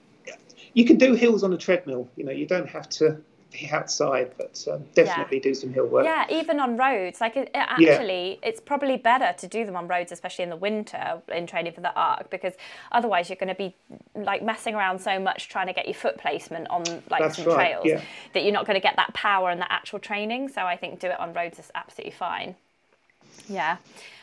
you 0.74 0.84
can 0.84 0.96
do 0.96 1.14
hills 1.14 1.42
on 1.42 1.52
a 1.52 1.58
treadmill. 1.58 2.08
You 2.16 2.24
know, 2.24 2.32
you 2.32 2.46
don't 2.46 2.68
have 2.68 2.88
to 2.90 3.18
be 3.52 3.68
outside, 3.70 4.32
but 4.38 4.66
um, 4.70 4.84
definitely 4.94 5.38
do 5.38 5.54
some 5.54 5.72
hill 5.72 5.86
work. 5.86 6.04
Yeah, 6.04 6.26
even 6.30 6.58
on 6.58 6.76
roads. 6.76 7.20
Like 7.20 7.36
it, 7.36 7.48
it 7.48 7.50
actually, 7.54 8.38
it's 8.42 8.60
probably 8.60 8.96
better 8.96 9.34
to 9.38 9.46
do 9.46 9.64
them 9.64 9.76
on 9.76 9.86
roads, 9.86 10.10
especially 10.10 10.44
in 10.44 10.50
the 10.50 10.56
winter 10.56 11.20
in 11.28 11.46
training 11.46 11.72
for 11.72 11.82
the 11.82 11.94
arc, 11.94 12.30
because 12.30 12.54
otherwise 12.90 13.28
you're 13.28 13.36
going 13.36 13.48
to 13.48 13.54
be 13.54 13.74
like 14.14 14.42
messing 14.42 14.74
around 14.74 15.00
so 15.00 15.18
much 15.20 15.48
trying 15.48 15.66
to 15.66 15.72
get 15.72 15.86
your 15.86 15.94
foot 15.94 16.18
placement 16.18 16.68
on 16.70 16.82
like 17.10 17.20
That's 17.20 17.36
some 17.36 17.46
right, 17.46 17.54
trails 17.54 17.84
yeah. 17.86 18.00
that 18.32 18.42
you're 18.42 18.52
not 18.52 18.66
going 18.66 18.76
to 18.76 18.82
get 18.82 18.96
that 18.96 19.12
power 19.14 19.50
and 19.50 19.60
that 19.60 19.70
actual 19.70 19.98
training. 19.98 20.48
So 20.48 20.62
I 20.62 20.76
think 20.76 21.00
do 21.00 21.08
it 21.08 21.20
on 21.20 21.32
roads 21.34 21.58
is 21.58 21.70
absolutely 21.74 22.12
fine. 22.12 22.56
Yeah. 23.48 23.76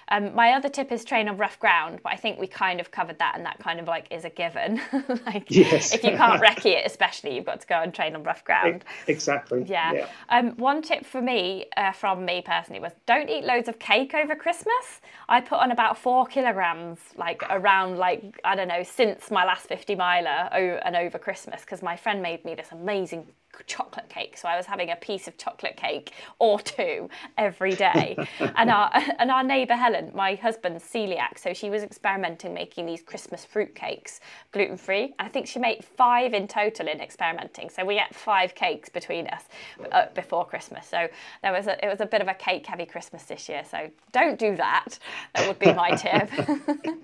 Um, 0.10 0.34
my 0.36 0.54
other 0.54 0.70
tip 0.70 0.92
is 0.92 1.06
train 1.06 1.30
on 1.30 1.38
rough 1.38 1.60
ground, 1.60 2.00
but 2.04 2.12
I 2.12 2.16
think 2.16 2.40
we 2.40 2.48
kind 2.48 2.80
of 2.80 2.92
covered 2.92 3.20
that, 3.20 3.34
and 3.36 3.46
that 3.46 3.60
kind 3.60 3.80
of 3.80 3.88
like 3.88 4.08
is 4.12 4.26
a 4.26 4.30
given. 4.30 4.82
like, 5.26 5.46
Yes. 5.50 5.94
if 5.94 6.04
you 6.04 6.12
can't 6.12 6.42
recce 6.42 6.66
it, 6.66 6.86
especially, 6.86 7.36
you've 7.36 7.46
got 7.46 7.62
to 7.62 7.68
go 7.68 7.82
and 7.82 7.94
train 7.94 8.16
on 8.16 8.24
rough 8.24 8.44
ground. 8.44 8.84
Exactly. 9.08 9.64
Yeah. 9.68 10.08
Um, 10.30 10.52
one 10.58 10.82
tip 10.82 11.06
for 11.06 11.22
me, 11.22 11.66
uh, 11.78 11.92
from 11.92 12.26
me 12.26 12.42
personally, 12.46 12.80
was 12.80 12.94
don't 13.06 13.30
eat 13.30 13.44
loads 13.44 13.68
of 13.70 13.80
cake 13.80 14.14
over 14.14 14.36
Christmas. 14.36 15.02
I 15.28 15.42
put 15.42 15.60
on 15.60 15.72
about 15.72 15.98
four 15.98 16.26
kilograms, 16.26 17.00
like 17.16 17.44
around, 17.50 17.98
like 17.98 18.40
I 18.44 18.56
don't 18.56 18.68
know, 18.68 18.84
since 18.84 19.30
my 19.32 19.46
last 19.46 19.68
fifty 19.68 19.96
miler 19.96 20.50
and 20.84 20.96
over 20.96 21.18
Christmas, 21.20 21.62
because 21.62 21.82
my 21.82 21.96
friend 21.96 22.22
made 22.22 22.44
me 22.46 22.56
this 22.56 22.70
amazing 22.72 23.28
chocolate 23.68 24.10
cake. 24.10 24.38
So 24.38 24.48
I 24.48 24.58
was 24.58 24.66
having 24.66 24.90
a 24.92 24.96
piece 24.96 25.28
of 25.28 25.38
chocolate 25.38 25.78
cake 25.78 26.14
or 26.40 26.60
two 26.60 27.10
every 27.38 27.74
day. 27.74 28.18
and 28.56 28.70
our 28.70 28.92
and 29.18 29.32
our 29.32 29.44
neighbour 29.44 29.76
Helen, 29.76 30.12
my 30.14 30.36
husband's 30.36 30.84
celiac, 30.84 31.38
so 31.38 31.54
she 31.54 31.70
was 31.70 31.84
experimenting 31.84 32.54
making 32.54 32.86
these 32.86 33.02
Christmas 33.02 33.46
fruit 33.46 33.76
cakes, 33.76 34.20
gluten 34.52 34.78
free. 34.78 35.14
I 35.20 35.28
think 35.28 35.48
she 35.48 35.60
made 35.60 35.84
five 35.84 36.34
in 36.34 36.48
total 36.48 36.88
in 36.88 37.02
experimenting. 37.02 37.70
So 37.70 37.86
we 37.86 38.00
ate 38.00 38.14
five 38.14 38.56
cakes 38.56 38.90
between 38.90 39.28
us 39.28 39.44
uh, 39.92 40.06
before 40.16 40.46
Christmas. 40.46 40.88
So 40.88 41.08
there 41.42 41.52
was 41.52 41.68
a, 41.68 41.84
it 41.86 41.90
was 41.90 42.02
a 42.02 42.06
bit 42.06 42.22
of 42.22 42.28
a 42.28 42.34
cake 42.34 42.66
heavy 42.66 42.86
Christmas 42.86 43.24
this 43.24 43.50
year. 43.50 43.64
So 43.70 43.90
don't 44.12 44.40
do 44.40 44.56
that. 44.56 45.00
That 45.36 45.48
would 45.48 45.60
be 45.60 45.74
my 45.74 45.92
tip. 45.92 46.30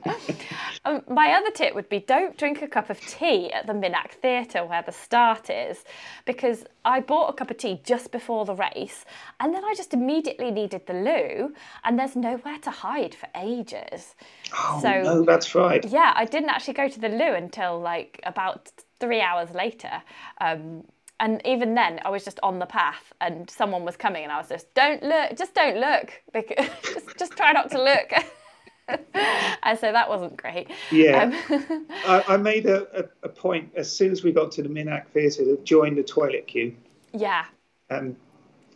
Um, 0.85 1.01
my 1.09 1.31
other 1.31 1.49
tip 1.49 1.73
would 1.73 1.89
be 1.89 1.99
don't 1.99 2.38
drink 2.38 2.61
a 2.61 2.67
cup 2.67 2.91
of 2.91 2.99
tea 3.01 3.51
at 3.51 3.65
the 3.65 3.73
Minack 3.73 4.11
Theatre 4.11 4.63
where 4.63 4.84
the 4.84 4.91
start 4.91 5.49
is, 5.49 5.84
because 6.26 6.34
I 6.85 6.99
bought 6.99 7.29
a 7.29 7.33
cup 7.33 7.51
of 7.51 7.57
tea 7.57 7.81
just 7.83 8.11
before 8.11 8.45
the 8.45 8.55
race, 8.55 9.05
and 9.39 9.53
then 9.53 9.63
I 9.63 9.73
just 9.75 9.93
immediately 9.93 10.51
needed 10.51 10.85
the 10.87 10.93
loo, 10.93 11.53
and 11.83 11.97
there's 11.97 12.15
nowhere 12.15 12.59
to 12.59 12.71
hide 12.71 13.15
for 13.15 13.27
ages. 13.35 14.15
Oh 14.53 14.79
so 14.81 15.01
no, 15.01 15.25
that's 15.25 15.55
right. 15.55 15.83
yeah, 15.85 16.13
I 16.15 16.25
didn't 16.25 16.49
actually 16.49 16.75
go 16.75 16.87
to 16.87 16.99
the 16.99 17.09
loo 17.09 17.33
until 17.33 17.79
like 17.79 18.19
about 18.23 18.71
three 18.99 19.21
hours 19.21 19.51
later. 19.51 20.01
Um, 20.41 20.83
and 21.19 21.41
even 21.45 21.75
then, 21.75 22.01
I 22.03 22.09
was 22.09 22.25
just 22.25 22.39
on 22.43 22.59
the 22.59 22.65
path, 22.65 23.13
and 23.21 23.49
someone 23.49 23.85
was 23.85 23.95
coming, 23.95 24.23
and 24.23 24.31
I 24.31 24.37
was 24.37 24.49
just, 24.49 24.73
"Don't 24.73 25.01
look, 25.01 25.37
just 25.37 25.53
don't 25.53 25.77
look, 25.77 26.21
because 26.33 26.67
just, 26.83 27.17
just 27.17 27.31
try 27.37 27.51
not 27.53 27.71
to 27.71 27.81
look." 27.81 28.11
and 28.87 29.79
so 29.79 29.91
that 29.91 30.07
wasn't 30.09 30.37
great. 30.37 30.69
Yeah. 30.91 31.23
Um, 31.49 31.85
I, 32.05 32.23
I 32.29 32.37
made 32.37 32.65
a, 32.65 32.99
a, 32.99 33.05
a 33.23 33.29
point 33.29 33.71
as 33.75 33.91
soon 33.91 34.11
as 34.11 34.23
we 34.23 34.31
got 34.31 34.51
to 34.53 34.63
the 34.63 34.69
Minack 34.69 35.07
Theatre 35.07 35.43
to 35.45 35.57
join 35.63 35.95
the 35.95 36.03
toilet 36.03 36.47
queue. 36.47 36.75
yeah. 37.13 37.45
And 37.89 38.15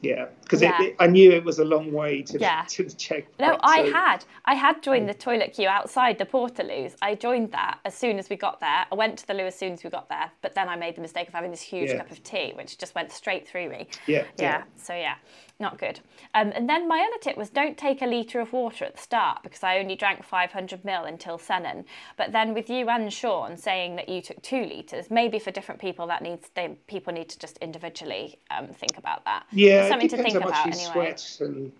yeah, 0.02 0.28
because 0.44 0.62
Yeah. 0.62 0.80
I 1.00 1.08
knew 1.08 1.32
it 1.32 1.44
was 1.44 1.60
a 1.60 1.66
long 1.66 1.92
way 1.92 2.22
to, 2.22 2.40
Yeah. 2.40 2.64
to 2.70 2.84
the 2.84 2.94
checkpoint. 2.94 3.40
No, 3.40 3.58
I 3.62 3.86
so- 3.86 3.92
had. 3.92 4.26
I 4.46 4.54
had 4.56 4.82
joined 4.82 5.10
the 5.10 5.14
toilet 5.14 5.54
queue 5.54 5.68
outside 5.68 6.18
the 6.18 6.26
Portaloos. 6.26 6.96
I 7.02 7.16
joined 7.16 7.52
that 7.52 7.80
as 7.86 7.96
soon 7.96 8.18
as 8.18 8.30
we 8.30 8.36
got 8.38 8.60
there. 8.62 8.86
I 8.92 8.96
went 8.96 9.18
to 9.20 9.28
the 9.28 9.34
loo 9.34 9.44
as 9.46 9.56
soon 9.58 9.74
as 9.74 9.84
we 9.84 9.90
got 9.90 10.08
there, 10.08 10.32
but 10.42 10.56
then 10.56 10.70
I 10.70 10.76
made 10.78 10.96
the 10.96 11.02
mistake 11.02 11.28
of 11.28 11.34
having 11.34 11.52
this 11.52 11.62
huge 11.62 11.90
Yeah. 11.90 11.98
cup 11.98 12.12
of 12.12 12.24
tea, 12.24 12.54
which 12.56 12.78
just 12.78 12.96
went 12.96 13.12
straight 13.12 13.46
through 13.48 13.70
me. 13.70 13.88
Yeah. 14.08 14.24
yeah. 14.38 14.64
So 14.78 14.94
yeah, 14.94 15.16
not 15.60 15.78
good. 15.78 16.00
Um, 16.34 16.52
and 16.56 16.70
then 16.70 16.88
my 16.88 17.00
other 17.00 17.20
tip 17.22 17.38
was 17.38 17.50
don't 17.50 17.78
take 17.78 18.02
a 18.02 18.06
litre 18.06 18.40
of 18.40 18.54
water 18.54 18.86
at 18.86 18.96
the 18.96 19.02
start 19.02 19.44
because 19.44 19.64
I 19.64 19.80
only 19.80 19.96
drank 19.96 20.24
500 20.24 20.84
ml 20.84 21.08
until 21.08 21.38
Sennen. 21.38 21.84
But 22.18 22.32
then 22.32 22.54
with 22.54 22.70
you 22.70 22.90
and 22.90 23.12
Sean 23.12 23.58
saying 23.58 23.96
that 23.98 24.08
you 24.08 24.22
took 24.22 24.42
two 24.42 24.64
litres, 24.64 25.12
maybe 25.12 25.38
for 25.40 25.52
different 25.52 25.82
people 25.82 26.08
that 26.08 26.22
needs 26.22 26.50
they, 26.56 26.78
people 26.88 27.14
need 27.14 27.30
to 27.30 27.40
just 27.40 27.58
individually 27.58 28.40
um, 28.52 28.68
think 28.68 28.98
about 28.98 29.26
that. 29.26 29.46
Yeah, 29.52 29.82
It's 29.82 29.90
something 29.90 30.08
it 30.08 30.12
to 30.12 30.24
think 30.24 30.34
how 30.34 30.50
much 30.50 30.50
about 30.50 30.66
you 30.66 30.88
anyway. 30.88 31.16
And 31.42 31.72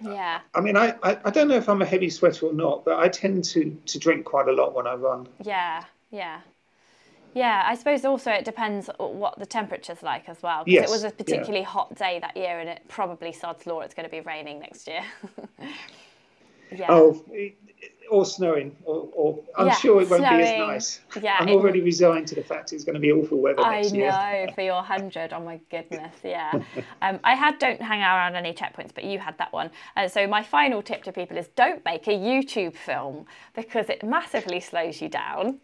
Yeah. 0.00 0.40
I 0.54 0.60
mean, 0.60 0.76
I, 0.76 0.94
I, 1.02 1.18
I 1.24 1.30
don't 1.30 1.48
know 1.48 1.56
if 1.56 1.68
I'm 1.68 1.82
a 1.82 1.86
heavy 1.86 2.10
sweater 2.10 2.46
or 2.46 2.54
not, 2.54 2.84
but 2.84 2.98
I 2.98 3.08
tend 3.08 3.44
to, 3.44 3.76
to 3.86 3.98
drink 3.98 4.24
quite 4.24 4.48
a 4.48 4.52
lot 4.52 4.74
when 4.74 4.86
I 4.86 4.94
run. 4.94 5.28
Yeah, 5.42 5.84
yeah. 6.10 6.40
Yeah, 7.36 7.64
I 7.66 7.76
suppose 7.76 8.04
also 8.06 8.32
it 8.32 8.46
depends 8.46 8.90
what 8.98 9.38
the 9.38 9.46
temperature's 9.46 10.02
like 10.02 10.28
as 10.28 10.42
well. 10.42 10.64
Because 10.64 10.72
Yes, 10.72 10.88
it 10.88 10.90
was 10.90 11.04
a 11.04 11.12
yeah. 11.26 11.46
particularly 11.46 11.64
hot 11.64 11.96
day 11.96 12.18
that 12.20 12.36
year 12.36 12.60
and 12.60 12.68
it 12.70 12.82
probably 12.88 13.32
sod's 13.32 13.66
law 13.68 13.82
it's 13.82 13.94
going 13.94 14.06
to 14.08 14.10
be 14.10 14.22
raining 14.22 14.60
next 14.60 14.88
year. 14.88 15.04
Oh, 16.70 16.76
yeah. 16.78 16.86
Oh, 16.88 17.24
or 18.10 18.24
snowing, 18.24 18.74
or, 18.84 19.08
or 19.14 19.38
I'm 19.56 19.66
Yeah, 19.66 19.74
sure 19.74 20.00
it 20.02 20.10
won't 20.10 20.22
be 20.22 20.26
as 20.26 20.58
nice. 20.58 21.00
Yeah, 21.20 21.36
I'm 21.38 21.48
already 21.50 21.80
resigned 21.80 22.26
to 22.28 22.34
the 22.34 22.42
fact 22.42 22.72
it's 22.72 22.84
going 22.84 22.94
to 22.94 23.00
be 23.00 23.12
awful 23.12 23.38
weather 23.38 23.60
I 23.62 23.80
next 23.80 23.94
year. 23.94 24.10
know 24.10 24.52
for 24.54 24.62
your 24.62 24.82
hundred. 24.82 25.32
Oh 25.32 25.40
my 25.40 25.60
goodness, 25.70 26.14
yeah. 26.22 26.52
Um, 27.02 27.18
I 27.24 27.34
had 27.34 27.58
don't 27.58 27.80
hang 27.80 28.00
around 28.00 28.36
any 28.36 28.52
checkpoints, 28.52 28.92
but 28.94 29.04
you 29.04 29.18
had 29.18 29.36
that 29.38 29.52
one. 29.52 29.70
Uh, 29.96 30.08
so 30.08 30.26
my 30.26 30.42
final 30.42 30.82
tip 30.82 31.02
to 31.04 31.12
people 31.12 31.36
is 31.36 31.48
don't 31.56 31.84
make 31.84 32.06
a 32.06 32.12
YouTube 32.12 32.74
film 32.74 33.26
because 33.54 33.88
it 33.88 34.02
massively 34.02 34.60
slows 34.60 35.00
you 35.00 35.08
down. 35.08 35.58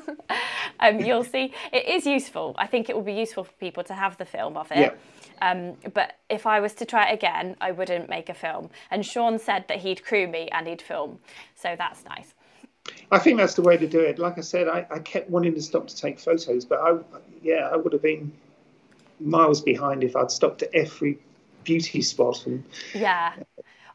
um, 0.80 1.00
you'll 1.00 1.24
see 1.24 1.52
it 1.72 1.86
is 1.86 2.06
useful. 2.06 2.54
I 2.58 2.66
think 2.66 2.88
it 2.88 2.96
will 2.96 3.02
be 3.02 3.12
useful 3.14 3.44
for 3.44 3.52
people 3.54 3.84
to 3.84 3.94
have 3.94 4.16
the 4.16 4.24
film 4.24 4.56
of 4.56 4.70
it. 4.72 4.78
Yeah. 4.78 4.90
Um, 5.42 5.76
but 5.92 6.16
if 6.28 6.46
I 6.46 6.60
was 6.60 6.74
to 6.74 6.84
try 6.84 7.10
it 7.10 7.14
again, 7.14 7.56
I 7.60 7.70
wouldn't 7.72 8.08
make 8.08 8.28
a 8.28 8.34
film. 8.34 8.70
And 8.90 9.04
Sean 9.04 9.38
said 9.38 9.66
that 9.68 9.78
he'd 9.78 10.04
crew 10.04 10.26
me 10.26 10.48
and 10.52 10.66
he'd 10.66 10.82
film, 10.82 11.18
so 11.54 11.74
that's 11.76 12.04
nice. 12.04 12.34
I 13.10 13.18
think 13.18 13.38
that's 13.38 13.54
the 13.54 13.62
way 13.62 13.76
to 13.76 13.86
do 13.86 14.00
it. 14.00 14.18
Like 14.18 14.38
I 14.38 14.42
said, 14.42 14.68
I, 14.68 14.86
I 14.90 14.98
kept 14.98 15.30
wanting 15.30 15.54
to 15.54 15.62
stop 15.62 15.86
to 15.86 15.96
take 15.96 16.18
photos, 16.18 16.64
but 16.64 16.80
I, 16.80 16.98
yeah, 17.42 17.68
I 17.72 17.76
would 17.76 17.92
have 17.92 18.02
been 18.02 18.32
miles 19.20 19.60
behind 19.60 20.04
if 20.04 20.16
I'd 20.16 20.30
stopped 20.30 20.62
at 20.62 20.74
every 20.74 21.18
beauty 21.64 22.02
spot 22.02 22.46
and 22.46 22.62
Yeah. 22.94 23.32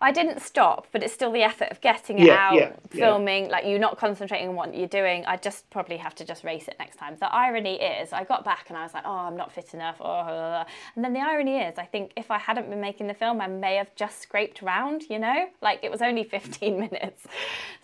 I 0.01 0.11
didn't 0.13 0.41
stop, 0.41 0.87
but 0.93 1.03
it's 1.03 1.13
still 1.13 1.31
the 1.31 1.43
effort 1.43 1.69
of 1.71 1.81
getting 1.81 2.19
it 2.19 2.27
Yeah, 2.27 2.35
out, 2.49 2.55
yeah, 2.55 2.71
yeah. 2.93 3.05
filming, 3.05 3.49
like 3.49 3.65
you're 3.65 3.79
not 3.79 3.97
concentrating 3.97 4.47
on 4.49 4.55
what 4.55 4.73
you're 4.73 4.87
doing. 4.87 5.25
I 5.25 5.35
just 5.35 5.69
probably 5.71 5.97
have 5.97 6.15
to 6.15 6.25
just 6.25 6.45
race 6.45 6.69
it 6.69 6.77
next 6.79 6.95
time. 6.95 7.17
The 7.19 7.33
irony 7.33 7.75
is, 7.81 8.13
I 8.13 8.23
got 8.23 8.45
back 8.45 8.65
and 8.69 8.77
I 8.77 8.83
was 8.83 8.93
like, 8.93 9.03
oh, 9.05 9.11
I'm 9.11 9.35
not 9.35 9.51
fit 9.51 9.73
enough. 9.73 9.97
Oh, 9.99 10.03
blah, 10.05 10.23
blah, 10.23 10.33
blah. 10.63 10.65
and 10.95 11.03
then 11.03 11.11
the 11.13 11.19
irony 11.19 11.57
is, 11.57 11.77
I 11.77 11.83
think 11.85 12.13
if 12.15 12.31
I 12.31 12.37
hadn't 12.37 12.69
been 12.69 12.79
making 12.79 13.07
the 13.07 13.13
film, 13.13 13.41
I 13.41 13.47
may 13.47 13.75
have 13.75 13.93
just 13.95 14.21
scraped 14.21 14.61
round, 14.61 15.03
you 15.09 15.19
know? 15.19 15.47
Like 15.61 15.79
it 15.83 15.91
was 15.91 16.01
only 16.01 16.23
15 16.23 16.79
minutes. 16.91 17.25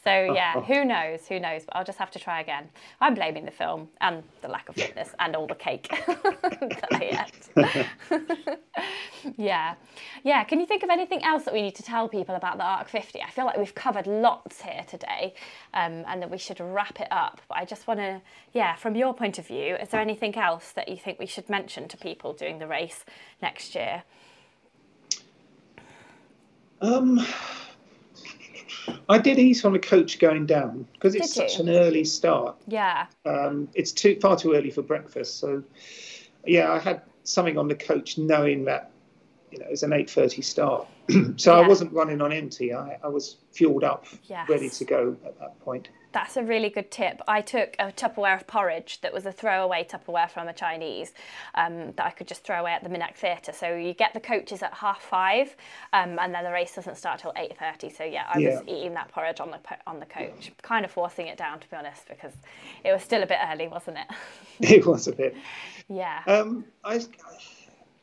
So 0.04 0.12
yeah, 0.34 0.62
who 0.70 0.86
knows? 0.86 1.28
Who 1.28 1.40
knows? 1.40 1.64
But 1.66 1.76
I'll 1.76 1.84
just 1.86 1.98
have 2.00 2.12
to 2.12 2.20
try 2.20 2.40
again. 2.40 2.70
I'm 3.02 3.14
blaming 3.16 3.44
the 3.44 3.52
film 3.52 3.90
and 4.00 4.24
the 4.42 4.48
lack 4.48 4.70
of 4.70 4.76
fitness 4.76 5.10
and 5.20 5.36
all 5.36 5.48
the 5.48 5.56
cake 5.56 5.90
that 6.08 6.88
I 6.94 7.26
ate. 7.58 9.36
yeah. 9.38 9.76
Yeah. 10.24 10.44
Can 10.46 10.60
you 10.60 10.66
think 10.66 10.84
of 10.84 10.90
anything 10.90 11.24
else 11.24 11.44
that 11.44 11.54
we 11.54 11.62
need 11.62 11.76
to 11.76 11.84
tell 11.84 12.05
people 12.08 12.36
about 12.36 12.58
the 12.58 12.64
ARC 12.64 12.90
50? 12.90 13.22
I 13.22 13.30
feel 13.30 13.46
like 13.46 13.58
we've 13.58 13.76
covered 13.76 14.08
lots 14.08 14.62
here 14.62 14.84
today 14.88 15.34
um, 15.74 16.04
and 16.08 16.22
that 16.22 16.30
we 16.30 16.38
should 16.38 16.60
wrap 16.60 17.00
it 17.00 17.08
up. 17.12 17.42
But 17.48 17.58
I 17.58 17.66
just 17.66 17.88
want 17.88 18.00
to, 18.00 18.22
yeah, 18.54 18.76
from 18.76 18.96
your 18.96 19.14
point 19.14 19.38
of 19.40 19.48
view, 19.48 19.76
is 19.76 19.90
there 19.90 20.02
anything 20.02 20.36
else 20.36 20.72
that 20.74 20.88
you 20.88 20.98
think 20.98 21.20
we 21.20 21.26
should 21.26 21.50
mention 21.50 21.88
to 21.90 21.98
people 21.98 22.34
doing 22.34 22.60
the 22.60 22.68
race 22.68 23.06
next 23.42 23.76
year? 23.76 24.04
Um, 26.82 27.26
I 29.10 29.18
did 29.18 29.40
eat 29.40 29.64
on 29.66 29.76
a 29.76 29.80
coach 29.80 30.20
going 30.20 30.46
down 30.46 30.88
because 30.94 31.16
it's 31.16 31.34
Did 31.34 31.50
such 31.50 31.60
you? 31.60 31.66
an 31.66 31.76
early 31.76 32.04
start. 32.04 32.56
Yeah. 32.68 33.08
Um, 33.26 33.68
it's 33.74 33.92
too 33.92 34.18
far 34.20 34.36
too 34.38 34.54
early 34.54 34.72
for 34.72 34.82
breakfast. 34.82 35.40
So, 35.40 35.64
yeah, 36.46 36.72
I 36.72 36.80
had 36.80 37.02
something 37.24 37.58
on 37.58 37.68
the 37.68 37.76
coach, 37.76 38.18
knowing 38.18 38.66
that 38.66 38.92
you 39.52 39.60
know 39.60 39.66
it's 39.70 39.84
an 39.84 39.94
eight 39.94 40.10
thirty 40.10 40.42
start. 40.42 40.88
so 41.38 41.58
Yeah. 41.60 41.66
I 41.66 41.68
wasn't 41.68 41.92
running 41.94 42.22
on 42.22 42.32
empty. 42.32 42.74
I, 42.74 42.98
I 43.04 43.08
was 43.08 43.38
fueled 43.52 43.84
up, 43.84 44.06
Yes. 44.24 44.50
ready 44.50 44.70
to 44.70 44.86
go 44.86 45.16
at 45.26 45.38
that 45.40 45.60
point. 45.60 45.90
That's 46.12 46.38
a 46.38 46.44
really 46.44 46.70
good 46.70 46.92
tip. 46.92 47.20
I 47.28 47.42
took 47.42 47.76
a 47.78 47.92
Tupperware 47.92 48.36
of 48.38 48.48
porridge 48.48 49.02
that 49.02 49.12
was 49.14 49.26
a 49.26 49.34
throwaway 49.34 49.84
Tupperware 49.84 50.30
from 50.32 50.48
a 50.48 50.54
Chinese 50.54 51.12
um, 51.56 51.92
that 51.98 52.06
I 52.06 52.12
could 52.12 52.26
just 52.30 52.46
throw 52.46 52.58
away 52.62 52.72
at 52.72 52.86
the 52.86 52.90
Minack 52.90 53.16
Theatre. 53.16 53.52
So 53.52 53.76
you 53.76 53.94
get 53.94 54.14
the 54.14 54.22
coaches 54.22 54.64
at 54.64 54.74
half 54.74 55.02
five, 55.02 55.54
um, 55.92 56.18
and 56.20 56.34
then 56.34 56.46
the 56.46 56.54
race 56.54 56.74
doesn't 56.74 56.96
start 56.96 57.20
till 57.20 57.34
eight 57.36 57.58
thirty. 57.60 57.90
So 57.90 58.06
yeah, 58.06 58.28
I 58.34 58.38
Yeah. 58.40 58.52
was 58.52 58.62
eating 58.66 58.94
that 58.94 59.10
porridge 59.10 59.42
on 59.42 59.52
the 59.52 59.60
on 59.86 60.00
the 60.00 60.06
coach, 60.06 60.54
kind 60.62 60.86
of 60.86 60.92
forcing 60.92 61.28
it 61.28 61.38
down 61.38 61.60
to 61.60 61.70
be 61.70 61.76
honest, 61.76 62.08
because 62.08 62.32
it 62.86 62.94
was 62.94 63.04
still 63.04 63.22
a 63.22 63.28
bit 63.28 63.40
early, 63.52 63.68
wasn't 63.68 63.98
it? 63.98 64.08
It 64.78 64.86
was 64.86 65.10
a 65.10 65.12
bit. 65.12 65.36
yeah. 65.90 66.22
Um, 66.28 66.64
I, 66.86 67.02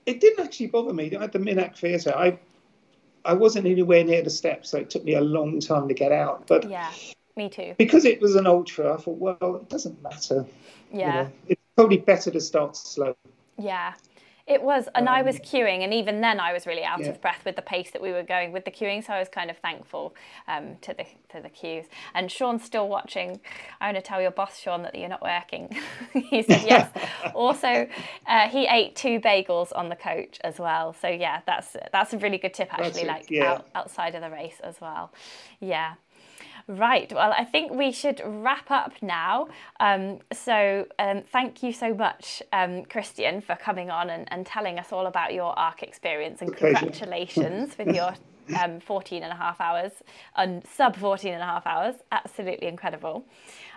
it 0.04 0.20
didn't 0.20 0.44
actually 0.44 0.66
bother 0.66 0.92
me 0.92 1.10
at 1.16 1.32
the 1.32 1.38
Minack 1.38 1.78
Theatre. 1.78 2.12
I, 2.14 2.38
I 3.24 3.34
wasn't 3.34 3.66
anywhere 3.66 4.04
near 4.04 4.22
the 4.22 4.30
steps, 4.30 4.70
so 4.70 4.78
it 4.78 4.90
took 4.90 5.04
me 5.04 5.14
a 5.14 5.20
long 5.20 5.60
time 5.60 5.88
to 5.88 5.94
get 5.94 6.12
out. 6.12 6.46
But 6.46 6.68
yeah. 6.68 6.90
Me 7.34 7.48
too. 7.48 7.74
because 7.78 8.04
it 8.04 8.20
was 8.20 8.34
an 8.36 8.46
ultra, 8.46 8.92
I 8.92 8.96
thought, 8.98 9.16
well, 9.18 9.56
it 9.56 9.68
doesn't 9.70 10.02
matter. 10.02 10.44
you 10.92 10.98
Yeah. 11.00 11.22
know. 11.22 11.32
it's 11.48 11.62
probably 11.76 11.96
better 11.96 12.30
to 12.30 12.40
start 12.40 12.76
slow. 12.76 13.16
Yeah. 13.56 13.94
It 14.46 14.62
was, 14.62 14.88
and 14.94 15.08
I 15.08 15.22
was 15.22 15.38
queuing, 15.38 15.84
and 15.84 15.94
even 15.94 16.20
then 16.20 16.40
I 16.40 16.52
was 16.52 16.66
really 16.66 16.82
out 16.84 16.98
Um, 16.98 17.02
yeah. 17.04 17.10
of 17.10 17.20
breath 17.20 17.44
with 17.44 17.56
the 17.56 17.62
pace 17.62 17.90
that 17.92 18.02
we 18.02 18.12
were 18.12 18.24
going 18.24 18.52
with 18.52 18.64
the 18.64 18.70
queuing. 18.72 19.04
So 19.04 19.12
I 19.12 19.18
was 19.20 19.28
kind 19.28 19.50
of 19.50 19.58
thankful 19.58 20.14
um, 20.48 20.76
to 20.82 20.94
the 20.94 21.04
to 21.30 21.40
the 21.40 21.48
queues. 21.48 21.86
And 22.14 22.30
Sean's 22.30 22.64
still 22.64 22.88
watching. 22.88 23.40
I 23.80 23.86
want 23.86 23.96
to 23.96 24.02
tell 24.02 24.20
your 24.20 24.32
boss, 24.32 24.58
Sean, 24.58 24.82
that 24.82 24.94
you're 24.94 25.08
not 25.08 25.22
working. 25.22 25.76
he 26.12 26.42
said 26.42 26.62
yes. 26.66 26.90
also, 27.34 27.86
uh, 28.26 28.48
he 28.48 28.66
ate 28.66 28.96
two 28.96 29.20
bagels 29.20 29.70
on 29.74 29.88
the 29.88 29.96
coach 29.96 30.38
as 30.42 30.58
well. 30.58 30.92
So 30.92 31.08
yeah, 31.08 31.40
that's 31.46 31.76
that's 31.92 32.12
a 32.12 32.18
really 32.18 32.38
good 32.38 32.54
tip 32.54 32.68
actually. 32.72 33.02
it, 33.02 33.06
Like 33.06 33.30
yeah. 33.30 33.52
out, 33.52 33.68
outside 33.74 34.14
of 34.14 34.22
the 34.22 34.30
race 34.30 34.60
as 34.62 34.80
well. 34.80 35.12
Yeah. 35.60 35.94
Right. 36.68 37.12
Well, 37.12 37.32
I 37.36 37.44
think 37.44 37.72
we 37.72 37.92
should 37.92 38.20
wrap 38.24 38.70
up 38.70 38.94
now. 39.02 39.48
Um, 39.80 40.20
so, 40.32 40.86
um, 40.98 41.22
thank 41.32 41.62
you 41.62 41.72
so 41.72 41.92
much, 41.94 42.42
um, 42.52 42.84
Christian, 42.84 43.40
for 43.40 43.56
coming 43.56 43.90
on 43.90 44.10
and, 44.10 44.30
and 44.32 44.46
telling 44.46 44.78
us 44.78 44.92
all 44.92 45.06
about 45.06 45.34
your 45.34 45.58
ARC 45.58 45.82
experience. 45.82 46.40
And 46.40 46.56
congratulations 46.56 47.76
with 47.76 47.94
your 47.94 48.14
um, 48.60 48.80
14 48.80 49.22
and 49.22 49.32
a 49.32 49.36
half 49.36 49.60
hours, 49.60 49.92
and 50.36 50.64
sub 50.66 50.96
14 50.96 51.32
and 51.32 51.42
a 51.42 51.46
half 51.46 51.66
hours. 51.66 51.96
Absolutely 52.10 52.68
incredible. 52.68 53.24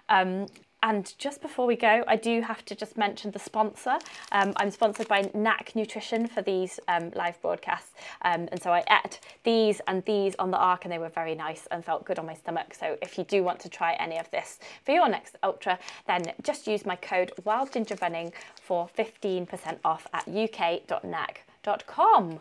Um, 0.10 0.48
and 0.86 1.14
just 1.18 1.42
before 1.42 1.66
we 1.66 1.76
go, 1.76 2.04
I 2.08 2.16
do 2.16 2.42
have 2.42 2.64
to 2.66 2.76
just 2.76 2.96
mention 2.96 3.32
the 3.32 3.40
sponsor. 3.40 3.98
Um, 4.32 4.54
I'm 4.58 4.70
sponsored 4.70 5.08
by 5.08 5.24
Naak 5.24 5.76
Nutrition 5.76 6.28
for 6.28 6.44
these 6.44 6.80
um, 6.88 7.10
live 7.16 7.42
broadcasts. 7.42 7.94
Um, 8.22 8.48
and 8.52 8.62
so 8.62 8.72
I 8.72 8.84
ate 8.92 9.20
these 9.44 9.82
and 9.88 10.06
these 10.06 10.36
on 10.38 10.52
the 10.52 10.58
Arc, 10.58 10.86
and 10.86 10.92
they 10.92 11.00
were 11.00 11.10
very 11.10 11.34
nice 11.34 11.68
and 11.72 11.84
felt 11.84 12.06
good 12.06 12.20
on 12.20 12.28
my 12.28 12.36
stomach. 12.36 12.76
So 12.76 13.00
if 13.02 13.18
you 13.18 13.24
do 13.24 13.44
want 13.44 13.60
to 13.62 13.70
try 13.70 13.94
any 13.94 14.20
of 14.20 14.30
this 14.30 14.60
for 14.84 14.92
your 14.92 15.10
next 15.10 15.38
Ultra, 15.42 15.80
then 16.06 16.22
just 16.44 16.68
use 16.68 16.86
my 16.86 16.98
code 16.98 17.32
Wild 17.46 17.74
Ginger 17.74 17.98
Running 18.00 18.32
for 18.62 18.88
15% 18.96 19.80
off 19.84 20.06
at 20.14 20.28
uk.naak.com. 20.28 22.38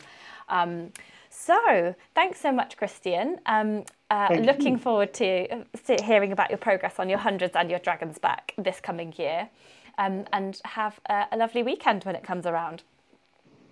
Um, 0.49 0.91
so, 1.35 1.95
thanks 2.13 2.39
so 2.39 2.51
much, 2.51 2.77
Christian. 2.77 3.39
Um, 3.45 3.83
uh, 4.09 4.29
looking 4.41 4.73
you. 4.73 4.77
forward 4.77 5.13
to 5.15 5.47
uh, 5.51 6.03
hearing 6.03 6.31
about 6.31 6.49
your 6.49 6.57
progress 6.57 6.99
on 6.99 7.09
your 7.09 7.19
hundreds 7.19 7.55
and 7.55 7.69
your 7.69 7.79
dragons 7.79 8.17
back 8.17 8.53
this 8.57 8.79
coming 8.79 9.13
year. 9.17 9.49
Um, 9.97 10.25
and 10.33 10.59
have 10.65 10.99
a, 11.07 11.25
a 11.31 11.37
lovely 11.37 11.63
weekend 11.63 12.03
when 12.03 12.15
it 12.15 12.23
comes 12.23 12.45
around. 12.45 12.83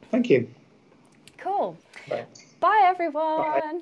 Thank 0.09 0.29
you. 0.29 0.47
Cool. 1.37 1.77
Bye. 2.09 2.25
Bye, 2.59 2.81
everyone. 2.85 3.81